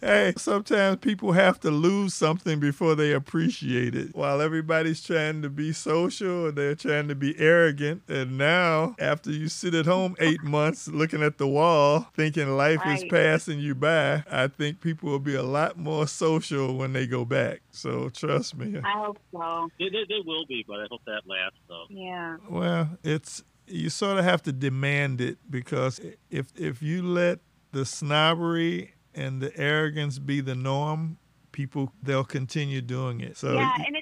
Hey 0.01 0.33
sometimes 0.37 0.97
people 0.97 1.31
have 1.31 1.59
to 1.61 1.71
lose 1.71 2.13
something 2.13 2.59
before 2.59 2.95
they 2.95 3.13
appreciate 3.13 3.95
it. 3.95 4.15
While 4.15 4.41
everybody's 4.41 5.01
trying 5.01 5.41
to 5.43 5.49
be 5.49 5.71
social 5.71 6.51
they're 6.51 6.75
trying 6.75 7.07
to 7.07 7.15
be 7.15 7.39
arrogant 7.39 8.03
and 8.09 8.37
now 8.37 8.95
after 8.99 9.31
you 9.31 9.47
sit 9.47 9.73
at 9.73 9.85
home 9.85 10.17
eight 10.19 10.43
months 10.43 10.89
looking 10.89 11.23
at 11.23 11.37
the 11.37 11.47
wall 11.47 12.07
thinking 12.13 12.57
life 12.57 12.81
is 12.85 13.05
passing 13.09 13.59
you 13.59 13.76
by 13.79 14.23
i 14.29 14.47
think 14.47 14.81
people 14.81 15.09
will 15.09 15.19
be 15.19 15.35
a 15.35 15.43
lot 15.43 15.77
more 15.77 16.07
social 16.07 16.75
when 16.75 16.93
they 16.93 17.07
go 17.07 17.23
back 17.25 17.61
so 17.71 18.09
trust 18.09 18.55
me 18.57 18.79
I 18.83 18.99
hope 18.99 19.17
so. 19.31 19.69
They, 19.79 19.89
they, 19.89 20.05
they 20.07 20.21
will 20.25 20.45
be, 20.45 20.63
but 20.67 20.79
I 20.79 20.85
hope 20.89 21.01
that 21.05 21.23
lasts 21.25 21.59
though. 21.67 21.85
Yeah. 21.89 22.37
Well, 22.49 22.89
it's 23.03 23.43
you 23.67 23.89
sort 23.89 24.17
of 24.17 24.25
have 24.25 24.41
to 24.43 24.51
demand 24.51 25.19
it 25.21 25.37
because 25.49 25.99
if 26.29 26.47
if 26.55 26.81
you 26.81 27.03
let 27.03 27.39
the 27.71 27.85
snobbery 27.85 28.93
and 29.13 29.41
the 29.41 29.55
arrogance 29.57 30.19
be 30.19 30.41
the 30.41 30.55
norm, 30.55 31.17
people 31.51 31.91
they'll 32.03 32.23
continue 32.23 32.81
doing 32.81 33.19
it. 33.19 33.35
So 33.35 33.53
yeah, 33.53 33.73
and 33.85 33.95
it's 33.95 33.96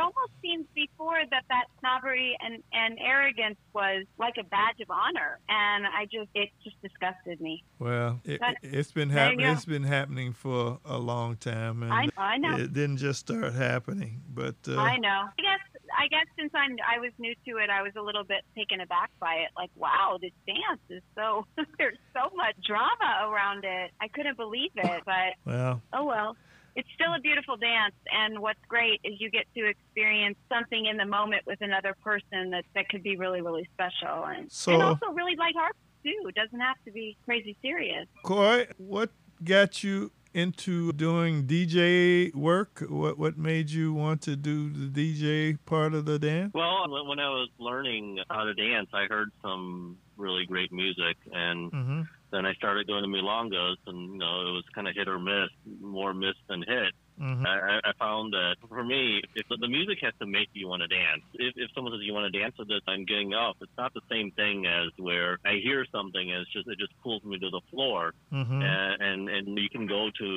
almost 0.00 0.10
it 0.10 0.20
almost 0.20 0.32
seems 0.42 0.66
before 0.74 1.22
that 1.30 1.44
that 1.48 1.64
snobbery 1.80 2.36
and 2.40 2.62
and 2.72 2.98
arrogance 3.00 3.56
was 3.72 4.04
like 4.18 4.34
a 4.38 4.44
badge 4.44 4.80
of 4.80 4.90
honor, 4.90 5.38
and 5.48 5.86
I 5.86 6.04
just 6.04 6.28
it 6.34 6.50
just 6.62 6.80
disgusted 6.82 7.40
me. 7.40 7.62
well, 7.78 8.20
it, 8.24 8.40
it's 8.62 8.92
been 8.92 9.10
happening. 9.10 9.46
It's 9.46 9.64
been 9.64 9.84
happening 9.84 10.32
for 10.32 10.78
a 10.84 10.98
long 10.98 11.36
time, 11.36 11.82
and 11.82 11.92
I 11.92 12.08
I 12.16 12.38
know. 12.38 12.56
it 12.56 12.72
didn't 12.72 12.98
just 12.98 13.20
start 13.20 13.52
happening. 13.54 14.22
But 14.32 14.56
uh, 14.68 14.76
I 14.76 14.96
know. 14.96 15.28
I 15.38 15.42
guess 15.42 15.82
I 15.98 16.08
guess 16.08 16.26
since 16.38 16.52
I'm 16.54 16.76
I 16.86 16.98
was 16.98 17.12
new 17.18 17.34
to 17.46 17.58
it, 17.58 17.70
I 17.70 17.82
was 17.82 17.92
a 17.96 18.02
little 18.02 18.24
bit 18.24 18.42
taken 18.56 18.80
aback 18.80 19.10
by 19.20 19.34
it. 19.34 19.50
Like, 19.56 19.70
wow, 19.76 20.18
this 20.20 20.32
dance 20.46 20.80
is 20.88 21.02
so 21.14 21.46
there's 21.78 21.98
so 22.14 22.34
much 22.34 22.54
drama 22.66 23.30
around 23.30 23.64
it. 23.64 23.90
I 24.00 24.08
couldn't 24.08 24.36
believe 24.36 24.70
it, 24.76 25.02
but 25.04 25.34
well, 25.44 25.82
oh 25.92 26.04
well. 26.04 26.36
It's 26.76 26.88
still 26.94 27.12
a 27.14 27.20
beautiful 27.20 27.56
dance, 27.56 27.94
and 28.12 28.38
what's 28.40 28.60
great 28.68 29.00
is 29.04 29.14
you 29.20 29.30
get 29.30 29.46
to 29.56 29.66
experience 29.68 30.38
something 30.52 30.86
in 30.86 30.96
the 30.96 31.04
moment 31.06 31.42
with 31.46 31.60
another 31.60 31.94
person 32.02 32.50
that 32.50 32.64
that 32.74 32.88
could 32.88 33.02
be 33.02 33.16
really, 33.16 33.40
really 33.40 33.68
special, 33.74 34.24
and, 34.26 34.50
So- 34.50 34.72
and 34.72 34.82
also 34.82 35.06
really 35.12 35.36
lighthearted 35.36 35.76
too. 36.04 36.28
It 36.28 36.34
doesn't 36.34 36.60
have 36.60 36.76
to 36.86 36.92
be 36.92 37.16
crazy 37.24 37.56
serious. 37.60 38.06
Coy, 38.24 38.66
what 38.78 39.10
got 39.44 39.82
you 39.84 40.12
into 40.32 40.92
doing 40.92 41.44
DJ 41.46 42.32
work? 42.34 42.84
What 42.88 43.18
what 43.18 43.36
made 43.36 43.68
you 43.70 43.92
want 43.92 44.22
to 44.22 44.36
do 44.36 44.70
the 44.70 44.86
DJ 44.88 45.58
part 45.66 45.92
of 45.92 46.04
the 46.06 46.18
dance? 46.20 46.52
Well, 46.54 46.88
when- 46.88 47.08
when 47.08 47.18
I 47.18 47.28
was 47.30 47.48
learning 47.58 48.20
how 48.30 48.44
to 48.44 48.54
dance, 48.54 48.88
I 48.94 49.06
heard 49.06 49.30
some 49.42 49.98
really 50.16 50.46
great 50.46 50.70
music, 50.72 51.16
and 51.32 51.72
hmm 51.72 52.02
then 52.32 52.46
I 52.46 52.54
started 52.54 52.86
going 52.86 53.02
to 53.02 53.08
milongas, 53.08 53.76
and 53.86 54.12
you 54.14 54.18
know 54.18 54.40
it 54.48 54.52
was 54.52 54.64
kind 54.74 54.88
of 54.88 54.94
hit 54.94 55.08
or 55.08 55.18
miss, 55.18 55.50
more 55.80 56.14
miss 56.14 56.34
than 56.48 56.60
hit. 56.66 56.92
hmm 57.18 57.44
I, 57.46 57.80
I- 57.84 57.92
found 58.00 58.32
that 58.32 58.56
for 58.66 58.82
me, 58.82 59.20
if 59.34 59.44
the 59.48 59.68
music 59.68 59.98
has 60.02 60.14
to 60.20 60.26
make 60.26 60.48
you 60.54 60.66
want 60.68 60.80
to 60.80 60.88
dance. 60.88 61.20
If, 61.34 61.52
if 61.56 61.68
someone 61.74 61.92
says 61.92 62.00
you 62.02 62.14
want 62.14 62.32
to 62.32 62.38
dance 62.40 62.54
with 62.58 62.68
this, 62.68 62.80
I'm 62.88 63.04
getting 63.04 63.34
up. 63.34 63.56
It's 63.60 63.76
not 63.76 63.92
the 63.92 64.00
same 64.10 64.30
thing 64.40 64.64
as 64.64 64.88
where 64.96 65.36
I 65.44 65.56
hear 65.62 65.84
something 65.92 66.30
and 66.30 66.40
it's 66.40 66.50
just 66.52 66.66
it 66.66 66.78
just 66.78 66.94
pulls 67.02 67.22
me 67.24 67.38
to 67.38 67.50
the 67.50 67.60
floor. 67.70 68.14
hmm 68.30 68.62
And, 68.62 69.02
and 69.02 69.28
and 69.28 69.58
you 69.58 69.68
can 69.68 69.86
go 69.86 70.08
to 70.18 70.28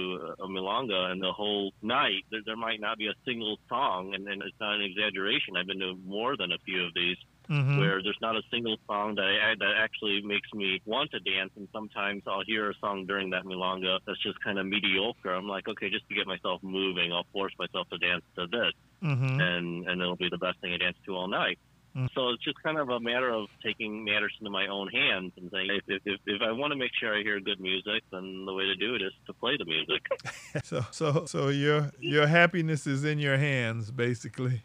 a 0.46 0.48
milonga 0.48 1.12
and 1.12 1.22
the 1.22 1.32
whole 1.32 1.72
night 1.82 2.24
there, 2.32 2.42
there 2.46 2.58
might 2.68 2.82
not 2.82 2.98
be 2.98 3.08
a 3.08 3.16
single 3.26 3.56
song, 3.70 4.14
and, 4.14 4.28
and 4.28 4.42
it's 4.42 4.60
not 4.60 4.76
an 4.76 4.82
exaggeration. 4.82 5.56
I've 5.56 5.68
been 5.68 5.80
to 5.80 5.96
more 6.06 6.36
than 6.36 6.52
a 6.52 6.58
few 6.66 6.84
of 6.86 6.92
these 6.94 7.18
hmm 7.48 7.78
where 7.78 8.02
there's 8.04 8.18
not 8.22 8.36
a 8.36 8.42
single 8.52 8.78
song 8.88 9.16
that 9.16 9.26
I, 9.26 9.56
that 9.60 9.74
actually 9.78 10.22
makes 10.22 10.48
me 10.54 10.80
want 10.86 11.12
to 11.12 11.20
dance. 11.20 11.52
And 11.56 11.68
sometimes 11.74 12.24
I'll 12.28 12.44
hear 12.46 12.70
a 12.70 12.74
song 12.80 13.06
during 13.08 13.30
that 13.32 13.44
milonga 13.46 14.00
that's 14.06 14.22
just 14.22 14.40
kind 14.44 14.60
of 14.60 14.66
mediocre. 14.66 15.34
I'm 15.34 15.48
like, 15.48 15.68
okay, 15.68 15.90
just 15.90 16.08
to 16.10 16.16
get 16.16 16.28
myself 16.28 16.62
moving, 16.64 17.12
I'll 17.12 17.28
force 17.32 17.54
myself 17.60 17.88
to 17.92 17.98
dance 17.98 18.24
to 18.38 18.48
this, 18.48 18.74
hmm 19.02 19.40
and 19.40 19.88
and 19.88 20.02
it'll 20.02 20.16
be 20.16 20.30
the 20.30 20.38
best 20.38 20.60
thing 20.62 20.74
I 20.74 20.78
dance 20.78 20.98
to 21.06 21.16
all 21.16 21.28
night. 21.28 21.60
Mm. 21.96 22.10
So 22.16 22.30
it's 22.30 22.44
just 22.44 22.58
kind 22.64 22.80
of 22.80 22.90
a 22.90 23.00
matter 23.00 23.30
of 23.32 23.46
taking 23.64 24.04
matters 24.04 24.34
into 24.40 24.50
my 24.50 24.66
own 24.68 24.88
hands 24.88 25.32
and 25.38 25.52
saying, 25.54 25.68
if, 25.70 25.84
if, 25.88 26.02
if, 26.06 26.20
if 26.26 26.42
I 26.42 26.52
want 26.52 26.72
to 26.72 26.76
make 26.76 26.90
sure 27.00 27.16
I 27.16 27.22
hear 27.22 27.40
good 27.40 27.60
music, 27.60 28.02
then 28.12 28.46
the 28.48 28.54
way 28.54 28.64
to 28.64 28.76
do 28.76 28.96
it 28.96 29.04
is 29.04 29.14
to 29.28 29.34
play 29.36 29.58
the 29.58 29.66
music. 29.66 30.02
So 30.64 30.86
so 30.92 31.26
so 31.26 31.50
your 31.50 31.92
your 32.00 32.28
happiness 32.28 32.86
is 32.86 33.04
in 33.04 33.20
your 33.20 33.38
hands, 33.38 33.92
basically. 33.92 34.62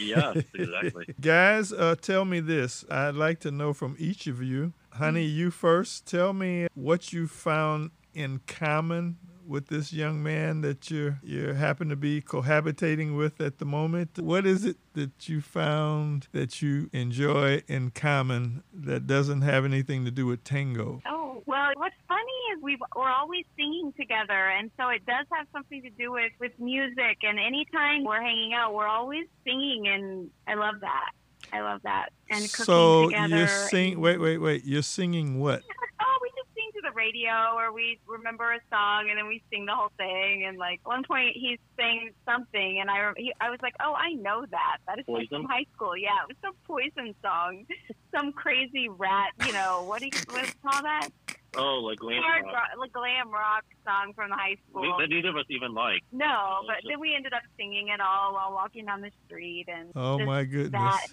Yes, 0.00 0.44
exactly. 0.54 1.14
Guys, 1.20 1.72
uh, 1.72 1.94
tell 2.00 2.24
me 2.24 2.40
this. 2.40 2.84
I'd 2.90 3.14
like 3.14 3.40
to 3.40 3.50
know 3.50 3.72
from 3.72 3.96
each 3.98 4.26
of 4.26 4.42
you. 4.42 4.72
Honey, 4.90 5.24
you 5.24 5.50
first. 5.50 6.06
Tell 6.06 6.32
me 6.32 6.66
what 6.74 7.12
you 7.12 7.26
found 7.26 7.90
in 8.14 8.40
common 8.46 9.16
with 9.48 9.68
this 9.68 9.92
young 9.92 10.22
man 10.22 10.60
that 10.60 10.90
you're 10.90 11.18
you 11.22 11.54
happen 11.54 11.88
to 11.88 11.96
be 11.96 12.20
cohabitating 12.20 13.16
with 13.16 13.40
at 13.40 13.58
the 13.58 13.64
moment. 13.64 14.18
What 14.18 14.46
is 14.46 14.64
it 14.64 14.76
that 14.92 15.28
you 15.28 15.40
found 15.40 16.28
that 16.32 16.60
you 16.60 16.90
enjoy 16.92 17.62
in 17.66 17.90
common 17.90 18.62
that 18.72 19.06
doesn't 19.06 19.40
have 19.40 19.64
anything 19.64 20.04
to 20.04 20.10
do 20.10 20.26
with 20.26 20.44
tango? 20.44 21.00
Oh, 21.06 21.27
well, 21.46 21.70
what's 21.76 21.94
funny 22.06 22.22
is 22.56 22.62
we 22.62 22.76
we're 22.96 23.10
always 23.10 23.44
singing 23.56 23.92
together, 23.98 24.48
and 24.50 24.70
so 24.78 24.88
it 24.88 25.04
does 25.06 25.26
have 25.32 25.46
something 25.52 25.82
to 25.82 25.90
do 25.90 26.12
with 26.12 26.32
with 26.40 26.52
music. 26.58 27.18
And 27.22 27.38
anytime 27.38 28.04
we're 28.04 28.20
hanging 28.22 28.52
out, 28.54 28.74
we're 28.74 28.86
always 28.88 29.26
singing, 29.44 29.88
and 29.88 30.30
I 30.46 30.54
love 30.54 30.80
that. 30.80 31.10
I 31.52 31.60
love 31.60 31.80
that. 31.84 32.08
And 32.30 32.40
cooking 32.42 32.64
so 32.64 33.06
together. 33.06 33.36
you're 33.36 33.48
sing. 33.48 33.92
and- 33.94 34.02
Wait, 34.02 34.18
wait, 34.20 34.38
wait. 34.38 34.64
You're 34.64 34.82
singing 34.82 35.40
what? 35.40 35.62
Oh, 36.00 36.18
we 36.22 36.28
just 36.40 36.54
sing 36.54 36.70
to 36.74 36.80
the 36.88 36.94
radio 36.94 37.32
or 37.56 37.72
we 37.72 37.98
remember 38.06 38.52
a 38.52 38.60
song 38.70 39.08
and 39.10 39.18
then 39.18 39.26
we 39.26 39.42
sing 39.50 39.66
the 39.66 39.74
whole 39.74 39.90
thing. 39.96 40.44
And 40.46 40.56
like 40.56 40.78
one 40.86 41.02
point 41.02 41.30
he's 41.34 41.58
saying 41.76 42.10
something, 42.24 42.78
and 42.80 42.88
I 42.88 43.00
rem- 43.00 43.14
he, 43.16 43.32
I 43.40 43.50
was 43.50 43.58
like, 43.62 43.74
oh, 43.82 43.94
I 43.94 44.12
know 44.12 44.46
that. 44.48 44.76
That 44.86 45.00
is 45.00 45.04
like 45.08 45.28
from 45.28 45.44
high 45.46 45.66
school. 45.74 45.96
Yeah, 45.96 46.10
it 46.22 46.28
was 46.28 46.36
some 46.40 46.54
Poison 46.68 47.16
song, 47.20 47.66
some 48.14 48.32
crazy 48.32 48.88
rat. 48.88 49.30
You 49.44 49.52
know 49.54 49.82
what 49.88 49.98
do 49.98 50.06
you 50.06 50.12
what 50.30 50.42
do 50.44 50.46
you 50.46 50.70
call 50.70 50.82
that? 50.84 51.08
Oh, 51.56 51.80
like 51.82 51.98
glam 51.98 52.22
Hard 52.22 52.44
rock. 52.44 52.54
rock, 52.54 52.68
like 52.78 52.92
glam 52.92 53.30
rock 53.30 53.64
song 53.86 54.12
from 54.14 54.30
the 54.30 54.36
high 54.36 54.56
school. 54.68 54.82
We, 54.82 54.94
that 54.98 55.08
neither 55.10 55.30
of 55.30 55.36
us 55.36 55.46
even 55.48 55.72
like. 55.74 56.02
No, 56.12 56.60
but 56.66 56.76
just- 56.76 56.88
then 56.88 57.00
we 57.00 57.14
ended 57.14 57.32
up 57.32 57.42
singing 57.56 57.88
it 57.88 58.00
all 58.00 58.34
while 58.34 58.52
walking 58.52 58.84
down 58.84 59.00
the 59.00 59.10
street, 59.26 59.66
and 59.68 59.90
Oh 59.96 60.18
my 60.18 60.44
goodness. 60.44 60.72
that. 60.72 61.06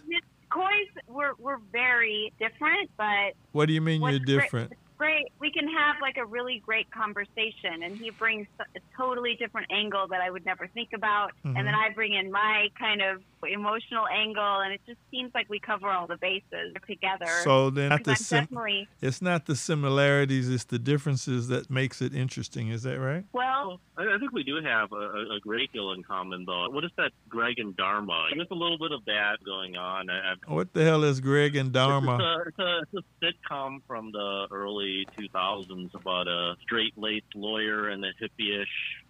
Coys 0.49 0.87
were 1.07 1.33
were 1.39 1.59
very 1.71 2.31
different, 2.39 2.89
but 2.97 3.33
What 3.51 3.65
do 3.65 3.73
you 3.73 3.81
mean 3.81 4.01
you're 4.01 4.19
different? 4.19 4.71
it's 4.71 4.81
great. 4.97 5.25
We 5.39 5.51
can 5.51 5.67
have 5.67 5.95
like 6.01 6.17
a 6.17 6.25
really 6.25 6.61
great 6.65 6.89
conversation, 6.91 7.83
and 7.83 7.97
he 7.97 8.11
brings 8.11 8.47
a 8.59 8.79
totally 8.95 9.35
different 9.35 9.67
angle 9.71 10.07
that 10.09 10.21
I 10.21 10.29
would 10.29 10.45
never 10.45 10.67
think 10.67 10.89
about, 10.93 11.31
Mhm. 11.43 11.57
and 11.57 11.67
then 11.67 11.75
I 11.75 11.89
bring 11.89 12.13
in 12.13 12.31
my 12.31 12.69
kind 12.79 13.01
of 13.01 13.21
emotional 13.45 14.05
angle, 14.07 14.61
and 14.61 14.73
it 14.73 14.81
just 14.85 14.99
seems 15.11 15.31
like 15.33 15.49
we 15.49 15.59
cover 15.59 15.89
all 15.89 16.07
the 16.07 16.17
bases 16.17 16.73
together. 16.87 17.25
So 17.43 17.69
then 17.69 17.89
not 17.89 18.03
the 18.03 18.15
sim- 18.15 18.41
definitely 18.45 18.87
it's 19.01 19.21
not 19.21 19.45
the 19.45 19.55
similarities, 19.55 20.49
it's 20.49 20.63
the 20.65 20.79
differences 20.79 21.47
that 21.49 21.69
makes 21.69 22.01
it 22.01 22.13
interesting. 22.15 22.69
Is 22.69 22.83
that 22.83 22.99
right? 22.99 23.23
well. 23.33 23.45
Well, 23.45 23.79
I, 23.97 24.15
I 24.15 24.17
think 24.19 24.33
we 24.33 24.43
do 24.43 24.57
have 24.63 24.91
a, 24.91 24.95
a- 24.95 25.35
a 25.37 25.39
great 25.39 25.71
deal 25.71 25.91
in 25.93 26.03
common, 26.03 26.45
though. 26.45 26.69
What 26.69 26.83
is 26.83 26.91
that 26.97 27.11
Greg 27.29 27.57
and 27.57 27.75
Dharma? 27.77 28.27
There's 28.35 28.47
a 28.51 28.53
little 28.53 28.77
bit 28.77 28.91
of 28.91 29.05
that 29.05 29.37
going 29.45 29.75
on. 29.77 30.09
I, 30.09 30.31
I've 30.33 30.37
What 30.47 30.73
the 30.73 30.83
hell 30.83 31.03
is 31.03 31.19
Greg 31.21 31.55
and 31.55 31.67
It's 31.69 31.73
Dharma? 31.73 32.17
a, 32.17 32.47
it's, 32.47 32.59
a, 32.59 32.79
it's 32.93 33.05
a 33.23 33.25
sitcom 33.53 33.79
from 33.87 34.11
the 34.11 34.47
early 34.51 35.07
2000s 35.17 35.93
about 35.95 36.27
a 36.27 36.55
straight-laced 36.63 37.33
lawyer 37.35 37.87
and 37.89 38.03
a 38.03 38.09
hippie-ish, 38.21 38.67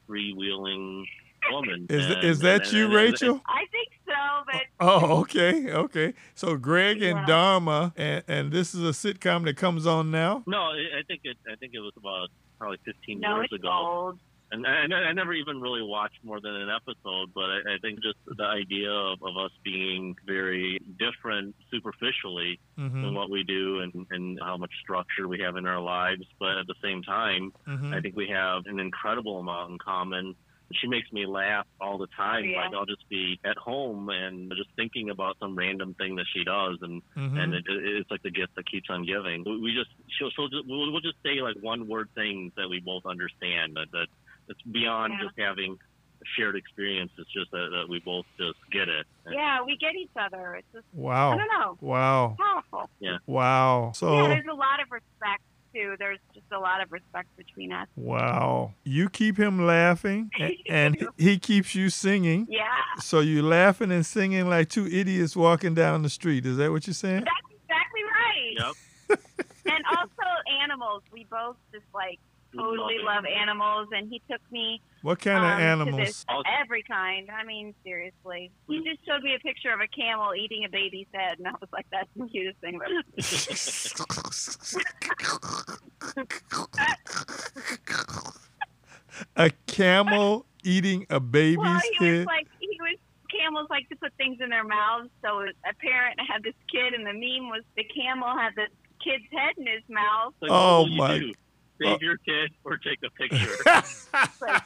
freewheeling 0.07 1.03
woman. 1.51 1.87
Is 1.89 2.05
And- 2.05 2.23
is 2.23 2.39
that 2.39 2.63
and- 2.63 2.73
you, 2.73 2.85
and- 2.85 2.93
Rachel? 2.93 3.41
I 3.47 3.65
think 3.71 3.89
so, 4.05 4.13
but 4.51 4.61
Oh, 4.79 5.21
okay, 5.21 5.71
okay. 5.71 6.13
So 6.35 6.57
Greg 6.57 7.01
and 7.01 7.19
Yeah. 7.19 7.25
Dharma, 7.25 7.93
and, 7.95 8.23
and 8.27 8.51
this 8.51 8.75
is 8.75 8.81
a 8.83 8.91
sitcom 8.93 9.45
that 9.45 9.55
comes 9.57 9.85
on 9.87 10.11
now. 10.11 10.43
No, 10.47 10.57
I 10.71 10.99
I 10.99 11.03
think 11.07 11.21
it. 11.23 11.37
I 11.51 11.55
think 11.55 11.73
it 11.73 11.79
was 11.79 11.93
about 11.97 12.29
probably 12.59 12.77
15 12.85 13.19
no, 13.19 13.35
years 13.37 13.47
it's 13.51 13.61
ago. 13.63 13.69
old. 13.71 14.19
And 14.51 14.65
I, 14.67 14.83
I 15.09 15.11
never 15.11 15.33
even 15.33 15.59
really 15.59 15.81
watched 15.81 16.19
more 16.23 16.39
than 16.39 16.53
an 16.55 16.69
episode, 16.69 17.33
but 17.33 17.45
I, 17.45 17.57
I 17.73 17.77
think 17.81 18.01
just 18.03 18.17
the 18.37 18.43
idea 18.45 18.91
of, 18.91 19.17
of 19.23 19.35
us 19.37 19.49
being 19.63 20.15
very 20.25 20.79
different 20.99 21.55
superficially 21.71 22.59
hmm 22.77 23.03
in 23.03 23.13
what 23.15 23.29
we 23.29 23.43
do 23.43 23.79
and, 23.79 24.05
and 24.11 24.39
how 24.41 24.55
much 24.57 24.71
structure 24.81 25.27
we 25.27 25.39
have 25.39 25.55
in 25.57 25.65
our 25.65 25.81
lives, 25.81 26.23
but 26.39 26.57
at 26.57 26.67
the 26.67 26.75
same 26.83 27.01
time, 27.03 27.51
hmm 27.65 27.93
I 27.93 27.99
think 28.01 28.15
we 28.15 28.27
have 28.27 28.63
an 28.67 28.79
incredible 28.79 29.39
amount 29.39 29.71
in 29.71 29.77
common. 29.79 30.35
She 30.73 30.87
makes 30.87 31.11
me 31.11 31.25
laugh 31.25 31.67
all 31.79 31.97
the 31.97 32.07
time. 32.17 32.45
Yeah. 32.45 32.61
Like 32.61 32.73
I'll 32.73 32.85
just 32.85 33.07
be 33.09 33.39
at 33.45 33.57
home 33.57 34.09
and 34.09 34.51
just 34.57 34.69
thinking 34.75 35.09
about 35.09 35.37
some 35.39 35.55
random 35.55 35.93
thing 35.93 36.15
that 36.15 36.25
she 36.33 36.43
does, 36.43 36.77
and 36.81 37.01
hmm 37.13 37.37
and 37.37 37.53
it, 37.53 37.63
it's 37.67 38.09
like 38.09 38.23
the 38.23 38.31
gift 38.31 38.55
that 38.55 38.65
keeps 38.69 38.89
on 38.89 39.05
giving. 39.05 39.43
We 39.45 39.61
we 39.61 39.73
just 39.73 39.89
she'll, 40.17 40.29
she'll 40.31 40.49
just, 40.49 40.67
we'll, 40.67 40.91
we'll 40.91 41.01
just 41.01 41.17
say 41.23 41.41
like 41.41 41.55
one 41.61 41.87
word 41.87 42.09
things 42.15 42.51
that 42.57 42.67
we 42.69 42.79
both 42.79 43.05
understand. 43.05 43.75
That 43.75 43.87
that 43.91 44.07
it's 44.47 44.61
beyond 44.63 45.13
Yeah. 45.13 45.25
just 45.25 45.39
having 45.39 45.73
a 45.73 46.25
shared 46.35 46.55
experience. 46.55 47.11
It's 47.17 47.31
just 47.31 47.51
that, 47.51 47.69
that 47.71 47.85
we 47.89 47.99
both 47.99 48.25
just 48.39 48.57
get 48.71 48.89
it. 48.89 49.05
Yeah, 49.29 49.61
we 49.65 49.77
get 49.77 49.95
each 49.95 50.13
other. 50.19 50.55
It's 50.55 50.67
just 50.73 50.85
wow. 50.93 51.33
I 51.33 51.37
don't 51.37 51.47
know, 51.59 51.77
wow, 51.81 52.35
powerful. 52.39 52.89
Yeah. 52.99 53.17
wow. 53.27 53.91
So 53.93 54.15
yeah, 54.15 54.23
So 54.23 54.27
there's 54.29 54.45
a 54.51 54.55
lot 54.55 54.81
of 54.81 54.89
respect 54.91 55.43
too. 55.75 55.95
There's 55.99 56.19
just 56.33 56.45
a 56.51 56.59
lot 56.59 56.81
of 56.81 56.91
respect 56.91 57.27
between 57.37 57.71
us. 57.71 57.87
wow, 57.95 58.73
you 58.83 59.09
keep 59.09 59.37
him 59.37 59.65
laughing, 59.65 60.31
and, 60.39 60.53
and 60.69 60.95
he- 60.95 61.07
he 61.31 61.39
keeps 61.39 61.75
you 61.75 61.89
singing. 61.89 62.47
Yeah, 62.49 62.63
So 62.99 63.19
you're 63.19 63.43
laughing 63.43 63.91
and 63.91 64.05
singing 64.05 64.47
like 64.49 64.69
two 64.69 64.87
idiots 64.87 65.35
walking 65.35 65.73
down 65.73 66.01
the 66.03 66.09
street. 66.09 66.45
Is 66.45 66.57
that 66.57 66.71
what 66.71 66.87
you're 66.87 66.93
saying? 66.93 67.25
that's 67.25 67.61
exactly 67.61 68.01
right. 68.03 68.75
Yep. 69.09 69.19
And 69.67 69.83
also 69.97 70.27
animals. 70.61 71.01
We 71.11 71.25
both 71.29 71.55
just 71.73 71.85
like 71.93 72.19
totally 72.57 72.95
it. 72.95 73.03
love 73.03 73.25
animals. 73.25 73.87
And 73.95 74.09
he 74.09 74.21
took 74.29 74.41
me 74.51 74.81
What 75.01 75.19
kind 75.19 75.39
um, 75.39 75.51
of 75.51 75.57
to 75.57 75.63
animals? 75.63 76.07
this, 76.07 76.25
every 76.61 76.83
kind. 76.83 77.29
I 77.31 77.43
mean, 77.45 77.73
seriously. 77.83 78.51
He 78.67 78.77
just 78.83 79.05
showed 79.05 79.23
me 79.23 79.33
a 79.35 79.39
picture 79.39 79.71
of 79.73 79.79
a 79.81 79.87
camel 79.87 80.33
eating 80.35 80.63
a 80.65 80.69
baby's 80.69 81.07
head, 81.13 81.37
and 81.39 81.47
I 81.47 81.51
was 81.51 81.69
like, 81.73 81.85
"That's 81.91 82.09
the 82.15 82.27
cutest 82.27 82.59
thing." 82.61 82.79
ever. 82.81 83.03
a 89.35 89.49
camel 89.67 90.45
eating 90.63 91.05
a 91.09 91.19
baby's 91.19 91.57
Well, 91.57 91.79
he 91.99 92.05
was 92.05 92.17
head. 92.19 92.25
like, 92.27 92.47
he 92.59 92.77
was. 92.79 92.97
Camels 93.37 93.67
like 93.69 93.89
to 93.89 93.97
put 93.97 94.13
things 94.15 94.37
in 94.39 94.49
their 94.49 94.63
mouths, 94.63 95.09
so 95.21 95.39
a 95.41 95.73
parent 95.81 96.17
had 96.25 96.41
this 96.41 96.53
kid, 96.71 96.93
and 96.93 97.05
the 97.05 97.11
meme 97.11 97.49
was 97.49 97.63
the 97.75 97.83
camel 97.83 98.29
had 98.29 98.51
the 98.55 98.67
kid's 99.03 99.25
head 99.31 99.55
in 99.57 99.67
his 99.67 99.81
mouth. 99.89 100.33
Like, 100.41 100.51
Oh, 100.53 100.83
what 100.83 100.83
will 100.83 100.89
you 100.91 100.97
my- 100.97 101.19
do? 101.19 101.33
Save 101.81 102.01
your 102.01 102.17
kid 102.17 102.51
or 102.63 102.77
take 102.77 102.99
a 103.03 103.09
picture. 103.11 103.55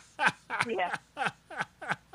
Yeah, 0.67 0.91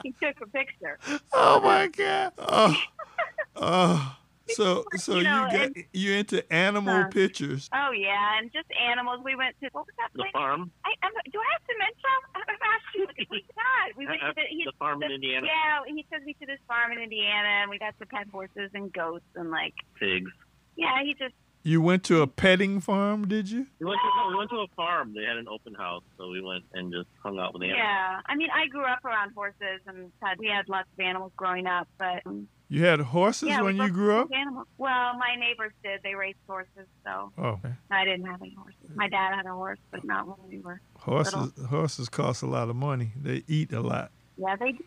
he 0.03 0.13
took 0.23 0.37
a 0.43 0.47
picture. 0.49 0.99
oh 1.33 1.61
my 1.63 1.87
god. 1.89 2.33
Oh, 2.39 2.77
oh. 3.57 4.17
So 4.49 4.85
so 4.97 5.13
You 5.13 5.19
you, 5.19 5.25
know, 5.25 5.49
got 5.51 5.55
and- 5.73 5.85
you 5.95 6.13
into 6.13 6.45
animal 6.53 6.93
Huh. 6.95 7.09
pictures. 7.09 7.71
Oh 7.73 7.91
yeah, 7.93 8.37
and 8.39 8.53
just 8.53 8.69
animals. 8.79 9.21
We 9.25 9.35
went 9.35 9.57
to 9.63 9.71
what 9.73 9.87
was 9.87 9.95
that 9.97 10.11
the 10.15 10.27
farm. 10.35 10.71
I, 10.85 10.93
I, 11.03 11.09
do 11.33 11.39
I 11.41 11.49
have 11.57 11.65
to 11.65 11.75
mention? 11.79 12.19
I've 12.37 12.43
asked 12.75 12.95
you. 12.95 13.05
I 13.09 13.25
forgot. 13.25 13.97
We 13.97 14.07
went 14.07 14.23
Uh, 14.23 14.27
to 14.29 14.33
the, 14.37 14.43
he, 14.51 14.65
the 14.67 14.73
farm 14.79 15.03
in 15.03 15.11
Indiana. 15.13 15.47
Yeah, 15.47 15.81
he 15.87 16.05
took 16.13 16.23
me 16.27 16.35
to 16.41 16.47
this 16.47 16.61
farm 16.69 16.93
in 16.93 16.99
Indiana, 16.99 17.49
and 17.65 17.71
we 17.71 17.79
got 17.79 17.99
to 17.99 18.05
pet 18.07 18.27
horses 18.31 18.71
and 18.75 18.93
goats, 18.93 19.25
and 19.35 19.51
like, 19.51 19.75
Pigs. 19.99 20.31
yeah, 20.77 21.03
he 21.03 21.15
just 21.15 21.35
You 21.67 21.81
went 21.81 22.05
to 22.05 22.21
a 22.21 22.27
petting 22.27 22.79
farm, 22.81 23.27
did 23.27 23.51
you? 23.51 23.67
We 23.81 23.87
went, 23.87 23.99
to, 24.03 24.09
no, 24.23 24.29
we 24.29 24.37
went 24.37 24.51
to 24.51 24.57
a 24.59 24.67
farm. 24.77 25.15
They 25.15 25.23
had 25.25 25.39
an 25.39 25.49
open 25.49 25.73
house, 25.75 26.03
so 26.19 26.29
we 26.29 26.43
went 26.43 26.63
and 26.75 26.93
just 26.93 27.09
hung 27.23 27.39
out 27.39 27.55
with 27.55 27.63
the 27.63 27.69
animals. 27.69 27.83
yeah. 27.83 28.21
I 28.27 28.37
mean, 28.37 28.49
I 28.55 28.67
grew 28.69 28.85
up 28.85 29.03
around 29.03 29.33
horses, 29.35 29.81
and 29.87 30.13
had, 30.23 30.39
we 30.39 30.47
had 30.49 30.69
lots 30.69 30.89
of 30.93 31.01
animals 31.03 31.33
growing 31.39 31.67
up, 31.67 31.89
but 31.99 32.23
You 32.69 32.85
had 32.85 33.01
horses 33.01 33.49
yeah, 33.49 33.63
when 33.63 33.77
you 33.77 33.89
grew 33.89 34.15
up? 34.15 34.29
took 34.29 34.37
Animals. 34.37 34.67
Well, 34.77 35.15
my 35.17 35.37
neighbors 35.39 35.73
did. 35.83 36.01
They 36.03 36.15
raised 36.15 36.37
horses, 36.47 36.87
so 37.03 37.33
Oh, 37.39 37.43
okay. 37.65 37.73
I 37.91 38.05
didn't 38.05 38.27
have 38.27 38.43
any 38.43 38.55
horses. 38.55 38.77
My 38.95 39.09
dad 39.09 39.35
had 39.35 39.47
a 39.47 39.55
horse, 39.55 39.79
but 39.91 40.05
not 40.05 40.27
when 40.27 40.37
we 40.51 40.59
were. 40.59 40.83
horses 40.99 41.51
horses 41.71 42.11
cost 42.11 42.43
a 42.43 42.47
lot 42.47 42.69
of 42.69 42.77
money. 42.77 43.13
They 43.17 43.43
eat 43.49 43.73
a 43.73 43.81
lot, 43.81 44.11
Yeah, 44.37 44.57
they 44.57 44.73
do. 44.73 44.85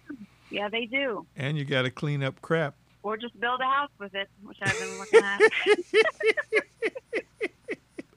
Yeah, 0.51 0.69
they 0.69 0.85
do. 0.85 1.25
and 1.35 1.57
you 1.57 1.65
got 1.65 1.81
to 1.81 1.89
clean 1.89 2.21
up 2.21 2.39
crap. 2.43 2.75
Or 3.03 3.15
just 3.17 3.39
build 3.39 3.61
a 3.61 3.63
house 3.65 3.89
with 3.99 4.13
it, 4.15 4.27
which 4.43 4.57
I've 4.61 4.77
been 4.79 4.97
looking 4.97 5.23
at. 5.23 5.41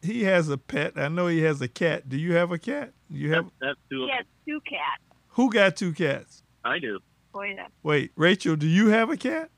He 0.03 0.25
has 0.25 0.49
a 0.49 0.57
pet. 0.57 0.95
I 0.97 1.09
know 1.09 1.27
he 1.27 1.43
has 1.43 1.61
a 1.61 1.69
cat. 1.69 2.09
Do 2.09 2.17
you 2.17 2.33
have 2.35 2.51
a 2.53 2.59
cat? 2.59 2.93
You 3.11 3.33
have 3.35 3.51
That's 3.61 3.79
two. 3.91 4.07
he 4.07 4.11
has 4.11 4.25
two 4.47 4.61
cats. 4.63 5.03
who 5.29 5.53
got 5.53 5.77
two 5.77 5.93
cats? 5.93 6.43
I 6.65 6.79
do. 6.79 7.01
Boy, 7.33 7.55
that 7.57 7.71
Wait, 7.83 8.11
Rachel, 8.17 8.57
do 8.57 8.67
you 8.67 8.89
have 8.89 9.11
a 9.11 9.17
cat? 9.17 9.51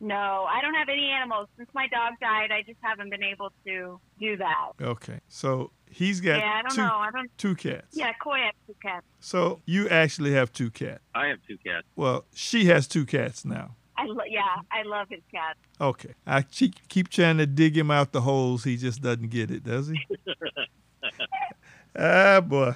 No, 0.00 0.46
I 0.48 0.60
don't 0.62 0.74
have 0.74 0.88
any 0.88 1.10
animals. 1.10 1.48
Since 1.56 1.68
my 1.74 1.86
dog 1.86 2.14
died, 2.20 2.50
I 2.50 2.62
just 2.62 2.78
haven't 2.80 3.10
been 3.10 3.22
able 3.22 3.52
to 3.66 4.00
do 4.18 4.36
that. 4.38 4.70
Okay, 4.80 5.20
so 5.28 5.70
he's 5.88 6.20
got 6.20 6.38
yeah, 6.40 6.54
I 6.58 6.62
don't 6.62 6.74
two 6.74 6.82
know. 6.82 6.94
I 6.96 7.10
don't. 7.12 7.30
two 7.38 7.54
cats. 7.54 7.94
Yeah, 7.96 8.10
Coy 8.20 8.38
has 8.38 8.54
two 8.66 8.74
cats. 8.82 9.06
So 9.20 9.60
you 9.64 9.88
actually 9.88 10.32
have 10.32 10.52
two 10.52 10.70
cats. 10.72 11.02
I 11.14 11.26
have 11.26 11.38
two 11.46 11.58
cats. 11.58 11.86
Well, 11.94 12.24
she 12.34 12.64
has 12.64 12.88
two 12.88 13.04
cats 13.06 13.44
now. 13.44 13.76
I 14.02 14.06
lo- 14.06 14.24
yeah, 14.28 14.56
I 14.72 14.82
love 14.82 15.06
his 15.10 15.20
cats. 15.30 15.58
Okay. 15.80 16.14
I 16.26 16.42
keep, 16.42 16.74
keep 16.88 17.08
trying 17.08 17.38
to 17.38 17.46
dig 17.46 17.76
him 17.76 17.90
out 17.90 18.12
the 18.12 18.20
holes. 18.22 18.64
He 18.64 18.76
just 18.76 19.00
doesn't 19.02 19.30
get 19.30 19.50
it, 19.50 19.62
does 19.64 19.88
he? 19.88 19.98
ah, 21.98 22.40
boy. 22.40 22.74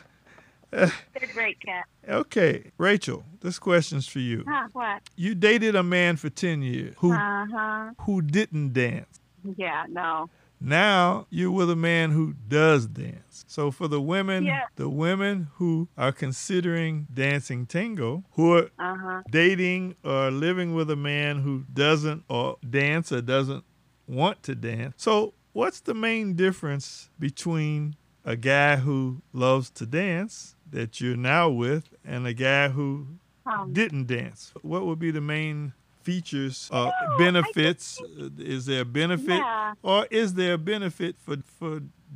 They're 0.70 0.90
great 1.32 1.58
cats. 1.60 1.88
Okay, 2.08 2.70
Rachel, 2.78 3.24
this 3.40 3.58
question's 3.58 4.06
for 4.06 4.18
you. 4.18 4.44
Huh? 4.46 4.68
What? 4.72 5.02
You 5.16 5.34
dated 5.34 5.74
a 5.74 5.82
man 5.82 6.16
for 6.16 6.28
10 6.28 6.62
years 6.62 6.94
who, 6.98 7.12
Uh 7.12 7.46
huh. 7.52 7.90
who 8.02 8.20
didn't 8.22 8.72
dance. 8.72 9.20
Yeah. 9.56 9.84
No. 9.88 10.28
Now 10.60 11.26
you're 11.30 11.50
with 11.50 11.70
a 11.70 11.76
man 11.76 12.10
who 12.10 12.34
does 12.48 12.86
dance. 12.86 13.44
So 13.46 13.70
for 13.70 13.88
the 13.88 14.00
women, 14.00 14.44
Yeah. 14.44 14.62
the 14.76 14.88
women 14.88 15.48
who 15.56 15.88
are 15.96 16.12
considering 16.12 17.06
dancing 17.12 17.66
tango, 17.66 18.24
who 18.32 18.54
are 18.54 18.70
Uh 18.78 18.96
huh. 18.96 19.22
dating 19.30 19.96
or 20.04 20.30
living 20.30 20.74
with 20.74 20.90
a 20.90 20.96
man 20.96 21.40
who 21.40 21.64
doesn't 21.72 22.24
or 22.28 22.56
dance 22.68 23.12
or 23.12 23.20
doesn't 23.20 23.64
want 24.06 24.42
to 24.44 24.54
dance. 24.54 24.94
So, 24.96 25.34
what's 25.52 25.80
the 25.80 25.94
main 25.94 26.34
difference 26.34 27.10
between 27.18 27.96
a 28.24 28.36
guy 28.36 28.76
who 28.76 29.22
loves 29.32 29.70
to 29.70 29.86
dance 29.86 30.54
that 30.70 31.00
you're 31.00 31.16
now 31.16 31.48
with 31.48 31.88
and 32.04 32.26
a 32.26 32.34
guy 32.34 32.68
who 32.68 33.06
Um, 33.46 33.72
didn't 33.72 34.06
dance? 34.06 34.52
What 34.62 34.86
would 34.86 34.98
be 34.98 35.10
the 35.12 35.20
main 35.20 35.72
features 36.06 36.56
know, 36.72 36.90
benefits? 37.18 37.84
Uh, 38.00 38.30
Is 38.54 38.66
there 38.70 38.82
a 38.82 38.90
benefit 39.02 39.40
Yeah. 39.46 39.74
or 39.90 40.00
is 40.22 40.28
there 40.38 40.54
a 40.54 40.62
benefit 40.74 41.14
for 41.24 41.36
for 41.58 41.72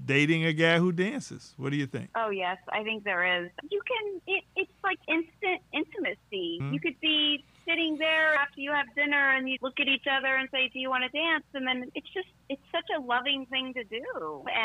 dating 0.06 0.42
a 0.52 0.52
guy 0.64 0.76
who 0.82 0.90
dances. 0.92 1.44
What 1.60 1.70
do 1.72 1.76
you 1.82 1.86
think? 1.94 2.06
Oh 2.22 2.30
yes, 2.44 2.58
I 2.78 2.80
think 2.86 2.98
there 3.10 3.24
is. 3.36 3.50
You 3.74 3.82
can. 3.90 4.04
It, 4.34 4.42
it's 4.60 4.76
like 4.88 5.00
instant 5.16 5.58
intimacy. 5.80 6.48
Mhm. 6.60 6.72
You 6.74 6.80
could 6.84 6.98
be 7.00 7.44
sitting 7.68 7.92
there 8.06 8.28
after 8.44 8.60
you 8.66 8.70
have 8.78 8.86
dinner 9.00 9.24
and 9.34 9.42
you 9.50 9.56
look 9.66 9.78
at 9.84 9.88
each 9.96 10.06
other 10.16 10.32
and 10.38 10.46
say, 10.54 10.62
"Do 10.74 10.78
you 10.84 10.88
want 10.94 11.02
to 11.08 11.12
dance?" 11.24 11.44
And 11.56 11.64
then 11.68 11.78
it's 11.98 12.10
just 12.18 12.30
it's 12.52 12.66
such 12.76 12.88
a 12.96 13.00
loving 13.14 13.46
thing 13.52 13.66
to 13.78 13.84
do. 13.84 14.04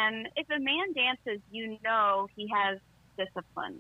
And 0.02 0.16
if 0.42 0.48
a 0.58 0.60
man 0.72 0.88
dances, 1.02 1.40
you 1.52 1.64
know 1.88 2.28
he 2.38 2.46
has 2.58 2.76
discipline. 3.18 3.78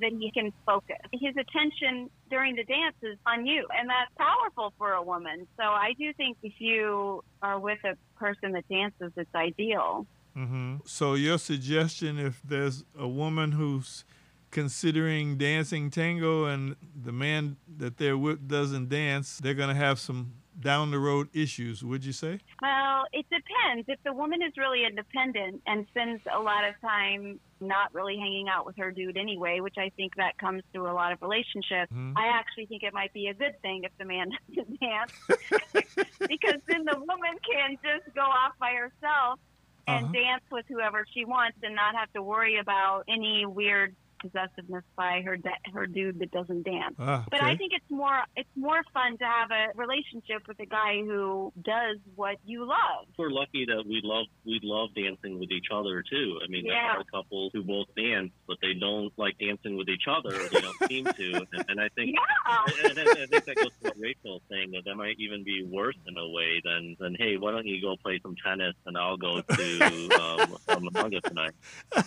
That 0.00 0.12
he 0.12 0.30
can 0.30 0.52
focus. 0.66 0.98
His 1.12 1.34
attention 1.36 2.10
during 2.28 2.54
the 2.54 2.64
dance 2.64 2.96
is 3.02 3.16
on 3.24 3.46
you, 3.46 3.66
and 3.78 3.88
that's 3.88 4.10
powerful 4.18 4.74
for 4.76 4.92
a 4.92 5.02
woman. 5.02 5.46
So 5.56 5.62
I 5.62 5.94
do 5.98 6.12
think 6.12 6.36
if 6.42 6.52
you 6.58 7.24
are 7.42 7.58
with 7.58 7.78
a 7.84 7.96
person 8.18 8.52
that 8.52 8.68
dances, 8.68 9.12
it's 9.16 9.34
ideal. 9.34 10.06
hmm 10.34 10.76
So 10.84 11.14
your 11.14 11.38
suggestion, 11.38 12.18
if 12.18 12.42
there's 12.44 12.84
a 12.98 13.08
woman 13.08 13.52
who's 13.52 14.04
considering 14.50 15.38
dancing 15.38 15.90
tango 15.90 16.44
and 16.44 16.76
the 17.04 17.12
man 17.12 17.56
that 17.78 17.96
they're 17.96 18.18
with 18.18 18.46
doesn't 18.48 18.88
dance, 18.88 19.38
they're 19.38 19.54
going 19.54 19.74
to 19.74 19.74
have 19.74 19.98
some 19.98 20.32
down 20.58 20.90
the 20.90 20.98
road 20.98 21.28
issues, 21.34 21.82
would 21.84 22.04
you 22.04 22.12
say? 22.12 22.40
Well, 22.62 23.04
it 23.12 23.26
depends. 23.30 23.84
If 23.88 23.98
the 24.04 24.12
woman 24.12 24.40
is 24.42 24.52
really 24.56 24.84
independent 24.84 25.62
and 25.66 25.86
spends 25.88 26.20
a 26.34 26.40
lot 26.40 26.64
of 26.68 26.74
time 26.80 27.38
not 27.60 27.92
really 27.94 28.16
hanging 28.18 28.48
out 28.48 28.66
with 28.66 28.76
her 28.78 28.90
dude 28.90 29.16
anyway, 29.16 29.60
which 29.60 29.76
I 29.78 29.90
think 29.96 30.12
that 30.16 30.32
comes 30.38 30.62
through 30.72 30.90
a 30.90 30.92
lot 30.92 31.12
of 31.12 31.18
relationships, 31.22 31.90
Mhm. 31.92 32.12
I 32.16 32.28
actually 32.28 32.66
think 32.66 32.82
it 32.82 32.92
might 32.92 33.12
be 33.12 33.28
a 33.28 33.34
good 33.34 33.54
thing 33.62 33.84
if 33.84 33.92
the 33.98 34.04
man 34.04 34.28
doesn't 34.54 34.80
dance 34.80 35.12
because 36.28 36.60
then 36.68 36.84
the 36.84 36.98
woman 36.98 37.34
can 37.50 37.76
just 37.82 38.14
go 38.14 38.22
off 38.22 38.52
by 38.60 38.72
herself 38.72 39.38
and 39.86 40.04
Uh-huh. 40.04 40.12
dance 40.12 40.42
with 40.50 40.64
whoever 40.68 41.04
she 41.14 41.24
wants 41.24 41.58
and 41.62 41.74
not 41.74 41.94
have 41.94 42.10
to 42.12 42.22
worry 42.22 42.58
about 42.58 43.04
any 43.08 43.46
weird 43.46 43.94
possessiveness 44.20 44.84
by 44.96 45.22
her 45.24 45.36
da- 45.36 45.50
her 45.72 45.86
dude 45.86 46.18
that 46.20 46.30
doesn't 46.30 46.64
dance. 46.64 46.94
Ah, 46.98 47.24
But 47.30 47.42
I 47.42 47.56
think 47.56 47.72
it's 47.74 47.90
more 47.90 48.22
it's 48.36 48.48
more 48.56 48.82
fun 48.92 49.18
to 49.18 49.24
have 49.24 49.50
a 49.50 49.66
relationship 49.74 50.46
with 50.48 50.58
a 50.60 50.66
guy 50.66 51.00
who 51.02 51.52
does 51.62 51.98
what 52.14 52.36
you 52.44 52.66
love. 52.66 53.06
We're 53.18 53.30
lucky 53.30 53.64
that 53.66 53.84
we 53.86 54.00
love 54.02 54.26
we 54.44 54.60
love 54.62 54.90
dancing 54.94 55.38
with 55.38 55.50
each 55.50 55.66
other 55.72 56.02
too. 56.02 56.38
I 56.44 56.48
mean, 56.48 56.64
there 56.66 56.76
are 56.76 57.04
couples 57.04 57.52
who 57.54 57.62
both 57.62 57.86
dance, 57.96 58.32
but 58.46 58.58
they 58.62 58.74
don't 58.74 59.12
like 59.16 59.38
dancing 59.38 59.76
with 59.76 59.88
each 59.88 60.04
other. 60.08 60.34
Or 60.34 60.48
they 60.48 60.60
don't 60.60 60.88
seem 60.88 61.04
to, 61.04 61.46
and, 61.52 61.64
and 61.68 61.80
I 61.80 61.88
think. 61.94 62.14
Yeah. 62.14 62.88
And 62.90 62.98
I, 62.98 63.02
I 63.02 63.26
think 63.26 63.44
that 63.44 63.56
goes 63.56 63.66
to 63.66 63.88
what 63.88 63.98
Rachel's 63.98 64.42
saying 64.50 64.70
that 64.72 64.84
that 64.84 64.94
might 64.96 65.16
even 65.18 65.44
be 65.44 65.64
worse 65.64 65.96
in 66.06 66.16
a 66.16 66.28
way 66.28 66.60
than 66.64 66.96
than 67.00 67.14
hey, 67.18 67.36
why 67.36 67.50
don't 67.52 67.66
you 67.66 67.80
go 67.80 67.96
play 68.02 68.20
some 68.22 68.34
tennis 68.44 68.74
and 68.86 68.96
I'll 68.96 69.16
go 69.16 69.40
to 69.40 69.84
um, 70.20 70.56
Amanga 70.68 71.22
tonight. 71.22 71.52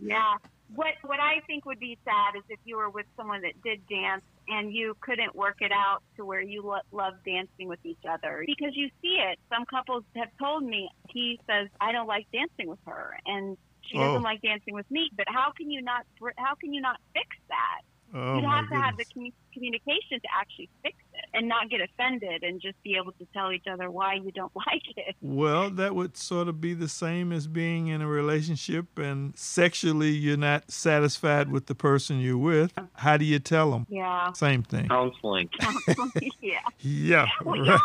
Yeah. 0.00 0.34
What 0.74 0.94
what 1.02 1.18
I 1.20 1.40
think 1.46 1.64
would 1.66 1.80
be 1.80 1.98
sad 2.04 2.36
is 2.36 2.44
if 2.48 2.58
you 2.64 2.76
were 2.76 2.90
with 2.90 3.06
someone 3.16 3.40
that 3.42 3.60
did 3.64 3.86
dance 3.88 4.22
and 4.48 4.72
you 4.72 4.96
couldn't 5.00 5.34
work 5.34 5.56
it 5.60 5.72
out 5.72 6.02
to 6.16 6.24
where 6.24 6.42
you 6.42 6.62
lo- 6.62 6.84
love 6.92 7.14
dancing 7.24 7.68
with 7.68 7.80
each 7.84 8.04
other 8.08 8.44
because 8.46 8.72
you 8.76 8.88
see 9.00 9.16
it. 9.18 9.38
Some 9.52 9.64
couples 9.66 10.04
have 10.16 10.28
told 10.38 10.62
me 10.64 10.88
he 11.08 11.40
says 11.48 11.68
I 11.80 11.92
don't 11.92 12.06
like 12.06 12.26
dancing 12.32 12.68
with 12.68 12.80
her 12.86 13.16
and 13.26 13.56
she 13.90 13.96
Oh. 13.98 14.02
doesn't 14.04 14.22
like 14.22 14.42
dancing 14.42 14.74
with 14.74 14.90
me. 14.90 15.08
But 15.16 15.26
how 15.28 15.52
can 15.56 15.70
you 15.70 15.80
not 15.80 16.04
br- 16.20 16.36
how 16.36 16.54
can 16.54 16.72
you 16.74 16.80
not 16.82 16.96
fix 17.14 17.28
that? 17.48 17.80
Oh, 18.14 18.36
You'd 18.36 18.44
have 18.44 18.68
to 18.68 18.74
have 18.76 18.96
the 18.96 19.04
goodness. 19.04 19.32
commu- 19.34 19.52
communication 19.54 20.20
to 20.20 20.28
actually 20.38 20.68
fix 20.82 20.96
it 21.14 21.24
and 21.34 21.48
not 21.48 21.68
get 21.68 21.80
offended 21.80 22.42
and 22.42 22.60
just 22.60 22.80
be 22.82 22.96
able 22.96 23.12
to 23.12 23.26
tell 23.34 23.52
each 23.52 23.66
other 23.70 23.90
why 23.90 24.14
you 24.14 24.30
don't 24.32 24.52
like 24.66 24.82
it. 24.96 25.16
Well, 25.20 25.70
that 25.70 25.94
would 25.94 26.16
sort 26.16 26.48
of 26.48 26.60
be 26.60 26.74
the 26.74 26.88
same 26.88 27.32
as 27.32 27.46
being 27.46 27.88
in 27.88 28.00
a 28.00 28.06
relationship 28.06 28.98
and 28.98 29.36
sexually 29.36 30.10
you're 30.10 30.36
not 30.36 30.70
satisfied 30.70 31.50
with 31.50 31.66
the 31.66 31.74
person 31.74 32.18
you're 32.20 32.38
with. 32.38 32.72
How 32.94 33.16
do 33.16 33.24
you 33.24 33.38
tell 33.38 33.70
them? 33.72 33.86
Yeah. 33.90 34.32
Same 34.32 34.62
thing. 34.62 34.88
Counseling. 34.88 35.48
counseling 35.60 36.30
yeah. 36.40 36.58
Yeah. 36.80 37.26
Well, 37.44 37.60
right. 37.60 37.80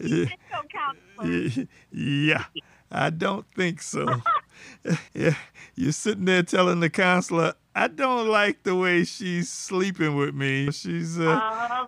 yeah. 0.00 0.06
You 0.08 0.26
just 0.26 0.36
don't 0.50 0.70
count. 0.72 1.68
Yeah, 1.92 2.44
I 2.90 3.10
don't 3.10 3.46
think 3.54 3.80
so. 3.80 4.06
yeah, 5.14 5.34
you're 5.76 5.92
sitting 5.92 6.24
there 6.24 6.42
telling 6.42 6.80
the 6.80 6.90
counselor, 6.90 7.54
I 7.74 7.88
don't 7.88 8.28
like 8.28 8.64
the 8.64 8.74
way 8.76 9.04
she's 9.04 9.48
sleeping 9.48 10.14
with 10.16 10.34
me. 10.34 10.70
She's, 10.70 11.18
uh, 11.18 11.40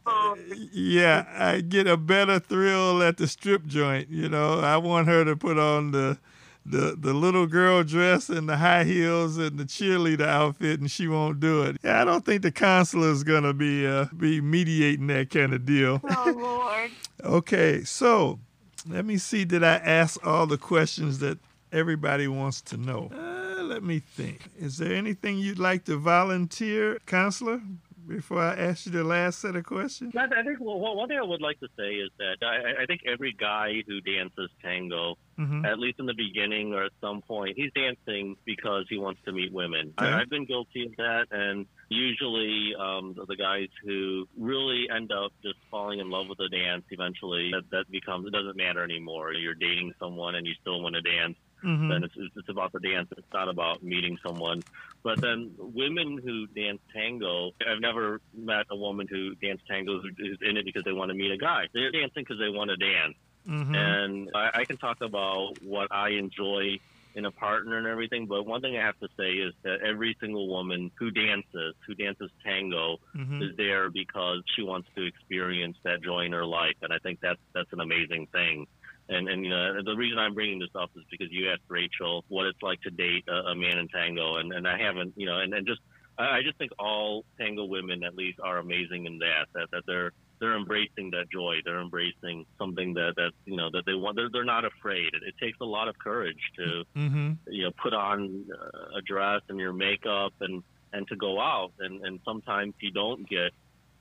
Oh, 0.06 0.36
yeah, 0.72 1.26
I 1.36 1.60
get 1.60 1.86
a 1.86 1.96
better 1.96 2.38
thrill 2.38 3.02
at 3.02 3.18
the 3.18 3.26
strip 3.26 3.66
joint. 3.66 4.08
You 4.10 4.28
know, 4.28 4.60
I 4.60 4.76
want 4.78 5.08
her 5.08 5.24
to 5.24 5.36
put 5.36 5.58
on 5.58 5.90
the, 5.90 6.18
the, 6.64 6.96
the 6.98 7.12
little 7.12 7.46
girl 7.46 7.84
dress 7.84 8.30
and 8.30 8.48
the 8.48 8.56
high 8.56 8.84
heels 8.84 9.36
and 9.36 9.58
the 9.58 9.64
cheerleader 9.64 10.26
outfit, 10.26 10.80
and 10.80 10.90
she 10.90 11.06
won't 11.06 11.38
do 11.40 11.62
it. 11.62 11.76
Yeah, 11.84 12.00
I 12.00 12.04
don't 12.04 12.24
think 12.24 12.40
the 12.42 12.52
counselor 12.52 13.10
is 13.10 13.22
gonna 13.22 13.52
be 13.52 13.86
uh, 13.86 14.06
be 14.16 14.40
mediating 14.40 15.06
that 15.08 15.28
kind 15.28 15.52
of 15.52 15.66
deal. 15.66 16.00
oh 16.04 16.34
Lord. 16.36 16.90
Okay, 17.22 17.84
so 17.84 18.38
let 18.86 19.06
me 19.06 19.16
see. 19.16 19.44
Did 19.46 19.62
I 19.64 19.76
ask 19.76 20.26
all 20.26 20.46
the 20.46 20.58
questions 20.58 21.20
that 21.20 21.38
everybody 21.74 22.28
wants 22.28 22.62
to 22.62 22.76
know? 22.76 23.10
Uh, 23.12 23.62
let 23.62 23.82
me 23.82 23.98
think. 23.98 24.50
Is 24.58 24.78
there 24.78 24.94
anything 24.94 25.38
you'd 25.38 25.58
like 25.58 25.84
to 25.84 25.96
volunteer, 25.96 26.98
counselor, 27.06 27.60
before 28.06 28.42
I 28.42 28.54
ask 28.54 28.86
you 28.86 28.92
the 28.92 29.04
last 29.04 29.40
set 29.40 29.56
of 29.56 29.64
questions? 29.64 30.14
I 30.16 30.26
think 30.42 30.60
well, 30.60 30.78
one 30.78 31.08
thing 31.08 31.18
I 31.18 31.26
would 31.26 31.40
like 31.40 31.58
to 31.60 31.68
say 31.76 31.94
is 31.94 32.10
that 32.18 32.36
I, 32.42 32.82
I 32.82 32.86
think 32.86 33.00
every 33.06 33.32
guy 33.32 33.82
who 33.86 34.00
dances 34.00 34.50
tango, 34.62 35.16
hmm 35.36 35.64
at 35.64 35.78
least 35.78 35.98
in 35.98 36.06
the 36.06 36.14
beginning 36.14 36.74
or 36.74 36.84
at 36.84 36.92
some 37.00 37.22
point, 37.22 37.56
he's 37.56 37.72
dancing 37.74 38.36
because 38.44 38.84
he 38.88 38.98
wants 38.98 39.20
to 39.24 39.32
meet 39.32 39.52
women. 39.52 39.92
Okay. 39.98 40.10
I, 40.10 40.20
I've 40.20 40.30
been 40.30 40.44
guilty 40.44 40.86
of 40.86 40.96
that, 40.96 41.26
and 41.30 41.66
usually 41.88 42.72
um, 42.78 43.14
the, 43.16 43.24
the 43.26 43.36
guys 43.36 43.68
who 43.82 44.28
really 44.38 44.86
end 44.94 45.10
up 45.10 45.32
just 45.42 45.56
falling 45.70 46.00
in 46.00 46.10
love 46.10 46.26
with 46.28 46.38
the 46.38 46.48
dance 46.48 46.84
eventually, 46.90 47.50
that, 47.52 47.70
that 47.70 47.90
becomes 47.90 48.26
it 48.26 48.32
doesn't 48.32 48.56
matter 48.56 48.84
anymore. 48.84 49.32
You're 49.32 49.54
dating 49.54 49.94
someone 49.98 50.34
and 50.34 50.46
you 50.46 50.52
still 50.60 50.82
want 50.82 50.94
to 50.94 51.02
dance 51.02 51.36
hmm 51.64 51.90
then 51.90 52.04
it's, 52.04 52.14
it's 52.36 52.48
about 52.48 52.72
the 52.72 52.80
dance. 52.80 53.08
It's 53.16 53.26
not 53.32 53.48
about 53.48 53.82
meeting 53.82 54.16
someone. 54.24 54.62
But 55.02 55.18
then 55.20 55.54
women 55.58 56.18
who 56.24 56.46
dance 56.48 56.80
tango, 56.94 57.50
I've 57.66 57.80
never 57.80 58.20
met 58.34 58.66
a 58.70 58.76
woman 58.76 59.06
who 59.10 59.34
danced 59.36 59.64
tango 59.70 60.00
who 60.00 60.08
is 60.18 60.38
in 60.42 60.56
it 60.56 60.64
because 60.64 60.84
they 60.84 60.92
want 60.92 61.10
to 61.10 61.14
meet 61.14 61.30
a 61.32 61.38
guy. 61.38 61.64
They're 61.74 61.90
dancing 61.92 62.24
because 62.26 62.38
they 62.38 62.48
want 62.48 62.70
to 62.70 62.76
dance. 62.76 63.16
hmm 63.46 63.74
And 63.74 64.28
I, 64.34 64.60
I 64.60 64.64
can 64.66 64.78
talk 64.78 64.98
about 65.02 65.54
what 65.60 65.88
I 65.92 66.10
enjoy 66.10 66.78
in 67.14 67.26
a 67.26 67.32
partner 67.32 67.78
and 67.78 67.86
everything. 67.86 68.26
But 68.26 68.44
one 68.44 68.60
thing 68.60 68.76
I 68.76 68.84
have 68.84 68.98
to 69.02 69.08
say 69.18 69.32
is 69.32 69.52
that 69.64 69.80
every 69.86 70.16
single 70.20 70.48
woman 70.48 70.90
who 70.98 71.10
dances, 71.10 71.74
who 71.86 71.94
dances 71.94 72.30
tango, 72.44 72.96
hmm 73.14 73.40
is 73.40 73.50
there 73.56 73.90
because 73.90 74.42
she 74.54 74.62
wants 74.62 74.88
to 74.96 75.04
experience 75.04 75.76
that 75.84 76.02
joy 76.02 76.20
in 76.24 76.32
her 76.32 76.46
life, 76.46 76.74
and 76.82 76.92
I 76.92 76.98
think 77.02 77.18
that's 77.20 77.40
that's 77.54 77.72
an 77.72 77.80
amazing 77.80 78.26
thing. 78.32 78.66
And 79.08 79.28
and 79.28 79.44
you 79.44 79.50
know 79.50 79.82
the 79.84 79.96
reason 79.96 80.18
I'm 80.18 80.34
bringing 80.34 80.58
this 80.58 80.74
up 80.74 80.90
is 80.96 81.02
because 81.10 81.28
you 81.30 81.50
asked 81.50 81.62
Rachel 81.68 82.24
what 82.28 82.46
it's 82.46 82.62
like 82.62 82.80
to 82.82 82.90
date 82.90 83.24
a, 83.28 83.50
a 83.50 83.54
man 83.54 83.78
in 83.78 83.88
tango, 83.88 84.36
and 84.36 84.52
and 84.52 84.66
I 84.66 84.78
haven't 84.78 85.12
you 85.16 85.26
know 85.26 85.40
and 85.40 85.52
and 85.52 85.66
just 85.66 85.80
I 86.18 86.38
I 86.38 86.42
just 86.42 86.56
think 86.56 86.72
all 86.78 87.24
tango 87.38 87.64
women 87.64 88.02
at 88.02 88.14
least 88.14 88.38
are 88.42 88.58
amazing 88.58 89.06
in 89.06 89.18
that 89.18 89.46
that 89.54 89.68
that 89.72 89.82
they're 89.86 90.12
they're 90.40 90.56
embracing 90.56 91.10
that 91.10 91.30
joy. 91.30 91.56
They're 91.64 91.80
embracing 91.80 92.46
something 92.58 92.94
that 92.94 93.14
that 93.16 93.32
you 93.44 93.56
know 93.56 93.70
that 93.72 93.84
they 93.86 93.94
want. 93.94 94.16
They're 94.16 94.30
they're 94.32 94.44
not 94.44 94.64
afraid. 94.64 95.08
It, 95.12 95.22
it 95.26 95.34
takes 95.40 95.58
a 95.60 95.64
lot 95.64 95.88
of 95.88 95.98
courage 95.98 96.40
to 96.56 96.84
hmm 96.94 97.32
you 97.46 97.64
know 97.64 97.70
put 97.82 97.92
on 97.92 98.46
uh, 98.52 98.98
a 98.98 99.02
dress 99.02 99.42
and 99.48 99.58
your 99.58 99.72
makeup 99.72 100.32
and 100.40 100.62
and 100.92 101.06
to 101.08 101.16
go 101.16 101.40
out 101.40 101.72
and 101.80 102.04
and 102.04 102.20
sometimes 102.24 102.74
you 102.80 102.90
don't 102.90 103.28
get 103.28 103.52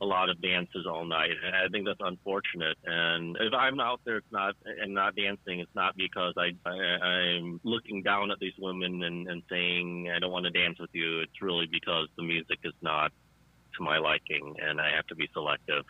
a 0.03 0.05
lot 0.05 0.29
of 0.29 0.41
dances 0.41 0.85
all 0.85 1.05
night 1.05 1.31
and 1.45 1.55
i 1.55 1.67
think 1.71 1.85
that's 1.85 1.99
unfortunate. 2.01 2.77
And 2.83 3.37
if 3.39 3.53
i'm 3.53 3.79
out 3.79 4.01
there 4.05 4.17
it's 4.17 4.31
not 4.31 4.55
and 4.81 4.93
not 4.93 5.15
dancing. 5.15 5.61
It's 5.61 5.75
not 5.75 5.95
because 5.95 6.33
i, 6.37 6.51
I 6.65 6.75
i'm 7.07 7.61
looking 7.63 8.03
down 8.03 8.29
at 8.31 8.39
these 8.39 8.53
women 8.59 9.01
and 9.03 9.27
and 9.29 9.41
saying 9.49 10.11
i 10.13 10.19
don't 10.19 10.31
want 10.31 10.45
to 10.45 10.51
dance 10.51 10.77
with 10.79 10.89
you. 10.93 11.21
It's 11.21 11.41
really 11.41 11.67
because 11.71 12.09
the 12.17 12.23
music 12.23 12.59
is 12.63 12.73
not 12.81 13.11
to 13.77 13.83
my 13.83 13.97
liking 13.97 14.55
and 14.61 14.79
i 14.79 14.91
have 14.91 15.07
to 15.07 15.15
be 15.15 15.27
selective 15.33 15.85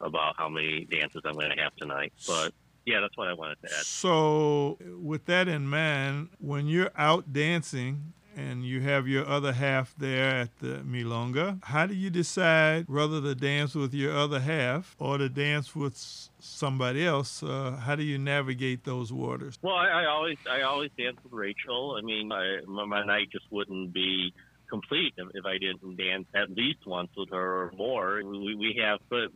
about 0.00 0.34
how 0.36 0.48
many 0.48 0.84
dances 0.84 1.22
i'm 1.24 1.34
going 1.34 1.50
to 1.50 1.62
have 1.62 1.74
tonight. 1.76 2.12
But 2.26 2.52
yeah 2.84 3.00
that's 3.00 3.16
what 3.16 3.28
i 3.28 3.32
wanted 3.32 3.56
to 3.62 3.68
add. 3.74 3.84
So, 3.86 4.78
with 5.00 5.24
that 5.24 5.48
in 5.48 5.66
mind, 5.66 6.28
when 6.38 6.66
you're 6.66 6.92
out 6.96 7.32
dancing 7.32 8.12
and 8.36 8.64
you 8.64 8.80
have 8.80 9.06
your 9.06 9.26
other 9.26 9.52
half 9.52 9.94
there 9.96 10.28
at 10.40 10.58
the 10.58 10.82
milonga, 10.84 11.62
how 11.64 11.86
do 11.86 11.94
you 11.94 12.10
decide 12.10 12.88
whether 12.88 13.20
to 13.20 13.34
dance 13.34 13.74
with 13.74 13.94
your 13.94 14.16
other 14.16 14.40
half 14.40 14.94
or 14.98 15.18
to 15.18 15.28
dance 15.28 15.74
with 15.74 15.96
somebody 16.40 17.06
else? 17.06 17.42
Uh, 17.42 17.72
how 17.84 17.94
do 17.94 18.02
you 18.02 18.18
navigate 18.18 18.84
those 18.84 19.12
waters? 19.12 19.58
Well, 19.62 19.74
I, 19.74 20.02
I 20.02 20.06
always 20.06 20.38
I 20.50 20.62
always 20.62 20.90
dance 20.98 21.16
with 21.22 21.32
Rachel. 21.32 21.96
I 21.98 22.02
mean, 22.04 22.32
I, 22.32 22.60
my, 22.66 22.84
my 22.84 23.04
night 23.04 23.28
just 23.32 23.46
wouldn't 23.50 23.92
be 23.92 24.32
complete 24.70 25.12
if, 25.16 25.44
I 25.44 25.58
didn't 25.58 25.96
dance 25.96 26.26
at 26.34 26.50
least 26.50 26.80
once 26.86 27.10
with 27.16 27.30
her 27.30 27.62
or 27.64 27.72
more. 27.76 28.22
We, 28.24 28.54
we 28.56 28.80
have, 28.82 28.98
but 29.10 29.28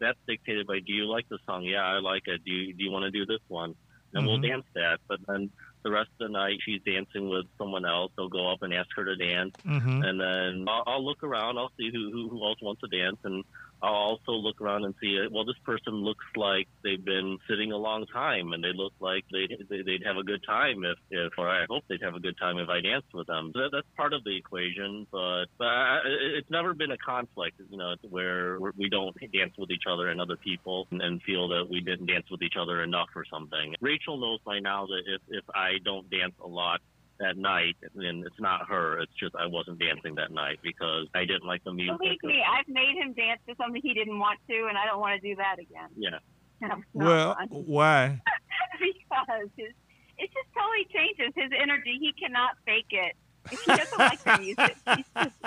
that's 0.00 0.18
dictated 0.26 0.66
by 0.66 0.78
do 0.78 0.92
you 0.92 1.04
like 1.04 1.28
the 1.28 1.38
song? 1.46 1.64
Yeah, 1.64 1.84
I 1.84 1.98
like 1.98 2.22
it. 2.26 2.44
Do 2.44 2.50
you 2.52 2.74
do 2.74 2.84
you 2.84 2.90
want 2.90 3.02
to 3.04 3.10
do 3.10 3.26
this 3.26 3.40
one? 3.48 3.74
And 4.14 4.26
we'll 4.26 4.38
Mhm. 4.38 4.48
dance 4.48 4.64
that. 4.74 5.00
But 5.06 5.18
then 5.26 5.50
the 5.82 5.90
rest 5.90 6.10
of 6.20 6.26
the 6.26 6.32
night 6.32 6.58
she's 6.64 6.80
dancing 6.84 7.28
with 7.28 7.46
someone 7.56 7.84
else. 7.84 8.12
They'll 8.16 8.28
go 8.28 8.50
up 8.50 8.62
and 8.62 8.72
ask 8.74 8.88
her 8.96 9.04
to 9.04 9.16
dance, 9.16 9.52
Mm-hmm. 9.66 10.02
and 10.02 10.20
then 10.20 10.64
I'll, 10.68 10.82
I'll 10.86 11.04
look 11.04 11.22
around. 11.22 11.58
I'll 11.58 11.72
see 11.78 11.90
who, 11.92 12.10
who 12.10 12.28
who 12.28 12.44
else 12.44 12.58
wants 12.62 12.80
to 12.82 12.88
dance, 12.88 13.18
and 13.24 13.44
I'll 13.82 13.92
also 13.94 14.32
look 14.32 14.60
around 14.60 14.84
and 14.84 14.94
see. 15.00 15.18
Well, 15.30 15.44
this 15.44 15.58
person 15.64 15.94
looks 15.94 16.24
like 16.36 16.66
they've 16.82 17.04
been 17.04 17.38
sitting 17.48 17.72
a 17.72 17.76
long 17.76 18.06
time, 18.12 18.52
and 18.52 18.62
they 18.62 18.72
look 18.74 18.92
like 19.00 19.24
they 19.30 19.46
they- 19.68 19.82
they'd 19.82 20.04
have 20.04 20.16
a 20.16 20.24
good 20.24 20.42
time 20.44 20.84
if 20.84 20.98
if 21.10 21.32
or 21.38 21.48
I 21.48 21.64
hope 21.68 21.84
they'd 21.88 22.02
have 22.02 22.14
a 22.16 22.20
good 22.20 22.36
time 22.38 22.58
if 22.58 22.68
I 22.68 22.80
danced 22.80 23.12
with 23.14 23.26
them. 23.28 23.52
So 23.54 23.68
that's 23.70 23.86
part 23.96 24.12
of 24.12 24.24
the 24.24 24.36
equation, 24.36 25.06
but 25.12 25.46
but 25.58 25.68
I, 25.68 25.98
it- 26.06 26.34
it's 26.38 26.50
never 26.50 26.74
been 26.74 26.90
a 26.90 26.98
conflict, 26.98 27.60
you 27.70 27.78
know, 27.78 27.94
where 28.08 28.58
we 28.76 28.88
don't 28.88 29.16
dance 29.32 29.54
with 29.58 29.70
each 29.70 29.84
other 29.88 30.08
and 30.08 30.20
other 30.20 30.36
people 30.36 30.86
and, 30.90 31.00
and 31.00 31.22
feel 31.22 31.48
that 31.48 31.68
we 31.70 31.80
didn't 31.80 32.06
dance 32.06 32.26
with 32.30 32.42
each 32.42 32.56
other 32.60 32.82
enough 32.82 33.08
or 33.14 33.24
something. 33.30 33.74
Rachel 33.80 34.16
knows 34.18 34.40
by 34.44 34.58
now 34.58 34.86
that 34.86 35.02
if 35.06 35.22
if 35.28 35.44
I 35.54 35.78
don't 35.84 36.08
dance 36.10 36.34
a 36.42 36.48
lot 36.48 36.80
at 37.20 37.36
night, 37.36 37.76
and 37.94 38.24
it's 38.26 38.40
not 38.40 38.68
her. 38.68 39.00
It's 39.00 39.12
just 39.18 39.34
I 39.34 39.46
wasn't 39.46 39.78
dancing 39.78 40.14
that 40.16 40.30
night 40.30 40.58
because 40.62 41.06
I 41.14 41.20
didn't 41.24 41.46
like 41.46 41.64
the 41.64 41.72
music. 41.72 41.98
Believe 41.98 42.22
me, 42.22 42.42
I've 42.42 42.68
made 42.68 42.96
him 42.96 43.12
dance 43.12 43.40
to 43.48 43.54
something 43.56 43.80
he 43.82 43.94
didn't 43.94 44.18
want 44.18 44.38
to, 44.48 44.66
and 44.68 44.76
I 44.78 44.86
don't 44.86 45.00
want 45.00 45.20
to 45.20 45.28
do 45.28 45.36
that 45.36 45.58
again. 45.58 45.88
Yeah. 45.96 46.18
It's 46.60 46.84
Well, 46.92 47.34
fun. 47.34 47.48
why? 47.50 48.20
because 48.80 49.48
his, 49.56 49.70
it 50.18 50.30
just 50.34 50.48
totally 50.54 50.86
changes 50.92 51.32
his 51.36 51.52
energy. 51.54 51.98
He 52.00 52.12
cannot 52.18 52.56
fake 52.66 52.90
it. 52.90 53.14
If 53.50 53.60
he 53.62 53.76
doesn't 53.76 53.98
like 53.98 54.22
the 54.24 54.38
music, 54.38 54.76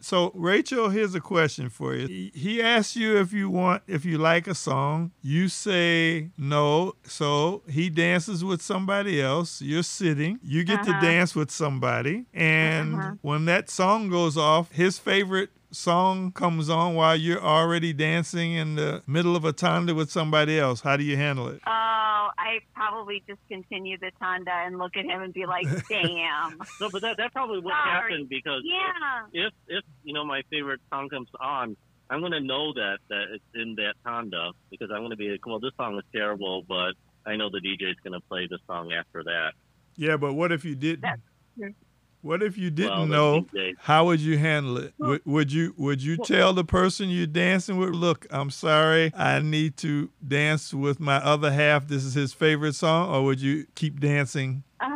So, 0.00 0.32
Rachel, 0.34 0.88
here's 0.88 1.14
a 1.14 1.20
question 1.20 1.68
for 1.68 1.94
you. 1.94 2.30
He- 2.34 2.60
asks 2.60 2.96
you 2.96 3.16
if 3.18 3.32
you 3.32 3.48
want, 3.48 3.84
if 3.86 4.04
you 4.04 4.18
like 4.18 4.48
a 4.48 4.54
song. 4.54 5.12
You 5.22 5.46
say 5.48 6.30
no. 6.36 6.94
So 7.04 7.62
he 7.68 7.88
dances 7.88 8.44
with 8.44 8.60
somebody 8.62 9.22
else. 9.22 9.62
You're 9.62 9.84
sitting. 9.84 10.40
You 10.42 10.64
get 10.64 10.82
to 10.84 10.90
Uh-huh. 10.90 11.00
dance 11.00 11.36
with 11.36 11.52
somebody. 11.52 12.24
And 12.34 12.96
Uh-huh. 12.96 13.12
when 13.22 13.44
that 13.44 13.70
song 13.70 14.08
goes 14.08 14.36
off, 14.36 14.72
his 14.72 14.98
favorite 14.98 15.50
song 15.72 16.32
comes 16.32 16.68
on 16.70 16.94
while 16.94 17.16
you're 17.16 17.40
already 17.42 17.92
dancing 17.92 18.52
in 18.52 18.74
the 18.76 19.02
middle 19.06 19.34
of 19.36 19.44
a 19.44 19.52
tanda 19.52 19.94
with 19.94 20.10
somebody 20.10 20.58
else. 20.58 20.80
How 20.82 20.96
do 20.96 21.04
you 21.04 21.16
handle 21.16 21.48
it? 21.48 21.60
oh, 21.66 22.28
I 22.38 22.60
probably 22.74 23.22
just 23.26 23.40
continue 23.48 23.96
the 23.98 24.10
tanda 24.20 24.50
and 24.52 24.78
look 24.78 24.96
at 24.96 25.04
him 25.04 25.22
and 25.22 25.32
be 25.32 25.46
like, 25.46 25.66
"Damn, 25.88 26.58
No, 26.80 26.88
but 26.90 27.02
that 27.02 27.16
that 27.18 27.32
probably 27.32 27.58
would 27.60 27.72
Sorry. 27.72 28.12
happen 28.12 28.26
because 28.28 28.62
yeah." 28.64 29.26
if 29.46 29.52
if 29.68 29.84
you 30.04 30.12
know 30.12 30.24
my 30.24 30.42
favorite 30.50 30.80
song 30.92 31.08
comes 31.08 31.28
on, 31.40 31.76
I'm 32.10 32.20
gonna 32.20 32.40
know 32.40 32.72
that 32.74 32.98
that 33.08 33.24
it's 33.34 33.44
in 33.54 33.74
that 33.76 33.94
tanda 34.06 34.52
because 34.70 34.90
I'm 34.94 35.02
gonna 35.02 35.16
be 35.16 35.30
like, 35.30 35.46
well, 35.46 35.60
this 35.60 35.72
song 35.76 35.96
is 35.96 36.04
terrible, 36.14 36.62
but 36.68 36.92
I 37.24 37.36
know 37.36 37.48
the 37.50 37.60
DJ 37.60 37.90
is 37.90 37.96
gonna 38.04 38.20
play 38.20 38.46
the 38.48 38.58
song 38.66 38.92
after 38.92 39.22
that. 39.24 39.52
Yeah, 39.96 40.16
but 40.16 40.34
what 40.34 40.52
if 40.52 40.64
you 40.64 40.74
didn't? 40.74 41.02
That's 41.02 41.20
true. 41.58 41.74
What 42.22 42.40
if 42.40 42.56
you 42.56 42.70
didn't 42.70 43.10
well, 43.10 43.44
know? 43.44 43.46
How 43.78 44.04
would 44.06 44.20
you 44.20 44.38
handle 44.38 44.78
it? 44.78 44.94
Well- 44.96 45.10
Would, 45.10 45.22
would 45.26 45.52
you 45.52 45.74
would 45.76 46.02
you 46.02 46.16
Well- 46.18 46.24
tell 46.24 46.52
the 46.52 46.64
person 46.64 47.10
you're 47.10 47.26
dancing 47.26 47.76
with, 47.78 47.90
look, 47.90 48.26
I'm 48.30 48.50
sorry, 48.50 49.12
I 49.16 49.40
need 49.40 49.76
to 49.78 50.08
dance 50.26 50.72
with 50.72 51.00
my 51.00 51.16
other 51.16 51.50
half. 51.52 51.88
This 51.88 52.04
is 52.04 52.14
his 52.14 52.32
favorite 52.32 52.74
song, 52.74 53.12
or 53.12 53.24
would 53.24 53.40
you 53.40 53.66
keep 53.74 53.98
dancing? 54.00 54.62
Oh. 54.80 54.88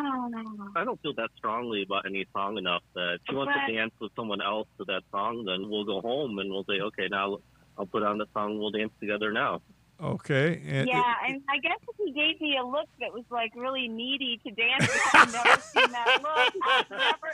I 0.76 0.84
don't 0.84 1.00
feel 1.02 1.14
that 1.14 1.30
strongly 1.36 1.82
about 1.82 2.06
any 2.06 2.26
song 2.32 2.58
enough 2.58 2.82
that 2.94 3.14
if 3.14 3.20
she 3.28 3.34
wants 3.34 3.52
But- 3.54 3.66
to 3.66 3.76
dance 3.76 3.92
with 4.00 4.12
someone 4.14 4.40
else 4.40 4.68
to 4.78 4.84
that 4.84 5.02
song, 5.10 5.44
then 5.44 5.68
we'll 5.68 5.84
go 5.84 6.00
home 6.00 6.38
and 6.38 6.50
we'll 6.50 6.64
say, 6.64 6.80
okay, 6.80 7.08
now 7.08 7.38
I'll 7.78 7.86
put 7.86 8.02
on 8.02 8.18
the 8.18 8.26
song. 8.34 8.58
We'll 8.58 8.70
dance 8.70 8.92
together 9.00 9.32
now. 9.32 9.62
Okay. 10.02 10.60
And 10.66 10.88
Yeah, 10.88 11.14
and 11.26 11.42
I 11.48 11.58
guess 11.58 11.78
if 11.88 11.96
he 11.96 12.12
gave 12.12 12.40
me 12.40 12.58
a 12.58 12.64
look 12.64 12.88
that 13.00 13.12
was 13.12 13.24
like 13.30 13.52
really 13.56 13.88
needy 13.88 14.40
to 14.46 14.50
dance 14.50 14.88
I've 15.14 15.32
never 15.32 15.60
seen 15.60 15.90
that 15.90 16.18
look. 16.22 16.54
I've 16.66 16.90
never, 16.90 17.32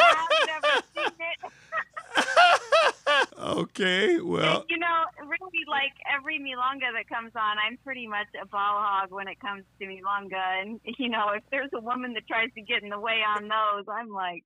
I've 0.00 0.46
never 0.46 0.82
seen 0.94 1.12
it. 1.20 1.52
okay. 3.38 4.20
Well, 4.20 4.64
you 4.68 4.78
know, 4.78 5.04
really, 5.20 5.64
like 5.68 5.92
every 6.12 6.38
milonga 6.38 6.92
that 6.94 7.08
comes 7.08 7.32
on, 7.36 7.56
I'm 7.58 7.78
pretty 7.84 8.06
much 8.06 8.26
a 8.40 8.46
ball 8.46 8.82
hog 8.82 9.10
when 9.10 9.28
it 9.28 9.40
comes 9.40 9.64
to 9.78 9.86
milonga. 9.86 10.62
And 10.62 10.80
you 10.98 11.08
know, 11.08 11.30
if 11.30 11.42
there's 11.50 11.70
a 11.74 11.80
woman 11.80 12.14
that 12.14 12.26
tries 12.26 12.52
to 12.54 12.62
get 12.62 12.82
in 12.82 12.88
the 12.88 12.98
way 12.98 13.22
on 13.26 13.48
those, 13.48 13.84
I'm 13.88 14.08
like, 14.08 14.44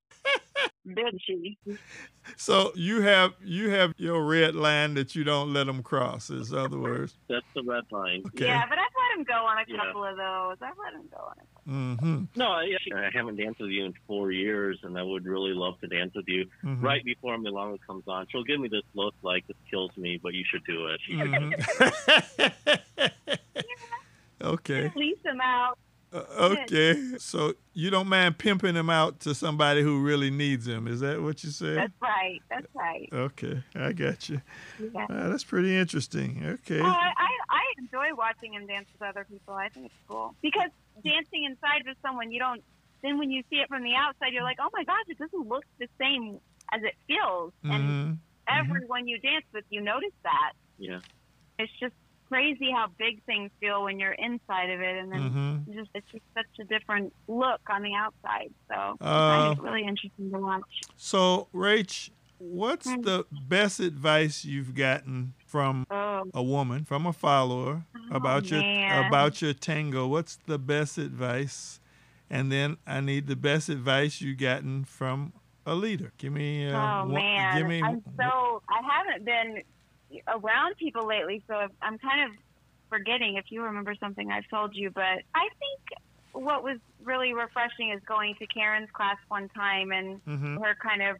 did 0.94 1.20
she? 1.24 1.56
so 2.36 2.72
you 2.74 3.00
have 3.02 3.32
you 3.42 3.70
have 3.70 3.92
your 3.96 4.24
red 4.24 4.54
line 4.54 4.94
that 4.94 5.14
you 5.14 5.24
don't 5.24 5.52
let 5.52 5.66
them 5.66 5.82
cross. 5.82 6.30
Is 6.30 6.52
other 6.52 6.78
words. 6.78 7.16
That's 7.28 7.44
the 7.54 7.62
red 7.62 7.84
line. 7.90 8.22
Okay. 8.28 8.46
Yeah, 8.46 8.64
but 8.68 8.78
I've 8.78 8.84
let 8.84 9.18
him 9.18 9.24
go 9.24 9.46
on 9.46 9.58
a 9.58 9.64
Yeah. 9.66 9.76
couple 9.84 10.04
of 10.04 10.16
those. 10.16 10.56
I've 10.60 10.76
let 10.82 10.94
him 10.94 11.08
go 11.10 11.18
on. 11.18 11.34
A 11.38 11.42
Mm-hmm. 11.66 12.24
No, 12.36 12.48
I, 12.48 12.68
I 12.94 13.08
haven't 13.14 13.36
danced 13.36 13.58
with 13.58 13.70
you 13.70 13.86
in 13.86 13.94
four 14.06 14.30
years, 14.30 14.78
and 14.82 14.98
I 14.98 15.02
would 15.02 15.24
really 15.24 15.54
love 15.54 15.80
to 15.80 15.86
dance 15.86 16.12
with 16.14 16.28
you. 16.28 16.44
mm-hmm. 16.62 16.84
Right 16.84 17.02
before 17.02 17.38
Milonga 17.38 17.78
comes 17.86 18.04
on, 18.06 18.26
she'll 18.30 18.44
give 18.44 18.60
me 18.60 18.68
this 18.68 18.82
look 18.92 19.14
like 19.22 19.46
this 19.46 19.56
kills 19.70 19.90
me, 19.96 20.20
but 20.22 20.34
you 20.34 20.44
should 20.50 20.62
do 20.66 20.88
it. 20.88 21.00
Mhm. 21.10 21.54
okay. 24.42 24.92
Lease 24.94 25.16
him 25.24 25.40
out. 25.40 25.78
Uh, 26.14 26.24
okay. 26.62 26.94
So 27.18 27.54
you 27.72 27.90
don't 27.90 28.06
mind 28.08 28.38
pimping 28.38 28.74
him 28.76 28.88
out 28.88 29.20
to 29.20 29.34
somebody 29.34 29.82
who 29.82 30.00
really 30.00 30.30
needs 30.30 30.66
him. 30.68 30.86
Is 30.86 31.00
that 31.00 31.20
what 31.20 31.42
you 31.42 31.50
said? 31.50 31.76
That's 31.76 31.92
right. 32.00 32.40
That's 32.48 32.66
right. 32.74 33.08
Okay, 33.12 33.62
I 33.74 33.92
got 33.92 34.28
you. 34.28 34.40
Yeah. 34.94 35.06
Uh, 35.10 35.28
that's 35.30 35.42
pretty 35.44 35.76
interesting. 35.76 36.42
Okay. 36.46 36.80
Oh, 36.80 36.84
I, 36.84 37.12
I 37.18 37.28
I 37.50 37.62
enjoy 37.78 38.14
watching 38.16 38.54
him 38.54 38.66
dance 38.66 38.86
with 38.92 39.08
other 39.08 39.24
people. 39.28 39.54
I 39.54 39.68
think 39.70 39.86
it's 39.86 39.94
cool 40.08 40.34
because 40.42 40.70
dancing 41.04 41.44
inside 41.44 41.82
with 41.86 41.96
someone, 42.00 42.30
you 42.30 42.38
don't. 42.38 42.62
Then 43.02 43.18
when 43.18 43.30
you 43.30 43.42
see 43.50 43.56
it 43.56 43.68
from 43.68 43.82
the 43.82 43.94
outside, 43.94 44.32
you're 44.32 44.44
like, 44.44 44.58
oh 44.60 44.70
my 44.72 44.84
gosh, 44.84 45.04
it 45.08 45.18
doesn't 45.18 45.48
look 45.48 45.64
the 45.78 45.88
same 46.00 46.38
as 46.72 46.82
it 46.82 46.94
feels. 47.06 47.52
And 47.64 47.82
Mhm. 47.82 48.18
everyone 48.48 49.08
you 49.08 49.18
dance 49.18 49.44
with, 49.52 49.64
you 49.68 49.80
notice 49.82 50.14
that. 50.22 50.52
Yeah. 50.78 51.00
It's 51.58 51.72
just 51.78 51.94
crazy 52.34 52.70
how 52.72 52.86
big 52.98 53.22
things 53.24 53.50
feel 53.60 53.84
when 53.84 53.98
you're 54.00 54.12
inside 54.28 54.70
of 54.70 54.80
it, 54.80 54.96
and 54.98 55.12
then 55.12 55.30
Mhm. 55.66 55.74
just 55.74 55.90
it's 55.94 56.10
just 56.10 56.24
such 56.34 56.46
a 56.60 56.64
different 56.64 57.12
look 57.28 57.60
on 57.70 57.82
the 57.82 57.94
outside. 57.94 58.52
So 58.68 58.96
Uh, 59.00 59.28
find 59.28 59.52
it 59.58 59.62
really 59.62 59.84
interesting 59.84 60.30
to 60.32 60.38
watch. 60.38 60.80
So, 60.96 61.48
Rach, 61.54 62.10
what's 62.38 62.88
Mm. 62.88 63.04
the 63.04 63.26
best 63.30 63.78
advice 63.80 64.44
you've 64.44 64.74
gotten 64.74 65.34
from 65.46 65.86
Oh, 65.90 66.24
a 66.34 66.42
woman, 66.42 66.84
from 66.84 67.06
a 67.06 67.12
follower 67.12 67.84
about 68.10 68.50
your 68.50 68.62
about 69.04 69.40
your 69.40 69.54
tango? 69.54 70.06
What's 70.08 70.36
the 70.36 70.58
best 70.58 70.98
advice? 70.98 71.80
And 72.28 72.50
then 72.50 72.78
I 72.86 73.00
need 73.00 73.26
the 73.28 73.36
best 73.36 73.68
advice 73.68 74.20
you've 74.20 74.38
gotten 74.38 74.84
from 74.84 75.32
a 75.66 75.74
leader. 75.74 76.12
Give 76.18 76.32
me. 76.32 76.68
Uh, 76.68 76.76
oh 76.76 77.04
one- 77.04 77.14
man, 77.14 77.56
Give 77.56 77.66
me. 77.68 77.80
I'm 77.82 78.02
so 78.20 78.62
I 78.68 78.80
haven't 78.92 79.24
been 79.24 79.62
around 80.28 80.76
people 80.76 81.06
lately, 81.06 81.42
so 81.48 81.54
I'm 81.82 81.98
kind 81.98 82.30
of 82.30 82.36
forgetting 82.90 83.36
if 83.36 83.46
you 83.50 83.62
remember 83.62 83.94
something 83.98 84.30
I've 84.30 84.48
told 84.48 84.74
you. 84.76 84.90
But 84.90 85.22
I 85.34 85.48
think 85.58 85.80
what 86.32 86.62
was 86.62 86.78
really 87.02 87.32
refreshing 87.32 87.90
is 87.90 88.00
going 88.06 88.34
to 88.36 88.46
Karen's 88.46 88.90
class 88.92 89.16
one 89.28 89.48
time 89.50 89.92
and 89.92 90.24
Mhm. 90.24 90.64
her 90.64 90.74
kind 90.74 91.02
of 91.02 91.16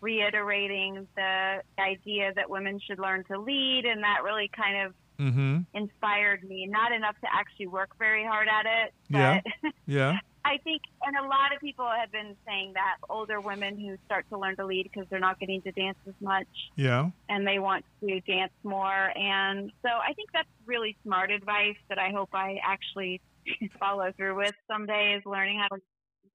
reiterating 0.00 1.06
the 1.16 1.62
idea 1.78 2.32
that 2.34 2.48
women 2.50 2.78
should 2.80 2.98
learn 2.98 3.24
to 3.24 3.38
lead, 3.38 3.86
and 3.86 4.02
that 4.02 4.22
really 4.22 4.48
kind 4.48 4.86
of 4.86 4.94
mm-hmm. 5.18 5.60
inspired 5.72 6.44
me. 6.44 6.66
Not 6.66 6.92
enough 6.92 7.18
to 7.22 7.28
actually 7.32 7.68
work 7.68 7.96
very 7.98 8.24
hard 8.24 8.48
at 8.48 8.66
it, 8.66 8.94
Yeah. 9.08 9.40
Yeah. 9.86 10.18
I 10.44 10.58
think, 10.62 10.82
and 11.02 11.16
a 11.16 11.22
lot 11.26 11.54
of 11.54 11.60
people 11.60 11.88
have 11.88 12.12
been 12.12 12.36
saying 12.46 12.72
that 12.74 12.96
older 13.08 13.40
women 13.40 13.78
who 13.78 13.96
start 14.04 14.26
to 14.30 14.38
learn 14.38 14.56
to 14.56 14.66
lead 14.66 14.90
because 14.92 15.08
they're 15.08 15.18
not 15.20 15.40
getting 15.40 15.62
to 15.62 15.72
dance 15.72 15.96
as 16.06 16.14
much 16.20 16.46
Yeah. 16.76 17.10
and 17.28 17.46
they 17.46 17.58
want 17.58 17.84
to 18.00 18.20
dance 18.20 18.52
more. 18.62 19.10
And 19.16 19.72
so 19.82 19.88
I 19.88 20.12
think 20.14 20.30
that's 20.32 20.48
really 20.66 20.96
smart 21.02 21.30
advice 21.30 21.76
that 21.88 21.98
I 21.98 22.10
hope 22.10 22.28
I 22.34 22.58
actually 22.62 23.20
follow 23.80 24.12
through 24.16 24.36
with 24.36 24.54
someday 24.70 25.14
is 25.16 25.22
learning 25.24 25.58
how 25.60 25.76
to 25.76 25.82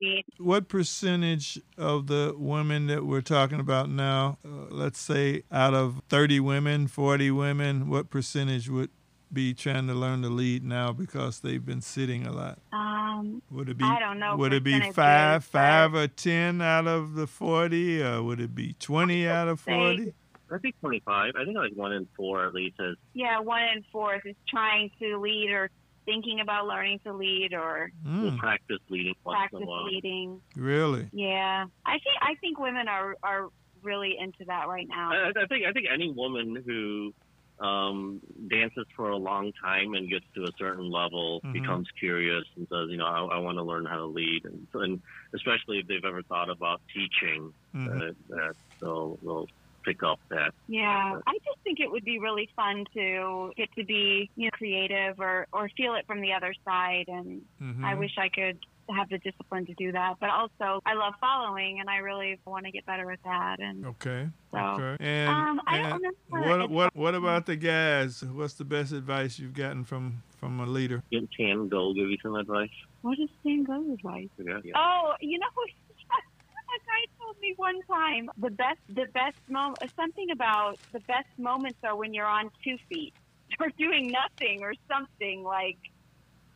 lead. 0.02 0.24
What 0.40 0.68
percentage 0.70 1.60
of 1.78 2.08
the 2.08 2.34
women 2.38 2.88
that 2.88 3.06
we're 3.06 3.22
talking 3.22 3.60
about 3.60 3.90
now, 3.90 4.38
uh, 4.46 4.74
let's 4.74 5.00
say 5.00 5.44
out 5.52 5.74
of 5.74 6.02
30 6.10 6.40
women, 6.40 6.88
40 6.88 7.32
women, 7.32 7.90
what 7.90 8.10
percentage 8.10 8.70
would 8.70 8.90
be 9.34 9.54
trying 9.54 9.88
to 9.88 9.94
learn 9.94 10.22
to 10.24 10.30
lead 10.30 10.64
now 10.64 10.92
because 10.92 11.40
they've 11.42 11.64
been 11.66 11.82
sitting 11.82 12.26
a 12.26 12.32
lot? 12.32 12.60
Um, 12.74 13.42
Would 13.52 13.70
it 13.70 13.78
be 13.78 13.86
I 13.86 14.00
don't 14.00 14.20
know 14.20 14.36
Would 14.38 14.54
it 14.54 14.64
be 14.64 14.80
five, 14.92 15.44
five 15.46 15.94
or 15.94 16.08
ten 16.08 16.62
out 16.62 16.88
of 16.88 17.14
the 17.14 17.28
40, 17.28 18.02
or 18.04 18.24
would 18.24 18.40
it 18.42 18.56
be 18.56 18.74
20 18.74 19.28
out 19.28 19.48
of 19.48 19.60
40? 19.60 20.14
I 20.52 20.58
think 20.58 20.76
25. 20.82 21.34
I 21.40 21.46
think 21.46 21.56
like 21.58 21.74
one 21.76 21.92
in 21.94 22.08
four 22.18 22.46
at 22.48 22.54
least 22.54 22.76
is 22.80 22.96
yeah, 23.14 23.40
one 23.40 23.62
in 23.62 23.84
four 23.92 24.16
is 24.26 24.36
trying 24.48 24.90
to 25.00 25.20
lead 25.20 25.52
or 25.52 25.70
thinking 26.06 26.40
about 26.40 26.66
learning 26.66 27.00
to 27.06 27.14
lead 27.14 27.54
or 27.54 27.92
will 28.04 28.32
Mm, 28.32 28.38
practice 28.40 28.80
leading 28.90 29.14
once 29.24 29.36
practice 29.38 29.58
in 29.58 29.64
a 29.64 29.66
while. 29.68 29.86
leading. 29.86 30.42
really? 30.56 31.08
Yeah, 31.14 31.66
I 31.86 31.92
think 31.92 32.16
I 32.22 32.34
think 32.42 32.58
women 32.60 32.88
are 32.88 33.16
are 33.22 33.50
really 33.84 34.16
into 34.20 34.44
that 34.48 34.68
right 34.68 34.88
now. 34.90 35.12
I, 35.12 35.30
I 35.30 35.46
think 35.46 35.66
I 35.68 35.72
think 35.72 35.86
any 35.94 36.12
woman 36.12 36.64
who 36.66 37.14
um, 37.62 38.22
dances 38.50 38.86
for 38.96 39.10
a 39.10 39.18
long 39.18 39.52
time 39.64 39.94
and 39.94 40.10
gets 40.10 40.26
to 40.36 40.44
a 40.44 40.52
certain 40.58 40.90
level, 40.90 41.44
Mhm. 41.44 41.52
becomes 41.54 41.88
curious 42.00 42.44
and 42.56 42.68
says, 42.72 42.88
you 42.90 42.98
know, 42.98 43.06
I, 43.06 43.36
I 43.36 43.38
want 43.40 43.58
to 43.58 43.64
learn 43.64 43.86
how 43.86 43.98
to 43.98 44.06
lead, 44.06 44.42
and, 44.46 44.68
and 44.74 45.02
especially 45.36 45.80
if 45.80 45.88
they've 45.88 46.06
ever 46.06 46.24
thought 46.24 46.50
about 46.50 46.82
teaching, 46.96 47.54
Mhm. 47.74 48.00
uh, 48.10 48.14
that 48.30 48.56
they'll, 48.82 49.18
they'll 49.22 49.48
pick 49.86 50.04
up 50.04 50.20
that. 50.30 50.52
Yeah, 50.68 51.16
I 51.26 51.34
just 51.34 51.58
think 51.64 51.80
it 51.80 51.90
would 51.90 52.04
be 52.06 52.20
really 52.20 52.50
fun 52.56 52.86
to 52.96 53.52
get 53.58 53.70
to 53.78 53.86
be 53.86 54.30
you 54.36 54.46
know, 54.46 54.52
creative 54.54 55.20
or 55.20 55.48
or 55.52 55.70
feel 55.76 55.96
it 55.96 56.06
from 56.06 56.22
the 56.22 56.34
other 56.34 56.54
side, 56.68 57.06
and 57.08 57.42
Mhm. 57.62 57.84
I 57.86 57.96
wish 57.96 58.12
I 58.18 58.30
could 58.30 58.60
have 58.96 59.10
the 59.10 59.18
discipline 59.20 59.66
to 59.66 59.74
do 59.76 59.92
that. 59.92 60.16
But 60.20 60.30
also, 60.30 60.82
I 60.86 60.94
love 60.94 61.14
following, 61.20 61.80
and 61.80 61.90
I 61.90 61.98
really 61.98 62.40
want 62.46 62.66
to 62.66 62.72
get 62.72 62.86
better 62.86 63.12
at 63.12 63.20
that. 63.24 63.60
And 63.60 63.86
Okay. 63.86 64.28
So, 64.52 64.58
okay. 64.58 65.04
And, 65.04 65.30
um, 65.30 65.62
I 65.68 65.78
don't 65.82 66.04
and 66.04 66.14
know. 66.32 66.58
what 66.58 66.70
what 66.70 66.96
what 66.96 67.16
about 67.16 67.46
the 67.46 67.56
guys? 67.56 68.24
What's 68.24 68.56
the 68.56 68.66
best 68.66 68.92
advice 68.92 69.38
you've 69.40 69.54
gotten 69.54 69.84
from 69.84 70.24
from 70.38 70.60
a 70.60 70.66
leader? 70.66 71.04
Can 71.12 71.28
Tan 71.38 71.68
Go 71.68 71.94
give 71.94 72.10
you 72.10 72.18
some 72.24 72.36
advice? 72.36 72.70
what 73.02 73.18
does 73.18 73.30
Stan 73.42 73.64
Go's 73.64 73.94
advice? 73.94 74.30
Yeah. 74.38 74.60
yeah. 74.64 74.74
Oh, 74.76 75.14
you 75.22 75.40
know, 75.40 75.48
a 75.48 76.80
guy 76.86 77.06
told 77.22 77.36
me 77.42 77.54
one 77.58 77.82
time 77.84 78.30
the 78.38 78.50
best, 78.50 78.80
the 78.90 79.06
best 79.14 79.38
moment, 79.50 79.80
something 79.96 80.32
about 80.32 80.78
the 80.92 81.00
best 81.02 81.30
moments 81.38 81.80
are 81.84 81.96
when 81.96 82.14
you're 82.14 82.26
on 82.26 82.50
two 82.64 82.78
feet 82.90 83.14
or 83.60 83.70
doing 83.78 84.12
nothing 84.12 84.64
or 84.64 84.74
something 84.90 85.44
like. 85.44 85.78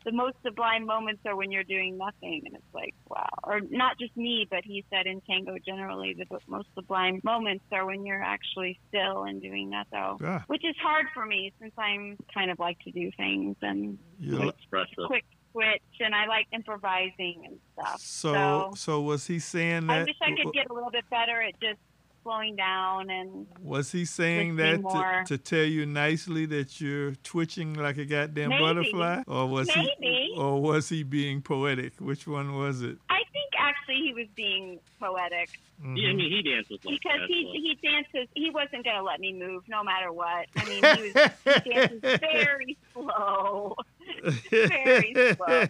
The 0.06 0.12
most 0.12 0.36
sublime 0.44 0.86
moments 0.86 1.22
are 1.26 1.36
when 1.36 1.52
you're 1.52 1.64
doing 1.64 1.98
nothing, 1.98 2.42
and 2.46 2.56
it's 2.56 2.74
like 2.74 2.94
wow. 3.10 3.28
Or 3.44 3.60
not 3.62 3.98
just 4.00 4.16
me, 4.18 4.48
but 4.50 4.62
he 4.66 4.84
said 4.90 5.06
in 5.08 5.22
tango 5.22 5.56
generally, 5.66 6.14
the 6.14 6.26
most 6.48 6.68
sublime 6.76 7.22
moments 7.24 7.64
are 7.72 7.86
when 7.86 8.06
you're 8.06 8.22
actually 8.22 8.80
still 8.90 9.24
and 9.24 9.42
doing 9.42 9.70
nothing. 9.70 10.18
Ah, 10.26 10.44
Which 10.48 10.66
is 10.66 10.76
hard 10.82 11.06
for 11.14 11.26
me 11.26 11.54
since 11.60 11.74
I'm 11.78 12.18
kind 12.34 12.52
of 12.52 12.60
like 12.60 12.80
to 12.80 12.92
do 12.92 13.12
things 13.16 13.56
and 13.62 13.98
you, 14.20 14.50
Expressive. 14.50 15.06
quick 15.08 15.26
switch, 15.52 15.82
and 16.00 16.14
I 16.16 16.26
like 16.26 16.48
improvising 16.52 17.44
and 17.46 17.60
stuff. 17.74 18.00
so 18.02 18.34
So- 18.34 18.72
so 18.76 19.02
was 19.02 19.28
he 19.28 19.40
saying 19.40 19.88
that? 19.88 20.00
I 20.00 20.04
wish 20.04 20.16
I 20.22 20.32
could 20.32 20.54
get 20.54 20.70
a 20.70 20.74
little 20.74 20.92
bit 20.92 21.10
better 21.10 21.42
at 21.42 21.54
just 21.62 21.80
slowing 22.24 22.56
down 22.56 23.10
and 23.10 23.46
Was 23.62 23.92
he 23.92 24.06
saying 24.06 24.56
that 24.58 24.82
to, 24.82 25.24
to 25.28 25.38
tell 25.38 25.64
you 25.66 25.86
nicely 25.86 26.46
that 26.48 26.80
you're 26.82 27.14
twitching 27.24 27.74
like 27.74 27.98
a 27.98 28.06
goddamn 28.06 28.50
Maybe. 28.50 28.62
butterfly, 28.64 29.24
or 29.28 29.48
was 29.48 29.68
Maybe. 29.76 29.90
he, 30.00 30.36
or 30.38 30.62
was 30.62 30.90
he 30.90 31.04
being 31.04 31.42
poetic? 31.42 31.94
Which 32.00 32.26
one 32.28 32.56
was 32.58 32.82
it? 32.82 32.98
I 33.10 33.22
think 33.34 33.52
actually 33.60 33.96
he 34.08 34.14
was 34.14 34.28
being 34.36 34.80
poetic 35.00 35.50
Mhm. 35.84 35.98
Yeah, 35.98 36.10
I 36.10 36.14
mean, 36.14 36.32
he 36.32 36.42
dances 36.44 36.72
like 36.86 37.00
because 37.02 37.20
that. 37.20 37.28
he 37.28 37.44
so- 37.46 37.52
he 37.54 37.78
dances. 37.84 38.28
He 38.36 38.50
wasn't 38.52 38.84
going 38.86 38.96
to 38.96 39.02
let 39.04 39.20
me 39.20 39.34
move 39.34 39.64
no 39.68 39.84
matter 39.84 40.14
what. 40.14 40.46
I 40.56 40.66
mean, 40.66 40.84
he 40.84 41.02
was 41.02 41.32
he 41.66 41.72
dances 41.72 42.00
very 42.22 42.78
slow. 42.94 43.76
Very 44.52 45.16
slow. 45.36 45.68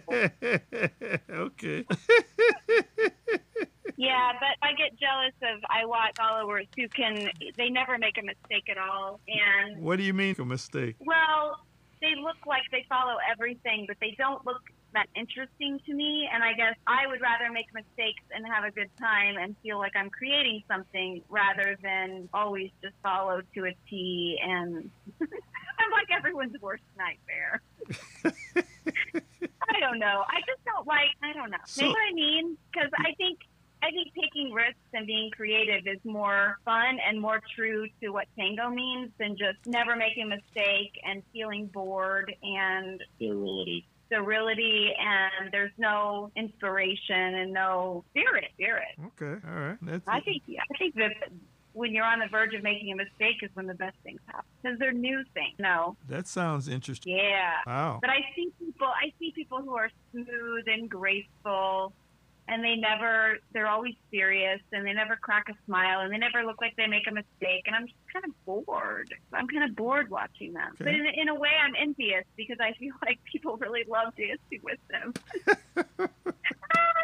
okay. 1.30 1.84
Yeah, 3.96 4.32
but 4.40 4.56
I 4.62 4.72
get 4.72 4.98
jealous 4.98 5.34
of 5.42 5.62
I 5.70 5.84
watch 5.86 6.12
followers 6.16 6.66
who 6.76 6.88
can 6.88 7.30
they 7.56 7.68
never 7.70 7.96
make 7.98 8.18
a 8.18 8.22
mistake 8.22 8.68
at 8.68 8.78
all 8.78 9.20
and 9.28 9.80
What 9.82 9.96
do 9.96 10.02
you 10.02 10.12
mean 10.14 10.34
a 10.38 10.44
mistake? 10.44 10.96
Well, 11.00 11.60
they 12.00 12.14
look 12.20 12.36
like 12.46 12.62
they 12.72 12.84
follow 12.88 13.16
everything, 13.30 13.84
but 13.86 13.96
they 14.00 14.14
don't 14.18 14.44
look 14.44 14.62
that 14.94 15.06
interesting 15.16 15.80
to 15.86 15.94
me. 15.94 16.28
And 16.32 16.42
I 16.42 16.52
guess 16.54 16.74
I 16.86 17.06
would 17.06 17.20
rather 17.20 17.50
make 17.52 17.66
mistakes 17.74 18.22
and 18.34 18.44
have 18.46 18.64
a 18.64 18.70
good 18.70 18.90
time 18.98 19.36
and 19.38 19.56
feel 19.62 19.78
like 19.78 19.92
I'm 19.96 20.10
creating 20.10 20.62
something 20.68 21.22
rather 21.28 21.76
than 21.82 22.28
always 22.34 22.70
just 22.82 22.94
follow 23.02 23.42
to 23.54 23.64
a 23.66 23.74
T. 23.88 24.38
And 24.42 24.90
I'm 25.20 25.90
like 25.92 26.08
everyone's 26.16 26.60
worst 26.60 26.82
nightmare. 26.98 27.62
I 29.70 29.80
don't 29.80 29.98
know. 29.98 30.24
I 30.28 30.40
just 30.46 30.64
don't 30.64 30.86
like. 30.86 31.10
I 31.22 31.32
don't 31.32 31.50
know. 31.50 31.58
So- 31.66 31.82
you 31.82 31.88
know 31.88 31.92
what 31.94 32.10
I 32.10 32.14
mean? 32.14 32.56
Because 32.72 32.90
I 32.98 33.14
think 33.14 33.38
I 33.84 33.90
think 33.90 34.14
taking 34.18 34.52
risks 34.52 34.78
and 34.94 35.06
being 35.06 35.30
creative 35.30 35.86
is 35.86 35.98
more 36.04 36.58
fun 36.64 36.98
and 37.06 37.20
more 37.20 37.40
true 37.54 37.86
to 38.02 38.08
what 38.08 38.26
tango 38.38 38.70
means 38.70 39.10
than 39.18 39.36
just 39.36 39.58
never 39.66 39.94
making 39.94 40.24
a 40.24 40.36
mistake 40.36 40.98
and 41.06 41.22
feeling 41.34 41.66
bored 41.66 42.34
and 42.42 43.02
sterility. 43.16 43.86
sterility 44.06 44.94
and 44.98 45.52
there's 45.52 45.72
no 45.76 46.30
inspiration 46.34 47.34
and 47.34 47.52
no 47.52 48.04
spirit. 48.10 48.46
Spirit. 48.54 48.96
Okay, 49.20 49.46
all 49.46 49.60
right. 49.60 49.76
That's 49.82 50.08
I 50.08 50.20
think 50.20 50.42
I 50.48 50.78
think 50.78 50.94
that 50.94 51.12
when 51.74 51.92
you're 51.92 52.06
on 52.06 52.20
the 52.20 52.28
verge 52.30 52.54
of 52.54 52.62
making 52.62 52.92
a 52.92 52.96
mistake 52.96 53.42
is 53.42 53.50
when 53.52 53.66
the 53.66 53.74
best 53.74 53.96
things 54.02 54.20
happen 54.28 54.46
because 54.62 54.78
they're 54.78 54.92
new 54.92 55.22
things. 55.34 55.56
No. 55.58 55.96
that 56.08 56.26
sounds 56.26 56.68
interesting. 56.68 57.16
Yeah. 57.16 57.56
Wow. 57.66 57.98
But 58.00 58.08
I 58.08 58.24
see 58.34 58.50
people 58.58 58.86
I 58.86 59.12
see 59.18 59.32
people 59.34 59.60
who 59.60 59.74
are 59.76 59.90
smooth 60.12 60.64
and 60.68 60.88
graceful 60.88 61.92
and 62.48 62.62
they 62.62 62.76
never 62.76 63.38
they're 63.52 63.68
always 63.68 63.94
serious 64.10 64.60
and 64.72 64.86
they 64.86 64.92
never 64.92 65.16
crack 65.16 65.48
a 65.48 65.54
smile 65.66 66.00
and 66.00 66.12
they 66.12 66.18
never 66.18 66.44
look 66.44 66.60
like 66.60 66.76
they 66.76 66.86
make 66.86 67.06
a 67.08 67.12
mistake 67.12 67.64
and 67.66 67.74
I'm 67.74 67.86
just 67.86 67.98
kind 68.12 68.24
of 68.24 68.44
bored. 68.44 69.14
I'm 69.32 69.48
kind 69.48 69.64
of 69.64 69.76
bored 69.76 70.10
watching 70.10 70.52
them. 70.52 70.74
But 70.78 70.88
in, 70.88 71.06
in 71.14 71.28
a 71.28 71.34
way 71.34 71.50
I'm 71.62 71.74
envious 71.80 72.24
because 72.36 72.58
I 72.60 72.72
feel 72.78 72.94
like 73.04 73.18
people 73.30 73.56
really 73.56 73.84
love 73.88 74.12
dancing 74.16 74.60
with 74.62 74.78
them. 74.90 75.14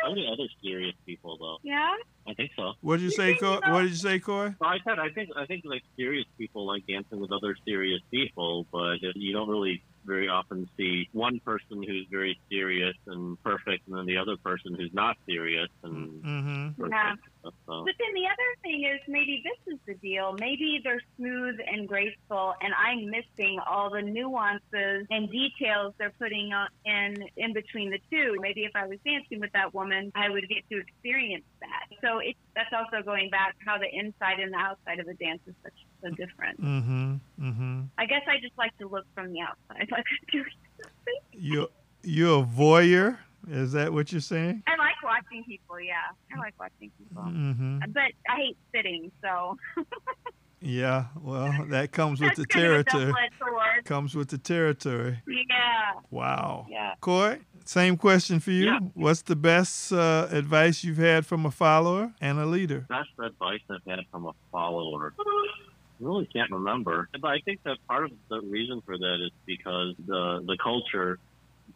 Only 0.06 0.26
other 0.32 0.48
serious 0.62 0.94
people, 1.04 1.36
though. 1.38 1.58
Yeah? 1.62 1.94
I 2.26 2.34
think 2.34 2.52
so. 2.56 2.72
What 2.80 2.96
did 2.96 3.04
you 3.04 3.10
say, 3.10 3.34
Coy? 3.34 3.58
What 3.66 3.82
did 3.82 3.90
you 3.90 3.96
say, 3.96 4.18
Coy? 4.18 4.54
Well, 4.58 4.70
I 4.70 4.78
said 4.84 4.98
I 4.98 5.10
think 5.10 5.30
I 5.36 5.46
think 5.46 5.64
like 5.64 5.82
serious 5.96 6.26
people 6.38 6.66
like 6.66 6.86
dancing 6.86 7.20
with 7.20 7.32
other 7.32 7.56
serious 7.64 8.00
people, 8.10 8.66
but 8.72 8.98
you 9.14 9.32
don't 9.32 9.48
really 9.48 9.82
very 10.04 10.28
often 10.28 10.68
see 10.76 11.08
one 11.12 11.40
person 11.44 11.82
who's 11.82 12.06
very 12.10 12.38
serious 12.50 12.94
and 13.06 13.40
perfect, 13.42 13.86
and 13.88 13.96
then 13.96 14.06
the 14.06 14.16
other 14.16 14.36
person 14.44 14.74
who's 14.74 14.92
not 14.92 15.16
serious 15.28 15.68
and 15.82 16.22
Mm-hmm. 16.22 16.82
perfect. 16.82 16.94
Yeah. 17.39 17.39
So, 17.42 17.52
But 17.66 17.94
then 17.98 18.14
the 18.14 18.26
other 18.26 18.50
thing 18.62 18.84
is 18.84 19.00
maybe 19.08 19.42
this 19.44 19.74
is 19.74 19.80
the 19.86 19.94
deal. 19.94 20.36
Maybe 20.38 20.80
they're 20.82 21.00
smooth 21.16 21.56
and 21.66 21.88
graceful, 21.88 22.54
and 22.60 22.72
I'm 22.74 23.10
missing 23.10 23.58
all 23.66 23.90
the 23.90 24.02
nuances 24.02 25.06
and 25.10 25.30
details 25.30 25.94
they're 25.98 26.12
putting 26.18 26.52
in 26.84 27.24
in 27.36 27.52
between 27.52 27.90
the 27.90 27.98
two. 28.10 28.36
Maybe 28.40 28.64
if 28.64 28.72
I 28.74 28.86
was 28.86 28.98
dancing 29.04 29.40
with 29.40 29.52
that 29.52 29.72
woman, 29.72 30.12
I 30.14 30.28
would 30.28 30.48
get 30.48 30.68
to 30.70 30.80
experience 30.80 31.44
that. 31.60 31.86
So 32.02 32.18
it's 32.18 32.38
that's 32.54 32.72
also 32.72 33.02
going 33.04 33.30
back 33.30 33.56
how 33.64 33.78
the 33.78 33.88
inside 33.92 34.40
and 34.40 34.52
the 34.52 34.58
outside 34.58 34.98
of 34.98 35.06
the 35.06 35.14
dance 35.14 35.40
is 35.46 35.54
such 35.62 35.72
so 36.02 36.10
different. 36.10 36.60
Mm-hmm. 36.60 37.14
Mm-hmm. 37.40 37.82
I 37.98 38.06
guess 38.06 38.22
I 38.28 38.40
just 38.40 38.56
like 38.58 38.76
to 38.78 38.88
look 38.88 39.06
from 39.14 39.32
the 39.32 39.40
outside, 39.40 39.88
like 39.92 40.04
I'm 40.04 40.26
doing 40.32 40.44
something. 40.82 41.20
You 41.32 41.68
you're 42.02 42.40
a 42.40 42.44
voyeur. 42.44 43.18
Is 43.48 43.72
that 43.72 43.92
what 43.92 44.12
you're 44.12 44.20
saying? 44.20 44.62
I 44.66 44.76
like 44.76 44.94
watching 45.02 45.44
people. 45.44 45.80
Yeah, 45.80 45.94
I 46.34 46.38
like 46.38 46.54
watching 46.58 46.90
people. 46.98 47.22
Mm-hmm. 47.22 47.78
But 47.92 48.12
I 48.28 48.36
hate 48.36 48.56
sitting, 48.74 49.10
so 49.22 49.56
Yeah. 50.60 51.06
Well, 51.20 51.66
that 51.70 51.90
comes 51.92 52.20
with 52.20 52.34
the 52.36 52.46
kind 52.46 52.66
of 52.66 52.72
a 52.80 52.84
territory. 52.84 53.12
Comes 53.84 54.14
with 54.14 54.28
the 54.28 54.38
territory. 54.38 55.18
Yeah, 55.26 55.92
Wow. 56.10 56.66
yeah. 56.68 56.94
Coy, 57.00 57.38
same 57.64 57.96
question 57.96 58.40
for 58.40 58.50
you. 58.50 58.66
Yeah. 58.66 58.78
What's 58.94 59.22
the 59.22 59.36
best 59.36 59.90
uh, 59.92 60.28
advice 60.30 60.84
you've 60.84 60.98
had 60.98 61.24
from 61.24 61.46
a 61.46 61.50
follower 61.50 62.12
and 62.20 62.38
a 62.38 62.44
leader? 62.46 62.86
best 62.90 63.08
advice 63.18 63.60
I've 63.70 63.80
had 63.88 64.00
from 64.10 64.26
a 64.26 64.32
follower. 64.52 65.14
I 65.18 65.24
really 65.98 66.26
can't 66.26 66.50
remember, 66.50 67.08
but 67.20 67.28
I 67.28 67.40
think 67.40 67.62
that 67.64 67.78
part 67.88 68.04
of 68.04 68.10
the 68.28 68.40
reason 68.42 68.82
for 68.84 68.96
that 68.98 69.18
is 69.24 69.32
because 69.46 69.94
the 70.06 70.42
the 70.46 70.58
culture 70.62 71.18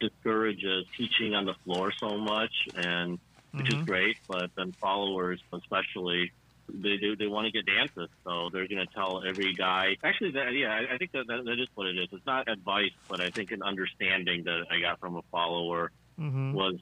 discourages 0.01 0.87
teaching 0.97 1.35
on 1.35 1.45
the 1.47 1.55
floor 1.65 1.93
so 2.01 2.19
much, 2.19 2.53
and 2.75 3.19
which 3.57 3.71
is 3.71 3.79
Mhm. 3.79 3.87
great. 3.87 4.17
But 4.29 4.51
then 4.57 4.75
followers, 4.81 5.43
especially, 5.53 6.33
they 6.73 6.97
do 6.97 7.17
they 7.17 7.27
want 7.27 7.47
to 7.47 7.53
get 7.53 7.67
dances, 7.67 8.09
so 8.27 8.51
they're 8.53 8.69
going 8.69 8.81
to 8.87 8.95
tell 8.95 9.23
every 9.27 9.55
guy. 9.55 9.97
Actually, 10.05 10.33
that, 10.33 10.53
yeah, 10.55 10.73
I, 10.73 10.95
I 10.95 10.99
think 10.99 11.13
that, 11.13 11.27
that 11.29 11.43
that 11.45 11.61
is 11.61 11.69
what 11.75 11.87
it 11.89 11.97
is. 11.99 12.09
It's 12.13 12.27
not 12.27 12.49
advice, 12.49 12.93
but 13.09 13.21
I 13.21 13.31
think 13.31 13.51
an 13.51 13.63
understanding 13.63 14.45
that 14.45 14.67
I 14.71 14.81
got 14.81 14.99
from 15.01 15.17
a 15.17 15.23
follower 15.31 15.91
Mhm. 16.19 16.53
was 16.53 16.75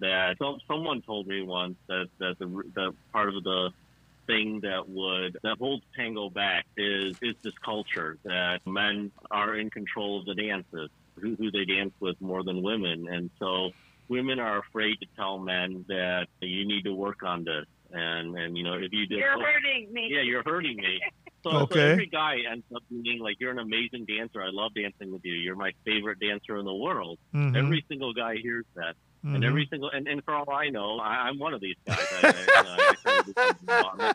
that 0.00 0.36
some, 0.40 0.58
someone 0.70 1.02
told 1.02 1.26
me 1.26 1.42
once 1.42 1.76
that 1.88 2.08
that 2.18 2.36
the 2.38 2.46
the 2.74 2.92
part 3.12 3.28
of 3.34 3.42
the 3.44 3.70
thing 4.26 4.60
that 4.62 4.88
would 4.88 5.36
that 5.42 5.56
holds 5.58 5.84
tango 5.96 6.30
back 6.30 6.66
is 6.76 7.16
is 7.22 7.34
this 7.42 7.54
culture 7.64 8.18
that 8.24 8.60
men 8.66 9.12
are 9.30 9.56
in 9.56 9.70
control 9.70 10.20
of 10.20 10.26
the 10.26 10.34
dances 10.34 10.90
who, 11.20 11.36
who 11.38 11.50
they 11.50 11.64
dance 11.64 11.92
with 12.00 12.20
more 12.20 12.42
than 12.42 12.62
women. 12.62 13.06
And 13.08 13.30
so 13.38 13.70
women 14.08 14.38
are 14.40 14.58
afraid 14.58 14.96
to 15.00 15.06
tell 15.16 15.38
men 15.38 15.84
that 15.88 16.26
you 16.40 16.66
need 16.66 16.82
to 16.84 16.94
work 16.94 17.22
on 17.22 17.44
this. 17.44 17.66
And 17.92 18.36
and 18.38 18.56
you 18.56 18.62
know 18.62 18.74
if 18.74 18.92
you 18.92 19.06
did 19.06 19.18
You're 19.18 19.40
hurting 19.40 19.92
me. 19.92 20.08
yeah 20.12 20.22
you're 20.22 20.42
hurting 20.44 20.76
me. 20.76 21.00
So, 21.42 21.50
Okay. 21.62 21.74
so 21.74 21.80
every 21.80 22.06
guy 22.06 22.36
ends 22.52 22.66
up 22.76 22.82
being 22.90 23.18
like 23.18 23.36
you're 23.40 23.50
an 23.50 23.58
amazing 23.60 24.04
dancer. 24.04 24.42
I 24.42 24.50
love 24.52 24.72
dancing 24.74 25.10
with 25.10 25.22
you. 25.24 25.32
You're 25.32 25.56
my 25.56 25.72
favorite 25.86 26.18
dancer 26.20 26.58
in 26.58 26.66
the 26.66 26.74
world. 26.74 27.18
Mhm. 27.34 27.56
every 27.56 27.82
single 27.88 28.12
guy 28.12 28.36
hears 28.36 28.66
that 28.74 28.94
and 29.22 29.42
Mhm. 29.42 29.46
every 29.46 29.66
single 29.70 29.90
and, 29.90 30.06
and 30.08 30.24
for 30.24 30.34
all 30.34 30.50
I 30.50 30.68
know, 30.70 30.98
I, 30.98 31.28
I'm 31.28 31.38
one 31.38 31.52
of 31.54 31.60
these 31.60 31.76
guys. 31.86 31.98
I, 32.22 32.26
I, 32.26 32.30
you 32.30 32.64
know, 32.64 32.76
I 32.78 32.94
kind 33.04 33.18
of 33.20 33.26
do 33.26 33.32
something 33.36 33.66
wrong. 33.68 34.14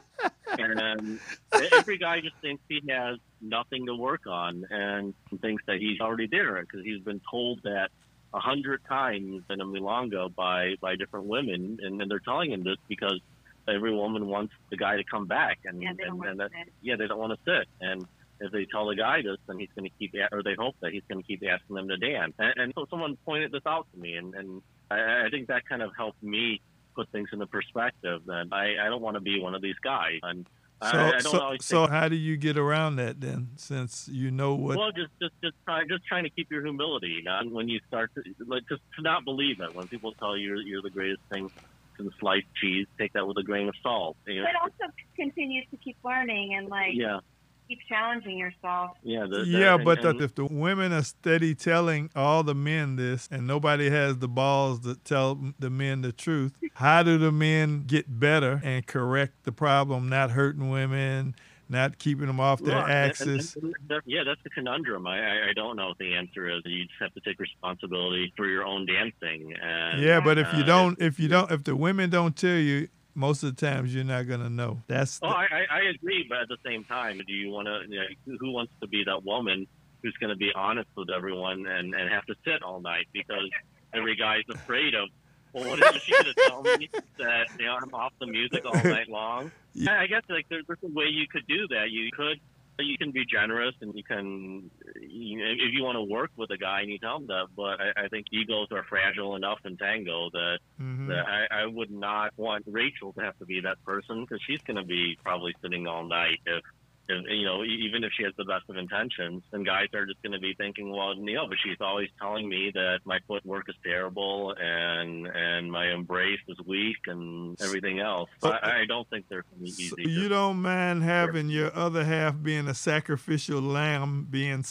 and 0.57 0.80
um, 0.80 1.19
every 1.53 1.69
every 1.77 1.98
guy 1.98 2.22
just 2.22 2.36
thinks 2.41 2.64
he 2.68 2.82
has 2.90 3.18
nothing 3.41 3.86
to 3.86 3.95
work 3.95 4.22
on 4.27 4.65
and 4.69 5.14
thinks 5.41 5.64
that 5.68 5.77
he's 5.77 5.99
already 5.99 6.27
there 6.27 6.61
because 6.61 6.84
he's 6.84 7.02
been 7.03 7.22
told 7.30 7.61
that 7.64 7.90
a 8.34 8.40
hundred 8.40 8.82
times 8.90 9.44
in 9.49 9.61
a 9.61 9.65
milonga 9.65 10.34
by 10.36 10.76
by 10.82 10.95
different 10.95 11.26
women, 11.27 11.77
and, 11.82 12.02
and 12.02 12.10
they're 12.11 12.19
telling 12.19 12.52
him 12.52 12.64
this 12.64 12.77
because 12.88 13.19
every 13.68 13.94
woman 13.94 14.27
wants 14.27 14.53
the 14.69 14.77
guy 14.77 14.98
to 14.98 15.03
come 15.03 15.26
back, 15.27 15.60
and 15.65 15.82
Yeah, 15.82 15.94
they 15.98 16.03
don't 16.03 16.11
and, 16.11 16.18
want 16.19 16.30
and 16.32 16.40
to 16.40 16.44
that, 16.45 16.52
sit. 16.65 16.73
yeah, 16.82 16.95
they 16.98 17.07
don't 17.07 17.18
want 17.19 17.34
to 17.34 17.40
sit, 17.45 17.68
and 17.82 18.06
if 18.41 18.52
they 18.52 18.65
tell 18.65 18.86
the 18.88 18.95
guy 18.95 19.22
this, 19.22 19.38
then 19.48 19.57
he's 19.57 19.69
going 19.76 19.90
to 19.90 19.95
keep, 19.98 20.14
or 20.34 20.44
they 20.44 20.56
hope 20.60 20.76
that 20.82 20.91
he's 20.91 21.03
going 21.10 21.22
to 21.22 21.26
keep 21.26 21.41
asking 21.49 21.76
them 21.77 21.88
to 21.88 21.95
dance. 21.95 22.34
And, 22.38 22.53
and 22.57 22.73
so 22.76 22.86
someone 22.90 23.18
pointed 23.26 23.53
this 23.53 23.61
out 23.65 23.88
to 23.94 23.99
me, 23.99 24.15
and, 24.15 24.36
and 24.36 24.61
I, 24.91 25.26
I 25.26 25.30
think 25.30 25.48
that 25.48 25.68
kind 25.68 25.82
of 25.82 25.91
helped 25.95 26.22
me 26.24 26.62
put 26.95 27.10
things 27.12 27.30
into 27.34 27.45
perspective. 27.48 28.22
That 28.26 28.48
I, 28.52 28.86
I 28.86 28.90
don't 28.90 29.02
want 29.02 29.16
to 29.16 29.22
be 29.22 29.40
one 29.40 29.56
of 29.56 29.62
these 29.62 29.80
guys, 29.84 30.20
and 30.24 30.45
So, 30.82 30.88
I, 30.88 31.07
I 31.07 31.12
don't 31.12 31.22
so, 31.22 31.40
always 31.40 31.66
so 31.66 31.88
how 31.88 32.10
do 32.10 32.16
you 32.16 32.36
get 32.38 32.57
around 32.57 32.98
that 32.98 33.22
then, 33.22 33.49
since 33.56 34.10
you 34.12 34.30
know 34.30 34.56
what? 34.56 34.78
well, 34.78 34.91
just 34.91 35.12
just 35.22 35.34
just 35.41 35.56
try, 35.64 35.84
just 35.88 36.06
trying 36.06 36.26
to 36.26 36.30
keep 36.30 36.52
your 36.52 36.64
humility. 36.64 37.07
You 37.07 37.24
know? 37.24 37.40
when 37.49 37.70
you 37.70 37.80
start 37.88 38.12
to 38.16 38.24
like 38.45 38.64
just 38.68 38.82
to 38.98 39.02
not 39.02 39.24
believe 39.24 39.62
it. 39.62 39.74
When 39.74 39.88
people 39.88 40.12
tell 40.14 40.36
you 40.38 40.48
you're, 40.48 40.62
you're 40.62 40.82
the 40.82 40.90
greatest 40.90 41.22
thing 41.32 41.49
since 41.98 42.12
sliced 42.20 42.48
cheese, 42.62 42.88
take 42.98 43.14
that 43.14 43.26
with 43.26 43.38
a 43.38 43.44
grain 43.44 43.70
of 43.70 43.76
salt. 43.82 44.18
You 44.28 44.41
know? 44.41 44.48
But 44.52 44.62
also 44.62 44.94
continue 45.16 45.64
to 45.72 45.78
keep 45.78 45.98
learning 46.03 46.56
and 46.56 46.68
like 46.68 46.94
Yeah, 46.94 47.20
keep 47.67 47.79
challenging 47.87 48.37
yourself. 48.37 48.91
yeah, 49.03 49.21
the, 49.29 49.39
the- 49.39 49.45
yeah, 49.45 49.75
and- 49.75 49.85
but 49.85 50.03
and- 50.05 50.21
if 50.21 50.35
the 50.35 50.45
women 50.45 50.93
are 50.93 51.03
steady 51.03 51.55
telling 51.55 52.09
all 52.15 52.43
the 52.43 52.55
men 52.55 52.95
this, 52.95 53.27
and 53.31 53.47
nobody 53.47 53.89
has 53.89 54.17
the 54.19 54.27
balls 54.27 54.79
to 54.81 54.95
tell 54.95 55.39
the 55.59 55.69
men 55.69 56.01
the 56.01 56.11
truth, 56.11 56.53
how 56.75 57.03
do 57.03 57.17
the 57.17 57.31
men 57.31 57.83
get 57.87 58.19
better 58.19 58.61
and 58.63 58.85
correct 58.85 59.43
the 59.43 59.51
problem? 59.51 60.09
Not 60.09 60.31
hurting 60.31 60.69
women, 60.69 61.35
not 61.67 61.97
keeping 61.97 62.27
them 62.27 62.39
off 62.39 62.61
their 62.61 62.75
Look, 62.75 62.83
and- 62.83 62.91
and- 62.93 63.09
axis. 63.11 63.55
and 63.55 63.73
yeah, 64.05 64.23
that's 64.23 64.41
the 64.43 64.51
conundrum. 64.51 65.07
I, 65.07 65.17
I, 65.19 65.49
I 65.49 65.53
don't 65.53 65.75
know 65.75 65.87
what 65.87 65.97
the 65.97 66.13
answer 66.15 66.47
is. 66.49 66.61
You 66.65 66.83
just 66.85 66.99
have 67.01 67.13
to 67.15 67.21
take 67.21 67.39
responsibility 67.39 68.31
for 68.37 68.47
your 68.47 68.63
own 68.65 68.85
dancing. 68.85 69.53
And, 69.59 70.01
Yeah, 70.01 70.19
but 70.19 70.37
if 70.37 70.51
you 70.53 70.59
uh, 70.63 70.65
don't, 70.67 71.01
if 71.01 71.19
you 71.19 71.27
don't, 71.27 71.51
if 71.51 71.63
the 71.63 71.75
women 71.75 72.09
don't 72.11 72.35
tell 72.35 72.57
you, 72.57 72.87
most 73.15 73.43
of 73.43 73.55
the 73.55 73.65
times 73.65 73.93
you're 73.95 74.03
not 74.03 74.27
gonna 74.27 74.49
know. 74.49 74.81
That's 74.87 75.19
Oh, 75.23 75.29
the- 75.29 75.35
I, 75.35 75.45
I 75.71 75.77
I 75.77 75.79
agree, 75.95 76.25
but 76.29 76.39
at 76.41 76.47
the 76.49 76.57
same 76.65 76.83
time, 76.83 77.19
do 77.25 77.33
you 77.33 77.49
want 77.49 77.67
to? 77.67 77.81
You 77.89 77.99
know, 77.99 78.37
who- 78.39 78.51
wants 78.51 78.73
to 78.81 78.87
be 78.87 79.03
that 79.05 79.23
woman 79.23 79.65
who's 80.03 80.15
going 80.19 80.29
to 80.29 80.35
be 80.35 80.51
honest 80.53 80.87
with 80.95 81.09
everyone 81.09 81.65
and 81.65 81.95
and 81.95 82.09
have 82.11 82.25
to 82.27 82.35
sit 82.45 82.61
all 82.61 82.79
night 82.79 83.07
because 83.13 83.49
every 83.93 84.15
guy's 84.15 84.43
afraid 84.49 84.93
of. 84.93 85.09
Well, 85.53 85.69
what 85.69 85.95
is 85.95 86.01
she 86.03 86.11
going 86.11 86.25
to 86.25 86.33
tell 86.47 86.61
me 86.63 86.89
that 87.17 87.47
you 87.57 87.65
know 87.65 87.77
I'm 87.81 87.93
off 87.93 88.11
the 88.19 88.27
music 88.27 88.65
all 88.65 88.73
night 88.83 89.07
long? 89.09 89.51
Yeah. 89.73 89.93
I 89.93 90.01
I 90.03 90.07
guess 90.07 90.23
like 90.29 90.45
there's, 90.49 90.65
there's 90.67 90.79
a 90.83 90.87
way 90.93 91.05
you 91.05 91.27
could 91.27 91.47
do 91.47 91.67
that. 91.69 91.89
You 91.91 92.11
could 92.11 92.39
you 92.80 92.97
can 92.97 93.11
be 93.11 93.26
generous 93.26 93.73
and 93.81 93.93
you 93.95 94.03
can 94.03 94.69
you 94.99 95.38
know, 95.39 95.45
if 95.52 95.73
you 95.73 95.84
want 95.84 95.95
to 95.95 96.03
work 96.03 96.31
with 96.35 96.52
a 96.52 96.57
guy 96.57 96.81
and 96.81 96.91
you 96.91 96.99
tell 96.99 97.18
him 97.18 97.27
that. 97.27 97.47
But 97.56 97.80
I, 97.80 98.06
I 98.06 98.07
think 98.10 98.26
egos 98.31 98.68
are 98.72 98.84
fragile 98.89 99.35
enough 99.35 99.60
in 99.64 99.77
tango 99.77 100.30
that 100.34 100.60
Mhm. 100.81 101.07
that 101.07 101.26
I, 101.27 101.64
I 101.64 101.65
would 101.68 101.91
not 101.91 102.31
want 102.35 102.64
Rachel 102.68 103.14
to 103.14 103.22
have 103.22 103.38
to 103.38 103.45
be 103.45 103.61
that 103.61 103.77
person 103.85 104.22
because 104.22 104.41
she's 104.45 104.61
going 104.68 104.77
to 104.77 104.84
be 104.84 105.18
probably 105.23 105.53
sitting 105.61 105.88
all 105.88 106.07
night 106.07 106.39
if, 106.45 106.64
if 107.07 107.26
you 107.30 107.45
know 107.45 107.64
even 107.64 108.03
if 108.03 108.11
she 108.18 108.23
has 108.23 108.34
the 108.38 108.45
best 108.45 108.64
of 108.69 108.77
intentions 108.77 109.44
and 109.53 109.65
guys 109.65 109.88
are 109.94 110.06
just 110.06 110.22
going 110.23 110.32
to 110.34 110.40
be 110.40 110.53
thinking 110.56 110.90
well 110.90 111.14
Neil, 111.15 111.48
but 111.48 111.57
she's 111.64 111.77
always 111.82 112.10
telling 112.22 112.48
me 112.49 112.72
that 112.73 112.99
my 113.06 113.19
footwork 113.27 113.69
is 113.69 113.76
terrible 113.86 114.53
and 114.60 115.27
and 115.27 115.72
my 115.72 115.91
embrace 115.91 116.40
is 116.48 116.57
weak 116.65 116.98
and 117.07 117.60
everything 117.61 117.99
else 117.99 118.30
so 118.41 118.49
So- 118.49 118.53
I, 118.56 118.82
I 118.82 118.86
don't 118.86 119.10
think 119.10 119.26
there's 119.30 119.45
any 119.60 119.69
easy 119.69 119.90
So 119.90 119.95
you 119.99 120.27
don't 120.30 120.61
mind 120.61 121.03
having 121.03 121.49
your 121.49 121.76
other 121.76 122.03
half 122.06 122.41
being 122.41 122.68
a 122.68 122.73
sacrificial 122.73 123.61
lamb 123.61 124.27
being 124.30 124.64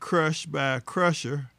crushed 0.00 0.50
by 0.52 0.76
a 0.76 0.80
crusher. 0.80 1.50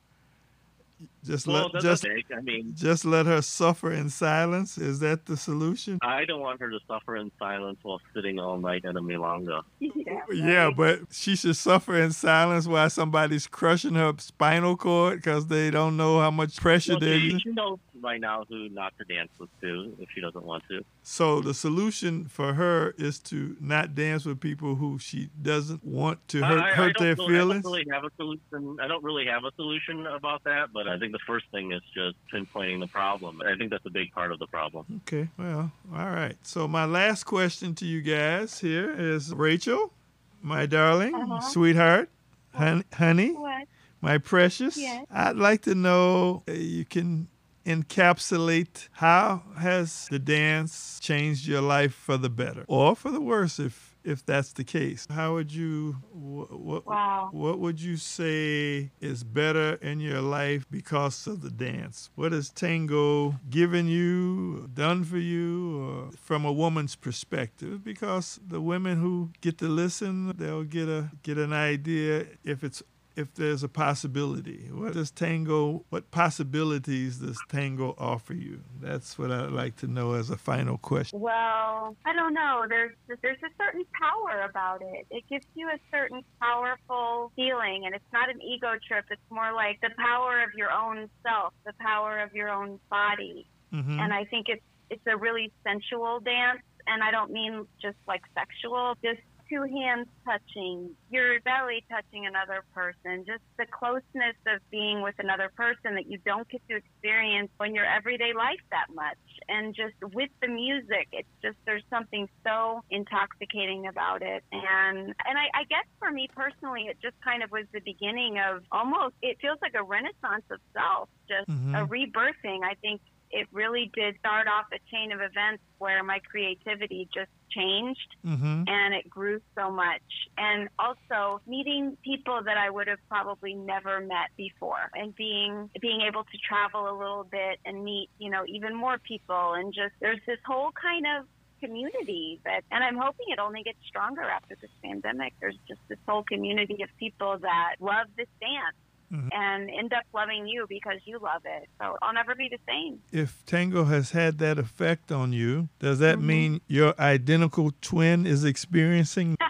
Just 1.23 1.47
well 1.47 1.69
let 1.73 1.83
just 1.83 2.05
okay. 2.05 2.23
I 2.35 2.41
mean 2.41 2.73
just 2.75 3.05
let 3.05 3.25
her 3.25 3.41
suffer 3.41 3.91
in 3.91 4.09
silence. 4.09 4.77
Is 4.77 4.99
that 4.99 5.25
the 5.25 5.35
solution? 5.37 5.99
I 6.01 6.25
don't 6.25 6.41
want 6.41 6.59
her 6.61 6.69
to 6.69 6.79
suffer 6.87 7.15
in 7.17 7.31
silence 7.37 7.79
while 7.83 8.01
sitting 8.13 8.39
all 8.39 8.57
night 8.57 8.85
at 8.85 8.95
a 8.95 9.01
milonga. 9.01 9.61
Yeah. 9.79 9.91
Yeah, 10.31 10.71
but 10.75 11.01
she 11.11 11.35
should 11.35 11.55
suffer 11.55 11.95
in 11.99 12.11
silence 12.11 12.67
while 12.67 12.89
somebody's 12.89 13.47
crushing 13.47 13.95
her 13.95 14.13
spinal 14.19 14.75
cord 14.77 15.17
because 15.17 15.47
they 15.47 15.69
don't 15.71 15.97
know 15.97 16.19
how 16.19 16.31
much 16.31 16.57
pressure 16.57 16.93
Well, 16.93 16.99
there 17.01 17.19
she, 17.19 17.35
is. 17.35 17.41
she 17.41 17.49
knows 17.51 17.79
right 18.01 18.21
now 18.21 18.45
who 18.47 18.69
not 18.69 18.93
to 18.97 19.03
dance 19.13 19.29
with 19.39 19.49
too 19.61 19.95
if 19.99 20.09
she 20.13 20.21
doesn't 20.21 20.43
want 20.45 20.63
to. 20.69 20.83
So 21.03 21.41
the 21.41 21.53
solution 21.53 22.25
for 22.25 22.53
her 22.53 22.93
is 22.97 23.19
to 23.21 23.57
not 23.59 23.95
dance 23.95 24.25
with 24.25 24.39
people 24.39 24.75
who 24.75 24.99
she 24.99 25.29
doesn't 25.41 25.83
want 25.83 26.25
to 26.29 26.41
hurt, 26.43 26.59
I, 26.59 26.69
I 26.69 26.73
hurt 26.73 26.95
don't 26.97 27.05
their 27.05 27.15
really, 27.27 27.61
feelings. 27.61 27.65
I 27.65 27.69
don't 27.69 27.71
really 27.71 27.85
have 27.91 28.03
a 28.03 28.11
solution. 28.17 28.77
I 28.81 28.87
don't 28.87 29.03
really 29.03 29.25
have 29.25 29.43
a 29.45 29.51
solution 29.55 30.05
about 30.07 30.43
that, 30.45 30.71
but 30.73 30.87
I 30.87 30.97
think 30.99 31.08
the 31.11 31.19
first 31.27 31.45
thing 31.51 31.71
is 31.71 31.81
just 31.93 32.15
pinpointing 32.33 32.79
the 32.79 32.87
problem. 32.87 33.41
I 33.45 33.55
think 33.57 33.71
that's 33.71 33.85
a 33.85 33.89
big 33.89 34.11
part 34.11 34.31
of 34.31 34.39
the 34.39 34.47
problem. 34.47 35.01
Okay, 35.07 35.29
well, 35.37 35.71
all 35.93 36.09
right. 36.09 36.35
So 36.43 36.67
my 36.67 36.85
last 36.85 37.23
question 37.25 37.75
to 37.75 37.85
you 37.85 38.01
guys 38.01 38.59
here 38.59 38.91
is 38.91 39.33
Rachel, 39.33 39.93
my 40.41 40.65
darling, 40.65 41.13
Uh-huh. 41.15 41.39
sweetheart, 41.41 42.09
hon- 42.53 42.85
honey, 42.93 43.31
What? 43.33 43.67
my 44.01 44.17
precious. 44.17 44.77
Yes. 44.77 45.05
I'd 45.11 45.35
like 45.35 45.61
to 45.63 45.75
know 45.75 46.43
uh, 46.47 46.53
you 46.53 46.85
can 46.85 47.27
encapsulate 47.65 48.87
how 48.93 49.43
has 49.59 50.07
the 50.09 50.19
dance 50.19 50.99
changed 51.01 51.47
your 51.47 51.61
life 51.61 51.93
for 51.93 52.17
the 52.17 52.29
better 52.29 52.63
or 52.67 52.95
for 52.95 53.11
the 53.11 53.19
worse 53.21 53.59
if 53.59 53.88
if 54.09 54.25
that's 54.25 54.53
the 54.53 54.63
case. 54.63 55.05
How 55.09 55.33
would 55.35 55.51
you 55.53 55.97
what 56.11 56.59
what, 56.59 56.85
Wow. 56.85 57.29
what 57.31 57.59
would 57.59 57.79
you 57.81 57.97
say 57.97 58.91
is 58.99 59.23
better 59.23 59.73
in 59.81 59.99
your 59.99 60.21
life 60.21 60.65
because 60.71 61.27
of 61.27 61.41
the 61.41 61.51
dance? 61.51 62.09
What 62.15 62.31
has 62.31 62.49
tango 62.49 63.35
given 63.49 63.87
you, 63.87 64.69
done 64.73 65.03
for 65.03 65.17
you, 65.19 65.79
or 65.81 66.11
from 66.17 66.43
a 66.45 66.51
woman's 66.51 66.95
perspective? 66.95 67.83
Because 67.83 68.39
the 68.45 68.61
women 68.61 68.99
who 68.99 69.29
get 69.41 69.57
to 69.59 69.67
listen, 69.67 70.33
they'll 70.37 70.63
get 70.63 70.89
a 70.89 71.11
get 71.23 71.37
an 71.37 71.53
idea 71.53 72.25
if 72.43 72.63
it's 72.63 72.81
if 73.19 73.33
there's 73.35 73.63
a 73.63 73.69
possibility. 73.69 74.69
What 74.71 74.93
does 74.93 75.11
tango? 75.11 75.85
What 75.89 76.09
possibilities 76.11 77.17
does 77.17 77.37
tango 77.49 77.95
offer 77.97 78.33
you? 78.33 78.61
That's 78.81 79.19
what 79.19 79.31
I'd 79.31 79.51
like 79.51 79.75
to 79.77 79.87
know 79.87 80.13
as 80.13 80.29
a 80.29 80.37
final 80.37 80.77
question. 80.77 81.19
Well, 81.19 81.95
I 82.05 82.13
don't 82.13 82.33
know. 82.33 82.65
There's 82.67 82.95
there's 83.21 83.43
a 83.43 83.51
certain 83.61 83.83
power 83.99 84.41
about 84.49 84.81
it. 84.81 85.05
It 85.11 85.23
gives 85.29 85.45
you 85.55 85.67
a 85.67 85.79
certain 85.91 86.23
powerful 86.41 87.31
feeling, 87.35 87.85
and 87.85 87.93
it's 87.93 88.11
not 88.13 88.29
an 88.29 88.41
ego 88.41 88.73
trip. 88.87 89.05
It's 89.11 89.21
more 89.29 89.51
like 89.53 89.81
the 89.81 89.91
power 89.97 90.41
of 90.41 90.51
your 90.55 90.71
own 90.71 91.09
self, 91.23 91.53
the 91.65 91.73
power 91.79 92.19
of 92.19 92.33
your 92.33 92.49
own 92.49 92.79
body. 92.89 93.47
Mhm. 93.73 93.99
And 93.99 94.13
I 94.13 94.25
think 94.25 94.47
it's 94.49 94.63
it's 94.89 95.05
a 95.05 95.15
really 95.15 95.51
sensual 95.63 96.19
dance, 96.19 96.63
and 96.87 97.03
I 97.03 97.11
don't 97.11 97.31
mean 97.31 97.67
just 97.81 97.97
like 98.07 98.23
sexual. 98.33 98.95
Just 99.03 99.21
two 99.49 99.63
hands 99.63 100.07
touching, 100.25 100.95
your 101.09 101.39
belly 101.41 101.83
touching 101.91 102.25
another 102.25 102.63
person, 102.73 103.25
just 103.27 103.41
the 103.57 103.65
closeness 103.71 104.37
of 104.47 104.61
being 104.71 105.01
with 105.01 105.15
another 105.19 105.51
person 105.55 105.95
that 105.95 106.05
you 106.07 106.19
don't 106.25 106.47
get 106.49 106.61
to 106.69 106.77
experience 106.77 107.51
in 107.63 107.75
your 107.75 107.85
everyday 107.85 108.33
life 108.33 108.61
that 108.71 108.85
much. 108.93 109.17
And 109.47 109.75
just 109.75 109.95
with 110.13 110.29
the 110.41 110.47
music, 110.47 111.07
it's 111.11 111.29
just 111.43 111.57
there's 111.65 111.83
something 111.89 112.27
so 112.45 112.81
intoxicating 112.89 113.87
about 113.87 114.21
it. 114.21 114.43
And 114.51 115.13
and 115.25 115.37
I, 115.37 115.49
I 115.53 115.63
guess 115.69 115.85
for 115.99 116.11
me 116.11 116.27
personally, 116.35 116.83
it 116.87 116.97
just 117.01 117.15
kind 117.23 117.43
of 117.43 117.49
was 117.51 117.65
the 117.73 117.81
beginning 117.83 118.37
of 118.39 118.63
almost 118.71 119.15
it 119.21 119.37
feels 119.41 119.57
like 119.61 119.73
a 119.75 119.83
renaissance 119.83 120.45
of 120.51 120.59
self, 120.77 121.09
just 121.27 121.49
Mhm. 121.49 121.75
a 121.75 121.85
rebirthing. 121.87 122.61
I 122.63 122.75
think 122.81 123.01
it 123.31 123.47
really 123.51 123.91
did 123.93 124.17
start 124.19 124.47
off 124.47 124.65
a 124.73 124.79
chain 124.91 125.11
of 125.11 125.21
events 125.21 125.63
where 125.77 126.03
my 126.03 126.19
creativity 126.19 127.07
just 127.13 127.29
changed 127.49 128.15
Mhm. 128.25 128.69
and 128.69 128.93
it 128.93 129.09
grew 129.09 129.41
so 129.55 129.71
much. 129.71 130.01
And 130.37 130.69
also 130.77 131.41
meeting 131.47 131.97
people 132.03 132.41
that 132.43 132.57
I 132.57 132.69
would 132.69 132.87
have 132.87 132.99
probably 133.07 133.53
never 133.53 133.99
met 134.01 134.29
before 134.35 134.89
and 134.93 135.15
being 135.15 135.69
being 135.79 136.01
able 136.01 136.23
to 136.23 136.37
travel 136.37 136.89
a 136.89 136.95
little 136.95 137.23
bit 137.23 137.59
and 137.65 137.83
meet, 137.83 138.09
you 138.19 138.29
know, 138.29 138.43
even 138.47 138.75
more 138.75 138.97
people 138.99 139.53
and 139.53 139.73
just 139.73 139.93
there's 139.99 140.23
this 140.25 140.39
whole 140.45 140.71
kind 140.71 141.05
of 141.07 141.27
community 141.59 142.39
that 142.45 142.63
and 142.71 142.83
I'm 142.83 142.97
hoping 142.97 143.27
it 143.29 143.39
only 143.39 143.63
gets 143.63 143.79
stronger 143.85 144.23
after 144.23 144.55
this 144.55 144.71
pandemic. 144.81 145.33
There's 145.39 145.57
just 145.67 145.81
this 145.87 145.99
whole 146.07 146.23
community 146.23 146.83
of 146.83 146.89
people 146.97 147.37
that 147.39 147.75
love 147.79 148.07
this 148.15 148.29
dance 148.39 148.77
Mhm. 149.11 149.29
and 149.33 149.69
end 149.71 149.91
up 149.93 150.03
loving 150.13 150.47
you 150.47 150.65
because 150.69 150.99
you 151.05 151.17
love 151.19 151.41
it. 151.45 151.67
So 151.81 151.97
I'll 152.01 152.13
never 152.13 152.35
be 152.35 152.47
the 152.49 152.59
same. 152.67 152.99
If 153.11 153.43
tango 153.45 153.85
has 153.85 154.11
had 154.11 154.37
that 154.39 154.59
effect 154.59 155.11
on 155.11 155.33
you, 155.33 155.69
does 155.79 155.99
that 155.99 156.17
Mhm. 156.19 156.23
mean 156.23 156.61
your 156.67 156.93
identical 156.99 157.71
twin 157.81 158.25
is 158.27 158.43
experiencing 158.45 159.35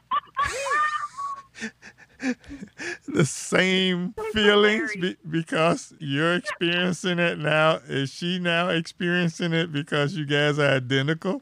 the 3.07 3.25
same 3.25 4.13
feelings 4.33 4.95
be- 4.95 5.17
because 5.29 5.93
you're 5.99 6.35
experiencing 6.35 7.19
it 7.19 7.37
now? 7.37 7.79
Is 7.87 8.11
she 8.13 8.39
now 8.39 8.69
experiencing 8.69 9.53
it 9.53 9.71
because 9.71 10.15
you 10.15 10.25
guys 10.25 10.59
are 10.59 10.75
identical? 10.75 11.41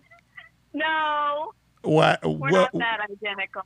No. 0.73 1.53
Why? 1.83 2.17
We're 2.23 2.37
what? 2.37 2.73
not 2.73 2.75
that 2.79 2.99
identical. 3.11 3.63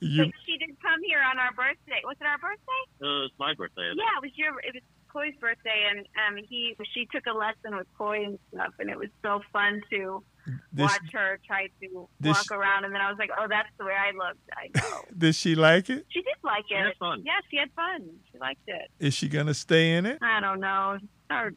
You, 0.00 0.24
you 0.24 0.32
she 0.44 0.58
did 0.58 0.76
come 0.82 1.00
here 1.04 1.20
on 1.22 1.38
our 1.38 1.52
birthday. 1.52 2.00
Was 2.04 2.16
it 2.20 2.26
our 2.26 2.38
birthday? 2.38 2.82
Uh, 3.02 3.24
it's 3.26 3.34
my 3.38 3.54
birthday. 3.54 3.92
Yeah, 3.96 4.04
it 4.18 4.22
was 4.22 4.30
your. 4.36 4.58
It 4.60 4.74
was 4.74 4.82
Coy's 5.12 5.34
birthday, 5.40 5.88
and 5.90 6.00
um, 6.28 6.44
he 6.48 6.76
she 6.92 7.06
took 7.10 7.24
a 7.26 7.32
lesson 7.32 7.76
with 7.76 7.86
Coy 7.96 8.24
and 8.24 8.38
stuff, 8.52 8.74
and 8.78 8.90
it 8.90 8.98
was 8.98 9.08
so 9.22 9.40
fun 9.52 9.80
to 9.90 10.22
did, 10.44 10.82
watch 10.82 11.00
her 11.14 11.38
try 11.46 11.68
to 11.80 12.08
did 12.20 12.28
walk 12.28 12.44
she- 12.48 12.54
around. 12.54 12.84
And 12.84 12.94
then 12.94 13.00
I 13.00 13.08
was 13.08 13.18
like, 13.18 13.30
oh, 13.38 13.46
that's 13.48 13.70
the 13.78 13.86
way 13.86 13.94
I 13.94 14.10
looked. 14.12 14.40
I 14.52 14.68
know. 14.78 15.02
did 15.16 15.34
she 15.34 15.54
like 15.54 15.88
it? 15.88 16.04
she 16.10 16.20
did 16.20 16.34
like 16.44 16.64
She 16.68 16.74
had 16.74 16.88
it. 16.88 16.96
fun. 16.98 17.22
Yeah, 17.24 17.32
she 17.50 17.56
had 17.56 17.70
fun. 17.74 18.06
She 18.30 18.38
liked 18.38 18.60
it. 18.66 18.90
Is 19.00 19.14
she 19.14 19.28
gonna 19.28 19.54
stay 19.54 19.94
in 19.94 20.04
it? 20.04 20.18
I 20.20 20.40
don't 20.40 20.60
know. 20.60 20.98
Or, 21.30 21.52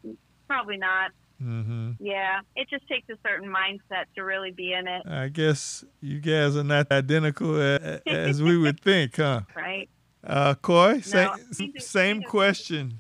probably 0.48 0.78
not. 0.78 1.12
Mm-hmm. 1.42 1.92
Yeah, 2.00 2.40
it 2.56 2.68
just 2.70 2.88
takes 2.88 3.08
a 3.10 3.16
certain 3.26 3.50
mindset 3.50 4.06
to 4.16 4.24
really 4.24 4.52
be 4.52 4.74
in 4.74 4.88
it, 4.88 5.04
I 5.08 5.30
guess 5.30 5.84
you 6.02 6.20
guys 6.20 6.56
are 6.58 6.64
not 6.64 6.92
identical 6.92 7.60
a- 7.62 8.02
as 8.08 8.42
we 8.44 8.58
would 8.58 8.80
think, 8.84 9.16
huh? 9.16 9.42
right? 9.56 9.90
Uh, 10.24 10.54
Coy, 10.56 11.02
No, 11.14 11.34
same, 11.52 11.74
same 11.80 12.24
question. 12.24 13.00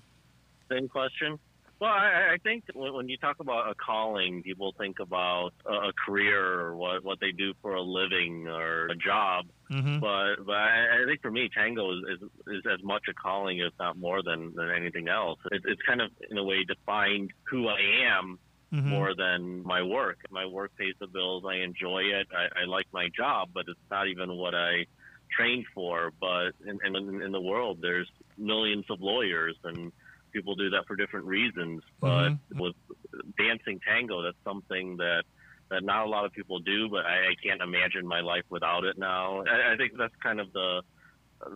Same 0.71 0.87
question. 0.87 1.37
Well, 1.79 1.91
I, 1.91 2.33
I 2.33 2.37
think 2.43 2.65
when, 2.73 2.93
when 2.93 3.07
you 3.07 3.17
talk 3.17 3.39
about 3.39 3.69
a 3.69 3.75
calling, 3.75 4.43
people 4.43 4.75
think 4.77 4.99
about 4.99 5.51
a, 5.65 5.71
a 5.71 5.93
career 6.05 6.59
or 6.59 6.75
what, 6.75 7.03
what 7.05 7.19
they 7.21 7.31
do 7.31 7.53
for 7.61 7.73
a 7.73 7.81
living 7.81 8.47
or 8.47 8.87
a 8.87 8.95
job. 8.95 9.45
Mm-hmm. 9.71 9.99
But 9.99 10.45
but 10.45 10.55
I, 10.55 11.03
I 11.03 11.05
think 11.07 11.21
for 11.21 11.31
me, 11.31 11.49
tango 11.55 11.91
is, 11.93 11.99
is 12.15 12.29
is 12.47 12.63
as 12.71 12.83
much 12.83 13.03
a 13.09 13.13
calling, 13.13 13.59
if 13.59 13.73
not 13.79 13.97
more 13.97 14.21
than 14.21 14.53
than 14.55 14.69
anything 14.69 15.07
else. 15.07 15.39
It, 15.51 15.61
it's 15.65 15.81
kind 15.87 16.01
of 16.01 16.11
in 16.29 16.37
a 16.37 16.43
way 16.43 16.63
defined 16.65 17.31
who 17.49 17.67
I 17.67 17.79
am 18.17 18.39
Mm-hmm. 18.71 18.87
more 18.87 19.15
than 19.15 19.63
my 19.63 19.81
work. 19.81 20.19
My 20.29 20.45
work 20.45 20.71
pays 20.77 20.93
the 20.99 21.07
bills. 21.07 21.43
I 21.43 21.55
enjoy 21.55 22.01
it. 22.01 22.27
I, 22.31 22.61
I 22.61 22.65
like 22.65 22.85
my 22.93 23.09
job, 23.09 23.49
but 23.51 23.65
it's 23.67 23.79
not 23.89 24.07
even 24.07 24.35
what 24.35 24.53
I 24.53 24.85
trained 25.35 25.65
for. 25.73 26.11
But 26.21 26.51
in, 26.67 26.77
in, 26.85 27.21
in 27.23 27.31
the 27.31 27.41
world, 27.41 27.79
there's 27.81 28.07
millions 28.37 28.85
of 28.91 29.01
lawyers 29.01 29.55
and 29.63 29.91
people 30.31 30.55
do 30.55 30.69
that 30.71 30.85
for 30.87 30.95
different 30.95 31.25
reasons. 31.25 31.81
But 31.99 32.33
with 32.55 32.75
dancing 33.37 33.79
tango, 33.87 34.21
that's 34.23 34.37
something 34.43 34.97
that 34.97 35.23
that 35.69 35.83
not 35.83 36.05
a 36.05 36.09
lot 36.09 36.25
of 36.25 36.31
people 36.31 36.59
do. 36.59 36.89
But 36.89 37.05
I, 37.05 37.29
I 37.31 37.35
can't 37.43 37.61
imagine 37.61 38.05
my 38.07 38.21
life 38.21 38.43
without 38.49 38.83
it 38.85 38.97
now. 38.97 39.43
I, 39.43 39.73
I 39.73 39.77
think 39.77 39.93
that's 39.97 40.13
kind 40.21 40.39
of 40.39 40.51
the 40.53 40.81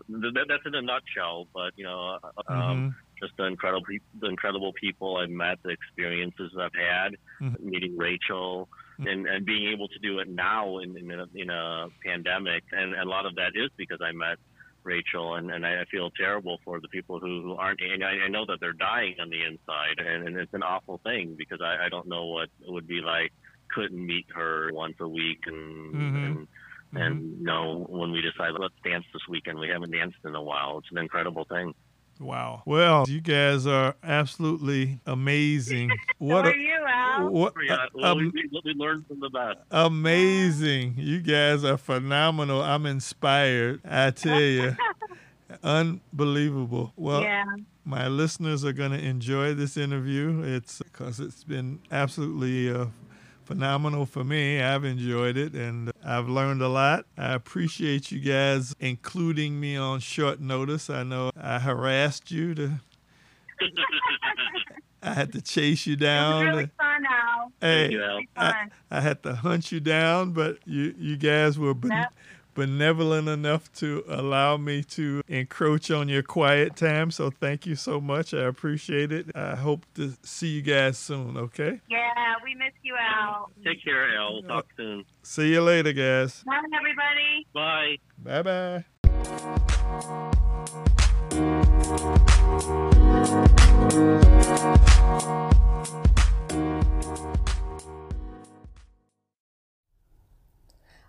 that, 0.09 0.45
that's 0.47 0.63
in 0.65 0.75
a 0.75 0.81
nutshell. 0.81 1.47
But 1.53 1.71
you 1.75 1.85
know, 1.85 2.19
um, 2.47 2.57
Mhm. 2.57 2.95
just 3.21 3.33
the 3.37 3.45
incredible, 3.45 3.85
the 4.19 4.27
incredible 4.27 4.73
people 4.79 5.17
I've 5.17 5.29
met, 5.29 5.59
the 5.63 5.69
experiences 5.69 6.51
I've 6.59 6.75
had, 6.75 7.15
Mhm. 7.41 7.59
meeting 7.59 7.97
Rachel, 7.97 8.69
and, 8.99 9.27
and 9.27 9.45
being 9.45 9.67
able 9.69 9.87
to 9.89 9.99
do 9.99 10.19
it 10.19 10.29
now 10.29 10.77
in 10.79 10.97
in 10.97 11.11
a, 11.19 11.25
in 11.35 11.49
a 11.49 11.87
pandemic, 12.05 12.63
and, 12.71 12.93
and 12.93 13.03
a 13.03 13.09
lot 13.09 13.25
of 13.25 13.35
that 13.35 13.51
is 13.55 13.69
because 13.77 13.99
I 14.01 14.11
met 14.11 14.37
Rachel, 14.83 15.35
and, 15.35 15.51
and 15.51 15.65
I 15.65 15.85
feel 15.91 16.09
terrible 16.11 16.59
for 16.63 16.79
the 16.79 16.87
people 16.89 17.19
who, 17.19 17.41
who 17.41 17.55
aren't, 17.55 17.81
and 17.81 18.03
I, 18.03 18.25
I 18.25 18.27
know 18.27 18.45
that 18.47 18.59
they're 18.59 18.73
dying 18.73 19.15
on 19.21 19.29
the 19.29 19.43
inside, 19.43 19.97
and, 19.99 20.27
and 20.27 20.37
it's 20.37 20.53
an 20.53 20.63
awful 20.63 20.99
thing 21.03 21.35
because 21.37 21.59
I, 21.61 21.85
I 21.85 21.89
don't 21.89 22.07
know 22.07 22.25
what 22.25 22.49
it 22.65 22.71
would 22.71 22.87
be 22.87 23.01
like. 23.01 23.31
Couldn't 23.73 24.05
meet 24.05 24.25
her 24.35 24.69
once 24.73 24.95
a 24.99 25.07
week, 25.07 25.39
and 25.47 25.93
Mhm. 25.93 26.25
and 26.25 26.47
and 26.95 27.39
you 27.39 27.45
know 27.45 27.85
when 27.89 28.11
we 28.11 28.21
decide 28.21 28.51
let's 28.59 28.75
dance 28.83 29.05
this 29.13 29.27
weekend, 29.27 29.57
we 29.57 29.69
haven't 29.69 29.91
danced 29.91 30.17
in 30.25 30.35
a 30.35 30.41
while. 30.41 30.77
It's 30.79 30.91
an 30.91 30.99
incredible 30.99 31.45
thing. 31.45 31.73
Wow. 32.19 32.63
Well, 32.65 33.05
you 33.07 33.19
guys 33.21 33.65
are 33.67 33.95
absolutely 34.03 34.99
amazing. 35.05 35.91
What 36.19 36.45
so 36.45 36.51
a, 36.51 36.53
are 36.53 36.55
you, 36.55 36.85
Al? 36.87 37.29
what 37.29 37.53
Yeah, 37.67 37.75
a- 37.85 37.87
well, 37.93 38.15
we, 38.17 38.25
um, 38.25 38.31
we, 38.33 38.61
we 38.63 38.73
learned 38.75 39.07
from 39.07 39.19
the 39.19 39.29
best. 39.29 39.59
amazing. 39.71 40.93
You 40.97 41.19
guys 41.19 41.63
are 41.65 41.77
phenomenal. 41.77 42.61
I'm 42.61 42.85
inspired. 42.85 43.81
I 43.83 44.11
tell 44.11 44.39
you. 44.39 44.75
Unbelievable. 45.63 46.93
Well, 46.95 47.21
yeah. 47.21 47.43
my 47.85 48.07
listeners 48.07 48.63
are 48.65 48.73
going 48.73 48.91
to 48.91 48.99
enjoy 48.99 49.53
this 49.53 49.77
interview. 49.77 50.41
It's 50.43 50.79
because 50.79 51.19
it's 51.19 51.43
been 51.43 51.79
absolutely 51.91 52.69
uh, 52.73 52.85
phenomenal 53.45 54.05
for 54.05 54.23
me. 54.23 54.61
I've 54.61 54.83
enjoyed 54.85 55.37
it 55.37 55.53
and 55.53 55.89
uh, 55.89 55.91
I've 56.05 56.27
learned 56.29 56.61
a 56.61 56.67
lot. 56.69 57.05
I 57.17 57.33
appreciate 57.33 58.11
you 58.11 58.19
guys 58.19 58.75
including 58.79 59.59
me 59.59 59.75
on 59.77 59.99
short 59.99 60.39
notice. 60.39 60.89
I 60.89 61.03
know 61.03 61.31
I 61.39 61.59
harassed 61.59 62.31
you 62.31 62.55
to. 62.55 62.71
I 65.01 65.13
had 65.13 65.33
to 65.33 65.41
chase 65.41 65.85
you 65.85 65.93
It 65.93 65.99
was 65.99 66.05
down. 66.07 66.45
really 66.45 66.69
fun, 66.77 67.03
Al. 67.05 67.51
hey, 67.59 67.91
you, 67.91 68.03
Al. 68.03 68.19
I. 68.37 68.67
I 68.89 69.01
had 69.01 69.21
to 69.23 69.35
hunt 69.35 69.71
you 69.71 69.79
down, 69.81 70.31
but 70.31 70.59
you 70.65 70.95
you 70.97 71.17
guys 71.17 71.59
were 71.59 71.73
ben- 71.73 71.91
Yep. 71.91 72.13
Benevolent 72.53 73.27
enough 73.27 73.71
to 73.73 74.03
allow 74.07 74.57
me 74.57 74.83
to 74.83 75.21
encroach 75.27 75.91
on 75.91 76.09
your 76.09 76.23
quiet 76.23 76.75
time. 76.75 77.11
So 77.11 77.29
thank 77.29 77.65
you 77.65 77.75
so 77.75 77.99
much. 78.01 78.33
I 78.33 78.43
appreciate 78.43 79.11
it. 79.11 79.31
I 79.35 79.55
hope 79.55 79.85
to 79.95 80.13
see 80.23 80.49
you 80.49 80.61
guys 80.61 80.97
soon. 80.97 81.37
Okay. 81.37 81.79
Yeah, 81.89 82.35
we 82.43 82.55
miss 82.55 82.73
you, 82.81 82.95
Al. 82.99 83.51
Take 83.63 83.83
care, 83.83 84.15
Al. 84.15 84.33
We'll 84.33 84.43
talk 84.43 84.67
soon. 84.77 85.05
See 85.23 85.51
you 85.53 85.61
later, 85.61 85.93
guys. 85.93 86.43
Bye, 86.43 86.61
everybody. 86.77 87.47
Bye. 87.53 87.97
Bye 88.17 88.41
bye. 88.41 88.83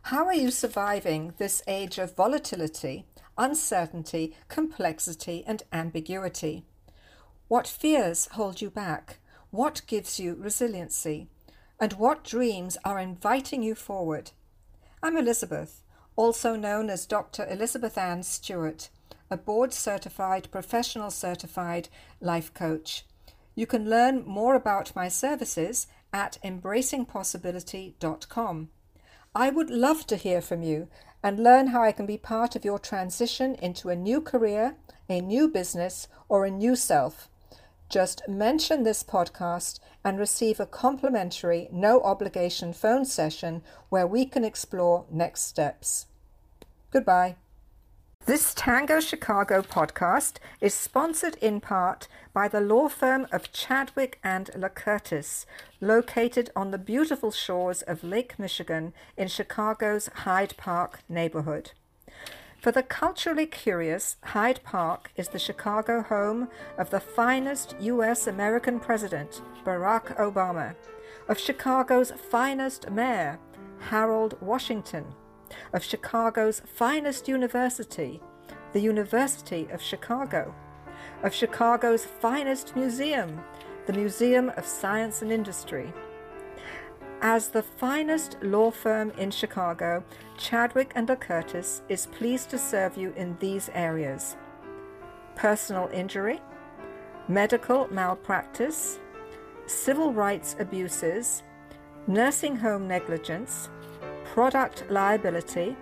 How 0.08 0.26
are 0.26 0.34
you 0.34 0.50
surviving 0.50 1.32
this 1.38 1.62
age 1.66 1.96
of 1.96 2.14
volatility, 2.14 3.06
uncertainty, 3.38 4.36
complexity, 4.48 5.42
and 5.46 5.62
ambiguity? 5.72 6.66
What 7.48 7.66
fears 7.66 8.28
hold 8.32 8.60
you 8.60 8.68
back? 8.68 9.16
What 9.50 9.80
gives 9.86 10.20
you 10.20 10.34
resiliency? 10.34 11.30
And 11.80 11.94
what 11.94 12.22
dreams 12.22 12.76
are 12.84 12.98
inviting 12.98 13.62
you 13.62 13.74
forward? 13.74 14.32
I'm 15.02 15.16
Elizabeth, 15.16 15.80
also 16.16 16.54
known 16.54 16.90
as 16.90 17.06
Dr. 17.06 17.46
Elizabeth 17.48 17.96
Ann 17.96 18.24
Stewart, 18.24 18.90
a 19.30 19.38
board 19.38 19.72
certified, 19.72 20.50
professional 20.50 21.10
certified 21.10 21.88
life 22.20 22.52
coach. 22.52 23.06
You 23.54 23.66
can 23.66 23.88
learn 23.88 24.22
more 24.26 24.54
about 24.54 24.94
my 24.94 25.08
services 25.08 25.86
at 26.12 26.36
embracingpossibility.com. 26.44 28.68
I 29.34 29.50
would 29.50 29.68
love 29.68 30.06
to 30.06 30.16
hear 30.16 30.40
from 30.40 30.62
you 30.62 30.88
and 31.22 31.42
learn 31.42 31.68
how 31.68 31.82
I 31.82 31.90
can 31.90 32.06
be 32.06 32.18
part 32.18 32.54
of 32.54 32.64
your 32.64 32.78
transition 32.78 33.56
into 33.56 33.88
a 33.88 33.96
new 33.96 34.20
career, 34.20 34.76
a 35.08 35.20
new 35.20 35.48
business, 35.48 36.06
or 36.28 36.44
a 36.44 36.50
new 36.50 36.76
self. 36.76 37.28
Just 37.88 38.28
mention 38.28 38.82
this 38.82 39.02
podcast 39.02 39.80
and 40.04 40.18
receive 40.18 40.60
a 40.60 40.66
complimentary, 40.66 41.68
no 41.72 42.00
obligation 42.02 42.72
phone 42.72 43.04
session 43.04 43.62
where 43.88 44.06
we 44.06 44.24
can 44.24 44.44
explore 44.44 45.04
next 45.10 45.42
steps. 45.42 46.06
Goodbye. 46.90 47.36
This 48.26 48.54
Tango 48.54 49.00
Chicago 49.00 49.60
podcast 49.60 50.36
is 50.58 50.72
sponsored 50.72 51.36
in 51.42 51.60
part 51.60 52.08
by 52.32 52.48
the 52.48 52.62
law 52.62 52.88
firm 52.88 53.26
of 53.30 53.52
Chadwick 53.52 54.18
and 54.24 54.46
LaCurtis, 54.56 55.44
located 55.78 56.48
on 56.56 56.70
the 56.70 56.78
beautiful 56.78 57.30
shores 57.30 57.82
of 57.82 58.02
Lake 58.02 58.38
Michigan 58.38 58.94
in 59.18 59.28
Chicago's 59.28 60.08
Hyde 60.24 60.56
Park 60.56 61.00
neighborhood. 61.06 61.72
For 62.56 62.72
the 62.72 62.82
culturally 62.82 63.44
curious, 63.44 64.16
Hyde 64.24 64.62
Park 64.64 65.10
is 65.16 65.28
the 65.28 65.38
Chicago 65.38 66.00
home 66.00 66.48
of 66.78 66.88
the 66.88 67.00
finest 67.00 67.76
U.S. 67.78 68.26
American 68.26 68.80
president, 68.80 69.42
Barack 69.66 70.16
Obama, 70.16 70.74
of 71.28 71.38
Chicago's 71.38 72.10
finest 72.10 72.90
mayor, 72.90 73.38
Harold 73.90 74.40
Washington, 74.40 75.04
of 75.72 75.84
Chicago's 75.84 76.60
finest 76.66 77.28
university, 77.28 78.20
the 78.72 78.80
University 78.80 79.68
of 79.72 79.80
Chicago, 79.80 80.54
of 81.22 81.34
Chicago's 81.34 82.04
finest 82.04 82.74
museum, 82.76 83.40
the 83.86 83.92
Museum 83.92 84.50
of 84.56 84.66
Science 84.66 85.22
and 85.22 85.30
Industry. 85.30 85.92
As 87.20 87.48
the 87.48 87.62
finest 87.62 88.36
law 88.42 88.70
firm 88.70 89.10
in 89.12 89.30
Chicago, 89.30 90.04
Chadwick 90.36 90.92
and 90.94 91.08
Curtis 91.20 91.82
is 91.88 92.06
pleased 92.06 92.50
to 92.50 92.58
serve 92.58 92.96
you 92.96 93.12
in 93.16 93.36
these 93.40 93.70
areas: 93.74 94.36
personal 95.34 95.88
injury, 95.92 96.40
medical 97.28 97.88
malpractice, 97.90 98.98
civil 99.66 100.12
rights 100.12 100.56
abuses, 100.58 101.42
nursing 102.06 102.56
home 102.56 102.86
negligence, 102.86 103.70
product 104.34 104.82
liability, 104.90 105.76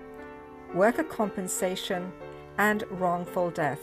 worker 0.75 1.03
compensation, 1.03 2.13
and 2.59 2.85
wrongful 2.91 3.51
death. 3.51 3.81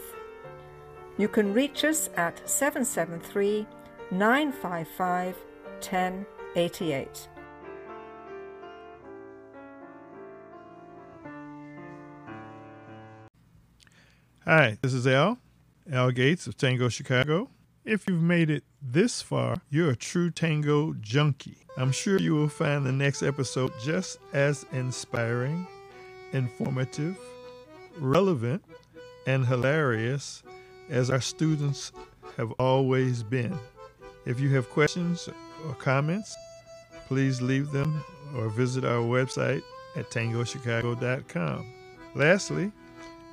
You 1.18 1.26
can 1.26 1.52
reach 1.52 1.82
us 1.82 2.08
at 2.16 2.48
773 2.48 3.66
955 4.12 5.36
1088. 5.80 7.28
Hi, 14.44 14.78
this 14.80 14.94
is 14.94 15.04
Al, 15.04 15.38
Al 15.92 16.12
Gates 16.12 16.46
of 16.46 16.56
Tango 16.56 16.88
Chicago. 16.88 17.50
If 17.84 18.06
you've 18.06 18.22
made 18.22 18.50
it 18.50 18.62
this 18.82 19.20
far, 19.22 19.56
you're 19.70 19.90
a 19.90 19.96
true 19.96 20.30
tango 20.30 20.94
junkie. 21.00 21.58
I'm 21.76 21.92
sure 21.92 22.18
you 22.18 22.34
will 22.34 22.48
find 22.48 22.84
the 22.84 22.92
next 22.92 23.22
episode 23.22 23.72
just 23.82 24.18
as 24.32 24.66
inspiring, 24.72 25.66
informative, 26.32 27.18
relevant, 27.98 28.62
and 29.26 29.46
hilarious 29.46 30.42
as 30.88 31.10
our 31.10 31.20
students 31.20 31.92
have 32.36 32.52
always 32.52 33.22
been. 33.22 33.58
If 34.26 34.40
you 34.40 34.54
have 34.54 34.70
questions 34.70 35.28
or 35.66 35.74
comments, 35.74 36.36
please 37.06 37.40
leave 37.42 37.70
them 37.70 38.02
or 38.36 38.48
visit 38.48 38.84
our 38.84 39.02
website 39.02 39.62
at 39.96 40.10
tangochicago.com. 40.10 41.66
Lastly, 42.14 42.72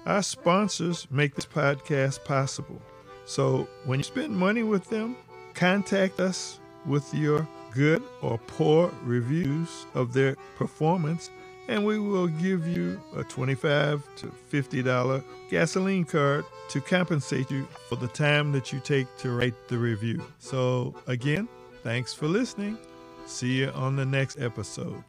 our 0.05 0.23
sponsors 0.23 1.07
make 1.11 1.35
this 1.35 1.45
podcast 1.45 2.23
possible. 2.25 2.81
So 3.25 3.67
when 3.85 3.99
you 3.99 4.03
spend 4.03 4.35
money 4.35 4.63
with 4.63 4.89
them, 4.89 5.17
contact 5.57 6.19
us 6.19 6.59
with 6.85 7.13
your 7.13 7.45
good 7.73 8.01
or 8.21 8.37
poor 8.37 8.93
reviews 9.03 9.85
of 9.95 10.13
their 10.13 10.35
performance, 10.55 11.29
and 11.67 11.83
we 11.83 11.99
will 11.99 12.27
give 12.27 12.65
you 12.67 13.01
a 13.15 13.23
25 13.23 14.03
to 14.17 14.31
$50 14.51 15.23
gasoline 15.49 16.05
card 16.05 16.45
to 16.69 16.79
compensate 16.79 17.49
you 17.51 17.67
for 17.89 17.95
the 17.95 18.07
time 18.07 18.51
that 18.51 18.71
you 18.71 18.79
take 18.79 19.07
to 19.17 19.31
write 19.31 19.55
the 19.67 19.77
review. 19.77 20.23
So, 20.39 20.95
again, 21.07 21.47
thanks 21.83 22.13
for 22.13 22.27
listening. 22.27 22.77
See 23.25 23.59
you 23.59 23.69
on 23.71 23.95
the 23.95 24.05
next 24.05 24.39
episode. 24.39 25.03